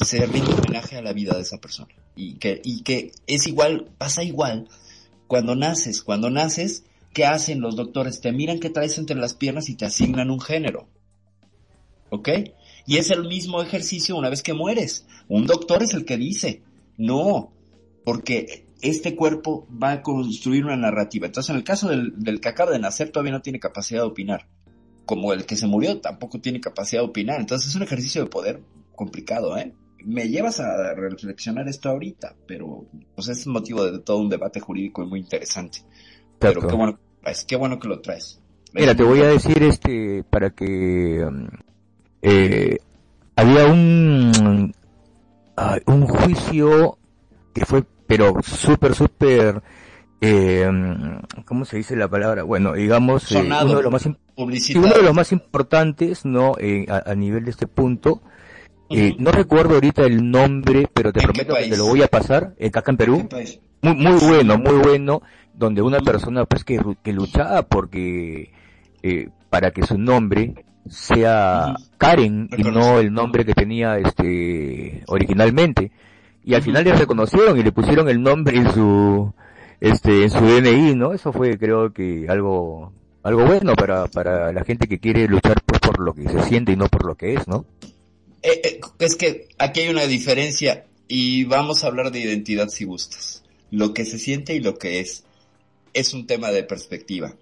se 0.00 0.24
rinde 0.26 0.52
homenaje 0.52 0.96
a 0.96 1.02
la 1.02 1.12
vida 1.12 1.34
de 1.34 1.42
esa 1.42 1.58
persona. 1.58 1.94
Y 2.16 2.34
que, 2.34 2.60
y 2.64 2.82
que 2.82 3.12
es 3.26 3.46
igual, 3.46 3.90
pasa 3.98 4.22
igual 4.22 4.68
cuando 5.26 5.54
naces. 5.54 6.02
Cuando 6.02 6.30
naces, 6.30 6.84
¿qué 7.12 7.26
hacen 7.26 7.60
los 7.60 7.76
doctores? 7.76 8.20
Te 8.20 8.32
miran 8.32 8.60
qué 8.60 8.70
traes 8.70 8.98
entre 8.98 9.16
las 9.16 9.34
piernas 9.34 9.68
y 9.68 9.74
te 9.74 9.84
asignan 9.84 10.30
un 10.30 10.40
género. 10.40 10.88
¿Ok? 12.10 12.28
Y 12.86 12.98
es 12.98 13.10
el 13.10 13.24
mismo 13.26 13.62
ejercicio 13.62 14.16
una 14.16 14.30
vez 14.30 14.42
que 14.42 14.54
mueres. 14.54 15.06
Un 15.28 15.46
doctor 15.46 15.82
es 15.82 15.94
el 15.94 16.04
que 16.04 16.16
dice, 16.16 16.62
no, 16.96 17.52
porque 18.04 18.66
este 18.82 19.16
cuerpo 19.16 19.66
va 19.70 19.92
a 19.92 20.02
construir 20.02 20.64
una 20.64 20.76
narrativa. 20.76 21.26
Entonces, 21.26 21.50
en 21.50 21.56
el 21.56 21.64
caso 21.64 21.88
del, 21.88 22.12
del 22.16 22.40
que 22.40 22.50
acaba 22.50 22.70
de 22.70 22.78
nacer, 22.78 23.10
todavía 23.10 23.32
no 23.32 23.42
tiene 23.42 23.58
capacidad 23.58 24.02
de 24.02 24.08
opinar. 24.08 24.46
Como 25.06 25.32
el 25.32 25.46
que 25.46 25.56
se 25.56 25.66
murió 25.66 26.00
tampoco 26.00 26.40
tiene 26.40 26.60
capacidad 26.60 27.02
de 27.02 27.08
opinar. 27.08 27.40
Entonces, 27.40 27.68
es 27.68 27.76
un 27.76 27.82
ejercicio 27.82 28.22
de 28.22 28.30
poder 28.30 28.60
complicado, 28.94 29.56
¿eh? 29.56 29.74
Me 30.04 30.28
llevas 30.28 30.60
a 30.60 30.94
reflexionar 30.94 31.66
esto 31.68 31.88
ahorita, 31.88 32.36
pero 32.46 32.84
pues 33.14 33.28
es 33.28 33.46
motivo 33.46 33.84
de 33.90 33.98
todo 34.00 34.18
un 34.18 34.28
debate 34.28 34.60
jurídico 34.60 35.02
y 35.02 35.06
muy 35.06 35.20
interesante. 35.20 35.78
Pero 36.38 36.60
qué 36.66 36.74
bueno 36.74 36.96
que 36.96 37.02
lo 37.02 37.20
traes, 37.22 37.44
qué 37.44 37.56
bueno 37.56 37.78
que 37.78 37.88
lo 37.88 38.00
traes. 38.00 38.40
Mira, 38.74 38.94
te 38.94 39.02
voy 39.02 39.20
a 39.20 39.28
decir 39.28 39.62
este 39.62 40.24
para 40.28 40.50
que 40.50 41.24
um, 41.24 41.48
eh, 42.20 42.78
había 43.36 43.66
un 43.66 44.74
un 45.86 46.06
juicio 46.06 46.98
que 47.54 47.64
fue 47.64 47.84
pero 48.06 48.34
súper 48.42 48.94
súper 48.94 49.62
eh, 50.24 50.70
¿cómo 51.44 51.64
se 51.64 51.76
dice 51.76 51.96
la 51.96 52.08
palabra? 52.08 52.42
Bueno, 52.44 52.72
digamos 52.72 53.30
eh, 53.32 53.42
uno 53.42 53.76
de 53.76 53.82
los 53.82 53.92
más 53.92 54.06
im- 54.06 54.14
sí, 54.16 54.32
Publicitado. 54.34 54.86
uno 54.86 54.94
de 54.96 55.02
los 55.02 55.14
más 55.14 55.32
importantes, 55.32 56.24
¿no? 56.24 56.54
Eh, 56.58 56.86
a, 56.88 57.10
a 57.10 57.14
nivel 57.14 57.44
de 57.44 57.50
este 57.50 57.66
punto. 57.66 58.22
Eh, 58.90 59.12
Ujú. 59.14 59.22
no 59.22 59.32
recuerdo 59.32 59.74
ahorita 59.74 60.02
el 60.04 60.30
nombre, 60.30 60.88
pero 60.92 61.12
te 61.12 61.20
¿En 61.20 61.26
qué 61.28 61.44
prometo 61.44 61.54
que 61.64 61.70
te 61.70 61.76
lo 61.76 61.86
voy 61.86 62.02
a 62.02 62.08
pasar. 62.08 62.54
eh, 62.58 62.70
acá 62.74 62.90
en 62.90 62.96
Perú 62.96 63.28
muy, 63.82 63.94
muy 63.96 64.18
bueno, 64.20 64.58
muy 64.58 64.74
bueno, 64.82 65.22
donde 65.54 65.82
una 65.82 66.00
persona 66.00 66.44
pues 66.46 66.64
que, 66.64 66.80
que 67.02 67.12
luchaba 67.12 67.62
porque 67.62 68.50
eh, 69.02 69.28
para 69.50 69.70
que 69.72 69.82
su 69.86 69.98
nombre 69.98 70.64
sea. 70.88 71.74
Karen 71.98 72.48
y 72.56 72.62
no 72.62 72.98
el 72.98 73.12
nombre 73.12 73.44
que 73.46 73.54
tenía 73.54 73.98
este 73.98 75.02
originalmente 75.06 75.90
y 76.44 76.52
al 76.54 76.60
final 76.62 76.84
le 76.84 76.92
reconocieron 76.92 77.58
y 77.58 77.62
le 77.62 77.72
pusieron 77.72 78.08
el 78.10 78.22
nombre 78.22 78.58
en 78.58 78.70
su 78.72 79.32
este 79.84 80.22
en 80.22 80.30
su 80.30 80.40
DNI, 80.40 80.94
¿no? 80.94 81.12
Eso 81.12 81.32
fue 81.32 81.58
creo 81.58 81.92
que 81.92 82.26
algo 82.28 82.92
algo 83.22 83.44
bueno 83.44 83.74
para 83.74 84.06
para 84.06 84.52
la 84.52 84.64
gente 84.64 84.88
que 84.88 84.98
quiere 84.98 85.28
luchar 85.28 85.62
pues 85.64 85.80
por 85.80 86.00
lo 86.00 86.14
que 86.14 86.28
se 86.28 86.42
siente 86.42 86.72
y 86.72 86.76
no 86.76 86.88
por 86.88 87.04
lo 87.04 87.14
que 87.16 87.34
es, 87.34 87.46
¿no? 87.46 87.66
Eh, 88.42 88.60
eh, 88.64 88.80
es 88.98 89.16
que 89.16 89.48
aquí 89.58 89.80
hay 89.80 89.88
una 89.88 90.06
diferencia 90.06 90.86
y 91.06 91.44
vamos 91.44 91.84
a 91.84 91.88
hablar 91.88 92.10
de 92.10 92.20
identidad 92.20 92.68
si 92.68 92.84
gustas. 92.84 93.44
Lo 93.70 93.92
que 93.92 94.04
se 94.04 94.18
siente 94.18 94.54
y 94.54 94.60
lo 94.60 94.78
que 94.78 95.00
es. 95.00 95.24
Es 95.92 96.12
un 96.12 96.26
tema 96.26 96.50
de 96.50 96.64
perspectiva. 96.64 97.34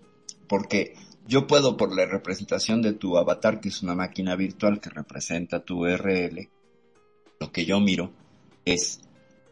Porque 0.47 0.94
yo 1.27 1.47
puedo, 1.47 1.77
por 1.77 1.94
la 1.94 2.06
representación 2.06 2.82
de 2.82 2.93
tu 2.93 3.16
avatar, 3.16 3.60
que 3.60 3.69
es 3.69 3.82
una 3.82 3.94
máquina 3.94 4.36
virtual 4.36 4.81
que 4.81 4.90
representa 4.90 5.64
tu 5.64 5.86
URL, 5.86 6.48
lo 7.40 7.51
que 7.51 7.64
yo 7.64 7.81
miro 7.81 8.12
es 8.64 9.01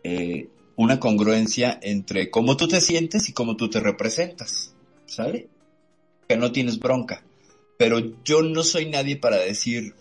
eh, 0.04 0.48
una 0.80 0.98
congruencia 0.98 1.78
entre 1.82 2.30
cómo 2.30 2.56
tú 2.56 2.66
te 2.66 2.80
sientes 2.80 3.28
y 3.28 3.34
cómo 3.34 3.54
tú 3.54 3.68
te 3.68 3.80
representas. 3.80 4.74
¿Sale? 5.04 5.50
Que 6.26 6.38
no 6.38 6.52
tienes 6.52 6.78
bronca. 6.78 7.22
Pero 7.76 8.00
yo 8.24 8.40
no 8.40 8.62
soy 8.62 8.88
nadie 8.88 9.16
para 9.16 9.36
decir 9.36 9.94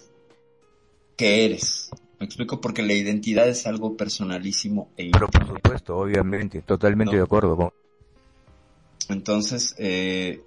que 1.18 1.44
eres. 1.44 1.90
Me 2.18 2.26
explico 2.26 2.62
porque 2.62 2.82
la 2.82 2.94
identidad 2.94 3.50
es 3.50 3.68
algo 3.68 3.98
personalísimo 3.98 4.90
e 4.96 5.12
Pero 5.12 5.28
por 5.28 5.48
supuesto, 5.48 5.98
obviamente, 5.98 6.62
totalmente 6.62 7.12
No. 7.12 7.18
de 7.18 7.24
acuerdo. 7.24 7.74
Entonces, 9.10 9.76
eh, 9.80 10.40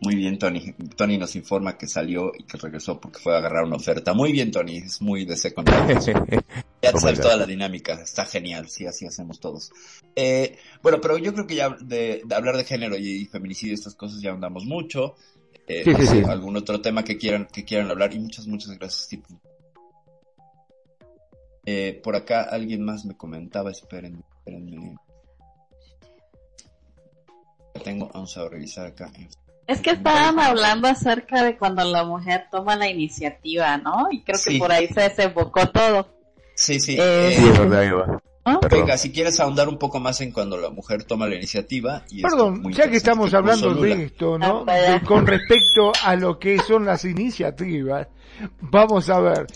muy 0.00 0.14
bien, 0.16 0.38
Tony. 0.38 0.74
Tony 0.96 1.18
nos 1.18 1.36
informa 1.36 1.76
que 1.78 1.86
salió 1.86 2.32
y 2.36 2.44
que 2.44 2.58
regresó 2.58 3.00
porque 3.00 3.18
fue 3.18 3.34
a 3.34 3.38
agarrar 3.38 3.64
una 3.64 3.76
oferta. 3.76 4.14
Muy 4.14 4.32
bien, 4.32 4.50
Tony. 4.50 4.78
Es 4.78 5.00
muy 5.00 5.24
de 5.24 5.36
secundaria. 5.36 5.98
Ya 6.82 6.90
Oh 6.92 7.00
sabes 7.00 7.18
toda 7.18 7.38
la 7.38 7.46
dinámica. 7.46 7.94
Está 7.94 8.26
genial. 8.26 8.68
Sí, 8.68 8.86
así 8.86 9.06
hacemos 9.06 9.40
todos. 9.40 9.72
Eh, 10.14 10.58
bueno, 10.82 11.00
pero 11.00 11.16
yo 11.16 11.32
creo 11.32 11.46
que 11.46 11.54
ya 11.54 11.70
de, 11.80 12.20
de 12.22 12.34
hablar 12.34 12.58
de 12.58 12.64
género 12.64 12.94
y 12.98 13.24
feminicidio 13.24 13.72
y 13.72 13.74
estas 13.74 13.94
cosas 13.94 14.20
ya 14.20 14.32
andamos 14.32 14.66
mucho. 14.66 15.14
Eh, 15.66 15.82
Sí, 15.82 15.94
sí, 15.94 16.06
sí. 16.06 16.22
Algún 16.28 16.56
otro 16.58 16.82
tema 16.82 17.02
que 17.02 17.16
quieran, 17.16 17.46
que 17.50 17.64
quieran 17.64 17.90
hablar. 17.90 18.12
Y 18.12 18.18
muchas, 18.18 18.46
muchas 18.46 18.76
gracias, 18.78 19.04
Steve. 19.04 19.22
Eh, 21.66 22.00
por 22.02 22.14
acá 22.16 22.42
alguien 22.42 22.84
más 22.84 23.06
me 23.06 23.16
comentaba, 23.16 23.70
espérenme, 23.70 24.20
espérenme. 24.36 24.96
Tengo, 27.82 28.10
vamos 28.12 28.36
a 28.36 28.48
revisar 28.48 28.86
acá. 28.86 29.10
Es 29.66 29.80
que 29.80 29.90
estaban 29.90 30.38
hablando 30.38 30.88
acerca 30.88 31.42
de 31.42 31.56
cuando 31.56 31.84
la 31.84 32.04
mujer 32.04 32.46
toma 32.50 32.76
la 32.76 32.88
iniciativa, 32.88 33.76
¿no? 33.78 34.08
Y 34.10 34.22
creo 34.22 34.38
Sí. 34.38 34.52
que 34.54 34.58
por 34.58 34.70
ahí 34.72 34.88
se 34.88 35.00
desembocó 35.02 35.66
todo. 35.70 36.08
Sí, 36.54 36.78
sí. 36.80 36.96
Eh, 36.98 37.36
eh. 37.38 37.52
Perdón. 38.60 38.60
venga, 38.70 38.98
si 38.98 39.10
quieres 39.10 39.40
ahondar 39.40 39.68
un 39.70 39.78
poco 39.78 39.98
más 40.00 40.20
en 40.20 40.30
cuando 40.32 40.58
la 40.58 40.68
mujer 40.68 41.04
toma 41.04 41.26
la 41.26 41.36
iniciativa. 41.36 42.04
Y 42.10 42.20
Perdón, 42.20 42.60
muy 42.60 42.74
ya 42.74 42.90
que 42.90 42.96
estamos 42.98 43.32
hablando 43.32 43.74
de 43.74 44.04
esto, 44.04 44.38
¿no? 44.38 44.64
Ah. 44.68 44.74
De- 44.74 45.00
con 45.00 45.26
respecto 45.26 45.92
a 46.04 46.14
lo 46.14 46.38
que 46.38 46.58
son 46.58 46.84
las 46.84 47.04
iniciativas, 47.06 48.06
vamos 48.60 49.08
a 49.08 49.18
ver, 49.20 49.46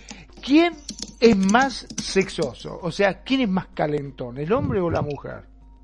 ¿quién 0.43 0.73
es 1.21 1.37
más 1.37 1.87
sexoso? 2.03 2.79
O 2.83 2.91
sea, 2.91 3.23
¿quién 3.23 3.43
es 3.43 3.49
más 3.51 3.67
calentón, 3.75 4.39
el 4.39 4.51
hombre 4.55 4.81
o 4.81 4.89
la 4.91 5.03
mujer? 5.03 5.43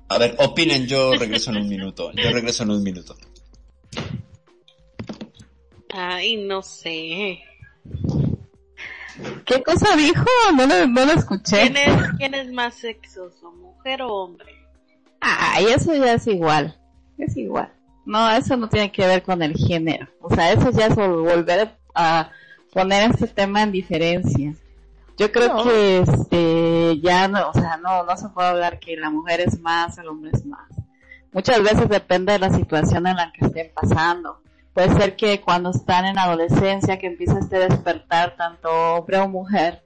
A 0.09 0.17
ver, 0.17 0.35
opinen, 0.39 0.87
yo 0.87 1.13
regreso 1.13 1.51
en 1.51 1.57
un 1.57 1.69
minuto. 1.69 2.11
Yo 2.13 2.31
regreso 2.31 2.63
en 2.63 2.71
un 2.71 2.81
minuto. 2.83 3.15
Ay, 5.93 6.37
no 6.45 6.61
sé. 6.61 7.39
¿Qué 9.45 9.63
cosa 9.63 9.95
dijo? 9.95 10.25
No 10.55 10.65
lo, 10.67 10.87
no 10.87 11.05
lo 11.05 11.11
escuché. 11.13 11.71
¿Quién 11.71 11.77
es, 11.77 12.11
¿Quién 12.17 12.33
es 12.33 12.51
más 12.51 12.73
sexoso, 12.75 13.51
mujer 13.53 14.01
o 14.01 14.13
hombre? 14.13 14.51
Ay, 15.21 15.67
eso 15.67 15.93
ya 15.95 16.13
es 16.13 16.27
igual. 16.27 16.77
Es 17.17 17.37
igual. 17.37 17.71
No, 18.05 18.29
eso 18.29 18.57
no 18.57 18.67
tiene 18.69 18.91
que 18.91 19.05
ver 19.07 19.23
con 19.23 19.41
el 19.41 19.55
género. 19.55 20.07
O 20.21 20.33
sea, 20.33 20.51
eso 20.51 20.69
ya 20.71 20.87
es 20.87 20.95
vol- 20.95 21.23
volver 21.23 21.75
a 21.95 22.29
poner 22.73 23.09
este 23.09 23.27
tema 23.27 23.63
en 23.63 23.71
diferencia. 23.71 24.53
Yo 25.17 25.31
creo 25.31 25.53
No. 25.53 25.63
que 25.63 25.99
este 25.99 26.99
ya 26.99 27.27
no, 27.29 27.49
o 27.49 27.53
sea, 27.53 27.77
no, 27.77 28.03
no 28.03 28.17
se 28.17 28.27
puede 28.29 28.49
hablar 28.49 28.79
que 28.79 28.97
la 28.97 29.09
mujer 29.09 29.39
es 29.39 29.59
más, 29.61 29.97
el 29.97 30.07
hombre 30.09 30.31
es 30.33 30.45
más. 30.45 30.67
Muchas 31.35 31.61
veces 31.61 31.89
depende 31.89 32.31
de 32.31 32.39
la 32.39 32.49
situación 32.49 33.05
en 33.07 33.17
la 33.17 33.33
que 33.33 33.47
estén 33.47 33.69
pasando. 33.75 34.39
Puede 34.73 34.95
ser 34.95 35.17
que 35.17 35.41
cuando 35.41 35.71
están 35.71 36.05
en 36.05 36.17
adolescencia, 36.17 36.97
que 36.97 37.07
empieza 37.07 37.39
este 37.39 37.59
despertar, 37.59 38.37
tanto 38.37 38.69
hombre 38.69 39.17
o 39.17 39.27
mujer, 39.27 39.83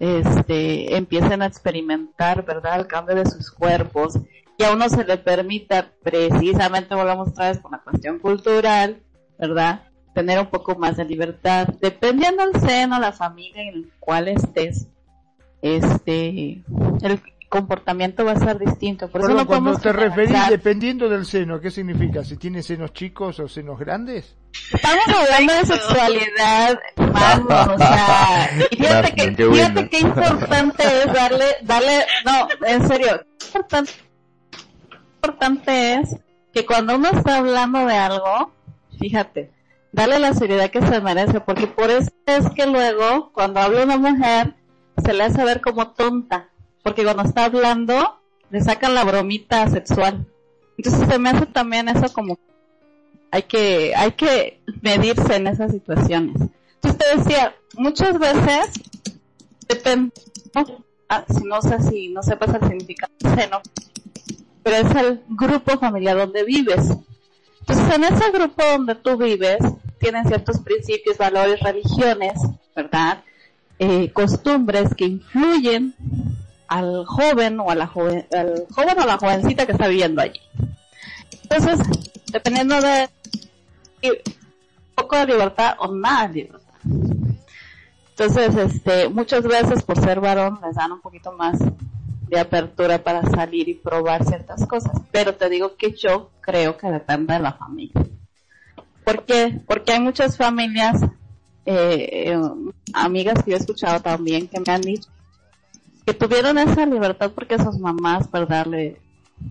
este, 0.00 0.96
empiecen 0.96 1.42
a 1.42 1.46
experimentar, 1.46 2.44
¿verdad?, 2.44 2.80
el 2.80 2.88
cambio 2.88 3.14
de 3.14 3.24
sus 3.24 3.52
cuerpos 3.52 4.18
y 4.58 4.64
a 4.64 4.72
uno 4.72 4.88
se 4.88 5.04
le 5.04 5.16
permita, 5.16 5.92
precisamente 6.02 6.96
volvamos 6.96 7.28
otra 7.28 7.50
vez 7.50 7.58
por 7.58 7.70
la 7.70 7.78
cuestión 7.78 8.18
cultural, 8.18 9.00
¿verdad?, 9.38 9.82
tener 10.12 10.40
un 10.40 10.46
poco 10.46 10.74
más 10.74 10.96
de 10.96 11.04
libertad, 11.04 11.68
dependiendo 11.80 12.44
del 12.44 12.60
seno, 12.60 12.98
la 12.98 13.12
familia 13.12 13.62
en 13.62 13.68
el 13.68 13.92
cual 14.00 14.26
estés, 14.26 14.88
este, 15.62 16.64
el 17.02 17.20
comportamiento 17.54 18.24
va 18.24 18.32
a 18.32 18.36
ser 18.36 18.58
distinto. 18.58 19.08
Por 19.08 19.20
eso 19.20 19.28
Perdón, 19.28 19.44
no 19.44 19.46
cuando 19.46 19.78
te 19.78 19.92
referís 19.92 20.48
dependiendo 20.48 21.08
del 21.08 21.24
seno, 21.24 21.60
¿qué 21.60 21.70
significa? 21.70 22.24
¿Si 22.24 22.36
tiene 22.36 22.64
senos 22.64 22.92
chicos 22.92 23.38
o 23.38 23.46
senos 23.46 23.78
grandes? 23.78 24.34
Estamos 24.72 25.04
hablando 25.06 25.52
de 25.52 25.64
sexualidad, 25.66 26.78
mano, 26.96 27.74
o 27.74 27.78
sea, 27.78 28.50
y 28.72 28.76
fíjate 28.76 29.14
que, 29.14 29.36
qué 29.36 29.46
bueno. 29.46 29.66
fíjate 29.68 29.88
qué 29.88 29.98
importante 30.00 30.82
es 30.82 31.12
darle, 31.12 31.44
darle, 31.62 32.06
no, 32.24 32.48
en 32.66 32.88
serio, 32.88 33.20
qué 33.38 33.46
importante, 33.46 33.92
importante 35.16 35.94
es 35.94 36.16
que 36.52 36.66
cuando 36.66 36.96
uno 36.96 37.08
está 37.10 37.38
hablando 37.38 37.86
de 37.86 37.94
algo, 37.94 38.52
fíjate, 38.98 39.52
darle 39.92 40.18
la 40.18 40.34
seriedad 40.34 40.70
que 40.70 40.82
se 40.82 41.00
merece, 41.00 41.40
porque 41.40 41.68
por 41.68 41.90
eso 41.90 42.10
es 42.26 42.50
que 42.50 42.66
luego, 42.66 43.30
cuando 43.32 43.60
habla 43.60 43.84
una 43.84 43.96
mujer, 43.96 44.54
se 45.04 45.12
le 45.12 45.22
hace 45.22 45.44
ver 45.44 45.60
como 45.60 45.92
tonta, 45.92 46.48
porque 46.84 47.02
cuando 47.02 47.24
está 47.24 47.46
hablando, 47.46 48.20
le 48.50 48.60
sacan 48.60 48.94
la 48.94 49.04
bromita 49.04 49.68
sexual. 49.68 50.26
Entonces 50.76 51.08
se 51.08 51.18
me 51.18 51.30
hace 51.30 51.46
también 51.46 51.88
eso 51.88 52.12
como 52.12 52.38
hay 53.30 53.42
que, 53.44 53.94
hay 53.96 54.12
que 54.12 54.60
medirse 54.82 55.34
en 55.34 55.46
esas 55.46 55.72
situaciones. 55.72 56.36
Entonces 56.74 56.98
te 56.98 57.16
decía, 57.16 57.56
muchas 57.76 58.18
veces 58.18 58.70
depende, 59.66 60.12
ah, 61.08 61.24
si 61.26 61.44
no 61.44 61.62
sé 61.62 61.82
si 61.82 62.08
no 62.10 62.22
sepas 62.22 62.54
el 62.54 62.68
significado 62.68 63.12
del 63.18 63.34
seno, 63.34 63.60
pero 64.62 64.76
es 64.76 64.94
el 64.94 65.22
grupo 65.30 65.78
familiar 65.78 66.18
donde 66.18 66.44
vives. 66.44 66.90
Entonces 67.60 67.94
en 67.94 68.04
ese 68.04 68.30
grupo 68.30 68.62
donde 68.62 68.94
tú 68.94 69.16
vives, 69.16 69.58
tienen 69.98 70.26
ciertos 70.26 70.60
principios, 70.60 71.16
valores, 71.16 71.60
religiones, 71.60 72.34
¿verdad? 72.76 73.24
Eh, 73.78 74.12
costumbres 74.12 74.94
que 74.94 75.06
influyen 75.06 75.94
al 76.68 77.04
joven 77.06 77.60
o 77.60 77.70
a 77.70 77.74
la 77.74 77.86
joven, 77.86 78.26
al 78.32 78.66
joven 78.70 79.00
o 79.00 79.06
la 79.06 79.18
jovencita 79.18 79.66
que 79.66 79.72
está 79.72 79.88
viviendo 79.88 80.22
allí. 80.22 80.40
Entonces, 81.42 81.80
dependiendo 82.32 82.80
de 82.80 83.08
poco 84.94 85.16
de 85.16 85.26
libertad 85.26 85.76
o 85.78 85.94
nada 85.94 86.28
de 86.28 86.34
libertad. 86.34 86.60
Entonces, 88.10 88.56
este, 88.56 89.08
muchas 89.08 89.42
veces 89.42 89.82
por 89.82 90.00
ser 90.00 90.20
varón 90.20 90.60
les 90.64 90.76
dan 90.76 90.92
un 90.92 91.00
poquito 91.00 91.32
más 91.32 91.58
de 92.28 92.38
apertura 92.38 93.02
para 93.02 93.22
salir 93.28 93.68
y 93.68 93.74
probar 93.74 94.24
ciertas 94.24 94.66
cosas. 94.66 94.92
Pero 95.10 95.34
te 95.34 95.48
digo 95.48 95.76
que 95.76 95.92
yo 95.92 96.30
creo 96.40 96.76
que 96.76 96.88
depende 96.88 97.34
de 97.34 97.40
la 97.40 97.52
familia. 97.52 98.04
¿Por 99.04 99.24
qué? 99.24 99.60
Porque 99.66 99.92
hay 99.92 100.00
muchas 100.00 100.36
familias, 100.36 101.02
eh, 101.66 102.32
eh, 102.32 102.40
amigas 102.94 103.42
que 103.42 103.50
yo 103.50 103.56
he 103.56 103.60
escuchado 103.60 104.00
también 104.00 104.48
que 104.48 104.60
me 104.60 104.72
han 104.72 104.80
dicho 104.80 105.08
que 106.04 106.14
tuvieron 106.14 106.58
esa 106.58 106.86
libertad 106.86 107.30
porque 107.34 107.58
sus 107.58 107.78
mamás, 107.78 108.30
¿verdad? 108.30 108.66
Le, 108.66 108.98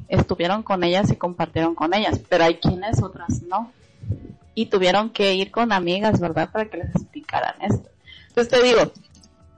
estuvieron 0.08 0.64
con 0.64 0.84
ellas 0.84 1.12
y 1.12 1.16
compartieron 1.16 1.76
con 1.76 1.94
ellas, 1.94 2.20
pero 2.30 2.46
hay 2.46 2.56
quienes 2.56 3.02
otras 3.02 3.42
no. 3.44 3.72
Y 4.56 4.68
tuvieron 4.68 5.10
que 5.10 5.34
ir 5.34 5.52
con 5.52 5.72
amigas, 5.72 6.20
¿verdad? 6.20 6.50
Para 6.52 6.66
que 6.66 6.78
les 6.78 6.90
explicaran 6.96 7.56
esto. 7.62 7.90
Entonces 8.30 8.50
te 8.50 8.64
digo, 8.64 8.92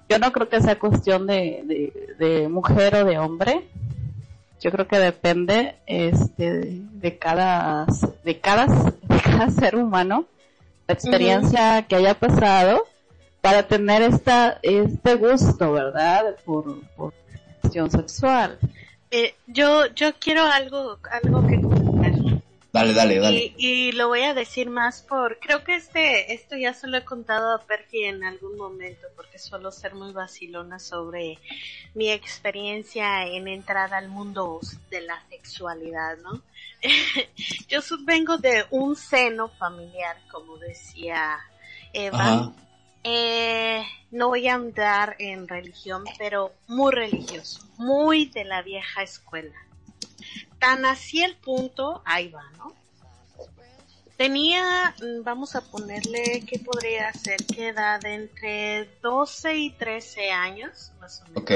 yo 0.10 0.20
no 0.20 0.32
creo 0.32 0.48
que 0.48 0.62
sea 0.62 0.80
cuestión 0.80 1.28
de, 1.28 1.64
de, 1.66 2.16
de 2.26 2.48
mujer 2.48 2.96
o 2.96 3.06
de 3.06 3.18
hombre. 3.20 3.68
Yo 4.62 4.72
creo 4.72 4.88
que 4.88 4.98
depende 4.98 5.76
este, 5.86 6.52
de, 6.52 6.82
de 6.94 7.18
cada, 7.18 7.86
de, 8.24 8.40
cada, 8.40 8.66
de 9.02 9.22
cada 9.22 9.50
ser 9.50 9.76
humano, 9.76 10.26
la 10.88 10.94
experiencia 10.94 11.86
que 11.88 11.96
haya 11.96 12.14
pasado 12.14 12.84
para 13.46 13.68
tener 13.68 14.02
esta, 14.02 14.60
este 14.64 15.14
gusto, 15.14 15.72
¿verdad? 15.72 16.36
Por, 16.44 16.82
por 16.96 17.14
cuestión 17.62 17.92
sexual. 17.92 18.58
Eh, 19.12 19.36
yo, 19.46 19.86
yo 19.94 20.16
quiero 20.16 20.42
algo, 20.42 20.98
algo 21.12 21.46
que 21.46 21.62
comentar. 21.62 22.42
Dale, 22.74 22.94
dale, 22.94 23.20
dale. 23.20 23.54
Y, 23.56 23.68
y 23.68 23.92
lo 23.92 24.08
voy 24.08 24.24
a 24.24 24.34
decir 24.34 24.72
más 24.72 25.04
por, 25.04 25.38
creo 25.40 25.64
que 25.64 25.76
este, 25.76 26.34
esto 26.34 26.58
ya 26.58 26.74
se 26.74 26.88
lo 26.88 26.98
he 26.98 27.06
contado 27.06 27.54
a 27.54 27.62
Perfi 27.62 28.06
en 28.06 28.24
algún 28.24 28.58
momento, 28.58 29.06
porque 29.16 29.38
suelo 29.38 29.72
ser 29.72 29.94
muy 29.94 30.12
vacilona 30.12 30.80
sobre 30.80 31.38
mi 31.94 32.10
experiencia 32.10 33.28
en 33.28 33.48
entrar 33.48 33.94
al 33.94 34.10
mundo 34.10 34.60
de 34.90 35.02
la 35.02 35.22
sexualidad, 35.30 36.18
¿no? 36.18 36.42
Yo 37.68 37.80
vengo 38.06 38.38
de 38.38 38.66
un 38.72 38.96
seno 38.96 39.50
familiar, 39.50 40.18
como 40.32 40.58
decía 40.58 41.38
Eva. 41.94 42.18
Ajá. 42.20 42.65
Eh, 43.08 43.86
no 44.10 44.30
voy 44.30 44.48
a 44.48 44.56
andar 44.56 45.16
en 45.20 45.48
religión, 45.48 46.04
pero 46.18 46.54
muy 46.68 46.92
religioso, 46.92 47.64
muy 47.78 48.26
de 48.26 48.46
la 48.46 48.64
vieja 48.64 49.04
escuela. 49.04 49.54
Tan 50.58 50.86
así 50.86 51.22
el 51.24 51.36
punto, 51.36 52.02
ahí 52.04 52.30
va, 52.30 52.50
¿no? 52.58 52.74
Tenía, 54.18 54.96
mm, 55.00 55.24
vamos 55.24 55.56
a 55.56 55.62
ponerle, 55.62 56.44
¿qué 56.48 56.58
podría 56.58 57.14
ser? 57.14 57.46
¿Qué 57.46 57.68
edad? 57.68 58.04
Entre 58.06 58.90
12 59.04 59.56
y 59.56 59.70
13 59.70 60.32
años, 60.32 60.92
más 61.00 61.22
o 61.22 61.26
menos. 61.26 61.44
Ok. 61.44 61.52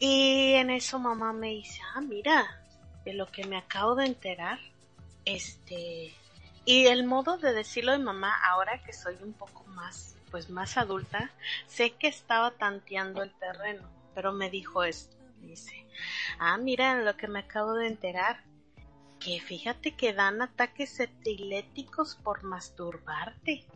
Y 0.00 0.54
en 0.54 0.70
eso 0.70 0.98
mamá 0.98 1.32
me 1.32 1.50
dice, 1.50 1.80
ah, 1.94 2.00
mira, 2.00 2.64
de 3.04 3.14
lo 3.14 3.30
que 3.30 3.44
me 3.44 3.58
acabo 3.58 3.94
de 3.94 4.06
enterar, 4.06 4.58
este, 5.24 6.12
y 6.64 6.86
el 6.86 7.04
modo 7.04 7.38
de 7.38 7.52
decirlo 7.52 7.92
de 7.92 7.98
mamá, 7.98 8.34
ahora 8.44 8.82
que 8.82 8.92
soy 8.92 9.16
un 9.22 9.32
poco 9.32 9.64
más, 9.68 10.16
pues 10.30 10.50
más 10.50 10.76
adulta, 10.76 11.30
sé 11.66 11.92
que 11.92 12.08
estaba 12.08 12.52
tanteando 12.52 13.22
el 13.22 13.32
terreno, 13.34 13.88
pero 14.14 14.32
me 14.32 14.50
dijo 14.50 14.84
esto, 14.84 15.16
dice, 15.40 15.86
ah, 16.38 16.58
mira, 16.58 17.02
lo 17.02 17.16
que 17.16 17.28
me 17.28 17.40
acabo 17.40 17.74
de 17.74 17.88
enterar, 17.88 18.44
que 19.18 19.40
fíjate 19.40 19.92
que 19.92 20.12
dan 20.12 20.40
ataques 20.40 20.98
epiléticos 21.00 22.16
por 22.22 22.42
masturbarte. 22.42 23.66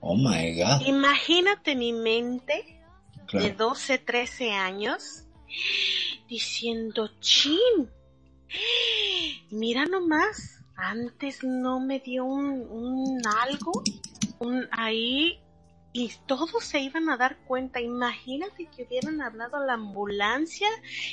Oh 0.00 0.16
my 0.16 0.56
god. 0.56 0.86
Imagínate 0.86 1.76
mi 1.76 1.92
mente 1.92 2.80
de 3.32 3.54
Claro. 3.54 3.54
12, 3.56 3.98
13 3.98 4.52
años 4.52 5.24
diciendo, 6.28 7.10
chin, 7.20 7.90
mira 9.50 9.86
nomás, 9.86 10.63
antes 10.76 11.44
no 11.44 11.80
me 11.80 12.00
dio 12.00 12.24
un, 12.24 12.66
un 12.70 13.22
algo, 13.26 13.82
un 14.38 14.68
ahí, 14.72 15.40
y 15.96 16.10
todos 16.26 16.64
se 16.64 16.80
iban 16.80 17.08
a 17.08 17.16
dar 17.16 17.36
cuenta. 17.46 17.80
Imagínate 17.80 18.66
que 18.66 18.82
hubieran 18.82 19.22
hablado 19.22 19.58
a 19.58 19.64
la 19.64 19.74
ambulancia 19.74 20.66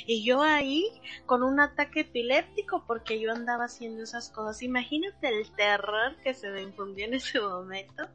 y 0.06 0.24
yo 0.24 0.42
ahí 0.42 0.84
con 1.24 1.44
un 1.44 1.60
ataque 1.60 2.00
epiléptico 2.00 2.84
porque 2.84 3.20
yo 3.20 3.30
andaba 3.30 3.66
haciendo 3.66 4.02
esas 4.02 4.28
cosas. 4.30 4.60
Imagínate 4.60 5.28
el 5.28 5.48
terror 5.54 6.16
que 6.24 6.34
se 6.34 6.50
me 6.50 6.62
infundió 6.62 7.04
en 7.04 7.14
ese 7.14 7.40
momento 7.40 8.08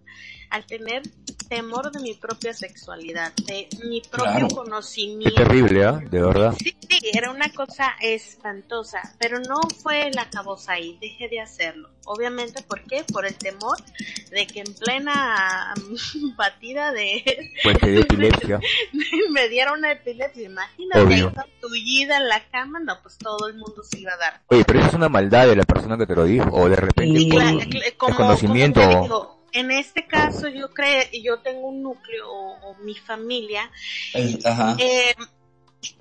al 0.50 0.66
tener 0.66 1.02
temor 1.50 1.92
de 1.92 2.00
mi 2.02 2.14
propia 2.14 2.54
sexualidad, 2.54 3.32
de 3.46 3.70
mi 3.86 4.02
propio 4.02 4.32
Claro. 4.32 4.48
Qué 4.50 4.56
conocimiento. 4.56 5.36
terrible, 5.36 5.86
¿ah? 5.86 5.94
De 6.12 6.22
verdad. 6.22 6.54
Sí, 6.60 6.76
sí, 6.90 7.00
era 7.14 7.32
una 7.32 7.50
cosa 7.54 7.96
espantosa, 8.02 9.16
pero 9.18 9.40
no 9.40 9.62
fue 9.82 10.12
la 10.14 10.30
cabosa 10.30 10.74
ahí, 10.74 10.98
dejé 11.00 11.30
de 11.30 11.40
hacerlo. 11.40 11.90
Obviamente, 12.06 12.62
¿por 12.64 12.82
qué? 12.84 13.06
Por 13.12 13.26
el 13.26 13.36
temor 13.36 13.78
de 14.32 14.46
que 14.46 14.60
en 14.60 14.74
plena 14.74 15.74
batida 16.38 16.92
de 16.92 17.24
Pues 17.64 17.78
dio 17.82 18.02
epilepsia. 18.02 18.60
me 19.32 19.48
diera 19.50 19.72
una 19.74 19.92
epilepsia. 19.94 20.48
Imagínate, 20.50 21.48
tullida 21.62 22.18
en 22.18 22.28
la 22.28 22.46
cama, 22.50 22.80
no, 22.82 23.02
pues 23.02 23.18
todo 23.18 23.48
el 23.48 23.56
mundo 23.56 23.84
se 23.84 24.00
iba 24.00 24.14
a 24.14 24.18
dar. 24.18 24.42
Oye, 24.48 24.64
pero 24.66 24.80
eso 24.80 24.90
es 24.90 24.94
una 24.96 25.10
maldad 25.10 25.48
de 25.48 25.56
la 25.56 25.64
persona 25.64 25.98
que 25.98 26.06
te 26.06 26.16
lo 26.16 26.26
dijo. 26.26 26.50
O 26.52 26.68
de 26.70 26.76
repente 26.76 27.20
Sí. 27.20 27.30
por 27.32 27.42
Cla- 27.42 27.70
cla- 27.70 27.98
como, 27.98 29.37
en 29.60 29.72
este 29.72 30.08
caso 30.08 30.48
yo 30.48 30.70
creo, 30.74 31.04
yo 31.24 31.40
tengo 31.40 31.68
un 31.68 31.82
núcleo 31.84 32.30
o, 32.30 32.72
o 32.72 32.76
mi 32.76 32.96
familia 32.96 33.72
ajá. 34.46 34.76
eh, 34.80 35.14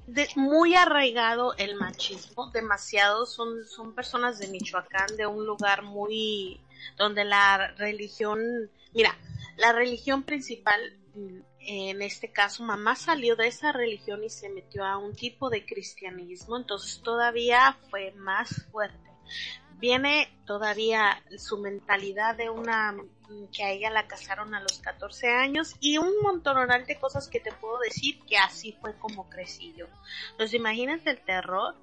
de- 0.06 0.28
muy 0.36 0.74
arraigado 0.74 1.54
el 1.56 1.74
machismo, 1.76 2.50
demasiado, 2.50 3.26
son, 3.26 3.64
son 3.66 3.94
personas 3.94 4.38
de 4.38 4.48
Michoacán, 4.48 5.16
de 5.16 5.26
un 5.26 5.44
lugar 5.46 5.82
muy, 5.82 6.60
donde 6.96 7.24
la 7.24 7.68
religión, 7.76 8.40
mira, 8.92 9.16
la 9.56 9.72
religión 9.72 10.22
principal, 10.22 10.80
en 11.60 12.02
este 12.02 12.30
caso, 12.30 12.62
mamá 12.62 12.94
salió 12.94 13.36
de 13.36 13.48
esa 13.48 13.72
religión 13.72 14.22
y 14.22 14.30
se 14.30 14.48
metió 14.48 14.84
a 14.84 14.98
un 14.98 15.14
tipo 15.14 15.50
de 15.50 15.64
cristianismo, 15.66 16.56
entonces 16.56 17.00
todavía 17.02 17.76
fue 17.90 18.12
más 18.12 18.66
fuerte. 18.70 18.98
Viene 19.78 20.32
todavía 20.46 21.22
su 21.36 21.58
mentalidad 21.58 22.36
de 22.36 22.50
una 22.50 22.92
mm, 22.92 23.46
que 23.52 23.64
a 23.64 23.70
ella 23.70 23.90
la 23.90 24.06
casaron 24.06 24.54
a 24.54 24.60
los 24.60 24.78
14 24.78 25.28
años 25.28 25.76
y 25.80 25.98
un 25.98 26.20
montón 26.22 26.56
de 26.86 26.98
cosas 26.98 27.28
que 27.28 27.40
te 27.40 27.52
puedo 27.52 27.78
decir 27.80 28.18
que 28.24 28.38
así 28.38 28.76
fue 28.80 28.94
como 28.98 29.28
crecí 29.28 29.74
yo. 29.76 29.86
Entonces 30.32 30.54
imagínate 30.54 31.10
el 31.10 31.20
terror 31.20 31.74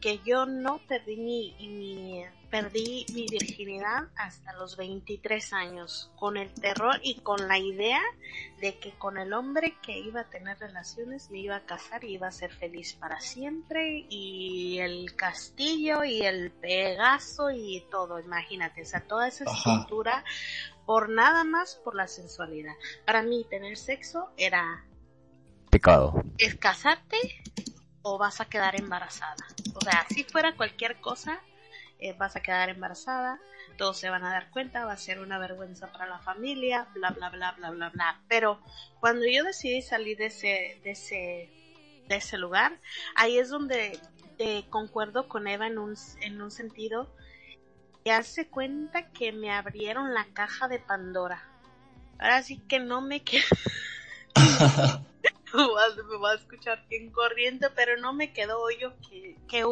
que 0.00 0.20
yo 0.24 0.46
no 0.46 0.80
perdí 0.86 1.16
mi, 1.16 1.56
mi, 1.60 2.24
perdí 2.50 3.06
mi 3.14 3.26
virginidad 3.26 4.08
hasta 4.16 4.52
los 4.54 4.76
23 4.76 5.52
años 5.52 6.10
con 6.16 6.36
el 6.36 6.52
terror 6.52 6.98
y 7.02 7.20
con 7.20 7.46
la 7.46 7.58
idea 7.58 8.00
de 8.60 8.78
que 8.78 8.92
con 8.92 9.18
el 9.18 9.32
hombre 9.32 9.76
que 9.82 9.98
iba 9.98 10.22
a 10.22 10.30
tener 10.30 10.58
relaciones 10.58 11.30
me 11.30 11.38
iba 11.38 11.56
a 11.56 11.66
casar 11.66 12.04
y 12.04 12.14
iba 12.14 12.28
a 12.28 12.32
ser 12.32 12.52
feliz 12.52 12.94
para 12.94 13.20
siempre 13.20 14.06
y 14.08 14.78
el 14.78 15.14
castillo 15.14 16.04
y 16.04 16.22
el 16.22 16.50
pegaso 16.50 17.50
y 17.50 17.84
todo, 17.90 18.18
imagínate, 18.20 18.82
o 18.82 18.86
sea, 18.86 19.00
toda 19.00 19.28
esa 19.28 19.44
estructura 19.44 20.24
por 20.86 21.10
nada 21.10 21.44
más 21.44 21.76
por 21.84 21.94
la 21.94 22.08
sensualidad. 22.08 22.74
Para 23.04 23.22
mí 23.22 23.44
tener 23.50 23.76
sexo 23.76 24.30
era 24.38 24.84
pecado. 25.70 26.22
Es 26.38 26.54
casarte 26.54 27.18
o 28.02 28.16
vas 28.16 28.40
a 28.40 28.46
quedar 28.46 28.80
embarazada. 28.80 29.44
O 29.74 29.80
sea, 29.82 30.06
si 30.08 30.24
fuera 30.24 30.56
cualquier 30.56 30.98
cosa, 31.00 31.42
eh, 31.98 32.14
vas 32.14 32.36
a 32.36 32.40
quedar 32.40 32.68
embarazada, 32.68 33.40
todos 33.76 33.98
se 33.98 34.10
van 34.10 34.24
a 34.24 34.30
dar 34.30 34.50
cuenta, 34.50 34.84
va 34.84 34.92
a 34.92 34.96
ser 34.96 35.20
una 35.20 35.38
vergüenza 35.38 35.90
para 35.92 36.06
la 36.06 36.18
familia, 36.20 36.88
bla, 36.94 37.10
bla, 37.10 37.28
bla, 37.30 37.52
bla, 37.52 37.70
bla, 37.70 37.88
bla. 37.90 38.20
Pero 38.28 38.60
cuando 39.00 39.26
yo 39.26 39.44
decidí 39.44 39.82
salir 39.82 40.16
de 40.18 40.26
ese, 40.26 40.80
de 40.84 40.90
ese, 40.90 41.50
de 42.08 42.16
ese 42.16 42.38
lugar, 42.38 42.78
ahí 43.14 43.38
es 43.38 43.48
donde 43.50 43.98
te 44.36 44.64
concuerdo 44.70 45.28
con 45.28 45.48
Eva 45.48 45.66
en 45.66 45.78
un, 45.78 45.96
en 46.20 46.40
un 46.40 46.50
sentido 46.50 47.12
que 48.04 48.12
hace 48.12 48.48
cuenta 48.48 49.10
que 49.10 49.32
me 49.32 49.50
abrieron 49.50 50.14
la 50.14 50.26
caja 50.32 50.68
de 50.68 50.78
Pandora. 50.78 51.42
Ahora 52.18 52.42
sí 52.42 52.58
que 52.68 52.78
no 52.78 53.00
me 53.00 53.22
quedo. 53.24 53.44
me 55.54 56.18
va 56.18 56.32
a 56.32 56.34
escuchar 56.34 56.86
bien 56.88 57.10
corriente, 57.10 57.68
pero 57.74 57.96
no 57.96 58.12
me 58.12 58.32
quedó 58.32 58.60
hoyo 58.60 58.94
que, 59.08 59.36
que, 59.48 59.64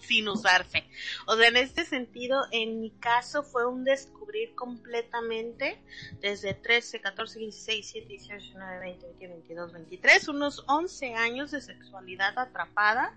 sin 0.00 0.28
usarse. 0.28 0.84
O 1.26 1.36
sea, 1.36 1.48
en 1.48 1.56
este 1.56 1.84
sentido, 1.84 2.44
en 2.50 2.80
mi 2.80 2.90
caso 2.90 3.42
fue 3.42 3.66
un 3.66 3.84
descubrir 3.84 4.54
completamente 4.54 5.80
desde 6.20 6.54
13, 6.54 7.00
14, 7.00 7.38
16, 7.38 7.92
17, 7.92 8.08
18, 8.08 8.36
19, 8.36 8.80
20, 8.80 9.06
21, 9.06 9.34
22, 9.34 9.72
23, 9.72 10.28
unos 10.28 10.64
11 10.68 11.14
años 11.14 11.50
de 11.50 11.60
sexualidad 11.60 12.38
atrapada. 12.38 13.16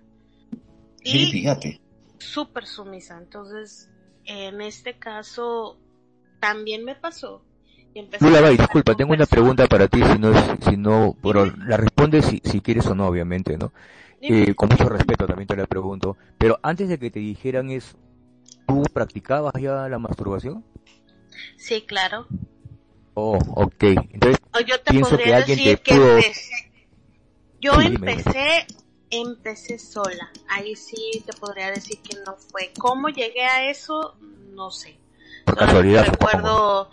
Y 1.03 1.11
sí, 1.11 1.31
fíjate. 1.31 1.81
Súper 2.17 2.65
sumisa. 2.65 3.17
Entonces, 3.17 3.89
en 4.25 4.61
este 4.61 4.97
caso, 4.97 5.77
también 6.39 6.83
me 6.83 6.95
pasó. 6.95 7.43
Lula, 8.21 8.49
disculpa, 8.49 8.95
tengo 8.95 9.13
una 9.13 9.25
pregunta 9.25 9.67
para 9.67 9.87
ti, 9.87 10.01
si 10.03 10.19
no, 10.19 10.31
si 10.61 10.77
no, 10.77 11.17
pero 11.21 11.45
la 11.45 11.75
respondes 11.75 12.25
si, 12.25 12.41
si 12.43 12.61
quieres 12.61 12.85
o 12.85 12.95
no, 12.95 13.07
obviamente, 13.07 13.57
¿no? 13.57 13.73
Eh, 14.21 14.53
con 14.53 14.69
mucho 14.69 14.89
respeto 14.89 15.25
también 15.25 15.47
te 15.47 15.55
la 15.55 15.65
pregunto, 15.65 16.17
pero 16.37 16.59
antes 16.61 16.89
de 16.89 16.99
que 16.99 17.09
te 17.09 17.19
dijeran 17.19 17.69
eso, 17.69 17.97
¿tú 18.67 18.83
practicabas 18.93 19.53
ya 19.59 19.87
la 19.87 19.97
masturbación? 19.97 20.63
Sí, 21.57 21.81
claro. 21.81 22.27
Oh, 23.13 23.39
ok. 23.55 23.83
Entonces, 23.83 24.39
yo 24.65 24.81
te 24.81 24.91
pienso 24.91 25.17
que 25.17 25.33
alguien 25.33 25.57
decir 25.57 25.77
te 25.77 25.83
que 25.83 25.95
pudo... 25.95 26.17
empecé, 26.17 26.71
yo 27.61 27.81
empecé, 27.81 28.67
empecé 29.09 29.79
sola. 29.79 30.31
Ahí 30.49 30.75
sí 30.75 31.23
te 31.25 31.33
podría 31.33 31.71
decir 31.71 31.99
que 32.01 32.17
no 32.25 32.35
fue. 32.35 32.71
¿Cómo 32.77 33.09
llegué 33.09 33.45
a 33.45 33.69
eso? 33.69 34.17
No 34.53 34.71
sé. 34.71 34.97
Por 35.45 35.57
casualidad. 35.57 36.05
Recuerdo, 36.05 36.89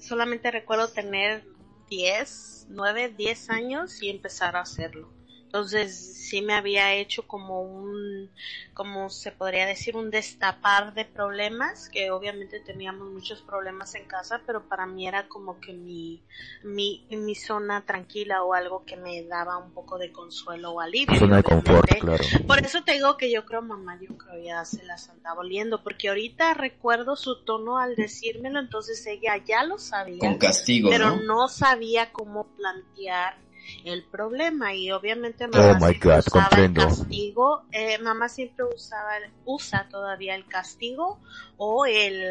solamente 0.00 0.50
recuerdo 0.50 0.88
tener 0.88 1.44
10, 1.88 2.66
9, 2.70 3.14
10 3.16 3.50
años 3.50 4.02
y 4.02 4.10
empezar 4.10 4.56
a 4.56 4.60
hacerlo. 4.60 5.10
Entonces 5.52 6.16
sí 6.16 6.40
me 6.40 6.54
había 6.54 6.94
hecho 6.94 7.26
como 7.26 7.60
un, 7.60 8.30
como 8.72 9.10
se 9.10 9.32
podría 9.32 9.66
decir, 9.66 9.98
un 9.98 10.10
destapar 10.10 10.94
de 10.94 11.04
problemas, 11.04 11.90
que 11.90 12.10
obviamente 12.10 12.58
teníamos 12.60 13.10
muchos 13.10 13.42
problemas 13.42 13.94
en 13.94 14.06
casa, 14.06 14.40
pero 14.46 14.66
para 14.66 14.86
mí 14.86 15.06
era 15.06 15.28
como 15.28 15.60
que 15.60 15.74
mi, 15.74 16.22
mi, 16.62 17.04
mi 17.10 17.34
zona 17.34 17.84
tranquila 17.84 18.42
o 18.44 18.54
algo 18.54 18.86
que 18.86 18.96
me 18.96 19.24
daba 19.24 19.58
un 19.58 19.72
poco 19.72 19.98
de 19.98 20.10
consuelo 20.10 20.70
o 20.70 20.80
alivio. 20.80 21.18
Zona 21.18 21.36
de 21.36 21.42
confort, 21.42 21.86
claro. 22.00 22.24
Por 22.46 22.58
eso 22.60 22.82
te 22.82 22.92
digo 22.92 23.18
que 23.18 23.30
yo 23.30 23.44
creo, 23.44 23.60
mamá, 23.60 23.98
yo 24.00 24.16
creo 24.16 24.42
ya 24.42 24.64
se 24.64 24.82
las 24.84 25.10
andaba 25.10 25.40
oliendo, 25.40 25.82
porque 25.82 26.08
ahorita 26.08 26.54
recuerdo 26.54 27.14
su 27.14 27.44
tono 27.44 27.76
al 27.76 27.94
decírmelo, 27.94 28.58
entonces 28.58 29.06
ella 29.06 29.36
ya 29.46 29.64
lo 29.64 29.76
sabía. 29.76 30.18
Con 30.18 30.38
castigo, 30.38 30.88
Pero 30.88 31.10
¿no? 31.10 31.22
no 31.24 31.48
sabía 31.48 32.10
cómo 32.10 32.46
plantear 32.56 33.36
el 33.84 34.04
problema 34.04 34.74
y 34.74 34.90
obviamente 34.90 35.44
Oh 35.44 35.48
mamá 35.48 35.74
my 35.74 35.80
siempre 35.94 36.10
God, 36.10 36.18
usaba 36.18 36.48
comprendo. 36.48 36.80
el 36.82 36.88
castigo 36.88 37.62
eh, 37.72 37.98
mamá 37.98 38.28
siempre 38.28 38.64
usaba 38.64 39.12
usa 39.44 39.88
todavía 39.90 40.34
el 40.34 40.46
castigo 40.46 41.18
o 41.56 41.86
el 41.86 42.30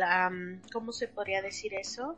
cómo 0.72 0.92
se 0.92 1.08
podría 1.08 1.42
decir 1.42 1.74
eso 1.74 2.16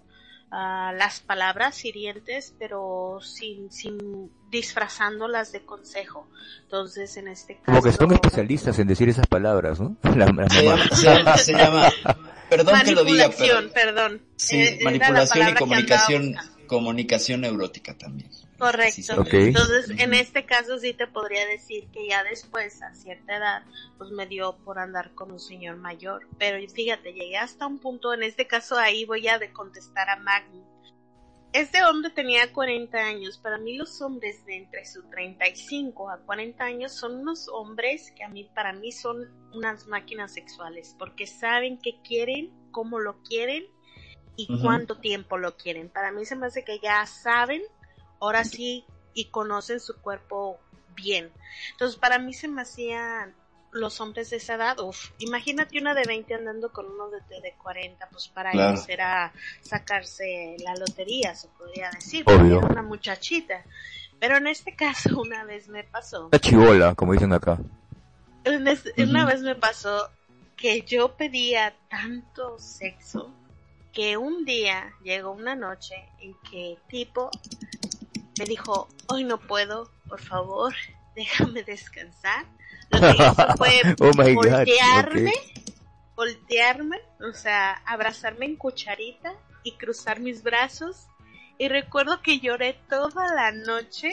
Ah, 0.55 0.93
las 0.95 1.19
palabras 1.19 1.83
hirientes 1.83 2.53
pero 2.59 3.17
sin 3.23 3.71
sin 3.71 4.29
disfrazándolas 4.51 5.51
de 5.51 5.65
consejo 5.65 6.27
entonces 6.65 7.17
en 7.17 7.27
este 7.27 7.55
caso 7.55 7.65
Como 7.65 7.81
que 7.81 7.91
son 7.91 8.11
especialistas 8.13 8.77
en 8.77 8.87
decir 8.87 9.09
esas 9.09 9.25
palabras, 9.25 9.79
¿no? 9.79 9.95
La, 10.15 10.27
la 10.27 10.47
Se 10.49 10.63
mamá. 10.63 10.85
llama, 10.85 10.95
se 10.95 11.03
llama- 11.03 11.37
se 11.37 11.53
llama- 11.53 11.89
perdón 12.49 12.81
que 12.85 12.91
lo 12.91 13.03
diga, 13.03 13.29
pero 13.35 13.55
manipulación 13.55 13.71
perdón 13.73 14.21
sí, 14.35 14.61
Eh, 14.61 14.79
manipulación 14.83 15.49
y 15.49 15.53
comunicación, 15.55 16.35
comunicación 16.67 17.41
neurótica 17.41 17.97
también. 17.97 18.29
Correcto. 18.57 19.25
Entonces, 19.31 19.89
en 19.97 20.13
este 20.13 20.45
caso 20.45 20.77
sí 20.77 20.93
te 20.93 21.07
podría 21.07 21.45
decir 21.47 21.87
que 21.91 22.07
ya 22.07 22.23
después, 22.23 22.81
a 22.81 22.93
cierta 22.93 23.37
edad, 23.37 23.63
pues 23.97 24.11
me 24.11 24.27
dio 24.27 24.57
por 24.63 24.79
andar 24.79 25.13
con 25.15 25.31
un 25.31 25.39
señor 25.39 25.77
mayor. 25.77 26.27
Pero 26.37 26.57
fíjate, 26.69 27.13
llegué 27.13 27.37
hasta 27.37 27.67
un 27.67 27.79
punto, 27.79 28.13
en 28.13 28.23
este 28.23 28.47
caso 28.47 28.77
ahí 28.77 29.05
voy 29.05 29.27
a 29.27 29.39
de 29.39 29.51
contestar 29.51 30.09
a 30.09 30.17
Magni. 30.17 30.63
Este 31.51 31.83
hombre 31.83 32.09
tenía 32.09 32.51
40 32.51 32.97
años. 32.97 33.37
Para 33.37 33.59
mí 33.59 33.77
los 33.77 34.01
hombres 34.01 34.43
de 34.45 34.57
entre 34.57 34.85
sus 34.85 35.07
35 35.11 36.09
a 36.09 36.17
40 36.17 36.63
años 36.63 36.91
son 36.93 37.17
unos 37.17 37.47
hombres 37.47 38.11
que 38.15 38.23
a 38.23 38.29
mí, 38.29 38.49
para 38.55 38.73
mí 38.73 38.91
son 38.91 39.29
unas 39.53 39.85
máquinas 39.85 40.33
sexuales. 40.33 40.95
Porque 40.97 41.27
saben 41.27 41.77
qué 41.77 42.01
quieren, 42.03 42.51
cómo 42.71 42.99
lo 42.99 43.21
quieren 43.21 43.65
y 44.35 44.47
cuánto 44.61 44.97
tiempo 44.97 45.37
lo 45.37 45.55
quieren. 45.55 45.89
Para 45.89 46.11
mí 46.11 46.25
se 46.25 46.35
me 46.35 46.47
hace 46.47 46.63
que 46.63 46.79
ya 46.79 47.05
saben 47.05 47.61
ahora 48.23 48.43
sí 48.45 48.85
y 49.13 49.25
conocen 49.25 49.79
su 49.79 49.99
cuerpo 50.01 50.59
bien. 50.95 51.31
Entonces 51.71 51.99
para 51.99 52.19
mí 52.19 52.33
se 52.33 52.47
me 52.47 52.61
hacían 52.61 53.35
los 53.71 53.99
hombres 54.01 54.29
de 54.29 54.37
esa 54.37 54.53
edad, 54.53 54.79
uf, 54.79 55.09
imagínate 55.19 55.79
una 55.79 55.95
de 55.95 56.05
20 56.05 56.35
andando 56.35 56.71
con 56.71 56.85
uno 56.85 57.09
de, 57.09 57.19
de 57.41 57.55
40, 57.55 58.07
pues 58.11 58.27
para 58.27 58.51
Claro. 58.51 58.73
ellos 58.73 58.87
era 58.87 59.33
sacarse 59.61 60.55
la 60.59 60.75
lotería, 60.75 61.33
se 61.33 61.47
podría 61.49 61.89
decir, 61.91 62.23
porque 62.23 62.39
Obvio. 62.41 62.57
era 62.59 62.67
una 62.67 62.83
muchachita. 62.83 63.65
Pero 64.19 64.37
en 64.37 64.45
este 64.47 64.75
caso 64.75 65.09
una 65.21 65.43
vez 65.43 65.67
me 65.69 65.83
pasó, 65.83 66.27
Una 66.27 66.39
chivola, 66.39 66.93
como 66.95 67.13
dicen 67.13 67.33
acá. 67.33 67.57
una 68.45 69.21
Ujú. 69.23 69.27
vez 69.27 69.41
me 69.41 69.55
pasó 69.55 70.09
que 70.55 70.83
yo 70.83 71.15
pedía 71.17 71.75
tanto 71.89 72.59
sexo 72.59 73.33
que 73.91 74.17
un 74.17 74.43
día 74.45 74.93
llegó 75.03 75.31
una 75.31 75.55
noche 75.55 75.95
en 76.19 76.35
que 76.49 76.77
tipo 76.87 77.29
me 78.37 78.45
dijo, 78.45 78.87
hoy 79.07 79.23
no 79.23 79.39
puedo, 79.39 79.91
por 80.07 80.21
favor, 80.21 80.73
déjame 81.15 81.63
descansar. 81.63 82.45
Lo 82.89 82.99
que 82.99 83.11
hizo 83.11 83.47
fue 83.57 83.81
Oh 83.99 84.11
voltearme, 84.33 85.33
voltearme, 86.15 86.97
o 87.19 87.33
sea, 87.33 87.81
abrazarme 87.85 88.45
en 88.45 88.55
cucharita 88.55 89.33
y 89.63 89.73
cruzar 89.77 90.19
mis 90.19 90.43
brazos. 90.43 91.07
Y 91.57 91.67
recuerdo 91.69 92.21
que 92.21 92.39
lloré 92.39 92.79
toda 92.89 93.33
la 93.33 93.51
noche 93.51 94.09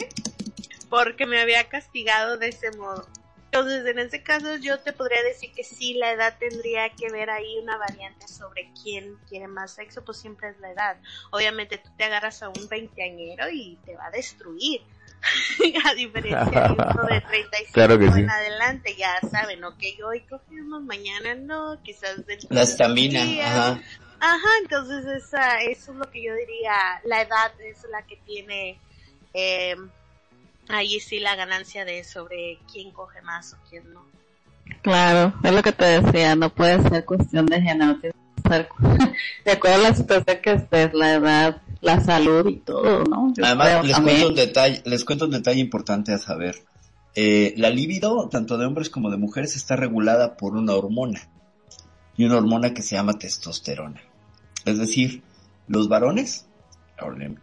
porque 0.89 1.25
me 1.25 1.41
había 1.41 1.67
castigado 1.69 2.37
de 2.37 2.49
ese 2.49 2.71
modo. 2.77 3.07
Entonces, 3.51 3.85
en 3.85 3.99
ese 3.99 4.23
caso, 4.23 4.55
yo 4.55 4.79
te 4.79 4.93
podría 4.93 5.21
decir 5.23 5.51
que 5.53 5.65
sí, 5.65 5.95
la 5.95 6.13
edad 6.13 6.37
tendría 6.39 6.89
que 6.89 7.11
ver 7.11 7.29
ahí 7.29 7.57
una 7.61 7.75
variante 7.75 8.25
sobre 8.29 8.71
quién 8.81 9.17
quiere 9.27 9.49
más 9.49 9.71
sexo, 9.71 10.05
pues 10.05 10.19
siempre 10.19 10.49
es 10.49 10.59
la 10.59 10.71
edad. 10.71 10.97
Obviamente, 11.31 11.77
tú 11.77 11.89
te 11.97 12.05
agarras 12.05 12.41
a 12.43 12.47
un 12.47 12.69
veinteañero 12.69 13.49
y 13.51 13.77
te 13.85 13.97
va 13.97 14.05
a 14.05 14.11
destruir. 14.11 14.81
a 15.85 15.93
diferencia 15.93 16.45
de 16.45 16.73
uno 16.73 17.03
de 17.07 17.21
35 17.21 17.73
Claro 17.73 17.99
que 17.99 18.11
sí. 18.11 18.21
en 18.21 18.29
adelante, 18.29 18.95
ya 18.95 19.19
saben, 19.29 19.63
ok, 19.63 19.83
hoy 20.03 20.21
cogemos, 20.21 20.81
mañana 20.81 21.35
no, 21.35 21.79
quizás 21.83 22.25
dentro 22.25 22.47
La 22.49 22.63
estamina, 22.63 23.21
ajá. 23.21 23.81
Ajá, 24.19 24.49
entonces 24.61 25.05
esa, 25.05 25.61
eso 25.61 25.91
es 25.91 25.97
lo 25.97 26.09
que 26.09 26.23
yo 26.23 26.33
diría, 26.33 26.73
la 27.03 27.21
edad 27.21 27.51
es 27.59 27.83
la 27.91 28.03
que 28.07 28.17
tiene 28.17 28.79
eh, 29.33 29.75
ahí 30.73 30.99
sí 30.99 31.19
la 31.19 31.35
ganancia 31.35 31.85
de 31.85 32.03
sobre 32.03 32.59
quién 32.71 32.91
coge 32.91 33.21
más 33.21 33.53
o 33.53 33.57
quién 33.69 33.93
no. 33.93 34.05
Claro, 34.81 35.33
es 35.43 35.51
lo 35.51 35.61
que 35.61 35.71
te 35.71 36.01
decía, 36.01 36.35
no 36.35 36.49
puede 36.53 36.81
ser 36.89 37.05
cuestión 37.05 37.45
de 37.45 37.61
género, 37.61 37.99
tiene 37.99 38.15
que 38.35 38.49
ser 38.49 38.69
de 39.45 39.51
acuerdo 39.51 39.77
a 39.77 39.89
la 39.89 39.95
situación 39.95 40.37
que 40.41 40.53
estés, 40.53 40.93
la 40.93 41.13
edad, 41.13 41.61
la 41.81 41.99
salud 41.99 42.47
y 42.47 42.57
todo, 42.57 43.03
¿no? 43.03 43.33
Yo 43.33 43.45
Además, 43.45 43.67
creo 43.67 43.83
les 43.83 43.99
cuento, 43.99 44.27
un 44.29 44.35
detalle, 44.35 44.81
les 44.85 45.05
cuento 45.05 45.25
un 45.25 45.31
detalle 45.31 45.59
importante 45.59 46.13
a 46.13 46.17
saber. 46.17 46.63
Eh, 47.13 47.53
la 47.57 47.69
libido, 47.69 48.29
tanto 48.29 48.57
de 48.57 48.65
hombres 48.65 48.89
como 48.89 49.09
de 49.09 49.17
mujeres, 49.17 49.55
está 49.55 49.75
regulada 49.75 50.37
por 50.37 50.55
una 50.55 50.73
hormona. 50.73 51.29
Y 52.17 52.25
una 52.25 52.37
hormona 52.37 52.73
que 52.73 52.81
se 52.81 52.95
llama 52.95 53.13
testosterona. 53.13 54.01
Es 54.65 54.77
decir, 54.77 55.23
los 55.67 55.87
varones 55.87 56.45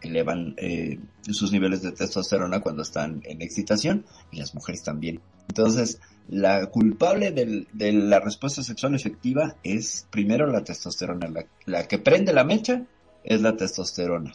elevan 0.01 0.55
eh, 0.57 0.99
sus 1.21 1.51
niveles 1.51 1.81
de 1.81 1.91
testosterona 1.91 2.61
cuando 2.61 2.83
están 2.83 3.21
en 3.25 3.41
excitación 3.41 4.05
y 4.31 4.39
las 4.39 4.53
mujeres 4.53 4.83
también. 4.83 5.21
Entonces, 5.47 5.99
la 6.27 6.67
culpable 6.67 7.31
de 7.31 7.91
la 7.91 8.19
respuesta 8.19 8.61
sexual 8.61 8.95
efectiva 8.95 9.55
es 9.63 10.07
primero 10.11 10.47
la 10.47 10.63
testosterona. 10.63 11.27
La 11.65 11.87
que 11.87 11.97
prende 11.97 12.33
la 12.33 12.43
mecha 12.43 12.85
es 13.23 13.41
la 13.41 13.55
testosterona. 13.55 14.33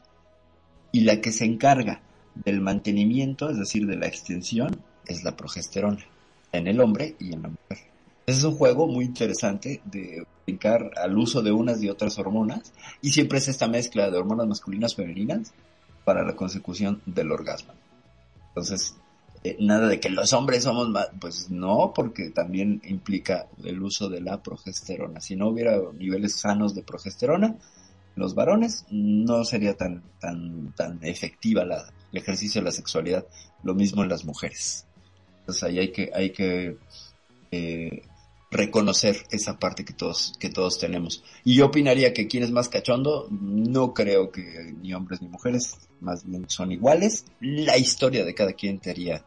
Y 0.90 1.00
la 1.00 1.20
que 1.20 1.32
se 1.32 1.44
encarga 1.44 2.02
del 2.34 2.60
mantenimiento, 2.60 3.48
es 3.48 3.58
decir, 3.58 3.86
de 3.86 3.96
la 3.96 4.06
extensión, 4.06 4.82
es 5.06 5.22
la 5.22 5.36
progesterona. 5.36 6.04
En 6.52 6.66
el 6.66 6.80
hombre 6.80 7.16
y 7.18 7.32
en 7.32 7.42
la 7.42 7.48
mujer. 7.48 7.93
Es 8.26 8.42
un 8.42 8.56
juego 8.56 8.86
muy 8.86 9.04
interesante 9.04 9.82
de 9.84 10.26
brincar 10.46 10.90
al 10.96 11.16
uso 11.16 11.42
de 11.42 11.52
unas 11.52 11.82
y 11.82 11.90
otras 11.90 12.18
hormonas. 12.18 12.72
Y 13.02 13.12
siempre 13.12 13.38
es 13.38 13.48
esta 13.48 13.68
mezcla 13.68 14.10
de 14.10 14.16
hormonas 14.16 14.46
masculinas 14.46 14.94
femeninas 14.94 15.52
para 16.04 16.24
la 16.24 16.34
consecución 16.34 17.02
del 17.06 17.32
orgasmo. 17.32 17.74
Entonces, 18.48 18.94
eh, 19.42 19.56
nada 19.60 19.88
de 19.88 20.00
que 20.00 20.08
los 20.08 20.32
hombres 20.32 20.64
somos 20.64 20.88
más, 20.88 21.10
pues 21.20 21.50
no, 21.50 21.92
porque 21.94 22.30
también 22.30 22.80
implica 22.84 23.46
el 23.62 23.82
uso 23.82 24.08
de 24.08 24.22
la 24.22 24.42
progesterona. 24.42 25.20
Si 25.20 25.36
no 25.36 25.48
hubiera 25.48 25.78
niveles 25.98 26.36
sanos 26.36 26.74
de 26.74 26.82
progesterona, 26.82 27.56
los 28.16 28.34
varones 28.34 28.86
no 28.90 29.44
sería 29.44 29.76
tan, 29.76 30.02
tan, 30.18 30.72
tan 30.74 30.98
efectiva 31.02 31.64
la, 31.64 31.92
el 32.12 32.18
ejercicio 32.18 32.60
de 32.60 32.66
la 32.66 32.72
sexualidad. 32.72 33.26
Lo 33.62 33.74
mismo 33.74 34.02
en 34.02 34.08
las 34.08 34.24
mujeres. 34.24 34.86
Entonces 35.40 35.62
ahí 35.64 35.78
hay 35.78 35.92
que, 35.92 36.10
hay 36.14 36.30
que 36.30 36.78
eh, 37.50 38.02
reconocer 38.54 39.16
esa 39.30 39.58
parte 39.58 39.84
que 39.84 39.92
todos, 39.92 40.32
que 40.38 40.48
todos 40.48 40.78
tenemos. 40.78 41.22
Y 41.44 41.56
yo 41.56 41.66
opinaría 41.66 42.12
que 42.14 42.26
quien 42.26 42.42
es 42.44 42.50
más 42.50 42.68
cachondo, 42.68 43.28
no 43.30 43.92
creo 43.92 44.30
que 44.30 44.74
ni 44.80 44.94
hombres 44.94 45.20
ni 45.20 45.28
mujeres, 45.28 45.76
más 46.00 46.24
bien 46.24 46.46
son 46.48 46.72
iguales. 46.72 47.26
La 47.40 47.76
historia 47.76 48.24
de 48.24 48.34
cada 48.34 48.52
quien 48.54 48.78
te 48.78 48.90
haría 48.90 49.24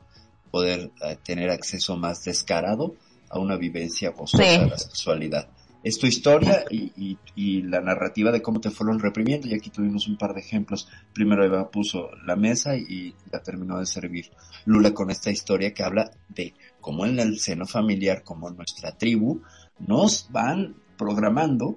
poder 0.51 0.91
eh, 1.03 1.17
tener 1.23 1.49
acceso 1.49 1.95
más 1.97 2.23
descarado 2.23 2.95
a 3.29 3.37
una 3.39 3.57
vivencia 3.57 4.11
gozosa 4.11 4.43
Sí. 4.43 4.59
de 4.59 4.67
la 4.67 4.77
sexualidad. 4.77 5.49
Es 5.83 5.99
tu 5.99 6.07
historia 6.07 6.65
y, 6.69 6.91
y- 6.97 7.17
y 7.35 7.61
la 7.61 7.79
narrativa 7.81 8.31
de 8.31 8.41
cómo 8.41 8.59
te 8.59 8.71
fueron 8.71 8.99
reprimiendo 8.99 9.47
y 9.47 9.53
aquí 9.53 9.69
tuvimos 9.69 10.07
un 10.07 10.17
par 10.17 10.33
de 10.33 10.41
ejemplos. 10.41 10.87
Primero 11.13 11.45
Eva 11.45 11.69
puso 11.69 12.09
la 12.25 12.35
mesa 12.35 12.75
y 12.75 13.13
la 13.31 13.41
terminó 13.43 13.77
de 13.79 13.85
servir. 13.85 14.31
Lula 14.65 14.93
con 14.93 15.11
esta 15.11 15.29
historia 15.31 15.73
que 15.73 15.83
habla 15.83 16.09
de 16.29 16.53
cómo 16.87 17.05
en 17.05 17.19
el 17.19 17.37
seno 17.37 17.65
familiar, 17.65 18.23
como 18.23 18.47
en 18.47 18.55
nuestra 18.55 18.97
tribu, 18.97 19.41
nos 19.77 20.29
van 20.31 20.77
programando 20.97 21.75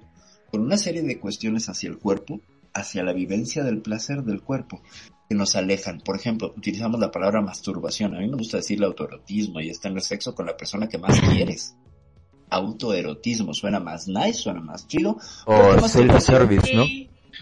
con 0.49 0.61
una 0.61 0.77
serie 0.77 1.01
de 1.01 1.19
cuestiones 1.19 1.67
hacia 1.67 1.89
el 1.89 1.97
cuerpo, 1.97 2.39
hacia 2.73 3.03
la 3.03 3.11
vivencia 3.11 3.65
del 3.65 3.81
placer 3.81 4.23
del 4.23 4.41
cuerpo, 4.41 4.81
que 5.27 5.35
nos 5.35 5.57
alejan. 5.57 5.99
Por 5.99 6.15
ejemplo, 6.15 6.53
utilizamos 6.55 6.97
la 7.01 7.11
palabra 7.11 7.41
masturbación. 7.41 8.15
A 8.15 8.19
mí 8.19 8.29
me 8.29 8.37
gusta 8.37 8.55
decirle 8.55 8.85
autoerotismo 8.85 9.59
y 9.59 9.69
es 9.69 9.81
tener 9.81 10.01
sexo 10.01 10.33
con 10.33 10.45
la 10.45 10.55
persona 10.55 10.87
que 10.87 10.97
más 10.97 11.19
quieres. 11.19 11.75
Autoerotismo 12.49 13.53
suena 13.53 13.81
más 13.81 14.07
nice, 14.07 14.35
suena 14.35 14.61
más 14.61 14.87
chido. 14.87 15.17
O 15.45 15.87
self-service, 15.89 16.73
¿no? 16.73 16.85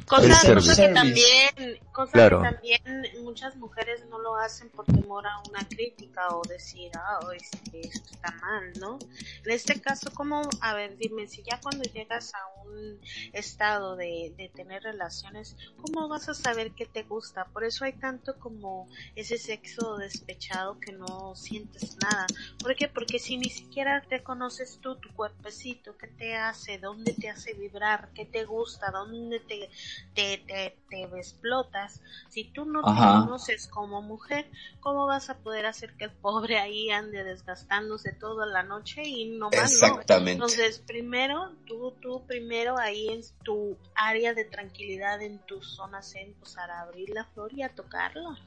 Cosa, 0.08 0.54
cosa 0.54 0.76
que 0.88 0.94
también, 0.94 1.80
cosa 1.92 2.12
Claro. 2.14 2.42
que 2.42 2.50
también 2.50 3.24
muchas 3.24 3.56
mujeres 3.56 4.06
no 4.10 4.20
lo 4.20 4.36
hacen 4.38 4.70
por 4.70 4.86
temor 4.86 5.26
a 5.28 5.40
una 5.50 5.68
crítica 5.68 6.28
o 6.30 6.42
decir, 6.48 6.92
ah, 6.96 7.20
este, 7.36 7.82
esto 7.82 8.10
está 8.12 8.32
mal, 8.42 8.72
¿no? 8.80 9.00
En 9.46 9.52
este 9.52 9.80
caso, 9.82 10.12
como, 10.14 10.42
a 10.62 10.74
ver, 10.74 10.98
dime, 10.98 11.28
si 11.28 11.44
ya 11.44 11.60
cuando 11.62 11.84
llegas 11.84 12.34
a 12.34 12.40
un 12.66 13.00
estado 13.34 13.96
de, 13.96 14.34
de 14.38 14.50
tener 14.50 14.84
relaciones, 14.84 15.56
¿cómo 15.82 16.08
vas 16.08 16.30
a 16.30 16.34
saber 16.34 16.72
qué 16.72 16.86
te 16.86 17.04
gusta? 17.04 17.46
Por 17.46 17.64
eso 17.64 17.86
hay 17.86 17.94
tanto 17.94 18.38
como 18.40 18.88
ese 19.16 19.38
sexo 19.38 19.98
despechado 19.98 20.80
que 20.80 20.92
no 20.92 21.36
sientes 21.36 21.98
nada. 22.02 22.26
¿Por 22.60 22.76
qué? 22.76 22.88
Porque 22.88 23.20
si 23.20 23.38
ni 23.38 23.50
siquiera 23.50 24.02
te 24.08 24.22
conoces 24.24 24.80
tú, 24.82 24.96
tu 24.98 25.10
cuerpecito, 25.14 25.98
qué 25.98 26.08
te 26.08 26.36
hace, 26.36 26.78
dónde 26.78 27.14
te 27.14 27.30
hace 27.30 27.54
vibrar, 27.54 28.10
qué 28.14 28.26
te 28.26 28.46
gusta, 28.46 28.92
dónde 28.92 29.40
te, 29.40 29.70
te, 30.14 30.38
te, 30.46 30.78
te 30.90 31.04
explotas, 31.04 32.02
si 32.30 32.46
tú 32.46 32.66
no 32.66 32.82
te 32.82 33.00
conoces 33.00 33.68
como 33.68 34.02
mujer, 34.02 34.46
¿cómo 34.80 35.06
vas 35.06 35.30
a 35.30 35.38
poder 35.38 35.66
hacer 35.66 35.94
que 35.94 36.06
el 36.06 36.12
pobre 36.12 36.60
ahí 36.60 36.90
ande 36.90 37.24
desgastándose 37.24 38.14
toda 38.14 38.46
la 38.46 38.64
noche 38.64 39.04
y 39.04 39.30
no 39.30 39.50
más 39.50 39.54
no? 39.54 39.88
Exactamente. 39.88 40.32
Entonces, 40.34 40.80
primero, 40.86 41.52
tú, 41.66 41.94
tú 42.02 42.24
primero 42.28 42.78
ahí 42.78 43.10
en 43.10 43.22
tu 43.44 43.78
área 43.96 44.34
de 44.34 44.46
tranquilidad, 44.46 45.22
en 45.22 45.40
tu 45.40 45.62
zona 45.62 46.02
zen, 46.02 46.30
empezar 46.30 46.70
a 46.72 46.82
abrir 46.82 47.10
la 47.10 47.26
flor 47.26 47.54
y 47.54 47.64
a 47.64 47.70
tocarla. 47.70 48.38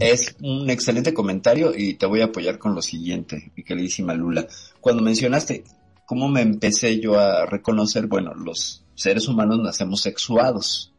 Es 0.00 0.36
un 0.42 0.68
excelente 0.68 1.14
comentario 1.14 1.72
y 1.74 1.94
te 1.94 2.06
voy 2.06 2.20
a 2.20 2.26
apoyar 2.26 2.58
con 2.58 2.74
lo 2.74 2.82
siguiente, 2.82 3.52
mi 3.56 3.62
queridísima 3.62 4.14
Lula. 4.14 4.46
Cuando 4.80 5.02
mencionaste 5.02 5.64
cómo 6.04 6.28
me 6.28 6.42
empecé 6.42 7.00
yo 7.00 7.18
a 7.18 7.46
reconocer, 7.46 8.06
bueno, 8.06 8.34
los 8.34 8.85
seres 8.96 9.28
humanos 9.28 9.60
nacemos 9.62 10.00
sexuados, 10.00 10.92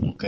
¿ok? 0.00 0.24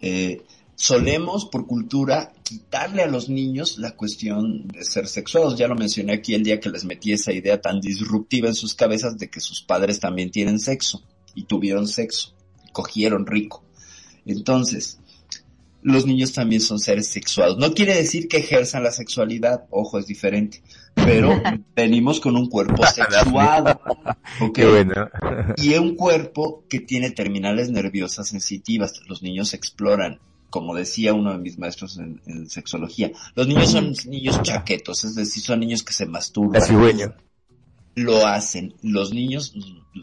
Eh, 0.00 0.42
solemos 0.76 1.46
por 1.46 1.66
cultura 1.66 2.32
quitarle 2.44 3.02
a 3.02 3.08
los 3.08 3.28
niños 3.28 3.78
la 3.78 3.96
cuestión 3.96 4.68
de 4.68 4.84
ser 4.84 5.08
sexuados. 5.08 5.58
Ya 5.58 5.66
lo 5.66 5.74
mencioné 5.74 6.12
aquí 6.12 6.34
el 6.34 6.44
día 6.44 6.60
que 6.60 6.68
les 6.68 6.84
metí 6.84 7.12
esa 7.12 7.32
idea 7.32 7.60
tan 7.60 7.80
disruptiva 7.80 8.48
en 8.48 8.54
sus 8.54 8.74
cabezas 8.74 9.18
de 9.18 9.28
que 9.28 9.40
sus 9.40 9.62
padres 9.62 9.98
también 9.98 10.30
tienen 10.30 10.60
sexo 10.60 11.02
y 11.34 11.44
tuvieron 11.44 11.88
sexo, 11.88 12.34
y 12.64 12.70
cogieron 12.70 13.26
rico. 13.26 13.64
Entonces, 14.26 14.98
los 15.82 16.06
niños 16.06 16.32
también 16.32 16.60
son 16.60 16.78
seres 16.78 17.08
sexuados. 17.08 17.58
No 17.58 17.72
quiere 17.72 17.94
decir 17.94 18.28
que 18.28 18.38
ejerzan 18.38 18.82
la 18.82 18.92
sexualidad, 18.92 19.66
ojo, 19.70 19.98
es 19.98 20.06
diferente, 20.06 20.62
pero 20.96 21.40
venimos 21.76 22.20
con 22.20 22.36
un 22.36 22.48
cuerpo 22.48 22.84
sexuado, 22.86 23.80
¿ok? 24.40 24.54
Qué 24.54 24.66
bueno. 24.66 24.94
Y 25.56 25.74
un 25.74 25.94
cuerpo 25.94 26.64
que 26.68 26.80
tiene 26.80 27.10
terminales 27.10 27.70
nerviosas 27.70 28.28
sensitivas. 28.28 29.00
Los 29.06 29.22
niños 29.22 29.54
exploran, 29.54 30.18
como 30.50 30.74
decía 30.74 31.14
uno 31.14 31.32
de 31.32 31.38
mis 31.38 31.58
maestros 31.58 31.98
en, 31.98 32.20
en 32.26 32.48
sexología. 32.48 33.12
Los 33.34 33.46
niños 33.46 33.70
son 33.70 33.92
niños 34.06 34.42
chaquetos, 34.42 35.04
es 35.04 35.14
decir, 35.14 35.42
son 35.42 35.60
niños 35.60 35.82
que 35.82 35.92
se 35.92 36.06
masturban. 36.06 36.62
Lo 37.94 38.26
hacen. 38.26 38.74
Los 38.82 39.12
niños, 39.12 39.54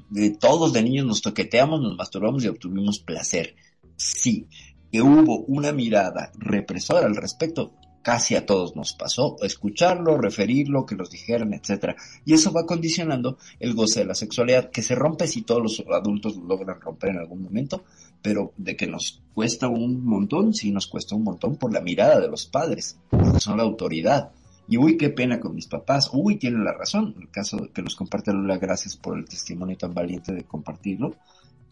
de 0.09 0.29
todos 0.31 0.73
de 0.73 0.83
niños 0.83 1.05
nos 1.05 1.21
toqueteamos, 1.21 1.81
nos 1.81 1.97
masturbamos 1.97 2.43
y 2.43 2.47
obtuvimos 2.47 2.99
placer. 2.99 3.55
Sí, 3.95 4.47
que 4.91 5.01
hubo 5.01 5.39
una 5.47 5.71
mirada 5.71 6.31
represora 6.37 7.07
al 7.07 7.15
respecto, 7.15 7.73
casi 8.03 8.35
a 8.35 8.45
todos 8.45 8.75
nos 8.75 8.93
pasó, 8.93 9.37
escucharlo, 9.41 10.17
referirlo, 10.17 10.85
que 10.85 10.95
nos 10.95 11.09
dijeran, 11.09 11.53
etcétera. 11.53 11.95
Y 12.25 12.33
eso 12.33 12.51
va 12.51 12.65
condicionando 12.65 13.37
el 13.59 13.73
goce 13.73 14.01
de 14.01 14.05
la 14.05 14.13
sexualidad, 14.13 14.69
que 14.69 14.83
se 14.83 14.93
rompe 14.93 15.25
si 15.25 15.41
todos 15.41 15.63
los 15.63 15.83
adultos 15.91 16.35
lo 16.35 16.43
logran 16.43 16.81
romper 16.81 17.11
en 17.11 17.19
algún 17.19 17.41
momento, 17.41 17.85
pero 18.21 18.53
de 18.57 18.75
que 18.75 18.87
nos 18.87 19.21
cuesta 19.33 19.69
un 19.69 20.05
montón, 20.05 20.53
sí 20.53 20.69
nos 20.71 20.87
cuesta 20.87 21.15
un 21.15 21.23
montón 21.23 21.55
por 21.55 21.73
la 21.73 21.81
mirada 21.81 22.19
de 22.19 22.27
los 22.27 22.45
padres, 22.45 22.99
porque 23.09 23.39
son 23.39 23.57
la 23.57 23.63
autoridad. 23.63 24.31
Y 24.67 24.77
uy, 24.77 24.97
qué 24.97 25.09
pena 25.09 25.39
con 25.39 25.55
mis 25.55 25.67
papás, 25.67 26.09
uy, 26.13 26.35
tienen 26.35 26.63
la 26.63 26.73
razón, 26.73 27.15
el 27.19 27.29
caso 27.29 27.69
que 27.73 27.81
nos 27.81 27.95
comparte 27.95 28.33
Lula, 28.33 28.57
gracias 28.57 28.97
por 28.97 29.17
el 29.17 29.25
testimonio 29.25 29.77
tan 29.77 29.93
valiente 29.93 30.33
de 30.33 30.43
compartirlo. 30.43 31.15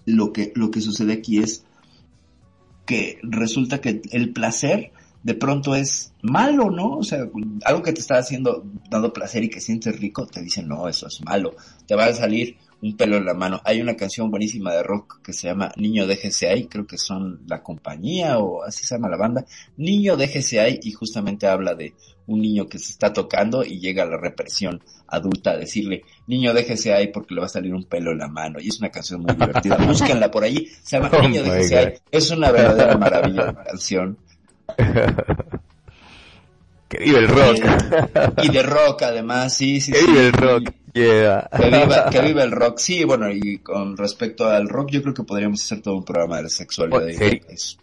Lo 0.06 0.32
que, 0.32 0.52
lo 0.56 0.72
que 0.72 0.82
sucede 0.82 1.14
aquí 1.14 1.40
es 1.40 1.66
que 2.86 3.20
resulta 3.22 3.80
que 3.80 4.02
el 4.12 4.34
placer 4.34 4.92
de 5.24 5.34
pronto 5.36 5.76
es 5.76 6.14
malo, 6.22 6.72
¿no? 6.72 6.98
O 6.98 7.04
sea, 7.04 7.20
algo 7.66 7.82
que 7.84 7.94
te 7.94 8.02
está 8.02 8.18
haciendo, 8.18 8.64
dando 8.90 9.14
placer 9.14 9.44
y 9.44 9.50
que 9.50 9.62
sientes 9.62 10.00
rico, 10.00 10.26
te 10.26 10.42
dicen, 10.42 10.68
no, 10.68 10.88
eso 10.88 11.08
es 11.08 11.22
malo, 11.24 11.56
te 11.86 11.96
va 11.96 12.06
a 12.06 12.14
salir 12.14 12.58
un 12.82 12.98
pelo 12.98 13.18
en 13.18 13.26
la 13.26 13.34
mano. 13.34 13.62
Hay 13.64 13.80
una 13.80 13.96
canción 13.96 14.32
buenísima 14.32 14.74
de 14.74 14.84
rock 14.84 15.22
que 15.22 15.34
se 15.34 15.48
llama 15.48 15.72
Niño 15.78 16.08
déjese 16.08 16.50
ahí, 16.50 16.66
creo 16.66 16.86
que 16.88 16.98
son 16.98 17.42
la 17.48 17.62
compañía 17.62 18.40
o 18.40 18.64
así 18.64 18.86
se 18.86 18.96
llama 18.96 19.10
la 19.10 19.18
banda. 19.18 19.46
Niño 19.78 20.18
déjese 20.18 20.60
ahí 20.60 20.80
y 20.82 20.92
justamente 20.92 21.48
habla 21.48 21.76
de 21.76 21.94
un 22.28 22.42
niño 22.42 22.68
que 22.68 22.80
se 22.80 22.92
está 22.92 23.14
tocando 23.14 23.64
y 23.64 23.80
llega 23.80 24.04
a 24.04 24.08
la 24.08 24.18
represión 24.18 24.82
adulta 25.08 25.52
a 25.52 25.58
decirle, 25.58 26.04
niño 26.28 26.54
déjese 26.54 26.94
ahí 26.94 27.08
porque 27.08 27.36
le 27.36 27.42
va 27.42 27.48
a 27.48 27.50
salir 27.50 27.74
un 27.74 27.84
pelo 27.84 28.12
en 28.12 28.20
la 28.20 28.28
mano. 28.28 28.60
Y 28.60 28.70
es 28.70 28.80
una 28.80 28.90
canción 28.90 29.22
muy 29.22 29.36
divertida. 29.36 29.78
Búsquenla 29.86 30.32
por 30.32 30.44
allí, 30.44 30.68
se 30.82 30.98
llama 30.98 31.12
Oh 31.14 31.22
Niño 31.22 31.44
déjese 31.44 31.78
ahí. 31.78 31.94
Es 32.10 32.32
una 32.32 32.52
verdadera 32.52 32.98
maravilla 32.98 33.46
de 33.48 33.54
canción. 33.54 34.18
Que 36.90 36.98
vive 36.98 37.20
el 37.20 37.28
rock. 37.30 37.58
Y 38.44 38.50
de 38.50 38.64
rock 38.64 39.04
además, 39.04 39.56
sí, 39.56 39.80
sí, 39.80 39.94
Que 39.94 40.00
sí. 40.00 40.08
vive 40.08 40.28
el 40.28 40.34
rock. 40.34 40.72
Yeah. 40.94 41.50
Que 41.58 41.66
viva, 41.70 42.10
que 42.10 42.22
viva 42.22 42.44
el 42.44 42.52
rock. 42.52 42.80
Sí, 42.80 43.06
bueno, 43.06 43.32
y 43.32 43.60
con 43.60 43.96
respecto 43.96 44.50
al 44.50 44.68
rock, 44.68 44.90
yo 44.92 45.02
creo 45.02 45.14
que 45.14 45.24
podríamos 45.24 45.62
hacer 45.64 45.82
todo 45.82 45.96
un 45.96 46.04
programa 46.04 46.36
de 46.38 46.44
la 46.44 46.50
sexualidad. 46.50 47.08
Es- 47.10 47.78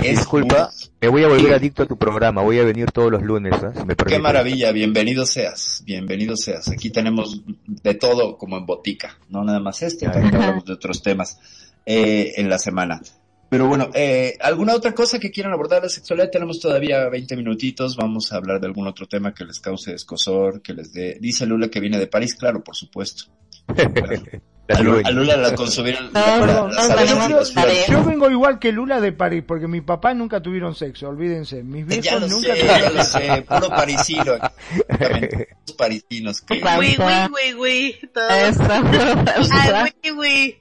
disculpa, 0.00 0.70
me 1.00 1.08
voy 1.08 1.24
a 1.24 1.28
volver 1.28 1.46
Sí. 1.46 1.52
adicto 1.52 1.82
a 1.84 1.86
tu 1.86 1.96
programa, 1.96 2.42
voy 2.42 2.58
a 2.60 2.64
venir 2.64 2.90
todos 2.92 3.10
los 3.12 3.22
lunes, 3.22 3.54
si 3.76 3.84
me 3.84 3.94
Qué 3.96 4.18
maravilla, 4.18 4.70
bienvenido 4.72 5.24
seas, 5.26 5.82
bienvenido 5.84 6.36
seas. 6.36 6.68
Aquí 6.68 6.90
tenemos 6.90 7.42
de 7.66 7.94
todo 7.94 8.36
como 8.38 8.56
en 8.58 8.66
botica, 8.66 9.18
no 9.28 9.42
nada 9.44 9.60
más 9.60 9.82
este, 9.82 10.08
también 10.08 10.34
hablamos 10.36 10.64
de 10.64 10.72
otros 10.72 11.00
temas 11.02 11.38
eh, 11.86 12.32
en 12.36 12.48
la 12.48 12.58
semana. 12.58 13.00
Pero 13.54 13.68
bueno, 13.68 13.88
eh, 13.94 14.36
¿alguna 14.40 14.74
otra 14.74 14.92
cosa 14.92 15.20
que 15.20 15.30
quieran 15.30 15.52
abordar 15.52 15.80
de 15.80 15.86
la 15.86 15.88
sexualidad? 15.88 16.28
Tenemos 16.28 16.58
todavía 16.58 17.08
20 17.08 17.36
minutitos, 17.36 17.94
vamos 17.94 18.32
a 18.32 18.36
hablar 18.38 18.58
de 18.58 18.66
algún 18.66 18.88
otro 18.88 19.06
tema 19.06 19.32
que 19.32 19.44
les 19.44 19.60
cause 19.60 19.94
escosor, 19.94 20.60
que 20.60 20.74
les 20.74 20.92
dé... 20.92 21.18
Dice 21.20 21.46
Lula 21.46 21.68
que 21.68 21.78
viene 21.78 21.96
de 21.96 22.08
París, 22.08 22.34
claro, 22.34 22.64
por 22.64 22.74
supuesto. 22.74 23.26
La 23.68 23.84
A 24.76 24.82
Lula, 24.82 25.02
a 25.04 25.10
Lula 25.12 25.36
la 25.36 25.54
consumieron... 25.54 26.10
Los 26.12 27.54
de 27.54 27.54
París. 27.54 27.86
Yo 27.88 28.04
vengo 28.04 28.28
igual 28.28 28.58
que 28.58 28.72
Lula 28.72 29.00
de 29.00 29.12
París, 29.12 29.44
porque 29.46 29.68
mi 29.68 29.82
papá 29.82 30.14
nunca 30.14 30.42
tuvieron 30.42 30.74
sexo, 30.74 31.08
olvídense. 31.08 31.62
Mis 31.62 31.86
viejos 31.86 32.04
Ya 32.04 32.18
lo 32.18 32.26
nunca 32.26 32.56
sé, 32.56 32.66
ya 32.66 32.90
lo 32.90 33.04
sé, 33.04 33.42
puro 33.42 33.68
parisino. 33.68 34.32
Parisinos 35.78 36.40
que... 36.40 36.60
Claro. 36.60 36.80
Uy, 36.80 36.96
uy, 36.98 37.54
uy, 37.54 37.54
uy. 37.54 38.10
Todo. 38.12 38.28
Eso. 38.30 38.64
Ay, 39.52 39.92
uy, 40.02 40.10
uy. 40.10 40.58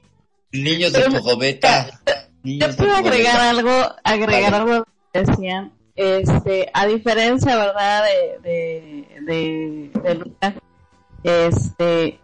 Niños 0.51 0.93
de 0.93 1.09
Pogobeta. 1.09 1.89
Yo 2.43 2.75
puedo 2.75 2.93
agregar 2.93 3.39
algo, 3.39 3.71
agregar 4.03 4.51
Vale. 4.51 4.73
algo 4.73 4.87
que 5.13 5.23
decían, 5.23 5.71
este, 5.95 6.69
a 6.73 6.85
diferencia, 6.87 7.55
verdad, 7.55 8.03
de, 8.03 8.49
de, 8.49 9.21
de, 9.21 10.01
de 10.01 10.15
Lucas, 10.15 10.53
este, 11.23 12.19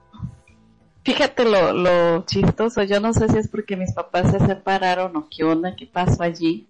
fíjate 1.03 1.45
lo, 1.45 1.71
lo 1.71 2.25
chistoso, 2.25 2.83
yo 2.83 2.99
no 2.99 3.13
sé 3.13 3.29
si 3.29 3.37
es 3.37 3.47
porque 3.47 3.77
mis 3.77 3.93
papás 3.93 4.31
se 4.31 4.39
separaron 4.45 5.15
o 5.15 5.27
qué 5.29 5.43
onda, 5.43 5.75
qué 5.75 5.85
pasó 5.85 6.23
allí, 6.23 6.67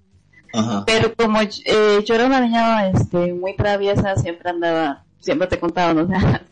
Ajá. 0.53 0.83
pero 0.85 1.13
como 1.15 1.41
eh, 1.41 2.03
yo 2.05 2.15
era 2.15 2.25
una 2.25 2.41
niña, 2.41 2.89
este, 2.89 3.33
muy 3.33 3.55
traviesa, 3.55 4.15
siempre 4.15 4.51
andaba, 4.51 5.03
siempre 5.19 5.47
te 5.47 5.59
contaba, 5.59 5.93
¿no? 5.93 6.03
o 6.03 6.07
sea, 6.07 6.43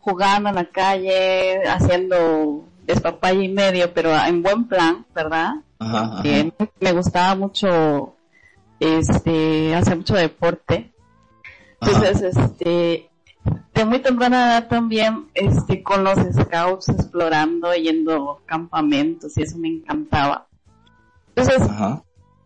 jugando 0.00 0.48
en 0.48 0.54
la 0.56 0.64
calle, 0.64 1.62
haciendo 1.68 2.64
despapalle 2.86 3.44
y 3.44 3.48
medio, 3.48 3.92
pero 3.94 4.16
en 4.16 4.42
buen 4.42 4.66
plan, 4.66 5.06
¿verdad? 5.14 5.54
Ajá, 5.80 6.00
ajá. 6.02 6.22
que 6.22 6.52
me 6.80 6.92
gustaba 6.92 7.34
mucho 7.34 8.14
este 8.78 9.74
hacer 9.74 9.96
mucho 9.96 10.14
deporte 10.14 10.92
entonces 11.80 12.36
este 12.36 13.10
de 13.74 13.84
muy 13.84 13.98
temprana 13.98 14.46
edad 14.46 14.68
también 14.68 15.26
este 15.34 15.82
con 15.82 16.04
los 16.04 16.18
scouts 16.18 16.90
explorando 16.90 17.74
yendo 17.74 18.40
campamentos 18.46 19.36
y 19.36 19.42
eso 19.42 19.58
me 19.58 19.68
encantaba 19.68 20.46
entonces 21.34 21.68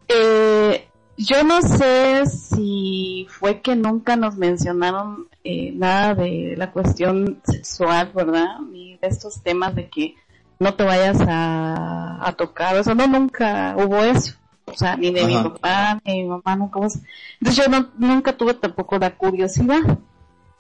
eh, 0.09 0.89
yo 1.17 1.45
no 1.45 1.63
sé 1.63 2.27
si 2.27 3.27
fue 3.31 3.61
que 3.61 3.77
nunca 3.77 4.17
nos 4.17 4.37
mencionaron 4.37 5.29
eh, 5.45 5.73
nada 5.73 6.15
de 6.15 6.55
la 6.57 6.73
cuestión 6.73 7.41
sexual, 7.45 8.11
¿verdad? 8.15 8.59
Ni 8.61 8.97
de 8.97 9.09
estos 9.09 9.43
temas 9.43 9.75
de 9.75 9.89
que 9.89 10.17
no 10.59 10.75
te 10.75 10.85
vayas 10.85 11.21
a, 11.21 12.27
a 12.27 12.33
tocar, 12.33 12.77
eso 12.77 12.95
no, 12.95 13.07
nunca 13.07 13.75
hubo 13.77 13.99
eso. 13.99 14.35
O 14.67 14.75
sea, 14.75 14.97
ni 14.97 15.13
de 15.13 15.27
mi 15.27 15.35
papá, 15.35 16.01
ni 16.05 16.13
de 16.13 16.23
mi 16.23 16.29
mamá, 16.29 16.57
nunca 16.57 16.79
hubo 16.79 16.87
eso. 16.87 17.01
Entonces 17.41 17.65
yo 17.65 17.71
no, 17.71 17.89
nunca 17.99 18.37
tuve 18.37 18.55
tampoco 18.55 18.99
la 18.99 19.15
curiosidad. 19.15 19.99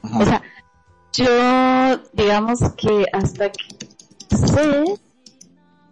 Ajá. 0.03 0.19
O 0.19 0.25
sea, 0.25 0.43
yo, 1.13 2.03
digamos 2.13 2.61
que 2.77 3.07
hasta 3.13 3.51
que 3.51 4.37
sé, 4.37 4.85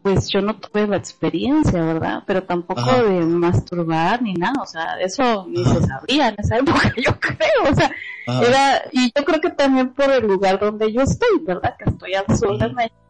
pues 0.02 0.28
yo 0.28 0.42
no 0.42 0.56
tuve 0.56 0.86
la 0.86 0.96
experiencia, 0.96 1.80
¿verdad? 1.80 2.24
Pero 2.26 2.42
tampoco 2.42 2.80
Ajá. 2.80 3.02
de 3.02 3.20
masturbar 3.24 4.20
ni 4.20 4.34
nada, 4.34 4.60
o 4.60 4.66
sea, 4.66 5.00
eso 5.00 5.46
ni 5.48 5.64
se 5.64 5.80
sabía 5.86 6.28
en 6.28 6.34
esa 6.38 6.58
época, 6.58 6.92
yo 6.96 7.18
creo, 7.20 7.70
o 7.70 7.74
sea, 7.74 7.90
Ajá. 8.26 8.42
era, 8.42 8.82
y 8.90 9.12
yo 9.16 9.24
creo 9.24 9.40
que 9.40 9.50
también 9.50 9.94
por 9.94 10.10
el 10.10 10.26
lugar 10.26 10.58
donde 10.58 10.92
yo 10.92 11.02
estoy, 11.02 11.38
¿verdad? 11.42 11.76
Que 11.78 11.88
estoy 11.88 12.14
al 12.14 12.36
sur 12.36 12.58
de. 12.58 12.68
México. 12.72 13.01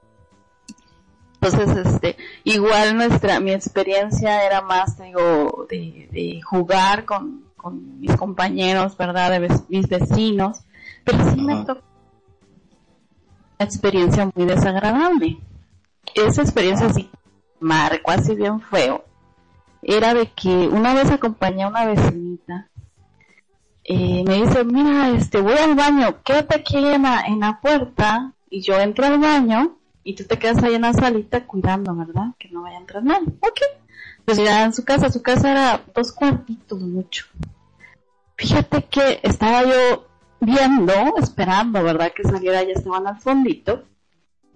Entonces, 1.43 1.87
este, 1.87 2.17
igual 2.45 2.97
nuestra, 2.97 3.41
mi 3.41 3.51
experiencia 3.51 4.45
era 4.47 4.61
más, 4.61 4.97
digo, 4.97 5.67
de, 5.69 6.09
de 6.13 6.41
jugar 6.41 7.05
con, 7.05 7.47
con 7.57 7.99
mis 7.99 8.15
compañeros, 8.15 8.97
¿verdad? 8.97 9.33
De 9.33 9.49
mis 9.69 9.89
vecinos, 9.89 10.61
pero 11.03 11.19
sí 11.31 11.41
me 11.41 11.65
tocó 11.65 11.83
una 13.59 13.67
experiencia 13.67 14.31
muy 14.33 14.47
desagradable. 14.47 15.39
Esa 16.15 16.43
experiencia 16.43 16.93
sí 16.93 17.11
marcó 17.59 18.13
así 18.13 18.37
bien 18.37 18.61
feo. 18.61 19.05
Era 19.83 20.15
de 20.15 20.31
que 20.31 20.69
una 20.69 20.95
vez 20.95 21.11
acompañé 21.11 21.65
a 21.65 21.69
una 21.69 21.87
vecinita, 21.87 22.69
eh, 23.83 24.23
me 24.25 24.43
dice, 24.45 24.63
mira, 24.63 25.11
este, 25.11 25.41
voy 25.41 25.59
al 25.59 25.75
baño, 25.75 26.23
quédate 26.23 26.55
aquí 26.55 26.77
en 26.77 27.03
la, 27.03 27.23
en 27.23 27.41
la 27.41 27.61
puerta, 27.61 28.33
y 28.49 28.61
yo 28.61 28.79
entro 28.79 29.07
al 29.07 29.19
baño, 29.19 29.77
y 30.05 30.15
tú 30.15 30.25
te 30.25 30.39
quedas 30.39 30.63
ahí 30.63 30.75
en 30.75 30.83
la 30.83 30.93
salita 30.93 31.47
cuidando, 31.47 31.95
¿verdad? 31.95 32.35
Que 32.39 32.49
no 32.49 32.63
vaya 32.63 32.77
a 32.77 32.81
entrar 32.81 33.03
nadie. 33.05 33.29
Ok. 33.41 33.61
Pues 34.25 34.39
ya 34.39 34.65
en 34.65 34.73
su 34.73 34.85
casa, 34.85 35.11
su 35.11 35.23
casa 35.23 35.51
era 35.51 35.85
dos 35.95 36.13
cuartitos 36.13 36.81
mucho. 36.81 37.27
Fíjate 38.37 38.85
que 38.85 39.21
estaba 39.23 39.65
yo 39.65 40.07
viendo, 40.41 40.93
esperando, 41.19 41.83
¿verdad? 41.83 42.13
Que 42.15 42.25
saliera, 42.25 42.63
ya 42.63 42.73
estaban 42.73 43.07
al 43.07 43.21
fondito. 43.21 43.85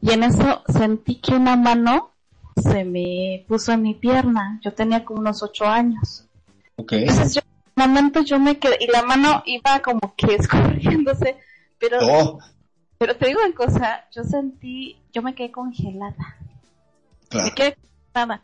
Y 0.00 0.12
en 0.12 0.24
eso 0.24 0.62
sentí 0.68 1.16
que 1.16 1.34
una 1.34 1.56
mano 1.56 2.12
se 2.56 2.84
me 2.84 3.44
puso 3.48 3.72
en 3.72 3.82
mi 3.82 3.94
pierna. 3.94 4.60
Yo 4.62 4.72
tenía 4.72 5.04
como 5.04 5.20
unos 5.20 5.42
ocho 5.42 5.66
años. 5.66 6.26
Ok. 6.76 6.92
Entonces 6.92 7.34
yo, 7.34 7.40
en 7.76 7.82
un 7.82 7.88
momento 7.88 8.22
yo 8.22 8.38
me 8.38 8.58
quedé, 8.58 8.76
y 8.80 8.86
la 8.86 9.02
mano 9.02 9.42
iba 9.46 9.80
como 9.80 10.14
que 10.16 10.34
escurriéndose, 10.38 11.36
pero, 11.78 11.98
Oh, 12.02 12.38
pero 12.98 13.16
te 13.16 13.26
digo 13.26 13.40
una 13.44 13.54
cosa, 13.54 14.04
yo 14.12 14.24
sentí, 14.24 14.98
yo 15.12 15.22
me 15.22 15.34
quedé 15.34 15.50
congelada. 15.50 16.36
claro. 17.28 17.48
Me 17.48 17.54
quedé 17.54 17.76
congelada. 18.12 18.42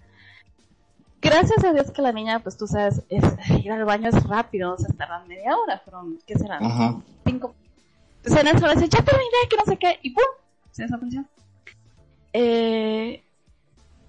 Gracias 1.21 1.65
a 1.65 1.73
Dios 1.73 1.91
que 1.93 2.03
la 2.03 2.13
niña, 2.13 2.41
pues 2.41 2.57
tú 2.57 2.67
sabes, 2.67 3.03
es, 3.09 3.25
ir 3.65 3.71
al 3.71 3.85
baño 3.85 4.09
es 4.09 4.25
rápido, 4.25 4.71
no 4.71 4.79
se 4.79 4.93
tardan 4.93 5.29
media 5.29 5.57
hora, 5.57 5.81
pero 5.85 6.05
¿qué 6.27 6.37
será? 6.37 6.59
Ajá. 6.61 6.97
cinco. 7.25 7.55
Entonces 8.17 8.41
en 8.41 8.57
eso 8.57 8.67
le 8.67 8.75
dice, 8.75 8.89
ya 8.89 9.05
terminé, 9.05 9.31
que 9.49 9.57
no 9.57 9.65
sé 9.65 9.77
qué, 9.77 9.99
y 10.03 10.11
¡pum! 10.11 10.25
Se 10.73 10.83
desapareció. 10.83 11.25
Eh, 12.33 13.23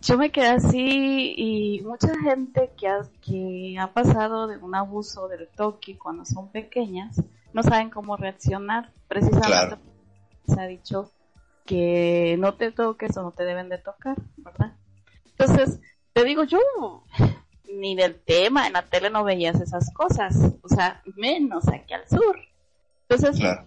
yo 0.01 0.17
me 0.17 0.31
quedé 0.31 0.47
así 0.47 1.33
y 1.37 1.81
mucha 1.81 2.09
gente 2.19 2.71
que 2.77 2.87
ha, 2.87 3.01
que 3.21 3.77
ha 3.79 3.93
pasado 3.93 4.47
de 4.47 4.57
un 4.57 4.75
abuso 4.75 5.27
del 5.27 5.47
toque 5.47 5.97
cuando 5.97 6.25
son 6.25 6.49
pequeñas 6.49 7.21
no 7.53 7.63
saben 7.63 7.89
cómo 7.89 8.17
reaccionar. 8.17 8.91
Precisamente 9.07 9.47
Claro. 9.47 9.77
Se 10.45 10.59
ha 10.59 10.65
dicho 10.67 11.11
que 11.65 12.35
no 12.39 12.55
te 12.55 12.71
toques 12.71 13.15
o 13.17 13.23
no 13.23 13.31
te 13.31 13.45
deben 13.45 13.69
de 13.69 13.77
tocar, 13.77 14.17
¿verdad? 14.37 14.73
Entonces, 15.25 15.79
te 16.13 16.23
digo, 16.25 16.43
yo 16.43 16.59
ni 17.73 17.95
del 17.95 18.19
tema, 18.21 18.67
en 18.67 18.73
la 18.73 18.83
tele 18.83 19.09
no 19.09 19.23
veías 19.23 19.59
esas 19.59 19.91
cosas, 19.93 20.35
o 20.61 20.67
sea, 20.69 21.01
menos 21.15 21.67
aquí 21.69 21.93
al 21.93 22.07
sur. 22.07 22.37
Entonces, 23.07 23.39
Claro. 23.39 23.65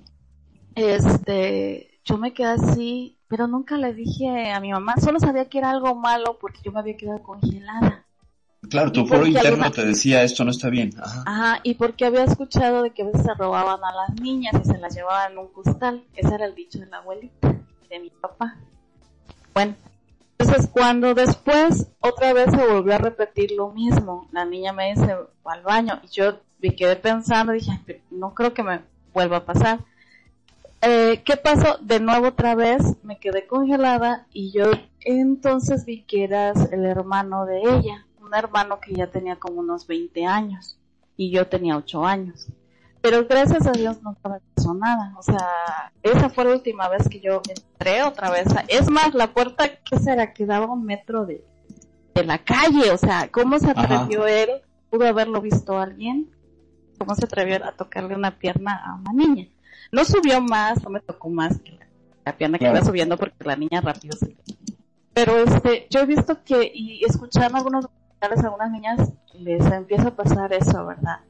este, 0.75 2.01
yo 2.05 2.19
me 2.19 2.33
quedé 2.33 2.49
así, 2.49 3.19
pero 3.29 3.47
nunca 3.47 3.77
le 3.77 3.93
dije 3.95 4.51
a 4.53 4.61
mi 4.61 4.71
mamá, 4.71 4.95
solo 4.99 5.19
sabía 5.19 5.49
que 5.49 5.59
era 5.59 5.71
algo 5.71 5.95
malo 5.95 6.39
porque 6.41 6.61
yo 6.65 6.73
me 6.73 6.81
había 6.81 6.97
quedado 6.97 7.23
congelada. 7.23 8.06
Claro, 8.71 8.93
tu 8.93 9.01
¿Y 9.03 9.07
foro 9.07 9.27
interno 9.27 9.49
alguna- 9.65 9.71
te 9.71 9.85
decía 9.85 10.23
esto 10.23 10.45
no 10.45 10.51
está 10.51 10.69
bien. 10.71 10.91
Ajá. 11.01 11.23
Ajá, 11.27 11.61
y 11.63 11.75
porque 11.75 12.05
había 12.05 12.25
escuchado 12.25 12.83
de 12.83 12.91
que 12.91 13.03
a 13.03 13.07
veces 13.07 13.23
se 13.23 13.35
robaban 13.35 13.81
a 13.85 13.93
las 13.93 14.21
niñas 14.21 14.55
y 14.63 14.67
se 14.67 14.79
las 14.79 14.95
llevaban 14.95 15.33
en 15.33 15.39
un 15.39 15.49
costal. 15.49 16.05
Ese 16.15 16.35
era 16.35 16.47
el 16.47 16.55
dicho 16.55 16.79
de 16.79 16.87
la 16.87 16.99
abuelita, 16.99 17.55
de 17.89 17.99
mi 18.01 18.11
papá. 18.11 18.57
Bueno, 19.55 19.75
entonces 20.39 20.69
cuando 20.71 21.15
después 21.15 21.89
otra 22.01 22.33
vez 22.33 22.51
se 22.51 22.67
volvió 22.67 22.95
a 22.95 22.99
repetir 22.99 23.53
lo 23.53 23.71
mismo, 23.71 24.29
la 24.33 24.45
niña 24.45 24.73
me 24.73 24.95
dice, 24.95 25.15
"Va 25.47 25.55
al 25.55 25.63
baño, 25.63 26.01
y 26.05 26.09
yo 26.09 26.39
me 26.61 26.75
quedé 26.75 26.97
pensando, 26.97 27.53
dije, 27.53 27.71
"Ay, 27.73 27.81
pero 27.87 28.01
no 28.11 28.35
creo 28.35 28.53
que 28.53 28.63
me 28.63 28.81
vuelva 29.15 29.39
a 29.39 29.45
pasar. 29.45 29.81
Eh, 30.83 31.23
¿Qué 31.25 31.37
pasó? 31.37 31.79
De 31.81 32.01
nuevo 32.01 32.29
otra 32.29 32.55
vez 32.55 32.83
me 33.03 33.19
quedé 33.19 33.47
congelada 33.47 34.27
y 34.33 34.53
yo 34.53 34.65
entonces 35.01 35.85
vi 35.87 36.03
que 36.03 36.25
eras 36.25 36.71
el 36.71 36.85
hermano 36.85 37.47
de 37.47 37.61
ella, 37.63 38.05
un 38.27 38.35
hermano 38.35 38.81
que 38.81 38.95
ya 38.95 39.07
tenía 39.09 39.37
como 39.37 39.61
unos 39.61 39.87
20 39.87 40.25
años 40.27 40.77
y 41.17 41.31
yo 41.31 41.47
tenía 41.47 41.77
8 41.77 42.05
años. 42.05 42.47
Pero 43.01 43.25
gracias 43.27 43.67
a 43.67 43.73
Dios 43.73 44.03
no 44.03 44.17
me 44.25 44.41
pasó 44.55 44.75
nada. 44.75 45.15
O 45.17 45.23
sea, 45.23 45.93
esa 46.03 46.29
fue 46.29 46.45
la 46.45 46.53
última 46.53 46.89
vez 46.89 47.09
que 47.09 47.21
yo 47.21 47.41
entré 47.49 48.03
otra 48.03 48.31
vez. 48.31 48.47
Es 48.69 48.91
más, 48.91 49.15
la 49.15 49.33
puerta, 49.33 49.77
¿qué 49.85 49.99
será? 49.99 50.33
Quedaba 50.33 50.67
un 50.67 50.85
metro 50.85 51.25
de, 51.25 51.45
de 52.15 52.25
la 52.25 52.39
calle. 52.39 52.91
O 52.91 52.99
sea, 52.99 53.29
¿cómo 53.31 53.59
se 53.59 53.71
atrevió 53.71 54.27
él? 54.27 54.51
¿Pudo 54.91 55.07
haberlo 55.07 55.41
visto 55.41 55.79
alguien? 55.79 56.31
¿Cómo 56.99 57.15
se 57.15 57.27
atrevió 57.27 57.65
a 57.65 57.73
tocarle 57.73 58.17
una 58.17 58.39
pierna 58.39 58.83
a 58.85 58.95
una 58.97 59.13
niña? 59.13 59.47
No 59.93 60.05
subió 60.05 60.41
más, 60.41 60.83
no 60.83 60.91
me 60.91 61.01
tocó 61.01 61.29
más 61.29 61.61
que 61.61 61.73
la 61.73 61.87
la 62.25 62.37
pierna 62.37 62.59
que 62.59 62.65
Claro. 62.65 62.81
va 62.81 62.85
subiendo 62.85 63.17
porque 63.17 63.45
la 63.45 63.55
niña 63.55 63.81
rápido 63.81 64.17
se 64.19 64.37
Pero 65.15 65.37
este, 65.39 65.87
yo 65.91 66.01
he 66.01 66.07
visto 66.07 66.43
que, 66.43 66.73
y 66.75 67.05
escuchando 67.05 67.57
algunos 67.57 67.87
documentales, 68.21 68.45
a 68.45 68.47
algunas 68.47 68.71
niñas 68.71 69.13
les 69.35 69.65
empieza 69.67 70.09
a 70.09 70.17
pasar 70.17 70.53
eso, 70.53 70.87
¿verdad? 70.87 71.21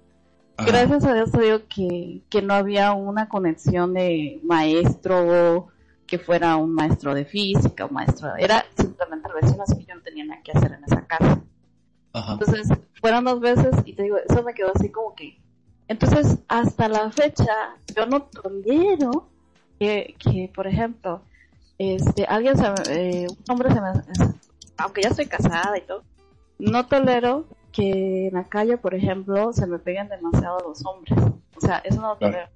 Ajá. 0.56 0.70
Gracias 0.70 1.04
a 1.04 1.14
Dios 1.14 1.30
te 1.32 1.40
digo 1.40 1.58
que, 1.68 2.22
que 2.30 2.42
no 2.42 2.54
había 2.54 2.92
una 2.92 3.28
conexión 3.28 3.92
de 3.94 4.40
maestro 4.42 5.68
que 6.06 6.18
fuera 6.18 6.56
un 6.56 6.72
maestro 6.72 7.14
de 7.14 7.24
física, 7.24 7.84
un 7.84 7.94
maestro, 7.94 8.34
era 8.36 8.64
simplemente 8.76 9.28
el 9.28 9.34
vecino, 9.42 9.64
así 9.64 9.76
que 9.78 9.86
yo 9.86 9.96
no 9.96 10.02
tenía 10.02 10.24
nada 10.24 10.40
que 10.42 10.52
hacer 10.52 10.72
en 10.72 10.84
esa 10.84 11.04
casa. 11.06 11.42
Ajá. 12.12 12.32
Entonces, 12.32 12.68
fueron 13.00 13.24
dos 13.24 13.40
veces 13.40 13.74
y 13.84 13.92
te 13.92 14.04
digo, 14.04 14.16
eso 14.16 14.42
me 14.42 14.54
quedó 14.54 14.70
así 14.74 14.88
como 14.90 15.14
que... 15.14 15.40
Entonces, 15.88 16.38
hasta 16.48 16.88
la 16.88 17.10
fecha, 17.10 17.76
yo 17.94 18.06
no 18.06 18.22
tolero 18.22 19.28
que, 19.78 20.14
que 20.18 20.50
por 20.54 20.66
ejemplo, 20.66 21.22
este, 21.78 22.24
alguien 22.24 22.56
se, 22.56 22.66
eh, 22.90 23.26
un 23.28 23.52
hombre 23.52 23.70
se 23.70 23.80
me... 23.80 23.88
Aunque 24.78 25.02
ya 25.02 25.08
estoy 25.08 25.26
casada 25.26 25.76
y 25.76 25.82
todo, 25.82 26.04
no 26.58 26.86
tolero 26.86 27.44
que 27.72 28.28
en 28.28 28.34
la 28.34 28.44
calle, 28.44 28.78
por 28.78 28.94
ejemplo, 28.94 29.52
se 29.52 29.66
me 29.66 29.78
peguen 29.78 30.08
demasiado 30.08 30.58
los 30.60 30.84
hombres. 30.86 31.18
O 31.56 31.60
sea, 31.60 31.78
eso 31.78 32.00
no 32.00 32.08
lo 32.08 32.16
tolero. 32.16 32.48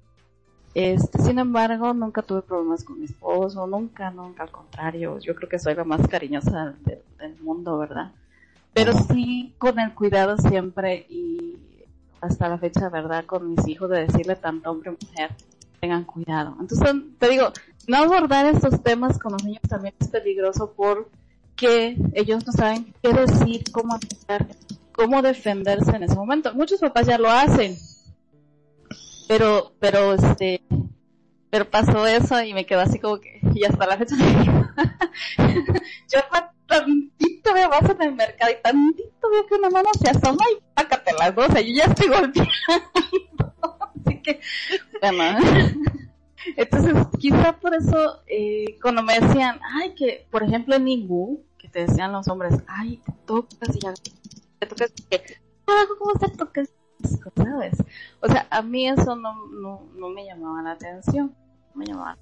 Este, 0.73 1.19
sin 1.19 1.37
embargo, 1.37 1.93
nunca 1.93 2.21
tuve 2.21 2.41
problemas 2.41 2.83
con 2.83 2.99
mi 2.99 3.05
esposo, 3.05 3.67
nunca, 3.67 4.09
nunca, 4.09 4.43
al 4.43 4.51
contrario, 4.51 5.19
yo 5.19 5.35
creo 5.35 5.49
que 5.49 5.59
soy 5.59 5.75
la 5.75 5.83
más 5.83 6.07
cariñosa 6.07 6.73
del, 6.85 7.01
del 7.19 7.41
mundo, 7.41 7.77
¿verdad? 7.77 8.11
Pero 8.73 8.93
sí 8.93 9.53
con 9.57 9.79
el 9.79 9.93
cuidado 9.93 10.37
siempre 10.37 11.05
y 11.09 11.57
hasta 12.21 12.47
la 12.47 12.57
fecha, 12.57 12.87
¿verdad? 12.89 13.25
Con 13.25 13.49
mis 13.49 13.67
hijos 13.67 13.89
de 13.89 14.07
decirle 14.07 14.35
tanto 14.35 14.71
hombre 14.71 14.91
y 14.91 15.05
mujer, 15.05 15.31
tengan 15.81 16.05
cuidado. 16.05 16.55
Entonces, 16.59 16.95
te 17.19 17.29
digo, 17.29 17.51
no 17.87 17.97
abordar 17.97 18.45
estos 18.45 18.81
temas 18.81 19.19
con 19.19 19.33
los 19.33 19.43
niños 19.43 19.63
también 19.67 19.93
es 19.99 20.07
peligroso 20.07 20.71
porque 21.51 21.97
ellos 22.13 22.45
no 22.45 22.53
saben 22.53 22.93
qué 23.03 23.13
decir, 23.13 23.63
cómo 23.71 23.93
actuar, 23.93 24.47
cómo 24.93 25.21
defenderse 25.21 25.95
en 25.95 26.03
ese 26.03 26.15
momento. 26.15 26.53
Muchos 26.53 26.79
papás 26.79 27.05
ya 27.07 27.17
lo 27.17 27.29
hacen, 27.29 27.77
pero, 29.27 29.73
pero 29.79 30.13
este, 30.13 30.63
pero 31.49 31.69
pasó 31.69 32.07
eso 32.07 32.41
y 32.41 32.53
me 32.53 32.65
quedó 32.65 32.79
así 32.81 32.99
como 32.99 33.19
que, 33.19 33.39
y 33.53 33.63
hasta 33.63 33.85
la 33.85 33.97
fecha 33.97 34.15
yo 35.37 36.19
tantito 36.67 37.53
veo 37.53 37.69
vas 37.69 37.89
en 37.89 38.01
el 38.01 38.15
mercado 38.15 38.51
y 38.51 38.61
tantito 38.61 39.29
veo 39.29 39.45
que 39.45 39.55
una 39.55 39.69
mano 39.69 39.89
se 39.99 40.09
asoma 40.09 40.45
y 40.51 40.63
pácate 40.73 41.11
las 41.19 41.35
dos, 41.35 41.49
o 41.49 41.59
yo 41.59 41.73
ya 41.75 41.83
estoy 41.85 42.07
golpeando. 42.07 42.51
Así 44.05 44.21
que, 44.21 44.39
bueno. 45.01 45.37
Entonces, 46.55 46.93
quizá 47.19 47.53
por 47.59 47.73
eso, 47.73 48.21
eh, 48.27 48.77
cuando 48.81 49.03
me 49.03 49.19
decían, 49.19 49.59
ay, 49.75 49.93
que, 49.95 50.27
por 50.31 50.43
ejemplo, 50.43 50.75
en 50.75 50.85
Ningú, 50.85 51.43
que 51.57 51.67
te 51.67 51.85
decían 51.85 52.11
los 52.11 52.27
hombres, 52.27 52.55
ay, 52.67 52.97
te 53.05 53.11
tocas 53.25 53.75
y 53.75 53.79
ya, 53.79 53.93
te 54.59 54.67
tocas, 54.67 54.91
¿cómo 55.97 56.13
te 56.19 56.29
tocas? 56.29 56.69
¿Sabes? 57.35 57.77
O 58.21 58.27
sea, 58.27 58.47
a 58.51 58.61
mí 58.61 58.87
eso 58.87 59.15
no, 59.15 59.47
no, 59.47 59.81
no 59.95 60.09
me 60.09 60.25
llamaba 60.25 60.61
la 60.61 60.71
atención, 60.71 61.33
no 61.73 61.79
me 61.79 61.85
llamaba 61.85 62.17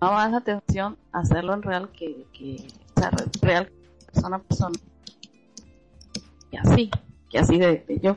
no 0.00 0.10
más 0.10 0.32
la 0.32 0.38
atención 0.38 0.98
hacerlo 1.12 1.54
en 1.54 1.62
real 1.62 1.88
que, 1.92 2.26
que 2.32 2.66
o 2.96 3.00
sea, 3.00 3.10
re- 3.10 3.24
real 3.40 3.72
persona 4.12 4.36
a 4.36 4.42
persona 4.42 4.78
y 6.50 6.56
así 6.56 6.90
que 7.30 7.38
así 7.38 7.56
de, 7.58 7.84
de 7.86 8.00
yo 8.00 8.16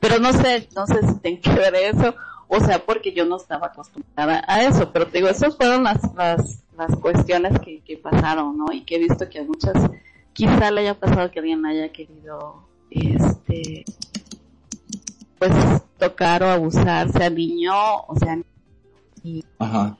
pero 0.00 0.18
no 0.18 0.32
sé 0.32 0.66
no 0.74 0.86
sé 0.86 1.06
si 1.06 1.14
tiene 1.18 1.40
que 1.40 1.50
ver 1.52 1.74
eso 1.74 2.14
o 2.50 2.60
sea 2.60 2.84
porque 2.84 3.12
yo 3.12 3.24
no 3.24 3.36
estaba 3.36 3.68
acostumbrada 3.68 4.44
a 4.46 4.64
eso 4.64 4.90
pero 4.92 5.06
te 5.06 5.18
digo 5.18 5.28
esas 5.30 5.56
fueron 5.56 5.84
las 5.84 5.98
las, 6.14 6.62
las 6.76 6.96
cuestiones 6.96 7.58
que, 7.60 7.80
que 7.80 7.96
pasaron 7.96 8.58
no 8.58 8.66
y 8.72 8.82
que 8.82 8.96
he 8.96 8.98
visto 8.98 9.28
que 9.28 9.38
a 9.38 9.44
muchas 9.44 9.74
quizá 10.32 10.70
le 10.70 10.80
haya 10.80 10.98
pasado 10.98 11.30
que 11.30 11.38
alguien 11.38 11.64
haya 11.64 11.90
querido 11.92 12.64
este 12.90 13.84
pues 15.38 15.52
tocar 15.98 16.42
o 16.42 16.50
abusar 16.50 17.10
sea 17.12 17.30
niño 17.30 17.72
o 18.08 18.16
sea 18.18 18.36
Ajá. 19.58 19.96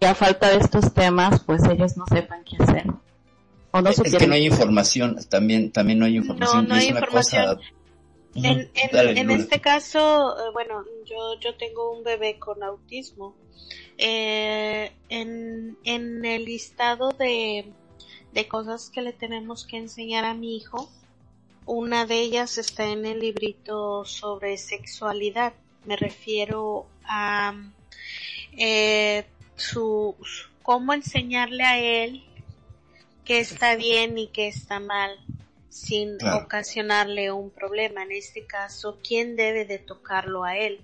y 0.00 0.04
a 0.04 0.14
falta 0.14 0.50
de 0.50 0.58
estos 0.58 0.92
temas, 0.92 1.40
pues 1.40 1.62
ellos 1.64 1.96
no 1.96 2.04
sepan 2.06 2.44
qué 2.44 2.62
hacer. 2.62 2.86
O 3.70 3.80
no 3.80 3.88
es 3.88 4.02
que 4.02 4.26
no 4.26 4.34
hay 4.34 4.46
información, 4.46 5.16
también, 5.28 5.72
también 5.72 5.98
no 5.98 6.04
hay 6.04 6.16
información. 6.16 6.68
no 6.68 6.74
y 6.74 6.78
hay 6.78 6.84
es 6.86 6.90
una 6.90 7.00
información. 7.00 7.56
cosa-. 7.56 7.81
En, 8.34 8.70
en, 8.74 8.90
Dale, 8.92 9.20
en 9.20 9.26
Lula. 9.26 9.38
este 9.40 9.60
caso, 9.60 10.36
eh, 10.38 10.50
bueno, 10.52 10.84
yo, 11.04 11.38
yo 11.40 11.54
tengo 11.56 11.92
un 11.92 12.02
bebé 12.04 12.38
con 12.38 12.62
autismo. 12.62 13.34
Eh, 13.98 14.90
en, 15.10 15.76
en 15.84 16.24
el 16.24 16.44
listado 16.46 17.10
de, 17.10 17.66
de 18.32 18.48
cosas 18.48 18.90
que 18.90 19.02
le 19.02 19.12
tenemos 19.12 19.66
que 19.66 19.76
enseñar 19.76 20.24
a 20.24 20.34
mi 20.34 20.56
hijo, 20.56 20.90
una 21.66 22.06
de 22.06 22.20
ellas 22.20 22.58
está 22.58 22.86
en 22.88 23.04
el 23.06 23.20
librito 23.20 24.04
sobre 24.04 24.56
sexualidad. 24.56 25.52
Me 25.84 25.96
refiero 25.96 26.86
a 27.04 27.54
eh, 28.56 29.26
su, 29.56 30.16
su- 30.22 30.48
cómo 30.62 30.92
enseñarle 30.94 31.64
a 31.64 31.78
él 31.78 32.24
qué 33.24 33.40
está 33.40 33.76
bien 33.76 34.16
y 34.18 34.28
qué 34.28 34.48
está 34.48 34.80
mal 34.80 35.16
sin 35.72 36.18
Claro. 36.18 36.44
ocasionarle 36.44 37.32
un 37.32 37.50
problema. 37.50 38.02
En 38.02 38.12
este 38.12 38.46
caso, 38.46 38.98
¿quién 39.02 39.36
debe 39.36 39.64
de 39.64 39.78
tocarlo 39.78 40.44
a 40.44 40.58
él? 40.58 40.82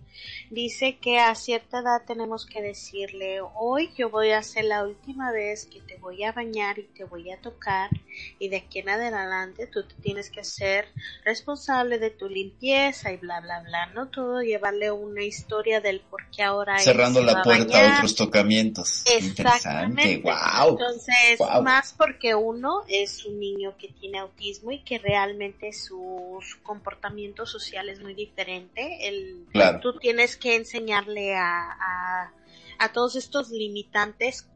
Dice 0.51 0.97
que 0.99 1.19
a 1.19 1.35
cierta 1.35 1.81
edad 1.81 2.03
tenemos 2.07 2.47
que 2.47 2.63
decirle, 2.63 3.41
hoy 3.55 3.91
yo 3.97 4.09
voy 4.09 4.31
a 4.31 4.39
hacer 4.39 4.65
la 4.65 4.83
última 4.85 5.31
vez 5.31 5.67
que 5.67 5.81
te 5.81 5.97
voy 5.99 6.25
a 6.25 6.33
bañar 6.33 6.79
y 6.79 6.85
te 6.85 7.05
voy 7.05 7.31
a 7.31 7.41
tocar 7.41 7.91
y 8.39 8.49
de 8.49 8.57
aquí 8.57 8.79
en 8.81 8.89
adelante 8.89 9.67
tú 9.67 9.87
te 9.87 9.95
tienes 9.97 10.31
que 10.31 10.43
ser 10.43 10.87
responsable 11.25 11.99
de 11.99 12.11
tu 12.11 12.29
limpieza 12.29 13.13
y 13.13 13.19
bla 13.19 13.41
bla 13.41 13.61
bla, 13.61 13.87
no 13.95 14.09
todo 14.09 14.41
llevarle 14.41 14.91
una 14.91 15.23
historia 15.23 15.81
del 15.81 16.01
por 16.01 16.29
qué 16.31 16.43
ahora 16.43 16.77
él 16.79 16.85
Cerrando 16.85 17.21
se 17.21 17.27
la 17.27 17.35
va 17.35 17.43
puerta 17.43 17.79
a 17.79 17.97
otros 17.99 18.15
tocamientos. 18.17 19.05
Exactamente. 19.07 20.13
Interesante, 20.13 20.23
wow. 20.23 20.71
Entonces, 20.71 21.39
Wow. 21.39 21.63
más 21.63 21.95
porque 21.97 22.35
uno 22.35 22.83
es 22.89 23.25
un 23.27 23.39
niño 23.39 23.77
que 23.79 23.89
tiene 23.89 24.19
autismo 24.19 24.73
y 24.73 24.78
que 24.85 24.99
realmente 24.99 25.73
su, 25.73 26.39
su 26.43 26.63
comportamiento 26.63 27.47
social 27.47 27.89
es 27.89 28.01
muy 28.01 28.15
diferente. 28.15 29.09
El, 29.09 29.47
Claro. 29.53 29.81
Tú 29.81 29.99
tienes 29.99 30.37
que 30.37 30.57
enseñarle 30.57 31.35
a, 31.35 31.71
a, 31.71 32.33
a 32.79 32.93
todos 32.93 33.17
estos 33.17 33.51
limitantes 33.51 34.49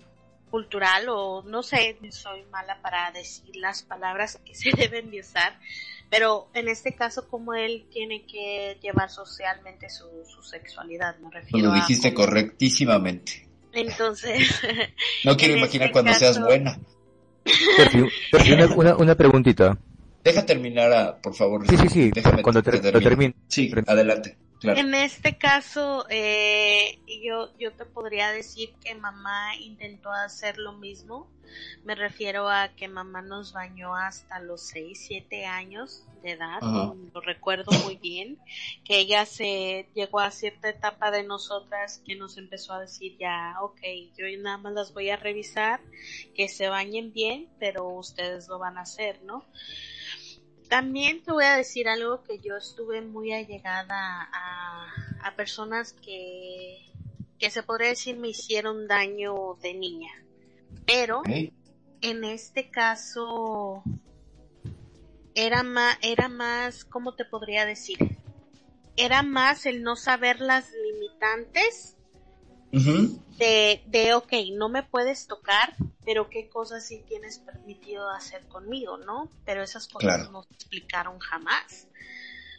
cultural 0.53 1.09
o 1.09 1.43
no 1.43 1.63
sé, 1.63 1.97
soy 2.11 2.45
mala 2.53 2.79
para 2.83 3.11
decir 3.11 3.57
las 3.57 3.83
palabras 3.83 4.39
que 4.45 4.55
se 4.55 4.71
deben 4.77 5.11
de 5.11 5.21
usar, 5.21 5.59
pero 6.11 6.49
en 6.53 6.69
este 6.69 6.95
caso 6.95 7.27
como 7.27 7.55
él 7.55 7.87
tiene 7.91 8.27
que 8.27 8.79
llevar 8.83 9.09
socialmente 9.09 9.89
su, 9.89 10.07
su 10.27 10.43
sexualidad, 10.43 11.17
me 11.19 11.31
refiero 11.31 11.69
Lo 11.69 11.75
dijiste 11.75 12.13
correctísimamente. 12.13 13.49
Entonces, 13.73 14.61
No 15.25 15.37
quiero 15.37 15.55
En 15.55 15.61
imaginar 15.61 15.87
este 15.87 15.93
cuando 15.93 16.13
seas 16.15 16.39
buena. 16.39 16.79
Perfi, 17.77 18.05
una, 18.53 18.67
una, 18.77 18.97
una 18.97 19.15
preguntita. 19.15 19.79
Deja 20.25 20.47
terminar, 20.47 20.93
a, 20.93 21.21
por 21.21 21.35
favor. 21.35 21.67
Sí, 21.69 21.77
sí, 21.77 21.89
sí. 21.89 22.11
Déjame 22.13 22.43
Cuando 22.43 22.63
ter- 22.63 22.75
lo 22.77 22.81
termine. 22.83 23.03
termine. 23.09 23.35
Sí, 23.49 23.73
adelante. 23.87 24.37
Claro. 24.61 24.79
En 24.79 24.95
este 24.95 25.37
caso, 25.39 26.07
eh, 26.09 27.01
yo, 27.25 27.51
yo 27.59 27.73
te 27.73 27.85
podría 27.85 28.31
decir 28.31 28.73
que 28.85 28.95
mamá 28.95 29.57
intentó 29.57 30.13
hacer 30.13 30.57
lo 30.59 30.75
mismo. 30.75 31.29
Me 31.85 31.97
refiero 31.97 32.49
a 32.49 32.69
que 32.69 32.87
mamá 32.87 33.23
nos 33.23 33.53
bañó 33.53 33.97
hasta 33.97 34.39
los 34.39 34.63
6, 34.69 35.05
7 35.09 35.47
años 35.47 36.05
de 36.23 36.31
edad. 36.31 36.59
Ajá. 36.63 36.93
Lo 37.13 37.21
recuerdo 37.21 37.73
muy 37.83 37.97
bien. 37.97 38.39
Que 38.85 39.01
ella 39.01 39.27
se 39.27 39.89
llegó 39.97 40.21
a 40.21 40.31
cierta 40.31 40.69
etapa 40.69 41.11
de 41.11 41.25
nosotras 41.25 42.01
que 42.07 42.15
nos 42.15 42.39
empezó 42.39 42.73
a 42.75 42.81
decir 42.81 43.17
ya, 43.19 43.57
ok, 43.61 43.81
yo 44.17 44.27
nada 44.39 44.59
más 44.59 44.73
las 44.75 44.95
voy 44.95 45.11
a 45.11 45.17
revisar, 45.17 45.81
que 46.37 46.49
se 46.49 46.69
bañen 46.69 47.13
bien, 47.13 47.49
pero 47.59 47.89
ustedes 47.89 48.47
lo 48.47 48.61
van 48.61 48.79
a 48.79 48.83
hacer, 48.83 49.21
¿no? 49.25 49.45
También 50.73 51.23
te 51.23 51.31
voy 51.31 51.45
a 51.45 51.55
decir 51.59 51.87
algo 51.87 52.23
que 52.23 52.39
yo 52.39 52.57
estuve 52.57 53.03
muy 53.03 53.31
allegada 53.31 54.27
a, 54.33 54.87
a 55.23 55.37
personas 55.37 55.93
que, 55.93 56.91
que 57.39 57.51
se 57.51 57.63
podría 57.63 57.91
decir 57.91 58.17
me 58.17 58.29
hicieron 58.29 58.89
daño 58.89 59.59
de 59.61 59.75
niña. 59.75 60.11
Pero 60.87 61.21
en 62.01 62.25
este 62.25 62.71
caso 62.71 63.83
era 65.35 65.63
más, 65.63 65.99
era 66.01 66.31
más, 66.31 66.87
¿cómo 66.87 67.17
te 67.17 67.27
podría 67.27 67.67
decir? 67.67 67.99
Era 68.97 69.23
más 69.23 69.67
el 69.67 69.83
no 69.83 69.95
saber 69.95 70.41
las 70.41 70.71
limitantes 70.73 71.99
De, 73.39 73.83
de, 73.87 74.15
ok, 74.15 74.33
no 74.55 74.69
me 74.69 74.83
puedes 74.83 75.27
tocar, 75.27 75.75
pero 76.05 76.31
qué 76.31 76.49
cosas 76.49 76.87
sí 76.87 77.05
tienes 77.07 77.39
permitido 77.39 78.09
hacer 78.11 78.47
conmigo, 78.49 78.97
¿no? 78.99 79.29
Pero 79.45 79.63
esas 79.63 79.87
cosas 79.89 80.17
Claro. 80.17 80.31
no 80.33 80.43
se 80.43 80.55
explicaron 80.55 81.19
jamás. 81.19 81.89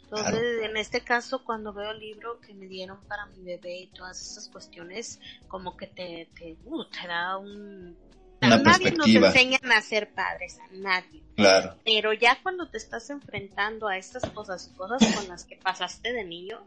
Entonces, 0.02 0.62
en 0.62 0.76
este 0.76 1.00
caso, 1.00 1.42
cuando 1.44 1.72
veo 1.72 1.90
el 1.90 1.98
libro 1.98 2.38
que 2.40 2.54
me 2.54 2.66
dieron 2.66 3.02
para 3.08 3.26
mi 3.26 3.42
bebé 3.42 3.78
y 3.78 3.86
todas 3.88 4.20
esas 4.20 4.48
cuestiones, 4.48 5.18
como 5.48 5.76
que 5.76 5.88
te, 5.88 6.30
te, 6.36 6.56
uh, 6.64 6.84
te 6.84 7.08
da 7.08 7.36
un... 7.38 7.98
Una 8.42 8.56
a 8.56 8.58
nadie 8.58 8.92
nos 8.92 9.06
enseñan 9.06 9.72
a 9.72 9.80
ser 9.80 10.12
padres, 10.12 10.58
a 10.58 10.72
nadie. 10.72 11.22
Claro. 11.36 11.74
Pero 11.84 12.12
ya 12.12 12.38
cuando 12.42 12.68
te 12.68 12.78
estás 12.78 13.10
enfrentando 13.10 13.88
a 13.88 13.96
estas 13.96 14.28
cosas, 14.30 14.70
cosas 14.76 15.14
con 15.14 15.28
las 15.28 15.44
que 15.44 15.56
pasaste 15.56 16.12
de 16.12 16.24
niño, 16.24 16.62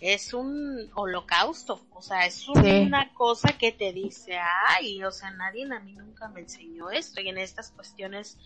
es 0.00 0.32
un 0.32 0.90
holocausto. 0.94 1.84
O 1.92 2.02
sea, 2.02 2.26
es 2.26 2.48
una 2.48 3.12
cosa 3.14 3.56
que 3.58 3.72
te 3.72 3.92
dice, 3.92 4.38
ay, 4.68 5.02
o 5.02 5.10
sea, 5.10 5.30
nadie 5.32 5.64
a 5.64 5.80
mí 5.80 5.94
nunca 5.94 6.28
me 6.28 6.40
enseñó 6.40 6.90
esto. 6.90 7.20
Y 7.20 7.28
en 7.28 7.38
estas 7.38 7.70
cuestiones 7.70 8.38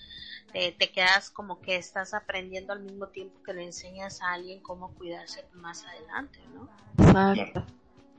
te, 0.52 0.72
te 0.72 0.90
quedas 0.90 1.30
como 1.30 1.60
que 1.60 1.76
estás 1.76 2.14
aprendiendo 2.14 2.72
al 2.72 2.80
mismo 2.80 3.08
tiempo 3.08 3.42
que 3.42 3.52
le 3.52 3.64
enseñas 3.64 4.22
a 4.22 4.32
alguien 4.32 4.60
cómo 4.60 4.94
cuidarse 4.94 5.44
más 5.54 5.84
adelante, 5.84 6.38
¿no? 6.54 6.68
Exacto. 7.04 7.66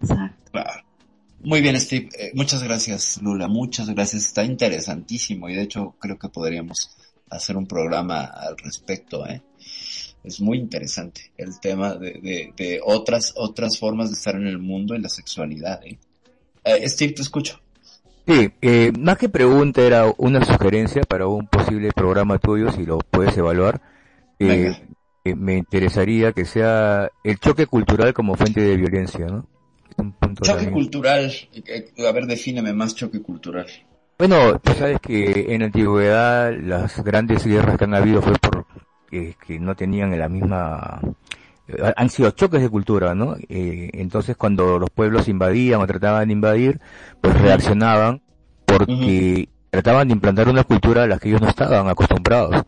Exacto. 0.01 0.51
Claro. 0.51 0.83
Muy 1.41 1.61
bien, 1.61 1.79
Steve. 1.79 2.09
Eh, 2.17 2.31
muchas 2.33 2.63
gracias, 2.63 3.21
Lula. 3.21 3.47
Muchas 3.47 3.89
gracias. 3.89 4.25
Está 4.25 4.43
interesantísimo 4.43 5.49
y 5.49 5.55
de 5.55 5.63
hecho 5.63 5.95
creo 5.99 6.17
que 6.17 6.29
podríamos 6.29 6.97
hacer 7.29 7.57
un 7.57 7.67
programa 7.67 8.23
al 8.23 8.57
respecto. 8.57 9.25
¿eh? 9.27 9.41
Es 10.23 10.41
muy 10.41 10.57
interesante 10.57 11.31
el 11.37 11.59
tema 11.59 11.95
de, 11.95 12.13
de, 12.13 12.53
de 12.57 12.79
otras 12.83 13.33
otras 13.35 13.77
formas 13.77 14.09
de 14.09 14.15
estar 14.15 14.35
en 14.35 14.47
el 14.47 14.57
mundo 14.57 14.95
y 14.95 14.99
la 14.99 15.09
sexualidad. 15.09 15.85
¿eh? 15.85 15.99
Eh, 16.63 16.89
Steve, 16.89 17.13
te 17.13 17.21
escucho. 17.21 17.61
Sí, 18.27 18.51
eh, 18.61 18.91
más 18.99 19.17
que 19.17 19.29
pregunta 19.29 19.81
era 19.81 20.13
una 20.17 20.43
sugerencia 20.43 21.03
para 21.03 21.27
un 21.27 21.47
posible 21.47 21.91
programa 21.93 22.37
tuyo, 22.39 22.69
si 22.73 22.85
lo 22.85 22.97
puedes 22.97 23.37
evaluar. 23.37 23.81
Eh, 24.37 24.75
eh, 25.23 25.35
me 25.35 25.55
interesaría 25.55 26.33
que 26.33 26.43
sea 26.43 27.09
el 27.23 27.39
choque 27.39 27.67
cultural 27.67 28.13
como 28.13 28.35
fuente 28.35 28.59
de 28.59 28.75
violencia, 28.75 29.27
¿no? 29.27 29.47
Es 29.97 30.03
un 30.03 30.13
punto 30.13 30.43
Choque 30.43 30.65
también. 30.65 30.71
cultural. 30.71 31.31
Eh, 31.53 31.93
A 32.07 32.11
ver, 32.11 32.25
defíneme 32.27 32.73
más 32.73 32.95
choque 32.95 33.21
cultural. 33.21 33.67
Bueno, 34.17 34.59
tú 34.59 34.73
sabes 34.73 34.99
que 34.99 35.53
en 35.53 35.59
la 35.59 35.65
antigüedad 35.67 36.51
las 36.59 37.03
grandes 37.03 37.45
guerras 37.45 37.77
que 37.77 37.83
han 37.83 37.93
habido 37.93 38.21
fue 38.21 38.33
por 38.33 38.65
que, 39.09 39.35
que 39.45 39.59
no 39.59 39.75
tenían 39.75 40.17
la 40.17 40.27
misma 40.27 40.99
eh, 41.67 41.93
han 41.95 42.09
sido 42.09 42.31
choques 42.31 42.61
de 42.61 42.69
cultura, 42.69 43.15
¿no? 43.15 43.35
Eh, 43.49 43.89
entonces 43.93 44.35
cuando 44.37 44.79
los 44.79 44.89
pueblos 44.89 45.27
invadían 45.27 45.81
o 45.81 45.87
trataban 45.87 46.27
de 46.27 46.33
invadir, 46.33 46.81
pues 47.21 47.39
reaccionaban 47.39 48.21
porque 48.65 49.49
trataban 49.69 50.07
de 50.07 50.13
implantar 50.13 50.49
una 50.49 50.63
cultura 50.63 51.03
a 51.03 51.07
la 51.07 51.19
que 51.19 51.29
ellos 51.29 51.41
no 51.41 51.49
estaban 51.49 51.87
acostumbrados. 51.89 52.63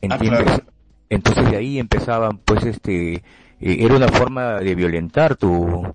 ¿Entiendes? 0.00 0.44
claro. 0.44 0.64
Entonces 1.10 1.50
de 1.50 1.56
ahí 1.56 1.78
empezaban, 1.78 2.38
pues 2.38 2.64
este, 2.64 3.14
eh, 3.16 3.22
era 3.60 3.96
una 3.96 4.08
forma 4.08 4.60
de 4.60 4.74
violentar 4.74 5.36
tu, 5.36 5.92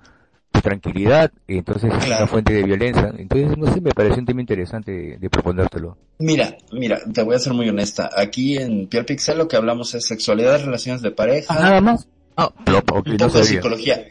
tranquilidad, 0.65 1.31
entonces 1.47 1.93
es 1.93 2.05
Claro. 2.05 2.23
una 2.23 2.27
fuente 2.27 2.53
de 2.53 2.63
violencia. 2.63 3.13
Entonces, 3.17 3.57
no 3.57 3.73
sé, 3.73 3.79
me 3.79 3.91
pareció 3.91 4.17
un 4.19 4.25
tema 4.25 4.41
interesante 4.41 4.91
de, 4.91 5.17
de 5.17 5.29
proponértelo. 5.29 5.97
Mira, 6.19 6.57
mira, 6.73 6.99
te 7.13 7.23
voy 7.23 7.35
a 7.35 7.39
ser 7.39 7.53
muy 7.53 7.69
honesta. 7.69 8.09
Aquí 8.15 8.57
en 8.57 8.87
Pierre 8.87 9.05
Pixel 9.05 9.37
lo 9.37 9.47
que 9.47 9.55
hablamos 9.55 9.93
es 9.95 10.05
sexualidad, 10.05 10.63
relaciones 10.65 11.01
de 11.01 11.11
pareja, 11.11 11.53
nada 11.53 11.79
más. 11.81 12.07
Ah, 12.35 12.51
lo- 12.65 12.79
ok, 12.79 13.07
un 13.07 13.13
no 13.13 13.27
poco 13.27 13.37
de 13.37 13.43
sabía. 13.45 13.61
psicología. 13.61 14.05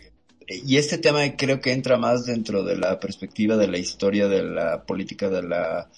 Y 0.47 0.77
este 0.77 0.99
tema 0.99 1.21
creo 1.37 1.61
que 1.61 1.73
entra 1.73 1.97
más 1.99 2.27
dentro 2.27 2.63
de 2.65 2.77
la 2.77 2.99
perspectiva 3.01 3.57
de 3.57 3.67
la 3.69 3.79
historia 3.79 4.29
de 4.29 4.43
la 4.43 4.83
política 4.85 5.29
de 5.29 5.43
la 5.43 5.89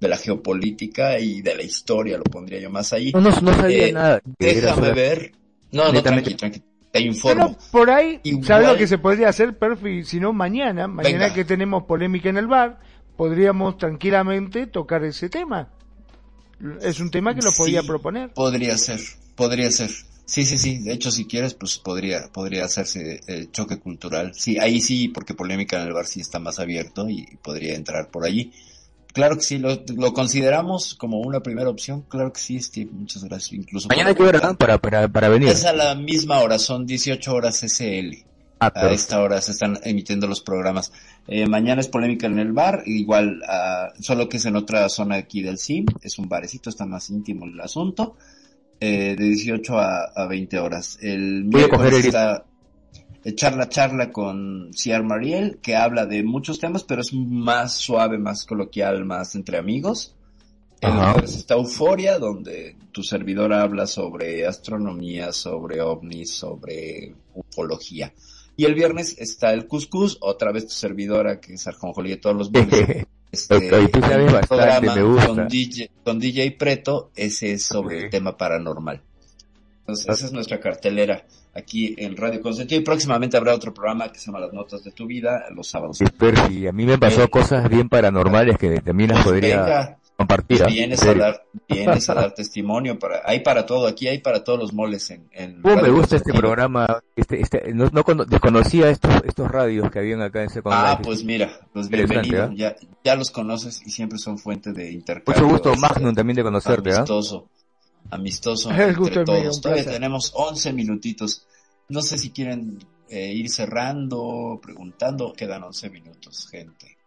de 0.00 0.08
la 0.08 0.16
geopolítica 0.16 1.20
y 1.20 1.42
de 1.42 1.54
la 1.54 1.62
historia, 1.62 2.16
lo 2.18 2.24
pondría 2.24 2.58
yo 2.58 2.70
más 2.70 2.92
ahí. 2.92 3.12
No, 3.12 3.20
no, 3.20 3.30
no 3.40 3.54
sabía 3.54 3.86
Eh, 3.86 3.92
nada. 3.92 4.20
Déjame 4.38 4.92
ver. 4.92 5.32
No, 5.70 5.92
no, 5.92 6.02
tranqui, 6.02 6.34
tranqui. 6.34 6.60
Te 6.92 7.00
informo. 7.00 7.56
Pero 7.56 7.70
por 7.72 7.90
ahí, 7.90 8.20
Igual- 8.22 8.46
¿sabes 8.46 8.68
lo 8.68 8.76
que 8.76 8.86
se 8.86 8.98
podría 8.98 9.28
hacer, 9.30 9.58
Perfi? 9.58 10.04
Si 10.04 10.20
no, 10.20 10.32
mañana, 10.32 10.86
mañana 10.86 11.24
Venga. 11.24 11.34
que 11.34 11.44
tenemos 11.44 11.84
polémica 11.84 12.28
en 12.28 12.36
el 12.36 12.46
bar, 12.46 12.78
podríamos 13.16 13.78
tranquilamente 13.78 14.66
tocar 14.66 15.02
ese 15.04 15.28
tema. 15.28 15.70
Es 16.82 17.00
un 17.00 17.10
tema 17.10 17.34
que 17.34 17.40
lo 17.42 17.50
podía 17.52 17.80
Sí, 17.80 17.86
proponer. 17.88 18.30
Podría 18.34 18.76
ser, 18.78 19.00
podría 19.34 19.70
ser. 19.70 19.90
Sí, 20.26 20.44
sí, 20.44 20.56
sí. 20.56 20.78
De 20.78 20.92
hecho, 20.92 21.10
si 21.10 21.24
quieres, 21.26 21.54
pues 21.54 21.78
podría, 21.78 22.28
podría 22.32 22.64
hacerse 22.64 23.20
eh, 23.26 23.48
choque 23.50 23.78
cultural. 23.80 24.32
Sí, 24.34 24.58
ahí 24.58 24.80
sí, 24.80 25.08
porque 25.08 25.34
polémica 25.34 25.80
en 25.80 25.88
el 25.88 25.92
bar 25.94 26.06
sí 26.06 26.20
está 26.20 26.38
más 26.38 26.58
abierto 26.60 27.08
y 27.08 27.26
podría 27.42 27.74
entrar 27.74 28.08
por 28.10 28.24
allí. 28.24 28.52
Claro 29.12 29.36
que 29.36 29.42
sí, 29.42 29.58
lo, 29.58 29.82
lo 29.96 30.12
consideramos 30.14 30.94
como 30.94 31.20
una 31.20 31.40
primera 31.40 31.68
opción. 31.68 32.02
Claro 32.08 32.32
que 32.32 32.40
sí, 32.40 32.60
Steve. 32.60 32.90
Muchas 32.92 33.24
gracias. 33.24 33.52
Incluso 33.52 33.88
Mañana 33.88 34.12
ver, 34.12 34.42
¿no? 34.42 34.56
Para, 34.56 34.78
para, 34.78 35.08
para 35.08 35.28
venir. 35.28 35.48
Es 35.48 35.64
a 35.64 35.72
la 35.72 35.94
misma 35.94 36.40
hora, 36.40 36.58
son 36.58 36.86
18 36.86 37.34
horas 37.34 37.62
SL. 37.62 38.24
Ah, 38.60 38.70
A 38.74 38.92
esta 38.92 39.20
hora 39.20 39.40
se 39.42 39.50
están 39.52 39.76
emitiendo 39.82 40.26
los 40.28 40.40
programas. 40.40 40.92
Eh, 41.26 41.46
mañana 41.46 41.80
es 41.80 41.88
polémica 41.88 42.28
en 42.28 42.38
el 42.38 42.52
bar, 42.52 42.84
igual, 42.86 43.42
ah, 43.48 43.88
solo 44.00 44.28
que 44.28 44.36
es 44.36 44.44
en 44.46 44.54
otra 44.54 44.88
zona 44.88 45.16
aquí 45.16 45.42
del 45.42 45.58
CIM, 45.58 45.86
es 46.00 46.16
un 46.18 46.28
barecito, 46.28 46.70
está 46.70 46.86
más 46.86 47.10
íntimo 47.10 47.44
el 47.44 47.60
asunto, 47.60 48.16
eh, 48.78 49.16
de 49.18 49.24
18 49.24 49.78
a, 49.78 50.04
a 50.14 50.26
20 50.28 50.58
horas. 50.60 50.96
El 51.02 51.42
Voy 51.46 51.62
a 51.64 51.68
coger 51.68 51.92
el- 51.94 52.04
está 52.06 52.44
charla 53.30 53.68
charla 53.68 54.10
con 54.10 54.70
Ciar 54.74 55.04
Mariel, 55.04 55.58
que 55.62 55.76
habla 55.76 56.06
de 56.06 56.22
muchos 56.22 56.58
temas, 56.58 56.82
pero 56.82 57.02
es 57.02 57.12
más 57.12 57.74
suave, 57.74 58.18
más 58.18 58.44
coloquial, 58.44 59.04
más 59.04 59.34
entre 59.34 59.58
amigos. 59.58 60.14
Jueves 60.80 61.36
está 61.36 61.54
Euforia, 61.54 62.18
donde 62.18 62.74
tu 62.90 63.04
servidor 63.04 63.52
habla 63.52 63.86
sobre 63.86 64.44
astronomía, 64.46 65.32
sobre 65.32 65.80
ovnis, 65.80 66.32
sobre 66.32 67.14
ufología. 67.34 68.12
Y 68.56 68.64
el 68.64 68.74
viernes 68.74 69.14
está 69.18 69.52
el 69.52 69.66
Cuscus, 69.66 70.18
otra 70.20 70.50
vez 70.50 70.66
tu 70.66 70.72
servidora, 70.72 71.40
que 71.40 71.54
es 71.54 71.66
Arjonjolí 71.66 72.10
de 72.10 72.16
todos 72.16 72.36
los 72.36 72.50
viernes. 72.50 73.06
Este, 73.32 73.74
Oye, 73.74 73.88
tú 73.88 73.98
sabes 74.02 74.26
un 74.26 74.32
bastante, 74.34 74.46
programa 74.46 74.94
me 74.94 75.02
gusta. 75.04 75.26
Con 75.28 75.48
DJ, 75.48 75.90
con 76.04 76.18
DJ 76.18 76.50
Preto, 76.50 77.12
ese 77.16 77.52
es 77.52 77.64
sobre 77.64 77.98
el 77.98 78.10
tema 78.10 78.36
paranormal. 78.36 79.00
Entonces, 79.82 80.08
esa 80.08 80.26
es 80.26 80.32
nuestra 80.32 80.60
cartelera 80.60 81.24
aquí 81.54 81.94
en 81.98 82.16
Radio 82.16 82.40
Consentido. 82.40 82.80
Y 82.80 82.84
próximamente 82.84 83.36
habrá 83.36 83.54
otro 83.54 83.74
programa 83.74 84.10
que 84.12 84.18
se 84.18 84.26
llama 84.26 84.40
Las 84.40 84.52
Notas 84.52 84.84
de 84.84 84.92
tu 84.92 85.06
Vida, 85.06 85.44
los 85.54 85.66
sábados. 85.68 85.98
Sí, 85.98 86.04
Percy, 86.16 86.66
a 86.68 86.72
mí 86.72 86.86
me 86.86 86.98
pasó 86.98 87.24
Eh, 87.24 87.28
cosas 87.28 87.68
bien 87.68 87.88
paranormales 87.88 88.56
que 88.58 88.80
también 88.80 89.10
las 89.10 89.18
Pues 89.24 89.34
podría 89.34 89.62
venga, 89.62 89.98
compartir. 90.16 90.58
pues 90.58 90.62
¿ah? 90.62 90.72
vienes 90.72 91.02
En 91.02 91.08
a 91.08 91.14
dar, 91.24 91.42
vienes 91.68 92.08
a 92.08 92.14
dar 92.14 92.30
testimonio 92.36 92.96
para, 92.96 93.22
hay 93.24 93.40
para 93.40 93.66
todo, 93.66 93.88
aquí 93.88 94.06
hay 94.06 94.18
para 94.18 94.44
todos 94.44 94.58
los 94.60 94.72
moles 94.72 95.10
en, 95.10 95.28
en 95.32 95.60
¿Cómo 95.62 95.82
me 95.82 95.90
gusta 95.90 96.14
este 96.14 96.32
programa? 96.32 97.02
Este, 97.16 97.40
este, 97.40 97.74
no, 97.74 97.90
no 97.92 98.04
cono- 98.04 98.24
desconocía 98.24 98.88
estos, 98.88 99.10
estos 99.24 99.50
radios 99.50 99.90
que 99.90 99.98
habían 99.98 100.22
acá 100.22 100.42
en 100.44 100.48
Second 100.50 100.74
Ah, 100.78 101.00
pues 101.02 101.24
mira, 101.24 101.50
pues 101.72 101.88
bienvenido, 101.88 102.44
¿ah? 102.44 102.50
ya, 102.54 102.76
ya 103.02 103.16
los 103.16 103.32
conoces 103.32 103.82
y 103.84 103.90
siempre 103.90 104.18
son 104.18 104.38
fuente 104.38 104.72
de 104.72 104.92
intercambio. 104.92 105.42
Mucho 105.42 105.52
gusto, 105.54 105.72
este, 105.72 105.80
Magnum, 105.80 106.14
también 106.14 106.36
de 106.36 106.42
conocerte, 106.44 106.92
¿ah? 106.92 106.98
amistoso, 106.98 107.48
amistoso 108.12 108.70
El 108.70 108.80
entre 108.80 108.94
gusto 108.94 109.20
es 109.20 109.28
mío, 109.28 109.42
todos. 109.42 109.60
Todavía 109.60 109.84
tenemos 109.84 110.32
11 110.34 110.72
minutitos. 110.72 111.46
No 111.88 112.02
sé 112.02 112.18
si 112.18 112.30
quieren 112.30 112.78
eh, 113.08 113.32
ir 113.32 113.50
cerrando, 113.50 114.60
preguntando. 114.62 115.32
Quedan 115.32 115.64
11 115.64 115.90
minutos, 115.90 116.48
gente. 116.50 116.98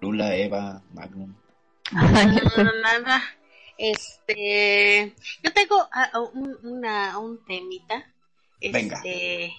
Lula, 0.00 0.34
Eva, 0.36 0.82
Magnum. 0.92 1.34
No, 1.92 2.72
nada. 2.82 3.22
Este, 3.76 5.14
yo 5.42 5.52
tengo 5.52 5.76
ah, 5.92 6.10
un, 6.32 6.56
una, 6.62 7.18
un 7.18 7.44
temita. 7.44 8.12
Venga. 8.60 8.96
Este, 8.96 9.44
e- 9.46 9.52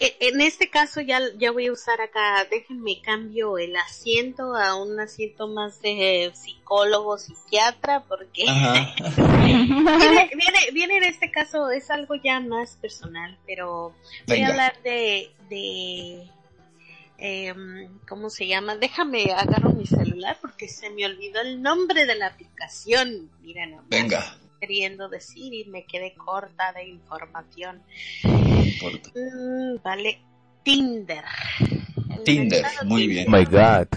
en 0.00 0.40
este 0.40 0.70
caso 0.70 1.02
ya, 1.02 1.20
ya 1.36 1.50
voy 1.50 1.66
a 1.66 1.72
usar 1.72 2.00
acá, 2.00 2.46
déjenme 2.50 3.02
cambio 3.02 3.58
el 3.58 3.76
asiento 3.76 4.56
a 4.56 4.74
un 4.74 4.98
asiento 4.98 5.46
más 5.46 5.82
de 5.82 6.32
psicólogo, 6.34 7.18
psiquiatra, 7.18 8.04
porque 8.08 8.44
viene, 8.44 8.94
viene, 10.34 10.58
viene 10.72 10.96
en 10.96 11.04
este 11.04 11.30
caso, 11.30 11.70
es 11.70 11.90
algo 11.90 12.14
ya 12.14 12.40
más 12.40 12.76
personal, 12.76 13.36
pero 13.46 13.94
voy 14.26 14.38
Venga. 14.38 14.46
a 14.46 14.50
hablar 14.50 14.82
de, 14.82 15.30
de 15.50 16.30
em, 17.18 17.98
¿cómo 18.08 18.30
se 18.30 18.46
llama? 18.46 18.76
Déjame 18.76 19.32
agarro 19.32 19.74
mi 19.74 19.84
celular 19.84 20.38
porque 20.40 20.68
se 20.68 20.88
me 20.88 21.04
olvidó 21.04 21.42
el 21.42 21.60
nombre 21.60 22.06
de 22.06 22.14
la 22.14 22.28
aplicación. 22.28 23.30
Mira 23.42 23.66
nomás, 23.66 23.88
Venga. 23.90 24.34
Queriendo 24.60 25.08
decir 25.08 25.54
y 25.54 25.64
me 25.64 25.84
quedé 25.84 26.14
corta 26.14 26.72
de 26.72 26.88
información. 26.88 27.82
No 28.24 28.64
importa. 28.64 29.10
Mm, 29.14 29.82
vale, 29.82 30.20
Tinder. 30.62 31.24
Tinder, 32.24 32.66
muy 32.84 33.06
Tinder. 33.06 33.26
Oh 33.26 33.30
my 33.30 33.44
god. 33.44 33.88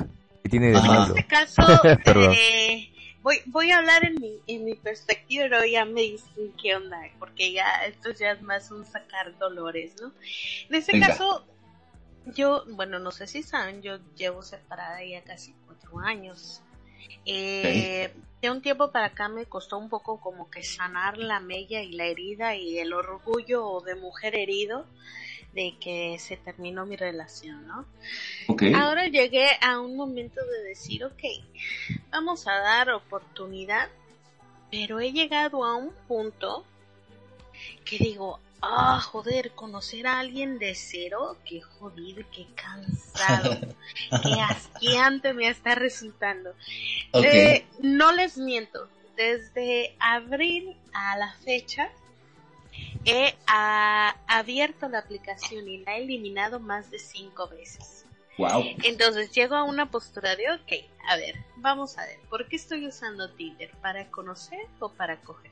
¿Qué 0.43 0.49
tiene 0.49 0.71
de 0.71 0.77
Ajá. 0.77 0.87
En 0.87 0.93
malo? 0.93 1.15
este 1.15 1.27
caso, 1.27 1.61
eh, 2.31 2.89
voy, 3.21 3.37
voy 3.45 3.71
a 3.71 3.77
hablar 3.77 4.05
en 4.05 4.15
mi, 4.15 4.39
en 4.47 4.65
mi 4.65 4.75
perspectiva, 4.75 5.45
pero 5.49 5.65
ya 5.65 5.85
me 5.85 6.01
dicen 6.01 6.53
qué 6.61 6.75
onda, 6.75 6.99
porque 7.19 7.51
ya 7.51 7.85
esto 7.85 8.11
ya 8.11 8.31
es 8.31 8.41
más 8.41 8.71
un 8.71 8.85
sacar 8.85 9.37
dolores, 9.37 9.95
¿no? 10.01 10.11
En 10.69 10.75
este 10.75 10.93
Venga. 10.93 11.07
caso, 11.07 11.45
yo, 12.35 12.63
bueno, 12.69 12.99
no 12.99 13.11
sé 13.11 13.27
si 13.27 13.43
saben, 13.43 13.81
yo 13.81 13.99
llevo 14.15 14.41
separada 14.41 15.03
ya 15.03 15.23
casi 15.23 15.53
cuatro 15.65 15.99
años. 15.99 16.61
Eh, 17.25 18.13
de 18.41 18.51
un 18.51 18.61
tiempo 18.61 18.91
para 18.91 19.07
acá 19.07 19.29
me 19.29 19.45
costó 19.45 19.77
un 19.77 19.89
poco 19.89 20.19
como 20.19 20.49
que 20.49 20.63
sanar 20.63 21.17
la 21.17 21.39
mella 21.39 21.81
y 21.81 21.93
la 21.93 22.05
herida 22.05 22.55
y 22.55 22.77
el 22.77 22.93
orgullo 22.93 23.79
de 23.81 23.95
mujer 23.95 24.35
herido 24.35 24.85
de 25.53 25.75
que 25.79 26.17
se 26.19 26.35
terminó 26.35 26.85
mi 26.85 26.95
relación, 26.95 27.67
¿no? 27.67 27.85
Ahora 28.75 29.07
llegué 29.07 29.47
a 29.61 29.79
un 29.79 29.95
momento 29.95 30.41
de 30.45 30.63
decir, 30.63 31.05
ok, 31.05 31.23
vamos 32.09 32.47
a 32.47 32.53
dar 32.53 32.89
oportunidad, 32.89 33.89
pero 34.71 34.99
he 34.99 35.11
llegado 35.11 35.63
a 35.63 35.75
un 35.75 35.93
punto 36.07 36.65
que 37.85 37.97
digo, 37.97 38.39
ah, 38.63 38.99
joder, 39.01 39.51
conocer 39.51 40.07
a 40.07 40.19
alguien 40.19 40.57
de 40.57 40.73
cero, 40.73 41.37
qué 41.45 41.61
jodido, 41.61 42.23
qué 42.31 42.47
cansado, 42.55 43.59
qué 44.23 44.41
asqueante 44.41 45.33
me 45.33 45.49
está 45.49 45.75
resultando. 45.75 46.53
Eh, 47.13 47.65
no 47.79 48.11
les 48.13 48.37
miento, 48.37 48.87
desde 49.15 49.95
abril 49.99 50.75
a 50.93 51.17
la 51.17 51.33
fecha 51.43 51.91
he 53.05 53.35
ah, 53.47 54.15
abierto 54.27 54.87
la 54.89 54.99
aplicación 54.99 55.67
y 55.67 55.79
la 55.79 55.97
he 55.97 56.03
eliminado 56.03 56.59
más 56.59 56.89
de 56.89 56.99
cinco 56.99 57.47
veces. 57.49 58.05
Wow. 58.37 58.63
Entonces 58.83 59.31
llego 59.31 59.55
a 59.55 59.63
una 59.63 59.91
postura 59.91 60.35
de, 60.35 60.51
ok, 60.51 60.89
a 61.07 61.17
ver, 61.17 61.35
vamos 61.57 61.97
a 61.97 62.05
ver, 62.05 62.19
¿por 62.29 62.47
qué 62.47 62.55
estoy 62.55 62.87
usando 62.87 63.29
Tinder? 63.29 63.69
¿Para 63.81 64.09
conocer 64.09 64.67
o 64.79 64.89
para 64.89 65.19
coger? 65.21 65.51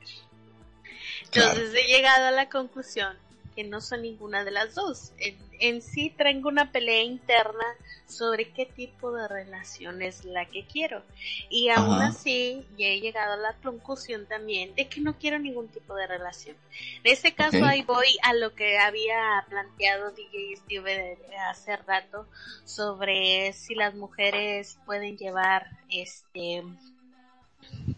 Entonces 1.24 1.74
he 1.74 1.86
llegado 1.88 2.26
a 2.26 2.30
la 2.30 2.48
conclusión 2.48 3.16
que 3.54 3.64
no 3.64 3.80
son 3.80 4.02
ninguna 4.02 4.44
de 4.44 4.50
las 4.50 4.74
dos. 4.74 5.12
En, 5.18 5.36
en 5.60 5.82
sí 5.82 6.10
traigo 6.10 6.48
una 6.48 6.72
pelea 6.72 7.02
interna 7.02 7.64
sobre 8.06 8.50
qué 8.50 8.66
tipo 8.66 9.12
de 9.12 9.28
relación 9.28 10.02
es 10.02 10.24
la 10.24 10.46
que 10.46 10.64
quiero. 10.64 11.02
Y 11.50 11.68
aún 11.68 11.94
Ajá. 11.94 12.08
así 12.08 12.66
ya 12.76 12.86
he 12.86 13.00
llegado 13.00 13.34
a 13.34 13.36
la 13.36 13.54
conclusión 13.62 14.26
también 14.26 14.74
de 14.74 14.88
que 14.88 15.00
no 15.00 15.18
quiero 15.18 15.38
ningún 15.38 15.68
tipo 15.68 15.94
de 15.94 16.06
relación. 16.06 16.56
En 17.02 17.12
este 17.12 17.34
caso 17.34 17.64
ahí 17.64 17.82
voy 17.82 18.18
a 18.22 18.34
lo 18.34 18.54
que 18.54 18.78
había 18.78 19.44
planteado 19.48 20.10
DJ 20.12 20.56
Steve 20.56 21.18
hace 21.48 21.76
rato 21.76 22.26
sobre 22.64 23.52
si 23.52 23.74
las 23.74 23.94
mujeres 23.94 24.78
pueden 24.84 25.16
llevar 25.16 25.70
este 25.88 26.62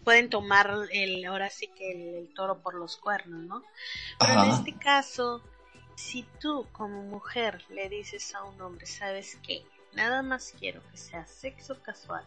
pueden 0.03 0.29
tomar 0.29 0.71
el 0.91 1.25
ahora 1.25 1.49
sí 1.49 1.67
que 1.67 1.91
el, 1.91 2.15
el 2.15 2.33
toro 2.33 2.59
por 2.59 2.75
los 2.75 2.97
cuernos, 2.97 3.41
¿no? 3.41 3.63
Pero 4.19 4.43
en 4.43 4.51
este 4.51 4.73
caso, 4.73 5.41
si 5.95 6.23
tú 6.39 6.67
como 6.71 7.03
mujer 7.03 7.63
le 7.69 7.89
dices 7.89 8.33
a 8.35 8.43
un 8.43 8.61
hombre, 8.61 8.85
¿sabes 8.85 9.37
qué? 9.45 9.65
Nada 9.93 10.21
más 10.21 10.53
quiero 10.59 10.81
que 10.91 10.97
sea 10.97 11.25
sexo 11.25 11.81
casual. 11.81 12.23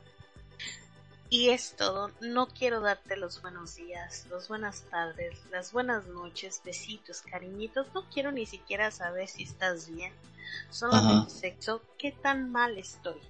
Y 1.31 1.51
es 1.51 1.77
todo, 1.77 2.11
no 2.20 2.49
quiero 2.49 2.81
darte 2.81 3.15
los 3.16 3.43
buenos 3.43 3.77
días, 3.77 4.27
las 4.31 4.49
buenas 4.49 4.85
tardes, 4.85 5.45
las 5.51 5.73
buenas 5.73 6.07
noches, 6.07 6.62
besitos, 6.65 7.20
cariñitos, 7.20 7.93
no 7.95 8.09
quiero 8.09 8.33
ni 8.33 8.47
siquiera 8.47 8.91
saber 8.91 9.29
si 9.29 9.43
estás 9.43 9.91
bien, 9.91 10.11
solamente 10.70 11.27
Ajá. 11.27 11.29
sexo, 11.29 11.83
¿qué 11.99 12.12
tan 12.12 12.51
mal 12.51 12.79
estoy? 12.79 13.20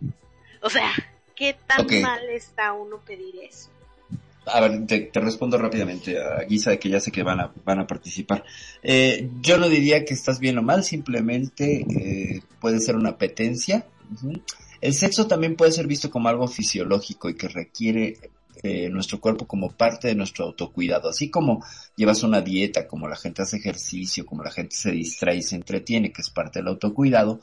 O 0.63 0.71
sea, 0.71 0.93
¿qué 1.35 1.55
tan 1.55 1.87
mal 2.01 2.29
está 2.29 2.73
uno 2.73 2.99
pedir 2.99 3.41
eso? 3.43 3.69
A 4.53 4.61
ver, 4.61 4.87
te, 4.87 5.11
respondo 5.15 5.59
rápidamente 5.59 6.19
a 6.21 6.45
guisa 6.45 6.71
de 6.71 6.79
que 6.79 6.89
ya 6.89 7.01
sé 7.01 7.11
que 7.11 7.23
van 7.23 7.41
a, 7.41 7.53
van 7.65 7.81
a 7.81 7.87
participar. 7.87 8.45
Eh, 8.83 9.31
yo 9.41 9.59
no 9.59 9.69
diría 9.69 10.05
que 10.05 10.15
estás 10.15 10.39
bien 10.41 10.59
o 10.59 10.63
mal, 10.63 10.85
simplemente 10.85 11.85
eh, 11.89 12.43
puede 12.61 12.81
ser 12.81 12.97
una 12.97 13.11
apetencia. 13.11 13.87
El 14.81 14.95
sexo 14.95 15.27
también 15.27 15.57
puede 15.57 15.73
ser 15.73 15.87
visto 15.87 16.11
como 16.11 16.29
algo 16.29 16.49
fisiológico 16.49 17.29
y 17.29 17.35
que 17.35 17.49
requiere 17.49 18.19
eh, 18.63 18.89
nuestro 18.91 19.21
cuerpo 19.21 19.47
como 19.47 19.71
parte 19.71 20.09
de 20.09 20.15
nuestro 20.17 20.47
autocuidado. 20.47 21.09
Así 21.09 21.31
como 21.31 21.65
llevas 21.97 22.23
una 22.23 22.41
dieta, 22.41 22.89
como 22.89 23.07
la 23.07 23.17
gente 23.17 23.43
hace 23.43 23.59
ejercicio, 23.59 24.27
como 24.27 24.43
la 24.43 24.51
gente 24.51 24.75
se 24.75 24.91
distrae 24.91 25.37
y 25.37 25.43
se 25.43 25.55
entretiene, 25.57 26.13
que 26.13 26.23
es 26.23 26.31
parte 26.31 26.59
del 26.59 26.69
autocuidado, 26.69 27.41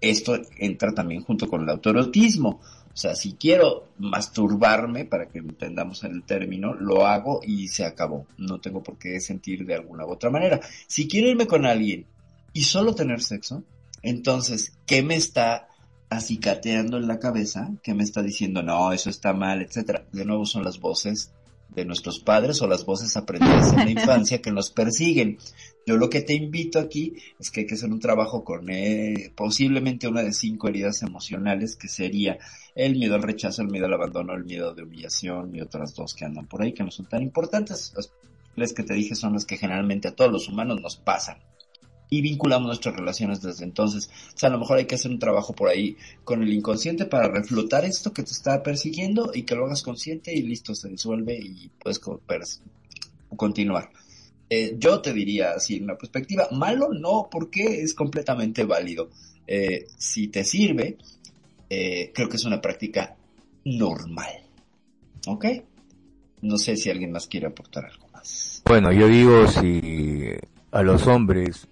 esto 0.00 0.40
entra 0.58 0.92
también 0.92 1.22
junto 1.22 1.48
con 1.48 1.62
el 1.62 1.70
autoerotismo. 1.70 2.60
O 2.92 2.96
sea, 2.96 3.14
si 3.14 3.34
quiero 3.34 3.88
masturbarme, 3.98 5.06
para 5.06 5.26
que 5.26 5.38
entendamos 5.38 6.04
el 6.04 6.24
término, 6.24 6.74
lo 6.74 7.06
hago 7.06 7.40
y 7.42 7.68
se 7.68 7.84
acabó. 7.84 8.26
No 8.36 8.60
tengo 8.60 8.82
por 8.82 8.98
qué 8.98 9.18
sentir 9.20 9.64
de 9.64 9.74
alguna 9.74 10.04
u 10.04 10.12
otra 10.12 10.28
manera. 10.28 10.60
Si 10.86 11.08
quiero 11.08 11.28
irme 11.28 11.46
con 11.46 11.64
alguien 11.64 12.06
y 12.52 12.64
solo 12.64 12.94
tener 12.94 13.22
sexo, 13.22 13.64
entonces, 14.02 14.74
¿qué 14.84 15.02
me 15.02 15.16
está 15.16 15.68
acicateando 16.10 16.98
en 16.98 17.08
la 17.08 17.18
cabeza? 17.18 17.70
¿Qué 17.82 17.94
me 17.94 18.02
está 18.02 18.22
diciendo, 18.22 18.62
no, 18.62 18.92
eso 18.92 19.08
está 19.08 19.32
mal, 19.32 19.62
etcétera? 19.62 20.04
De 20.12 20.26
nuevo 20.26 20.44
son 20.44 20.64
las 20.64 20.78
voces 20.78 21.32
de 21.70 21.86
nuestros 21.86 22.20
padres 22.20 22.60
o 22.60 22.66
las 22.66 22.84
voces 22.84 23.16
aprendidas 23.16 23.72
en 23.72 23.78
la 23.78 23.90
infancia 24.02 24.42
que 24.42 24.52
nos 24.52 24.70
persiguen. 24.70 25.38
Yo 25.84 25.96
lo 25.96 26.08
que 26.08 26.20
te 26.22 26.34
invito 26.34 26.78
aquí 26.78 27.14
es 27.40 27.50
que 27.50 27.60
hay 27.60 27.66
que 27.66 27.74
hacer 27.74 27.90
un 27.90 27.98
trabajo 27.98 28.44
con 28.44 28.70
eh, 28.70 29.32
posiblemente 29.34 30.06
una 30.06 30.22
de 30.22 30.32
cinco 30.32 30.68
heridas 30.68 31.02
emocionales 31.02 31.74
que 31.76 31.88
sería 31.88 32.38
el 32.76 32.96
miedo 32.96 33.16
al 33.16 33.22
rechazo, 33.22 33.62
el 33.62 33.68
miedo 33.68 33.86
al 33.86 33.94
abandono, 33.94 34.32
el 34.34 34.44
miedo 34.44 34.74
de 34.74 34.84
humillación 34.84 35.56
y 35.56 35.60
otras 35.60 35.94
dos 35.94 36.14
que 36.14 36.24
andan 36.24 36.46
por 36.46 36.62
ahí 36.62 36.72
que 36.72 36.84
no 36.84 36.90
son 36.92 37.06
tan 37.06 37.22
importantes. 37.22 37.92
Las, 38.54 38.72
que 38.74 38.82
te 38.84 38.94
dije 38.94 39.14
son 39.16 39.32
las 39.32 39.44
que 39.44 39.56
generalmente 39.56 40.08
a 40.08 40.14
todos 40.14 40.30
los 40.30 40.48
humanos 40.48 40.80
nos 40.80 40.96
pasan 40.96 41.38
y 42.10 42.20
vinculamos 42.20 42.66
nuestras 42.66 42.94
relaciones 42.94 43.40
desde 43.40 43.64
entonces. 43.64 44.10
O 44.34 44.38
sea, 44.38 44.50
a 44.50 44.52
lo 44.52 44.58
mejor 44.58 44.76
hay 44.78 44.84
que 44.84 44.94
hacer 44.94 45.10
un 45.10 45.18
trabajo 45.18 45.54
por 45.54 45.68
ahí 45.68 45.96
con 46.24 46.42
el 46.42 46.52
inconsciente 46.52 47.06
para 47.06 47.28
reflotar 47.28 47.84
esto 47.86 48.12
que 48.12 48.22
te 48.22 48.32
está 48.32 48.62
persiguiendo 48.62 49.32
y 49.34 49.42
que 49.44 49.54
lo 49.56 49.64
hagas 49.64 49.82
consciente 49.82 50.34
y 50.34 50.42
listo, 50.42 50.74
se 50.74 50.90
disuelve 50.90 51.38
y 51.42 51.70
puedes 51.82 52.00
pers- 52.00 52.60
continuar. 53.34 53.90
Eh, 54.54 54.76
yo 54.76 55.00
te 55.00 55.14
diría 55.14 55.52
así, 55.52 55.76
en 55.76 55.84
una 55.84 55.96
perspectiva, 55.96 56.46
malo 56.50 56.90
no, 56.92 57.26
porque 57.30 57.80
es 57.80 57.94
completamente 57.94 58.64
válido. 58.64 59.08
Eh, 59.46 59.86
si 59.96 60.28
te 60.28 60.44
sirve, 60.44 60.98
eh, 61.70 62.12
creo 62.14 62.28
que 62.28 62.36
es 62.36 62.44
una 62.44 62.60
práctica 62.60 63.16
normal. 63.64 64.42
¿Ok? 65.26 65.46
No 66.42 66.58
sé 66.58 66.76
si 66.76 66.90
alguien 66.90 67.12
más 67.12 67.28
quiere 67.28 67.46
aportar 67.46 67.86
algo 67.86 68.08
más. 68.08 68.60
Bueno, 68.66 68.92
yo 68.92 69.08
digo 69.08 69.46
si 69.48 70.32
a 70.70 70.82
los 70.82 71.06
hombres, 71.06 71.66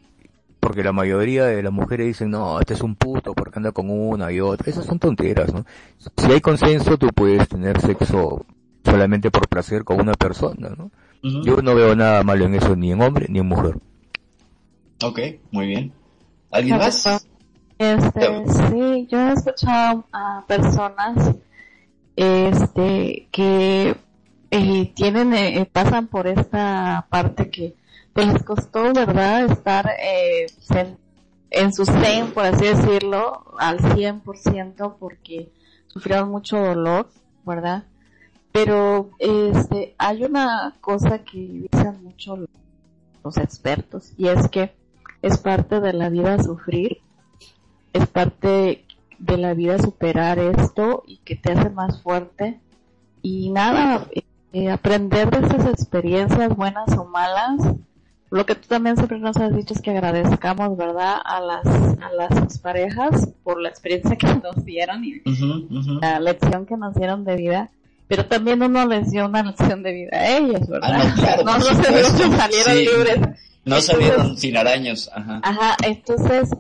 porque 0.59 0.83
la 0.83 0.93
mayoría 0.93 1.45
de 1.45 1.63
las 1.63 1.73
mujeres 1.75 2.07
dicen, 2.07 2.31
no, 2.31 2.59
este 2.61 2.73
es 2.73 2.81
un 2.81 2.95
puto 2.95 3.35
porque 3.35 3.59
anda 3.59 3.73
con 3.73 3.91
una 3.91 4.33
y 4.33 4.41
otra. 4.41 4.71
Esas 4.71 4.87
son 4.87 4.99
tonteras, 4.99 5.53
¿no? 5.53 5.67
Si 5.99 6.33
hay 6.33 6.41
consenso, 6.41 6.97
tú 6.97 7.09
puedes 7.09 7.47
tener 7.47 7.79
sexo 7.79 8.47
solamente 8.83 9.31
por 9.31 9.49
placer 9.49 9.85
con 9.85 10.01
una 10.01 10.15
persona, 10.15 10.71
¿no? 10.71 10.91
Yo 11.23 11.61
no 11.63 11.75
veo 11.75 11.95
nada 11.95 12.23
malo 12.23 12.47
en 12.47 12.55
eso, 12.55 12.75
ni 12.77 12.93
en 12.93 13.01
hombre 13.03 13.27
ni 13.29 13.41
en 13.41 13.47
mujer. 13.47 13.77
Ok, 15.03 15.19
muy 15.51 15.67
bien. 15.67 15.93
¿Alguien 16.51 16.79
más? 16.79 17.27
Este, 17.79 18.45
sí, 18.47 19.09
yo 19.11 19.19
he 19.19 19.33
escuchado 19.33 20.05
a 20.13 20.45
personas 20.47 21.37
este 22.15 23.29
que 23.33 23.97
eh, 24.51 24.93
tienen 24.95 25.33
eh, 25.33 25.69
pasan 25.73 26.09
por 26.09 26.27
esta 26.27 27.07
parte 27.09 27.49
que 27.49 27.77
pues 28.13 28.31
les 28.31 28.43
costó 28.43 28.93
verdad 28.93 29.47
estar 29.47 29.89
eh, 29.99 30.47
en, 30.71 30.99
en 31.51 31.73
su 31.73 31.87
zen 31.87 32.33
por 32.33 32.45
así 32.45 32.67
decirlo 32.67 33.45
al 33.59 33.79
100% 33.79 34.97
porque 34.99 35.51
sufrieron 35.87 36.31
mucho 36.31 36.59
dolor 36.59 37.09
verdad 37.47 37.85
pero 38.53 39.11
este 39.19 39.95
hay 39.99 40.25
una 40.25 40.75
cosa 40.81 41.19
que 41.19 41.69
dicen 41.71 42.03
mucho 42.03 42.39
los 43.25 43.37
expertos 43.37 44.13
y 44.17 44.29
es 44.29 44.49
que 44.49 44.73
es 45.23 45.39
parte 45.39 45.81
de 45.81 45.93
la 45.93 46.09
vida 46.09 46.43
sufrir 46.43 47.03
es 47.93 48.07
parte 48.07 48.85
de 49.19 49.37
la 49.37 49.55
vida 49.55 49.79
superar 49.79 50.39
esto 50.39 51.03
y 51.07 51.19
que 51.19 51.37
te 51.37 51.53
hace 51.53 51.71
más 51.71 52.03
fuerte. 52.03 52.61
Y 53.23 53.51
nada 53.51 54.07
eh, 54.53 54.71
aprender 54.71 55.31
de 55.31 55.47
estas 55.47 55.67
experiencias 55.67 56.57
buenas 56.57 56.97
o 56.97 57.05
malas. 57.05 57.75
Lo 58.31 58.47
que 58.47 58.55
tú 58.55 58.69
también 58.69 58.97
siempre 58.97 59.19
nos 59.19 59.37
has 59.37 59.55
dicho 59.55 59.75
es 59.75 59.83
que 59.83 59.91
agradezcamos 59.91 60.77
verdad 60.77 61.17
a 61.25 61.41
las 61.41 61.67
a 61.67 62.13
las 62.13 62.59
parejas 62.59 63.29
por 63.43 63.61
la 63.61 63.69
experiencia 63.69 64.17
que 64.17 64.27
nos 64.37 64.65
dieron 64.65 65.05
y 65.05 65.21
la 66.01 66.21
lección 66.21 66.65
que 66.65 66.77
nos 66.77 66.95
dieron 66.95 67.25
de 67.25 67.37
vida 67.37 67.71
pero 68.11 68.27
también 68.27 68.61
uno 68.63 68.85
les 68.87 69.11
dio 69.11 69.25
una 69.25 69.43
lección 69.43 69.83
de 69.83 69.93
vida 69.93 70.11
a 70.13 70.37
ellas 70.37 70.69
verdad 70.69 70.91
Ah, 70.93 71.05
no, 71.09 71.15
claro, 71.23 71.45
no, 71.45 71.59
no 71.59 71.65
se 71.65 72.37
salieron 72.37 72.75
Sí. 72.77 72.85
libres 72.85 73.21
No 73.21 73.77
Entonces- 73.77 73.87
salieron 73.87 74.37
sin 74.37 74.57
araños. 74.57 75.11
Ajá. 75.15 75.41
Ajá, 75.45 75.77
entonces, 75.87 76.51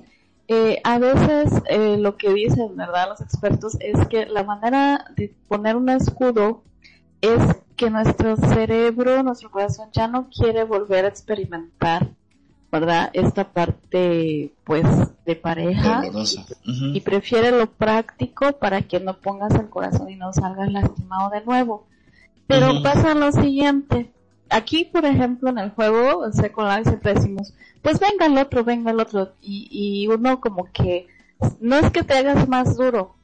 eh, 0.48 0.80
a 0.84 0.98
veces 0.98 1.50
eh, 1.68 1.96
lo 1.98 2.16
que 2.16 2.32
dicen, 2.32 2.76
¿verdad? 2.76 3.08
Los 3.08 3.20
expertos 3.20 3.76
es 3.80 4.06
que 4.08 4.26
la 4.26 4.44
manera 4.44 5.06
de 5.16 5.34
poner 5.48 5.76
un 5.76 5.88
escudo 5.88 6.62
es 7.20 7.40
que 7.76 7.88
nuestro 7.90 8.36
cerebro, 8.36 9.22
nuestro 9.22 9.50
corazón 9.50 9.88
ya 9.92 10.08
no 10.08 10.28
quiere 10.28 10.64
volver 10.64 11.04
a 11.06 11.08
experimentar, 11.08 12.08
¿verdad? 12.70 13.10
Esta 13.12 13.44
parte, 13.52 14.52
pues, 14.64 14.84
de 15.24 15.36
pareja 15.36 16.02
y 16.64 17.00
prefiere 17.00 17.50
lo 17.50 17.66
práctico 17.66 18.52
para 18.52 18.82
que 18.82 19.00
no 19.00 19.18
pongas 19.18 19.54
el 19.54 19.68
corazón 19.68 20.10
y 20.10 20.16
no 20.16 20.32
salgas 20.32 20.70
lastimado 20.70 21.30
de 21.30 21.44
nuevo. 21.44 21.86
Pero 22.46 22.82
pasa 22.82 23.14
lo 23.14 23.32
siguiente. 23.32 24.10
Aquí, 24.48 24.84
por 24.84 25.04
ejemplo, 25.04 25.50
en 25.50 25.58
el 25.58 25.70
juego, 25.70 26.26
en 26.26 26.32
Second 26.32 26.68
Life 26.68 26.90
siempre 26.90 27.14
decimos, 27.14 27.54
pues 27.82 28.00
venga 28.00 28.26
el 28.26 28.38
otro, 28.38 28.64
venga 28.64 28.90
el 28.90 29.00
otro. 29.00 29.32
Y, 29.40 29.68
y 29.70 30.08
uno 30.08 30.40
como 30.40 30.64
que, 30.72 31.06
no 31.60 31.76
es 31.76 31.90
que 31.90 32.02
te 32.02 32.14
hagas 32.14 32.48
más 32.48 32.76
duro, 32.76 33.14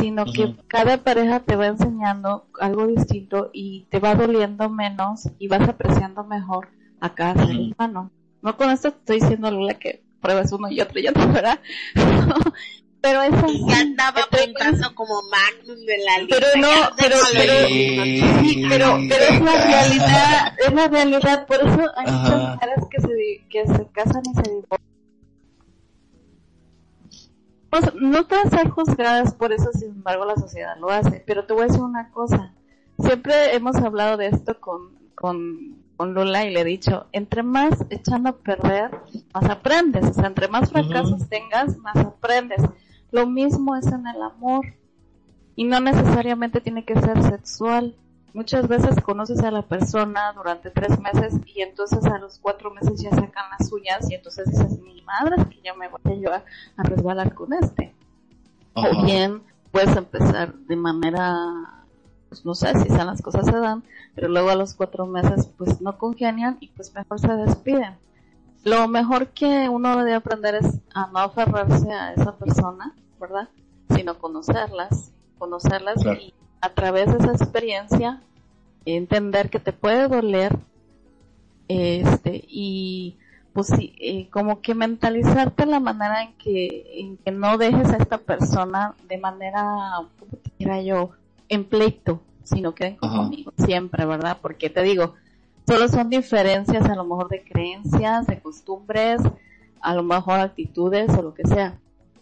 sino 0.00 0.24
que 0.24 0.56
cada 0.66 0.98
pareja 0.98 1.40
te 1.40 1.56
va 1.56 1.66
enseñando 1.66 2.46
algo 2.60 2.86
distinto 2.86 3.50
y 3.52 3.86
te 3.90 4.00
va 4.00 4.14
doliendo 4.14 4.68
menos 4.68 5.28
y 5.38 5.48
vas 5.48 5.68
apreciando 5.68 6.24
mejor 6.24 6.68
a 7.00 7.14
cada 7.14 7.46
ser 7.46 7.56
humano. 7.56 8.10
No 8.42 8.56
con 8.56 8.70
esto 8.70 8.90
te 8.92 8.98
estoy 8.98 9.20
diciendo, 9.20 9.50
Lula, 9.50 9.74
que 9.74 10.02
pruebas 10.20 10.52
uno 10.52 10.68
y 10.70 10.80
otro 10.80 10.98
y 11.00 11.08
otro, 11.08 11.26
¿verdad? 11.32 11.58
Pero 13.00 13.20
eso 13.22 13.46
Y 13.48 13.68
ya 13.68 13.80
andaba 13.80 14.20
apuntando 14.22 14.94
como 14.94 15.22
Magnum 15.22 15.84
de 15.84 15.98
la 16.04 16.18
lista. 16.18 16.36
Pero 16.38 16.46
no, 16.60 16.68
pero- 16.96 17.16
pero-. 17.32 17.66
Sí, 17.66 18.64
pero, 18.68 18.98
pero 19.08 19.24
es 19.24 19.40
la 19.40 19.64
realidad, 19.66 20.56
es 20.64 20.72
la 20.72 20.86
realidad, 20.88 21.46
por 21.46 21.56
eso 21.56 21.90
hay 21.96 22.06
muchas 22.12 22.50
mujeres 22.54 22.76
que 22.88 23.00
se, 23.00 23.14
di- 23.14 23.38
que 23.50 23.66
se 23.66 23.86
casan 23.92 24.22
y 24.24 24.34
se 24.36 24.42
divorcian. 24.52 24.78
Pues, 27.70 27.92
no 27.94 28.24
te 28.26 28.36
vas 28.36 28.46
a 28.52 28.58
ser 28.58 28.68
juzgadas 28.70 29.34
por 29.34 29.52
eso, 29.52 29.70
sin 29.72 29.88
embargo 29.90 30.24
la 30.24 30.36
sociedad 30.36 30.76
lo 30.78 30.90
hace, 30.90 31.22
pero 31.26 31.44
te 31.46 31.54
voy 31.54 31.62
a 31.62 31.66
decir 31.66 31.80
una 31.82 32.10
cosa, 32.12 32.52
siempre 33.00 33.54
hemos 33.56 33.76
hablado 33.76 34.16
de 34.18 34.28
esto 34.28 34.60
con, 34.60 34.90
con, 35.16 35.81
con 36.02 36.14
Lula 36.14 36.44
y 36.44 36.50
le 36.52 36.62
he 36.62 36.64
dicho, 36.64 37.06
entre 37.12 37.44
más 37.44 37.86
echando 37.88 38.30
a 38.30 38.32
perder, 38.32 38.90
más 39.32 39.48
aprendes, 39.48 40.04
o 40.04 40.12
sea, 40.12 40.26
entre 40.26 40.48
más 40.48 40.68
fracasos 40.68 41.28
tengas, 41.28 41.78
más 41.78 41.94
aprendes. 41.94 42.60
Lo 43.12 43.28
mismo 43.28 43.76
es 43.76 43.86
en 43.86 44.04
el 44.08 44.20
amor 44.20 44.66
y 45.54 45.62
no 45.62 45.78
necesariamente 45.78 46.60
tiene 46.60 46.84
que 46.84 47.00
ser 47.00 47.22
sexual. 47.22 47.94
Muchas 48.34 48.66
veces 48.66 49.00
conoces 49.00 49.44
a 49.44 49.52
la 49.52 49.62
persona 49.62 50.32
durante 50.32 50.70
tres 50.70 50.98
meses 50.98 51.34
y 51.46 51.62
entonces 51.62 52.04
a 52.06 52.18
los 52.18 52.40
cuatro 52.40 52.72
meses 52.74 53.00
ya 53.00 53.10
sacan 53.10 53.44
las 53.56 53.70
uñas 53.70 54.10
y 54.10 54.16
entonces 54.16 54.50
dices, 54.50 54.80
mi 54.80 55.02
madre, 55.02 55.36
es 55.38 55.46
que 55.46 55.60
yo 55.64 55.76
me 55.76 55.86
voy 55.86 56.00
a, 56.02 56.14
yo 56.14 56.34
a, 56.34 56.42
resbalar 56.82 57.32
con 57.32 57.52
este. 57.52 57.94
O 58.74 59.04
bien 59.04 59.40
puedes 59.70 59.96
empezar 59.96 60.52
de 60.52 60.74
manera, 60.74 61.81
pues 62.32 62.46
no 62.46 62.54
sé 62.54 62.72
si 62.78 62.88
esas 62.88 63.04
las 63.04 63.20
cosas 63.20 63.44
se 63.44 63.52
dan, 63.52 63.82
pero 64.14 64.26
luego 64.28 64.48
a 64.48 64.54
los 64.54 64.72
cuatro 64.72 65.04
meses 65.04 65.50
pues 65.58 65.82
no 65.82 65.98
congenian 65.98 66.56
y 66.60 66.68
pues 66.68 66.94
mejor 66.94 67.20
se 67.20 67.28
despiden. 67.28 67.94
Lo 68.64 68.88
mejor 68.88 69.28
que 69.28 69.68
uno 69.68 69.98
debe 69.98 70.14
aprender 70.14 70.54
es 70.54 70.78
a 70.94 71.08
no 71.08 71.18
aferrarse 71.18 71.92
a 71.92 72.14
esa 72.14 72.34
persona, 72.36 72.94
¿verdad? 73.20 73.50
Sino 73.94 74.16
conocerlas, 74.18 75.12
conocerlas 75.38 76.02
Claro. 76.02 76.20
y 76.22 76.32
a 76.62 76.70
través 76.70 77.08
de 77.12 77.18
esa 77.18 77.32
experiencia 77.32 78.22
entender 78.86 79.50
que 79.50 79.58
te 79.58 79.74
puede 79.74 80.08
doler 80.08 80.58
este 81.68 82.44
y 82.48 83.18
pues 83.52 83.66
sí, 83.66 83.94
eh, 84.00 84.30
como 84.30 84.62
que 84.62 84.74
mentalizarte 84.74 85.66
la 85.66 85.80
manera 85.80 86.22
en 86.22 86.32
que 86.38 86.98
en 86.98 87.18
que 87.18 87.30
no 87.30 87.58
dejes 87.58 87.90
a 87.90 87.98
esta 87.98 88.16
persona 88.16 88.94
de 89.06 89.18
manera 89.18 90.00
como 90.18 90.30
te 90.30 90.50
dijera 90.56 90.80
yo 90.80 91.10
en 91.48 91.64
pleito 91.64 92.20
sino 92.44 92.74
que 92.74 92.96
Ajá. 93.00 93.16
conmigo 93.16 93.52
siempre 93.56 94.04
verdad 94.04 94.38
porque 94.40 94.70
te 94.70 94.82
digo 94.82 95.14
solo 95.66 95.88
son 95.88 96.10
diferencias 96.10 96.84
a 96.86 96.94
lo 96.94 97.04
mejor 97.04 97.28
de 97.28 97.42
creencias 97.42 98.26
de 98.26 98.40
costumbres 98.40 99.20
a 99.82 99.94
lo 99.94 100.02
mejor 100.02 100.38
actitudes 100.40 101.10
o 101.10 101.22
lo 101.22 101.34
que 101.34 101.46
sea. 101.46 101.76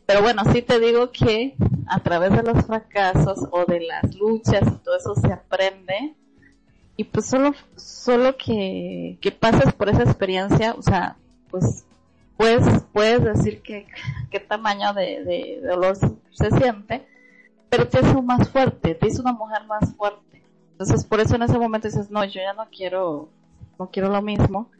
Pero 0.07 0.23
bueno 0.23 0.43
sí 0.51 0.63
te 0.63 0.81
digo 0.81 1.13
que 1.13 1.55
a 1.87 2.01
través 2.01 2.33
de 2.33 2.43
los 2.43 2.65
fracasos 2.65 3.47
o 3.53 3.65
de 3.67 3.81
las 3.81 4.15
luchas 4.17 4.67
y 4.67 4.79
todo 4.79 4.97
eso 4.97 5.15
se 5.15 5.33
aprende. 5.33 6.15
Y 6.97 7.05
pues 7.05 7.27
solo 7.27 7.55
solo 7.77 8.37
que, 8.37 9.19
que 9.21 9.31
pases 9.31 9.73
por 9.75 9.89
esa 9.89 10.03
experiencia 10.03 10.75
o 10.77 10.83
sea 10.83 11.17
pues 11.51 11.85
puedes 12.37 12.83
puedes 12.93 13.23
decir 13.23 13.63
que 13.63 13.87
qué 14.31 14.41
tamaño 14.41 14.93
de, 14.95 15.23
de 15.25 15.61
dolor 15.63 15.97
se, 15.97 16.11
se 16.33 16.51
siente 16.59 17.07
pero 17.71 17.89
te 17.89 17.99
hace 17.99 18.21
más 18.21 18.49
fuerte 18.51 18.95
te 18.95 19.07
hizo 19.07 19.23
una 19.23 19.33
mujer 19.33 19.65
más 19.67 19.95
fuerte. 19.95 20.43
Entonces 20.73 21.05
por 21.05 21.21
eso 21.21 21.37
en 21.37 21.43
ese 21.43 21.59
momento 21.59 21.89
dices 21.89 22.11
no 22.11 22.25
yo 22.25 22.41
ya 22.41 22.53
no 22.53 22.67
quiero 22.71 23.29
no 23.79 23.91
quiero 23.91 24.09
lo 24.11 24.21
mismo 24.21 24.71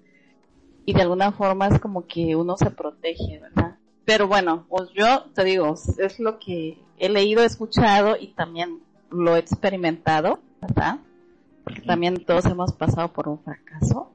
y 0.85 0.93
de 0.93 1.03
alguna 1.03 1.33
forma 1.33 1.69
es 1.69 1.79
como 1.79 2.07
que 2.07 2.37
uno 2.37 2.57
se 2.57 2.71
protege 2.71 3.39
verdad 3.39 3.77
pero 4.05 4.29
bueno 4.29 4.67
pues 4.69 4.91
yo 4.93 5.25
te 5.35 5.45
digo 5.45 5.75
es 5.99 6.19
lo 6.21 6.39
que 6.39 6.79
he 6.99 7.09
leído 7.09 7.43
he 7.43 7.47
escuchado 7.47 8.17
y 8.19 8.29
también 8.29 8.81
lo 9.11 9.37
he 9.37 9.39
experimentado 9.39 10.41
verdad 10.61 10.99
porque 11.65 11.83
también 11.83 12.25
todos 12.25 12.47
hemos 12.47 12.73
pasado 12.73 13.13
por 13.13 13.29
un 13.29 13.39
fracaso. 13.39 14.11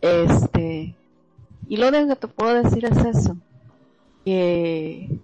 Este, 0.00 0.94
y 1.68 1.76
lo 1.76 1.88
único 1.88 2.08
que 2.08 2.16
te 2.16 2.28
puedo 2.28 2.62
decir 2.62 2.84
es 2.84 2.96
eso, 2.96 3.36
que 4.24 5.20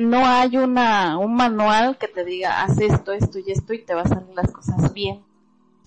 no 0.00 0.26
hay 0.26 0.56
una, 0.56 1.18
un 1.18 1.34
manual 1.34 1.96
que 1.98 2.08
te 2.08 2.24
diga, 2.24 2.62
haz 2.62 2.80
esto, 2.80 3.12
esto 3.12 3.38
y 3.38 3.50
esto 3.50 3.72
y 3.72 3.82
te 3.82 3.94
va 3.94 4.02
a 4.02 4.08
salir 4.08 4.34
las 4.34 4.50
cosas 4.50 4.92
bien, 4.92 5.22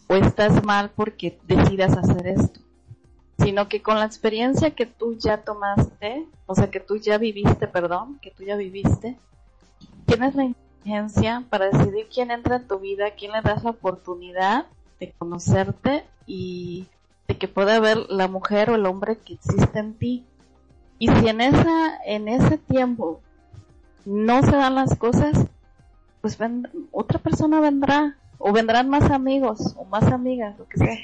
o 0.07 0.15
estás 0.15 0.64
mal 0.64 0.91
porque 0.95 1.40
decidas 1.48 1.98
hacer 1.98 2.27
esto, 2.27 2.60
sino 3.40 3.68
que 3.68 3.81
con 3.81 3.98
la 3.99 4.06
experiencia 4.06 4.72
que 4.72 4.85
tú 4.85 5.18
ya 5.18 5.38
tomaste, 5.38 6.26
o 6.45 6.56
sea, 6.56 6.69
que 6.69 6.80
tú 6.80 6.98
ya 6.98 7.18
viviste, 7.18 7.68
perdón, 7.68 8.19
que 8.22 8.31
tú 8.31 8.44
ya 8.44 8.56
viviste, 8.56 9.18
tienes 10.06 10.35
la 10.35 10.45
inteligencia 10.45 11.44
para 11.49 11.69
decidir 11.69 12.07
quién 12.14 12.31
entra 12.31 12.57
en 12.57 12.68
tu 12.68 12.80
vida, 12.80 13.11
quién 13.11 13.31
le 13.31 13.41
das 13.41 13.64
la 13.64 13.72
oportunidad 13.72 14.65
de 14.99 15.11
conocerte 15.18 16.06
y 16.26 16.88
de 17.27 17.38
que 17.38 17.48
pueda 17.48 17.80
ver 17.80 17.98
la 18.10 18.27
mujer 18.27 18.69
o 18.69 18.76
el 18.76 18.85
hombre 18.85 19.18
que 19.18 19.34
existe 19.34 19.80
en 19.80 19.94
ti. 19.95 20.26
Y 20.99 21.07
si 21.10 21.27
en 21.27 21.41
esa, 21.41 21.98
en 22.06 22.27
ese 22.27 22.57
tiempo 22.57 23.22
no 24.05 24.41
se 24.43 24.51
dan 24.51 24.75
las 24.75 24.95
cosas, 24.97 25.45
pues 26.21 26.38
ven- 26.38 26.67
otra 26.91 27.19
persona 27.19 27.59
vendrá, 27.59 28.15
o 28.38 28.51
vendrán 28.51 28.89
más 28.89 29.09
amigos, 29.11 29.73
o 29.77 29.85
más 29.85 30.03
amigas, 30.11 30.57
lo 30.57 30.67
que 30.67 30.77
sea. 30.77 30.97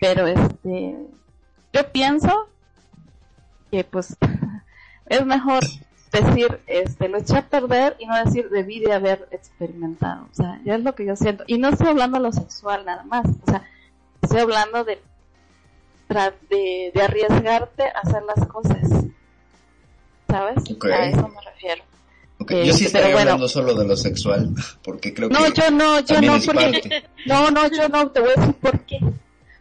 Pero 0.00 0.26
este, 0.26 0.96
yo 1.72 1.92
pienso 1.92 2.48
que 3.70 3.84
pues 3.84 4.16
es 5.06 5.24
mejor 5.26 5.62
decir, 6.12 6.60
este, 6.66 7.08
lo 7.08 7.18
eché 7.18 7.38
a 7.38 7.48
perder 7.48 7.96
y 7.98 8.06
no 8.06 8.16
decir 8.22 8.48
debí 8.50 8.80
de 8.80 8.92
haber 8.92 9.26
experimentado. 9.30 10.26
O 10.30 10.34
sea, 10.34 10.60
ya 10.64 10.74
es 10.76 10.82
lo 10.84 10.94
que 10.94 11.04
yo 11.06 11.16
siento. 11.16 11.44
Y 11.46 11.58
no 11.58 11.68
estoy 11.70 11.88
hablando 11.88 12.18
de 12.18 12.22
lo 12.24 12.32
sexual 12.32 12.84
nada 12.84 13.02
más. 13.04 13.26
O 13.26 13.50
sea, 13.50 13.64
estoy 14.22 14.40
hablando 14.40 14.84
de, 14.84 15.00
de, 16.50 16.92
de 16.94 17.02
arriesgarte 17.02 17.84
a 17.84 18.00
hacer 18.00 18.22
las 18.24 18.46
cosas. 18.46 18.78
¿Sabes? 20.28 20.62
A 20.92 21.06
eso 21.08 21.28
me 21.28 21.40
refiero. 21.40 21.82
Eh, 22.50 22.66
Yo 22.66 22.72
sí 22.72 22.84
pero 22.84 22.86
estaría 22.86 23.06
bueno. 23.14 23.20
hablando 23.32 23.48
solo 23.48 23.74
de 23.74 23.86
lo 23.86 23.96
sexual, 23.96 24.50
porque 24.82 25.12
creo 25.14 25.28
No, 25.28 25.38
que 25.44 25.52
yo 25.60 25.70
no, 25.70 26.00
yo 26.00 26.20
no, 26.20 26.34
es 26.36 26.46
porque, 26.46 26.64
parte. 26.72 27.04
no, 27.26 27.50
no, 27.50 27.68
yo 27.68 27.88
no, 27.88 28.10
te 28.10 28.20
voy 28.20 28.30
a 28.36 28.40
decir 28.40 28.54
por 28.56 28.80
qué. 28.80 29.00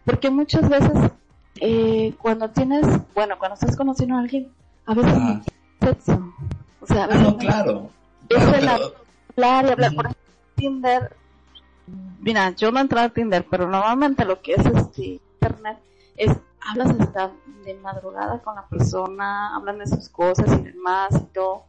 Porque 0.05 0.29
muchas 0.29 0.67
veces, 0.69 0.91
eh, 1.61 2.13
cuando 2.21 2.49
tienes, 2.49 2.85
bueno, 3.13 3.37
cuando 3.39 3.53
estás 3.55 3.75
conociendo 3.77 4.15
a 4.15 4.19
alguien, 4.19 4.51
a 4.85 4.93
veces 4.93 5.13
no 5.17 5.31
es 5.31 5.45
sexo. 5.89 6.33
O 6.81 6.87
sea, 6.87 7.01
a 7.01 7.03
Ah, 7.05 7.07
veces 7.07 7.21
no, 7.23 7.31
no- 7.31 7.37
claro. 7.37 7.89
es 8.29 8.37
Claro, 8.37 8.55
el 8.55 8.59
pero- 8.59 8.93
hablar 9.37 9.65
y 9.65 9.69
hablar. 9.71 9.95
Por 9.95 10.05
ejemplo, 10.05 10.23
Tinder, 10.55 11.15
mira, 12.19 12.51
yo 12.51 12.71
no 12.71 12.79
he 12.79 12.81
entrado 12.81 13.07
a 13.07 13.09
Tinder, 13.09 13.45
pero 13.49 13.69
normalmente 13.69 14.25
lo 14.25 14.41
que 14.41 14.53
es 14.53 14.65
este 14.65 15.19
internet 15.41 15.77
es 16.17 16.31
hablas 16.65 16.95
hasta 16.99 17.31
de 17.65 17.73
madrugada 17.75 18.39
con 18.39 18.55
la 18.55 18.65
persona, 18.67 19.55
hablan 19.55 19.79
de 19.79 19.87
sus 19.87 20.07
cosas 20.09 20.47
y 20.59 20.63
demás 20.63 21.09
y 21.15 21.33
todo. 21.33 21.63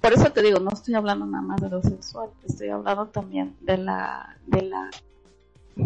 Por 0.00 0.12
eso 0.12 0.30
te 0.30 0.42
digo, 0.42 0.60
no 0.60 0.70
estoy 0.70 0.94
hablando 0.94 1.26
nada 1.26 1.42
más 1.42 1.60
de 1.60 1.68
lo 1.68 1.82
sexual, 1.82 2.28
estoy 2.46 2.68
hablando 2.68 3.06
también 3.06 3.56
de 3.60 3.78
la 3.78 4.36
de 4.46 4.62
la 4.62 4.90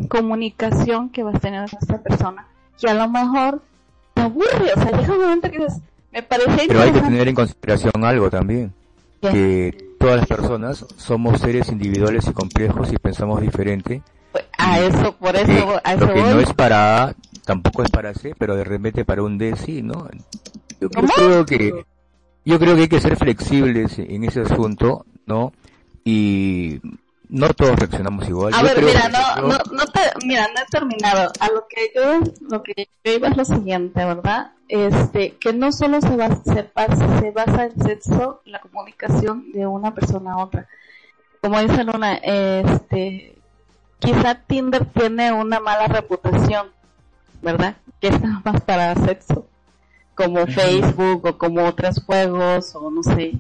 comunicación 0.09 1.11
que 1.11 1.23
vas 1.23 1.41
teniendo 1.41 1.70
con 1.70 1.78
esta 1.81 1.99
persona, 1.99 2.47
que 2.78 2.89
a 2.89 2.95
lo 2.95 3.09
mejor 3.09 3.62
te 4.15 4.23
aburre, 4.23 4.73
o 4.77 4.81
sea, 4.81 4.91
llega 4.93 5.15
un 5.15 5.20
momento 5.20 5.51
que 5.51 5.59
dices, 5.59 5.81
me 6.12 6.23
parece 6.23 6.66
Pero 6.69 6.82
hay 6.82 6.93
que 6.93 7.01
tener 7.01 7.28
en 7.28 7.35
consideración 7.35 8.05
algo 8.05 8.31
también, 8.31 8.73
¿Qué? 9.20 9.31
que 9.31 9.91
todas 9.99 10.16
las 10.16 10.27
personas 10.27 10.87
somos 10.97 11.41
seres 11.41 11.69
individuales 11.69 12.27
y 12.27 12.32
complejos 12.32 12.93
y 12.93 12.97
pensamos 12.99 13.41
diferente. 13.41 14.03
Pues, 14.32 14.45
A 14.59 14.81
eso, 14.81 15.15
por 15.16 15.35
eso, 15.35 15.47
que 15.47 15.81
a 15.85 15.95
eso 15.95 16.07
lo 16.07 16.15
que 16.15 16.20
voy. 16.20 16.31
no 16.31 16.41
es 16.41 16.55
para 16.55 17.05
A, 17.05 17.15
tampoco 17.45 17.82
es 17.82 17.91
para 17.91 18.15
C, 18.15 18.35
pero 18.39 18.55
de 18.57 18.65
repente 18.65 19.05
para 19.05 19.23
un 19.23 19.39
D 19.39 19.57
sí, 19.57 19.82
¿no? 19.82 20.09
Yo, 20.81 20.89
creo 20.89 21.45
que 21.45 21.85
yo 22.45 22.59
creo 22.59 22.75
que 22.75 22.83
hay 22.83 22.89
que 22.89 23.01
ser 23.01 23.17
flexibles 23.17 23.99
en 23.99 24.25
ese 24.25 24.41
asunto, 24.43 25.05
¿no? 25.27 25.53
Y 26.05 26.81
no 27.29 27.49
todos 27.55 27.79
reaccionamos 27.79 28.29
igual. 28.29 28.55
A 28.55 28.59
Yo 28.59 28.65
ver, 28.65 28.85
mira, 28.85 29.09
no, 29.09 29.37
yo- 29.37 29.49
no, 29.49 29.59
no 29.73 29.87
te, 29.87 30.01
mira, 30.27 30.49
no 30.55 30.61
he 30.61 30.67
terminado. 30.71 31.31
A 31.41 31.49
lo 31.51 31.67
que 31.69 31.91
yo, 31.95 32.21
lo 32.49 32.62
que 32.62 32.89
yo 33.05 33.12
iba 33.12 33.29
es 33.29 33.37
lo 33.37 33.45
siguiente, 33.45 34.05
¿verdad? 34.05 34.53
este, 34.73 35.33
que 35.41 35.53
no 35.53 35.73
solo 35.73 36.01
se 36.01 36.15
basa, 36.15 36.41
se, 36.45 36.71
basa, 36.73 37.21
se 37.21 37.31
basa 37.33 37.65
en 37.65 37.83
sexo, 37.83 38.41
la 38.45 38.61
comunicación 38.61 39.51
de 39.53 39.67
una 39.67 39.93
persona 39.93 40.35
a 40.35 40.37
otra. 40.45 40.69
Como 41.41 41.61
dice 41.61 41.83
Luna, 41.83 42.15
este, 42.23 43.35
quizá 43.99 44.37
Tinder 44.47 44.85
tiene 44.87 45.33
una 45.33 45.59
mala 45.59 45.89
reputación, 45.89 46.69
¿verdad? 47.43 47.75
Que 48.01 48.09
es 48.09 48.21
nada 48.21 48.41
más 48.45 48.61
para 48.61 48.95
sexo, 48.95 49.45
como 50.23 50.47
Facebook 50.47 51.25
o 51.27 51.39
como 51.39 51.65
otros 51.67 52.03
juegos 52.05 52.75
o 52.75 52.91
no 52.91 53.03
sé. 53.03 53.33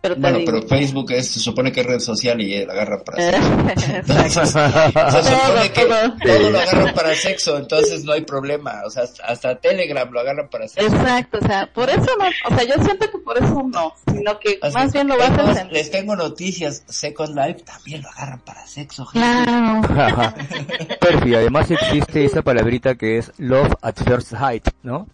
Pero 0.00 0.14
Bueno, 0.14 0.38
digo- 0.38 0.52
pero 0.52 0.68
Facebook 0.68 1.10
es, 1.10 1.28
se 1.28 1.40
supone 1.40 1.72
que 1.72 1.80
es 1.80 1.86
red 1.86 1.98
social 1.98 2.40
y 2.40 2.64
la 2.64 2.72
agarran 2.72 3.00
para 3.04 3.18
Eh, 3.20 3.32
sexo. 3.32 3.48
Entonces, 3.96 4.38
Exacto. 4.54 5.22
se 5.22 5.34
supone 5.34 5.72
que 5.72 5.80
Todo, 5.82 6.16
todo 6.38 6.50
lo 6.50 6.58
agarran 6.60 6.94
para 6.94 7.14
sexo, 7.16 7.56
entonces 7.58 8.04
no 8.04 8.12
hay 8.12 8.20
problema. 8.20 8.82
O 8.86 8.90
sea, 8.90 9.02
hasta- 9.26 9.56
Telegram 9.56 10.08
lo 10.08 10.20
agarran 10.20 10.48
para 10.48 10.68
sexo. 10.68 10.86
Exacto, 10.94 11.38
o 11.42 11.46
sea, 11.48 11.66
por 11.74 11.90
eso 11.90 12.06
no, 12.16 12.26
o 12.48 12.56
sea, 12.56 12.64
yo 12.76 12.84
siento 12.84 13.10
que 13.10 13.18
por 13.18 13.38
eso 13.38 13.60
no, 13.74 13.92
sino 14.14 14.38
que 14.38 14.60
Así 14.62 14.72
más 14.74 14.92
bien 14.92 15.08
lo 15.08 15.18
basas 15.18 15.46
más, 15.46 15.58
en... 15.58 15.72
Les 15.72 15.90
tengo 15.90 16.14
noticias. 16.14 16.84
Second 16.86 17.36
Life 17.36 17.62
también 17.64 18.00
lo 18.02 18.08
agarran 18.10 18.38
para 18.44 18.64
sexo. 18.68 19.04
gente. 19.04 19.26
Claro, 19.26 19.82
Perfi, 21.00 21.34
además 21.34 21.72
existe 21.72 22.24
esa 22.24 22.42
palabrita 22.42 22.94
que 22.94 23.18
es 23.18 23.32
love 23.38 23.72
at 23.82 23.96
first 24.04 24.28
sight, 24.30 24.68
¿no? 24.84 25.08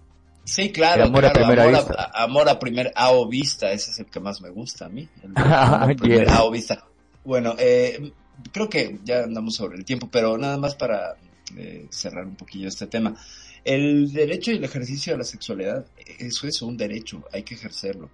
Sí, 0.44 0.70
claro. 0.70 1.04
Amor 1.04 1.24
a 1.24 1.32
claro, 1.32 1.46
primera 1.46 1.62
amor 1.64 1.76
vista. 1.76 2.10
A, 2.12 2.24
amor 2.24 2.48
a 2.48 2.58
primer 2.58 2.92
a 2.94 3.12
o 3.12 3.28
vista, 3.28 3.72
ese 3.72 3.90
es 3.90 3.98
el 3.98 4.06
que 4.06 4.20
más 4.20 4.40
me 4.42 4.50
gusta 4.50 4.86
a 4.86 4.88
mí. 4.88 5.08
El 5.22 5.32
Ah, 5.36 5.76
amor 5.76 5.92
a 5.92 5.96
primer 5.96 6.24
yes. 6.24 6.32
a 6.32 6.44
o 6.44 6.50
vista. 6.50 6.86
Bueno, 7.24 7.54
eh, 7.58 8.12
creo 8.52 8.68
que 8.68 9.00
ya 9.04 9.24
andamos 9.24 9.54
sobre 9.54 9.78
el 9.78 9.84
tiempo, 9.84 10.08
pero 10.10 10.36
nada 10.36 10.58
más 10.58 10.74
para 10.74 11.16
eh, 11.56 11.86
cerrar 11.90 12.26
un 12.26 12.36
poquillo 12.36 12.68
este 12.68 12.86
tema. 12.86 13.16
El 13.64 14.12
derecho 14.12 14.52
y 14.52 14.56
el 14.56 14.64
ejercicio 14.64 15.14
de 15.14 15.18
la 15.18 15.24
sexualidad, 15.24 15.86
eso 16.18 16.46
es 16.46 16.60
un 16.60 16.76
derecho, 16.76 17.24
hay 17.32 17.42
que 17.42 17.54
ejercerlo. 17.54 18.10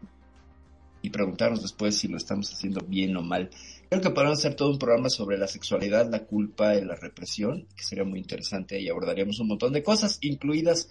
Y 1.02 1.10
preguntarnos 1.10 1.62
después 1.62 1.96
si 1.96 2.08
lo 2.08 2.18
estamos 2.18 2.52
haciendo 2.52 2.84
bien 2.86 3.16
o 3.16 3.22
mal. 3.22 3.50
Creo 3.88 4.02
que 4.02 4.10
podemos 4.10 4.38
hacer 4.38 4.54
todo 4.54 4.70
un 4.70 4.78
programa 4.78 5.08
sobre 5.08 5.38
la 5.38 5.48
sexualidad, 5.48 6.08
la 6.08 6.24
culpa 6.24 6.76
y 6.76 6.84
la 6.84 6.94
represión, 6.94 7.66
que 7.74 7.82
sería 7.82 8.04
muy 8.04 8.20
interesante 8.20 8.78
y 8.78 8.88
abordaríamos 8.88 9.40
un 9.40 9.48
montón 9.48 9.72
de 9.72 9.82
cosas, 9.82 10.18
incluidas 10.20 10.90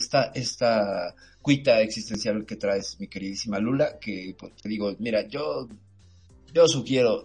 esta, 0.00 0.24
esta 0.34 1.14
cuita 1.42 1.80
existencial 1.80 2.44
que 2.46 2.56
traes, 2.56 2.98
mi 2.98 3.08
queridísima 3.08 3.58
Lula, 3.58 3.98
que 4.00 4.34
pues, 4.38 4.54
te 4.56 4.68
digo, 4.68 4.94
mira, 4.98 5.26
yo, 5.28 5.68
yo 6.52 6.66
sugiero, 6.66 7.24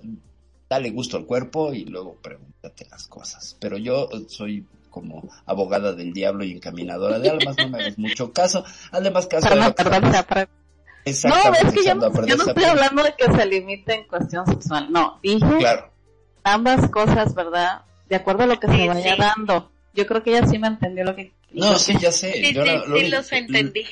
dale 0.69 0.91
gusto 0.91 1.17
al 1.17 1.25
cuerpo 1.25 1.73
y 1.73 1.85
luego 1.85 2.15
pregúntate 2.21 2.87
las 2.89 3.07
cosas. 3.07 3.57
Pero 3.59 3.77
yo 3.77 4.09
soy 4.27 4.65
como 4.89 5.27
abogada 5.45 5.93
del 5.93 6.13
diablo 6.13 6.45
y 6.45 6.51
encaminadora 6.51 7.19
de 7.19 7.29
almas, 7.29 7.57
no 7.59 7.69
me 7.69 7.79
hagas 7.79 7.97
mucho 7.97 8.31
caso. 8.31 8.63
Además, 8.91 9.27
caso 9.27 9.47
para 9.49 9.55
de 9.55 10.17
a 10.17 10.23
pre- 10.23 10.47
No, 11.05 11.53
es 11.53 11.73
que 11.73 11.83
yo 11.83 11.95
no, 11.95 12.25
yo 12.25 12.35
no 12.37 12.43
estoy 12.45 12.63
hablando 12.63 13.03
de 13.03 13.13
que 13.17 13.31
se 13.31 13.45
limite 13.45 13.93
en 13.93 14.07
cuestión 14.07 14.45
sexual, 14.47 14.91
no, 14.91 15.19
dije 15.21 15.57
Claro, 15.59 15.91
ambas 16.43 16.89
cosas, 16.89 17.35
¿verdad? 17.35 17.81
De 18.07 18.15
acuerdo 18.15 18.43
a 18.43 18.47
lo 18.47 18.59
que 18.59 18.67
Sí, 18.67 18.77
se 18.77 18.87
vaya 18.87 19.15
sí. 19.15 19.19
dando. 19.19 19.71
Yo 19.93 20.05
creo 20.07 20.23
que 20.23 20.31
ella 20.37 20.47
sí 20.47 20.59
me 20.59 20.67
entendió 20.67 21.03
lo 21.05 21.15
que... 21.15 21.33
no, 21.51 21.77
sí, 21.79 21.95
ya 21.99 22.11
sé. 22.11 22.33
Sí, 22.33 22.53
Yo 22.53 22.63
sí, 22.63 22.69
lo- 22.69 22.77
lo 22.77 22.83
sí 22.85 22.91
único- 23.03 23.15
los 23.17 23.31
entendí. 23.31 23.85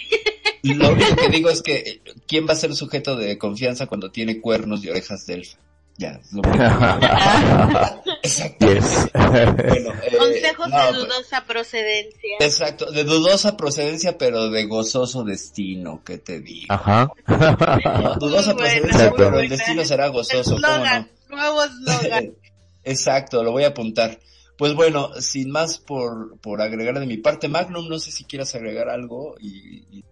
Lo 0.63 0.89
único 0.91 1.15
que 1.15 1.29
digo 1.29 1.49
es 1.49 1.61
que 1.61 2.01
quién 2.27 2.47
va 2.47 2.53
a 2.53 2.55
ser 2.55 2.73
sujeto 2.75 3.15
de 3.17 3.37
confianza 3.37 3.85
cuando 3.87 4.11
tiene 4.11 4.39
cuernos 4.39 4.83
y 4.83 4.89
orejas 4.89 5.25
de 5.25 5.33
elfa. 5.35 5.57
Ya, 5.97 6.19
es 6.23 6.33
lo 6.33 6.39
único 6.41 6.57
que 6.57 6.63
digo. 6.63 8.03
Exactamente. 8.23 8.83
Yes. 8.83 9.09
Bueno, 9.13 9.93
eh, 10.03 10.17
Consejos 10.17 10.69
no, 10.69 10.77
de 10.77 10.83
pues, 10.89 10.95
dudosa 10.95 11.45
procedencia. 11.45 12.37
Exacto, 12.39 12.91
de 12.91 13.03
dudosa 13.03 13.55
procedencia, 13.57 14.17
pero 14.17 14.49
de 14.49 14.65
gozoso 14.65 15.23
destino, 15.23 16.01
que 16.03 16.17
te 16.17 16.39
digo. 16.39 16.67
Ajá. 16.73 17.11
No, 17.27 18.15
dudosa 18.15 18.55
procedencia, 18.55 19.11
pero 19.15 19.39
el 19.39 19.49
destino 19.49 19.83
será 19.85 20.07
gozoso, 20.07 20.55
¿cómo 20.55 20.65
Eslogan, 20.67 21.09
no? 21.29 21.35
nuevo 21.35 21.63
eslogan. 21.63 22.33
Exacto, 22.85 23.43
lo 23.43 23.51
voy 23.51 23.63
a 23.65 23.67
apuntar. 23.67 24.19
Pues 24.63 24.75
bueno, 24.75 25.09
sin 25.19 25.51
más 25.51 25.77
por, 25.77 26.39
por 26.39 26.61
agregar 26.61 26.97
de 26.97 27.05
mi 27.05 27.17
parte, 27.17 27.49
Magnum, 27.49 27.89
no 27.89 27.99
sé 27.99 28.11
si 28.11 28.23
quieras 28.23 28.55
agregar 28.55 28.87
algo 28.87 29.35
y... 29.37 29.83
y- 29.91 30.05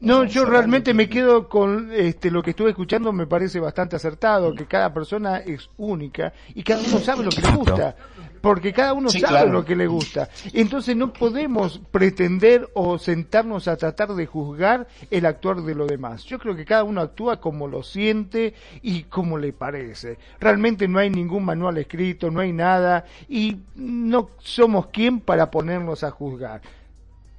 No, 0.00 0.24
yo 0.24 0.46
realmente 0.46 0.94
me 0.94 1.10
quedo 1.10 1.46
con 1.46 1.92
este, 1.92 2.30
lo 2.30 2.42
que 2.42 2.52
estuve 2.52 2.70
escuchando, 2.70 3.12
me 3.12 3.26
parece 3.26 3.60
bastante 3.60 3.96
acertado, 3.96 4.54
que 4.54 4.64
cada 4.64 4.94
persona 4.94 5.40
es 5.40 5.68
única 5.76 6.32
y 6.54 6.62
cada 6.62 6.80
uno 6.80 7.00
sabe 7.00 7.22
lo 7.22 7.30
que 7.30 7.42
le 7.42 7.54
gusta, 7.54 7.96
porque 8.40 8.72
cada 8.72 8.92
uno 8.92 9.08
Sí, 9.10 9.20
sabe 9.20 9.32
claro. 9.32 9.52
lo 9.52 9.64
que 9.64 9.76
le 9.76 9.86
gusta. 9.86 10.28
Entonces 10.52 10.96
no 10.96 11.12
podemos 11.12 11.78
pretender 11.90 12.68
o 12.74 12.98
sentarnos 12.98 13.68
a 13.68 13.76
tratar 13.76 14.14
de 14.14 14.26
juzgar 14.26 14.86
el 15.10 15.26
actuar 15.26 15.62
de 15.62 15.74
los 15.74 15.88
demás. 15.88 16.24
Yo 16.24 16.38
creo 16.38 16.56
que 16.56 16.64
cada 16.64 16.84
uno 16.84 17.00
actúa 17.00 17.40
como 17.40 17.68
lo 17.68 17.82
siente 17.82 18.54
y 18.82 19.04
como 19.04 19.38
le 19.38 19.52
parece. 19.52 20.18
Realmente 20.40 20.88
no 20.88 20.98
hay 20.98 21.10
ningún 21.10 21.44
manual 21.44 21.78
escrito, 21.78 22.30
no 22.30 22.40
hay 22.40 22.52
nada 22.52 23.04
y 23.28 23.56
no 23.74 24.30
somos 24.38 24.86
quien 24.88 25.20
para 25.20 25.50
ponernos 25.50 26.04
a 26.04 26.10
juzgar 26.10 26.60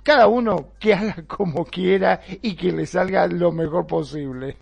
cada 0.02 0.28
uno 0.28 0.70
que 0.80 0.94
haga 0.96 1.24
como 1.28 1.66
quiera 1.66 2.22
y 2.42 2.56
que 2.56 2.72
le 2.72 2.86
salga 2.88 3.28
lo 3.28 3.52
mejor 3.52 3.86
posible. 3.86 4.58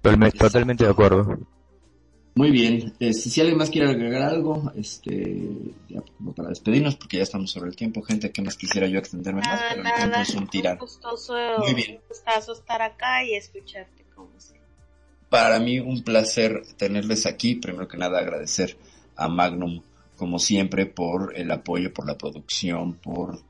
Totalmente, 0.00 0.38
totalmente 0.38 0.84
de 0.84 0.90
acuerdo. 0.90 1.38
Muy 2.34 2.50
bien, 2.50 2.94
este, 2.98 3.12
si 3.12 3.40
alguien 3.42 3.58
más 3.58 3.68
quiere 3.68 3.90
agregar 3.90 4.22
algo, 4.22 4.72
este, 4.74 5.38
ya 5.88 6.00
como 6.16 6.32
para 6.32 6.48
despedirnos, 6.48 6.96
porque 6.96 7.18
ya 7.18 7.24
estamos 7.24 7.50
sobre 7.50 7.68
el 7.68 7.76
tiempo, 7.76 8.00
gente, 8.00 8.30
que 8.32 8.40
más 8.40 8.56
quisiera 8.56 8.86
yo 8.86 8.98
extenderme 8.98 9.40
más, 9.42 9.48
Nada, 9.60 9.68
pero 9.68 9.80
el 9.82 9.86
tiempo 9.94 10.10
nada. 10.10 10.22
es 10.22 10.34
un 10.34 10.48
tirano. 10.48 10.80
gustoso, 10.80 11.34
Muy 11.58 11.74
bien. 11.74 11.96
un 11.96 12.08
gustazo 12.08 12.52
estar 12.54 12.80
acá 12.80 13.22
y 13.24 13.34
escucharte 13.34 14.04
como 14.14 14.30
siempre. 14.38 14.62
Para 15.28 15.58
mí 15.60 15.78
un 15.78 16.02
placer 16.02 16.62
tenerles 16.78 17.26
aquí. 17.26 17.54
Primero 17.56 17.86
que 17.86 17.98
nada 17.98 18.18
agradecer 18.18 18.78
a 19.16 19.28
Magnum, 19.28 19.82
como 20.16 20.38
siempre, 20.38 20.86
por 20.86 21.36
el 21.36 21.50
apoyo, 21.50 21.92
por 21.92 22.06
la 22.06 22.16
producción, 22.16 22.94
por 22.94 23.40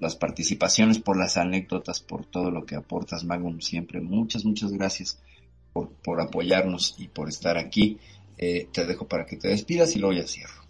las 0.00 0.14
participaciones, 0.16 0.98
por 0.98 1.16
las 1.16 1.38
anécdotas, 1.38 2.00
por 2.00 2.26
todo 2.26 2.50
lo 2.50 2.66
que 2.66 2.74
aportas, 2.74 3.24
Magnum, 3.24 3.60
siempre. 3.60 4.00
Muchas, 4.02 4.44
muchas 4.44 4.72
gracias 4.72 5.22
por, 5.72 5.90
por 5.90 6.20
apoyarnos 6.20 6.96
y 6.98 7.08
por 7.08 7.28
estar 7.28 7.56
aquí. 7.56 7.98
Eh, 8.38 8.68
te 8.72 8.86
dejo 8.86 9.06
para 9.06 9.26
que 9.26 9.36
te 9.36 9.48
despidas 9.48 9.94
y 9.96 9.98
luego 9.98 10.20
ya 10.20 10.26
cierro. 10.26 10.66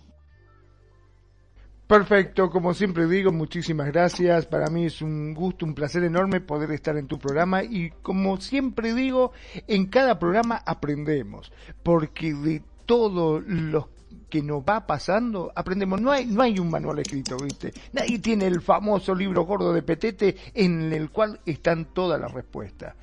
Perfecto, 1.86 2.50
como 2.50 2.74
siempre 2.74 3.06
digo, 3.06 3.30
muchísimas 3.30 3.86
gracias. 3.86 4.46
Para 4.46 4.68
mí 4.70 4.86
es 4.86 5.02
un 5.02 5.34
gusto, 5.34 5.64
un 5.64 5.74
placer 5.74 6.02
enorme 6.02 6.40
poder 6.40 6.72
estar 6.72 6.96
en 6.96 7.06
tu 7.06 7.16
programa 7.16 7.62
y 7.62 7.90
como 8.02 8.40
siempre 8.40 8.92
digo, 8.92 9.30
en 9.68 9.86
cada 9.86 10.18
programa 10.18 10.60
aprendemos, 10.66 11.52
porque 11.84 12.34
de 12.34 12.62
todo 12.86 13.38
lo 13.40 13.88
que 14.28 14.42
nos 14.42 14.62
va 14.62 14.86
pasando, 14.86 15.52
aprendemos. 15.54 16.00
No 16.00 16.10
hay, 16.10 16.26
no 16.26 16.42
hay 16.42 16.58
un 16.58 16.70
manual 16.70 16.98
escrito, 16.98 17.36
¿viste? 17.36 17.72
Nadie 17.92 18.18
tiene 18.18 18.46
el 18.46 18.60
famoso 18.60 19.14
libro 19.14 19.44
gordo 19.44 19.72
de 19.72 19.82
Petete 19.82 20.36
en 20.54 20.92
el 20.92 21.10
cual 21.10 21.40
están 21.46 21.92
todas 21.94 22.20
las 22.20 22.32
respuestas. 22.32 22.94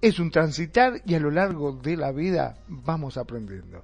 Es 0.00 0.18
un 0.18 0.30
transitar 0.30 1.00
y 1.06 1.14
a 1.14 1.20
lo 1.20 1.30
largo 1.30 1.72
de 1.72 1.96
la 1.96 2.12
vida 2.12 2.58
vamos 2.68 3.16
aprendiendo. 3.16 3.82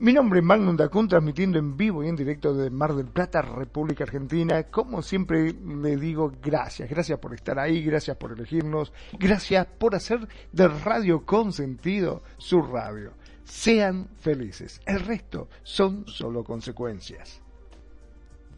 Mi 0.00 0.12
nombre 0.12 0.38
es 0.38 0.44
Magnum 0.44 0.76
Dacun, 0.76 1.08
transmitiendo 1.08 1.58
en 1.58 1.76
vivo 1.76 2.04
y 2.04 2.08
en 2.08 2.14
directo 2.14 2.54
de 2.54 2.70
Mar 2.70 2.94
del 2.94 3.06
Plata, 3.08 3.42
República 3.42 4.04
Argentina. 4.04 4.62
Como 4.62 5.02
siempre 5.02 5.52
le 5.52 5.96
digo, 5.96 6.32
gracias, 6.40 6.88
gracias 6.88 7.18
por 7.18 7.34
estar 7.34 7.58
ahí, 7.58 7.82
gracias 7.82 8.16
por 8.16 8.30
elegirnos, 8.30 8.92
gracias 9.18 9.66
por 9.66 9.96
hacer 9.96 10.28
de 10.52 10.68
Radio 10.68 11.26
Consentido 11.26 12.22
su 12.36 12.62
radio. 12.62 13.10
Sean 13.42 14.08
felices, 14.20 14.80
el 14.86 15.00
resto 15.00 15.48
son 15.64 16.06
solo 16.06 16.44
consecuencias. 16.44 17.40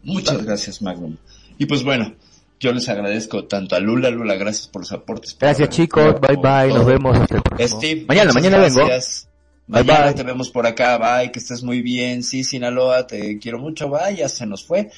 Muchas 0.03 0.45
gracias, 0.45 0.79
Magnum. 0.79 1.17
Y 1.57 1.65
pues 1.65 1.83
bueno, 1.83 2.13
yo 2.61 2.71
les 2.71 2.87
agradezco 2.87 3.45
tanto 3.45 3.75
a 3.75 3.79
Lula, 3.79 4.11
Lula, 4.11 4.35
gracias 4.35 4.67
por 4.67 4.83
los 4.83 4.91
aportes. 4.91 5.33
por 5.33 5.47
Gracias 5.47 5.69
chicos, 5.69 6.15
bye 6.21 6.37
bye, 6.37 6.71
nos 6.71 6.85
vemos 6.85 7.17
hasta 7.17 7.35
el 7.37 7.41
próximo. 7.41 7.79
Steve, 7.79 8.05
mañana, 8.07 8.31
mañana 8.33 8.57
vengo. 8.59 8.85
gracias. 8.85 9.27
Bye, 9.67 9.83
Mañana 9.83 10.05
bye. 10.05 10.13
te 10.13 10.23
vemos 10.23 10.49
por 10.49 10.67
acá, 10.67 10.97
bye, 10.97 11.31
que 11.31 11.39
estés 11.39 11.63
muy 11.63 11.81
bien. 11.81 12.21
Sí, 12.23 12.43
Sinaloa, 12.43 13.07
te 13.07 13.39
quiero 13.39 13.57
mucho, 13.57 13.89
bye, 13.89 14.15
ya 14.15 14.29
se 14.29 14.45
nos 14.45 14.63
fue. 14.63 14.91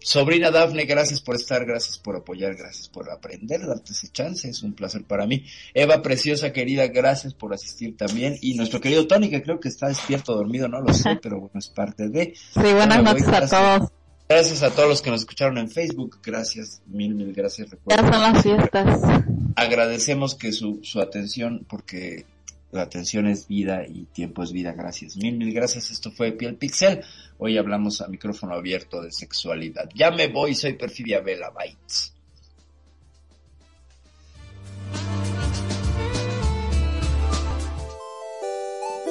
Sobrina 0.00 0.50
Dafne, 0.50 0.84
gracias 0.86 1.20
por 1.20 1.36
estar, 1.36 1.64
gracias 1.64 1.98
por 1.98 2.16
apoyar, 2.16 2.54
gracias 2.56 2.88
por 2.88 3.10
aprender, 3.10 3.64
darte 3.66 3.92
ese 3.92 4.08
chance, 4.08 4.48
es 4.48 4.62
un 4.64 4.74
placer 4.74 5.04
para 5.04 5.26
mí. 5.26 5.44
Eva, 5.72 6.02
preciosa, 6.02 6.52
querida, 6.52 6.88
gracias 6.88 7.32
por 7.32 7.54
asistir 7.54 7.96
también. 7.96 8.36
Y 8.42 8.54
nuestro 8.54 8.80
querido 8.80 9.06
Tony, 9.06 9.30
que 9.30 9.42
creo 9.42 9.60
que 9.60 9.68
está 9.68 9.86
despierto, 9.88 10.34
dormido, 10.34 10.66
no 10.68 10.80
lo 10.80 10.92
sé, 10.92 11.16
pero 11.22 11.38
bueno, 11.38 11.58
es 11.58 11.68
parte 11.68 12.08
de. 12.08 12.34
Sí, 12.34 12.72
buenas 12.74 13.02
noches 13.02 13.28
a 13.28 13.46
todos. 13.46 13.90
Gracias 14.34 14.64
a 14.64 14.70
todos 14.74 14.88
los 14.88 15.00
que 15.00 15.10
nos 15.10 15.20
escucharon 15.20 15.58
en 15.58 15.70
Facebook. 15.70 16.18
Gracias, 16.20 16.82
mil, 16.88 17.14
mil 17.14 17.32
gracias. 17.32 17.70
Recuerden, 17.70 18.04
ya 18.04 18.12
son 18.12 18.20
las 18.20 18.42
fiestas. 18.42 19.00
Agradecemos 19.54 20.34
que 20.34 20.50
su, 20.50 20.80
su 20.82 21.00
atención, 21.00 21.64
porque 21.68 22.26
la 22.72 22.82
atención 22.82 23.28
es 23.28 23.46
vida 23.46 23.86
y 23.86 24.06
tiempo 24.06 24.42
es 24.42 24.50
vida. 24.50 24.72
Gracias. 24.72 25.16
Mil, 25.16 25.36
mil 25.36 25.54
gracias. 25.54 25.92
Esto 25.92 26.10
fue 26.10 26.32
Piel 26.32 26.56
Pixel. 26.56 27.04
Hoy 27.38 27.58
hablamos 27.58 28.00
a 28.00 28.08
micrófono 28.08 28.54
abierto 28.54 29.00
de 29.00 29.12
sexualidad. 29.12 29.88
Ya 29.94 30.10
me 30.10 30.26
voy, 30.26 30.56
soy 30.56 30.72
Perfidia 30.72 31.20
Vela 31.20 31.52
Bites. 31.56 32.12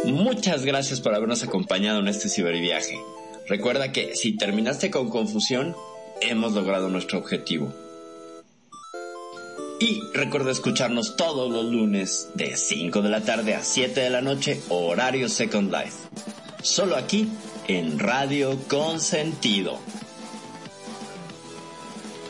Muchas 0.03 0.65
gracias 0.65 0.99
por 0.99 1.15
habernos 1.15 1.43
acompañado 1.43 2.01
en 2.01 2.09
este 2.09 2.27
ciberviaje. 2.27 2.99
Recuerda 3.47 3.91
que 3.91 4.15
si 4.15 4.37
terminaste 4.37 4.89
con 4.89 5.09
confusión, 5.09 5.75
hemos 6.21 6.53
logrado 6.53 6.89
nuestro 6.89 7.19
objetivo. 7.19 7.73
Y 9.79 10.01
recuerda 10.13 10.51
escucharnos 10.51 11.15
todos 11.17 11.51
los 11.51 11.65
lunes 11.65 12.29
de 12.35 12.55
5 12.55 13.01
de 13.01 13.09
la 13.09 13.19
tarde 13.21 13.53
a 13.53 13.63
7 13.63 13.99
de 13.99 14.09
la 14.09 14.21
noche, 14.21 14.61
horario 14.69 15.27
Second 15.27 15.73
Life. 15.73 15.97
Solo 16.61 16.95
aquí 16.95 17.27
en 17.67 17.99
Radio 17.99 18.57
Consentido. 18.69 19.77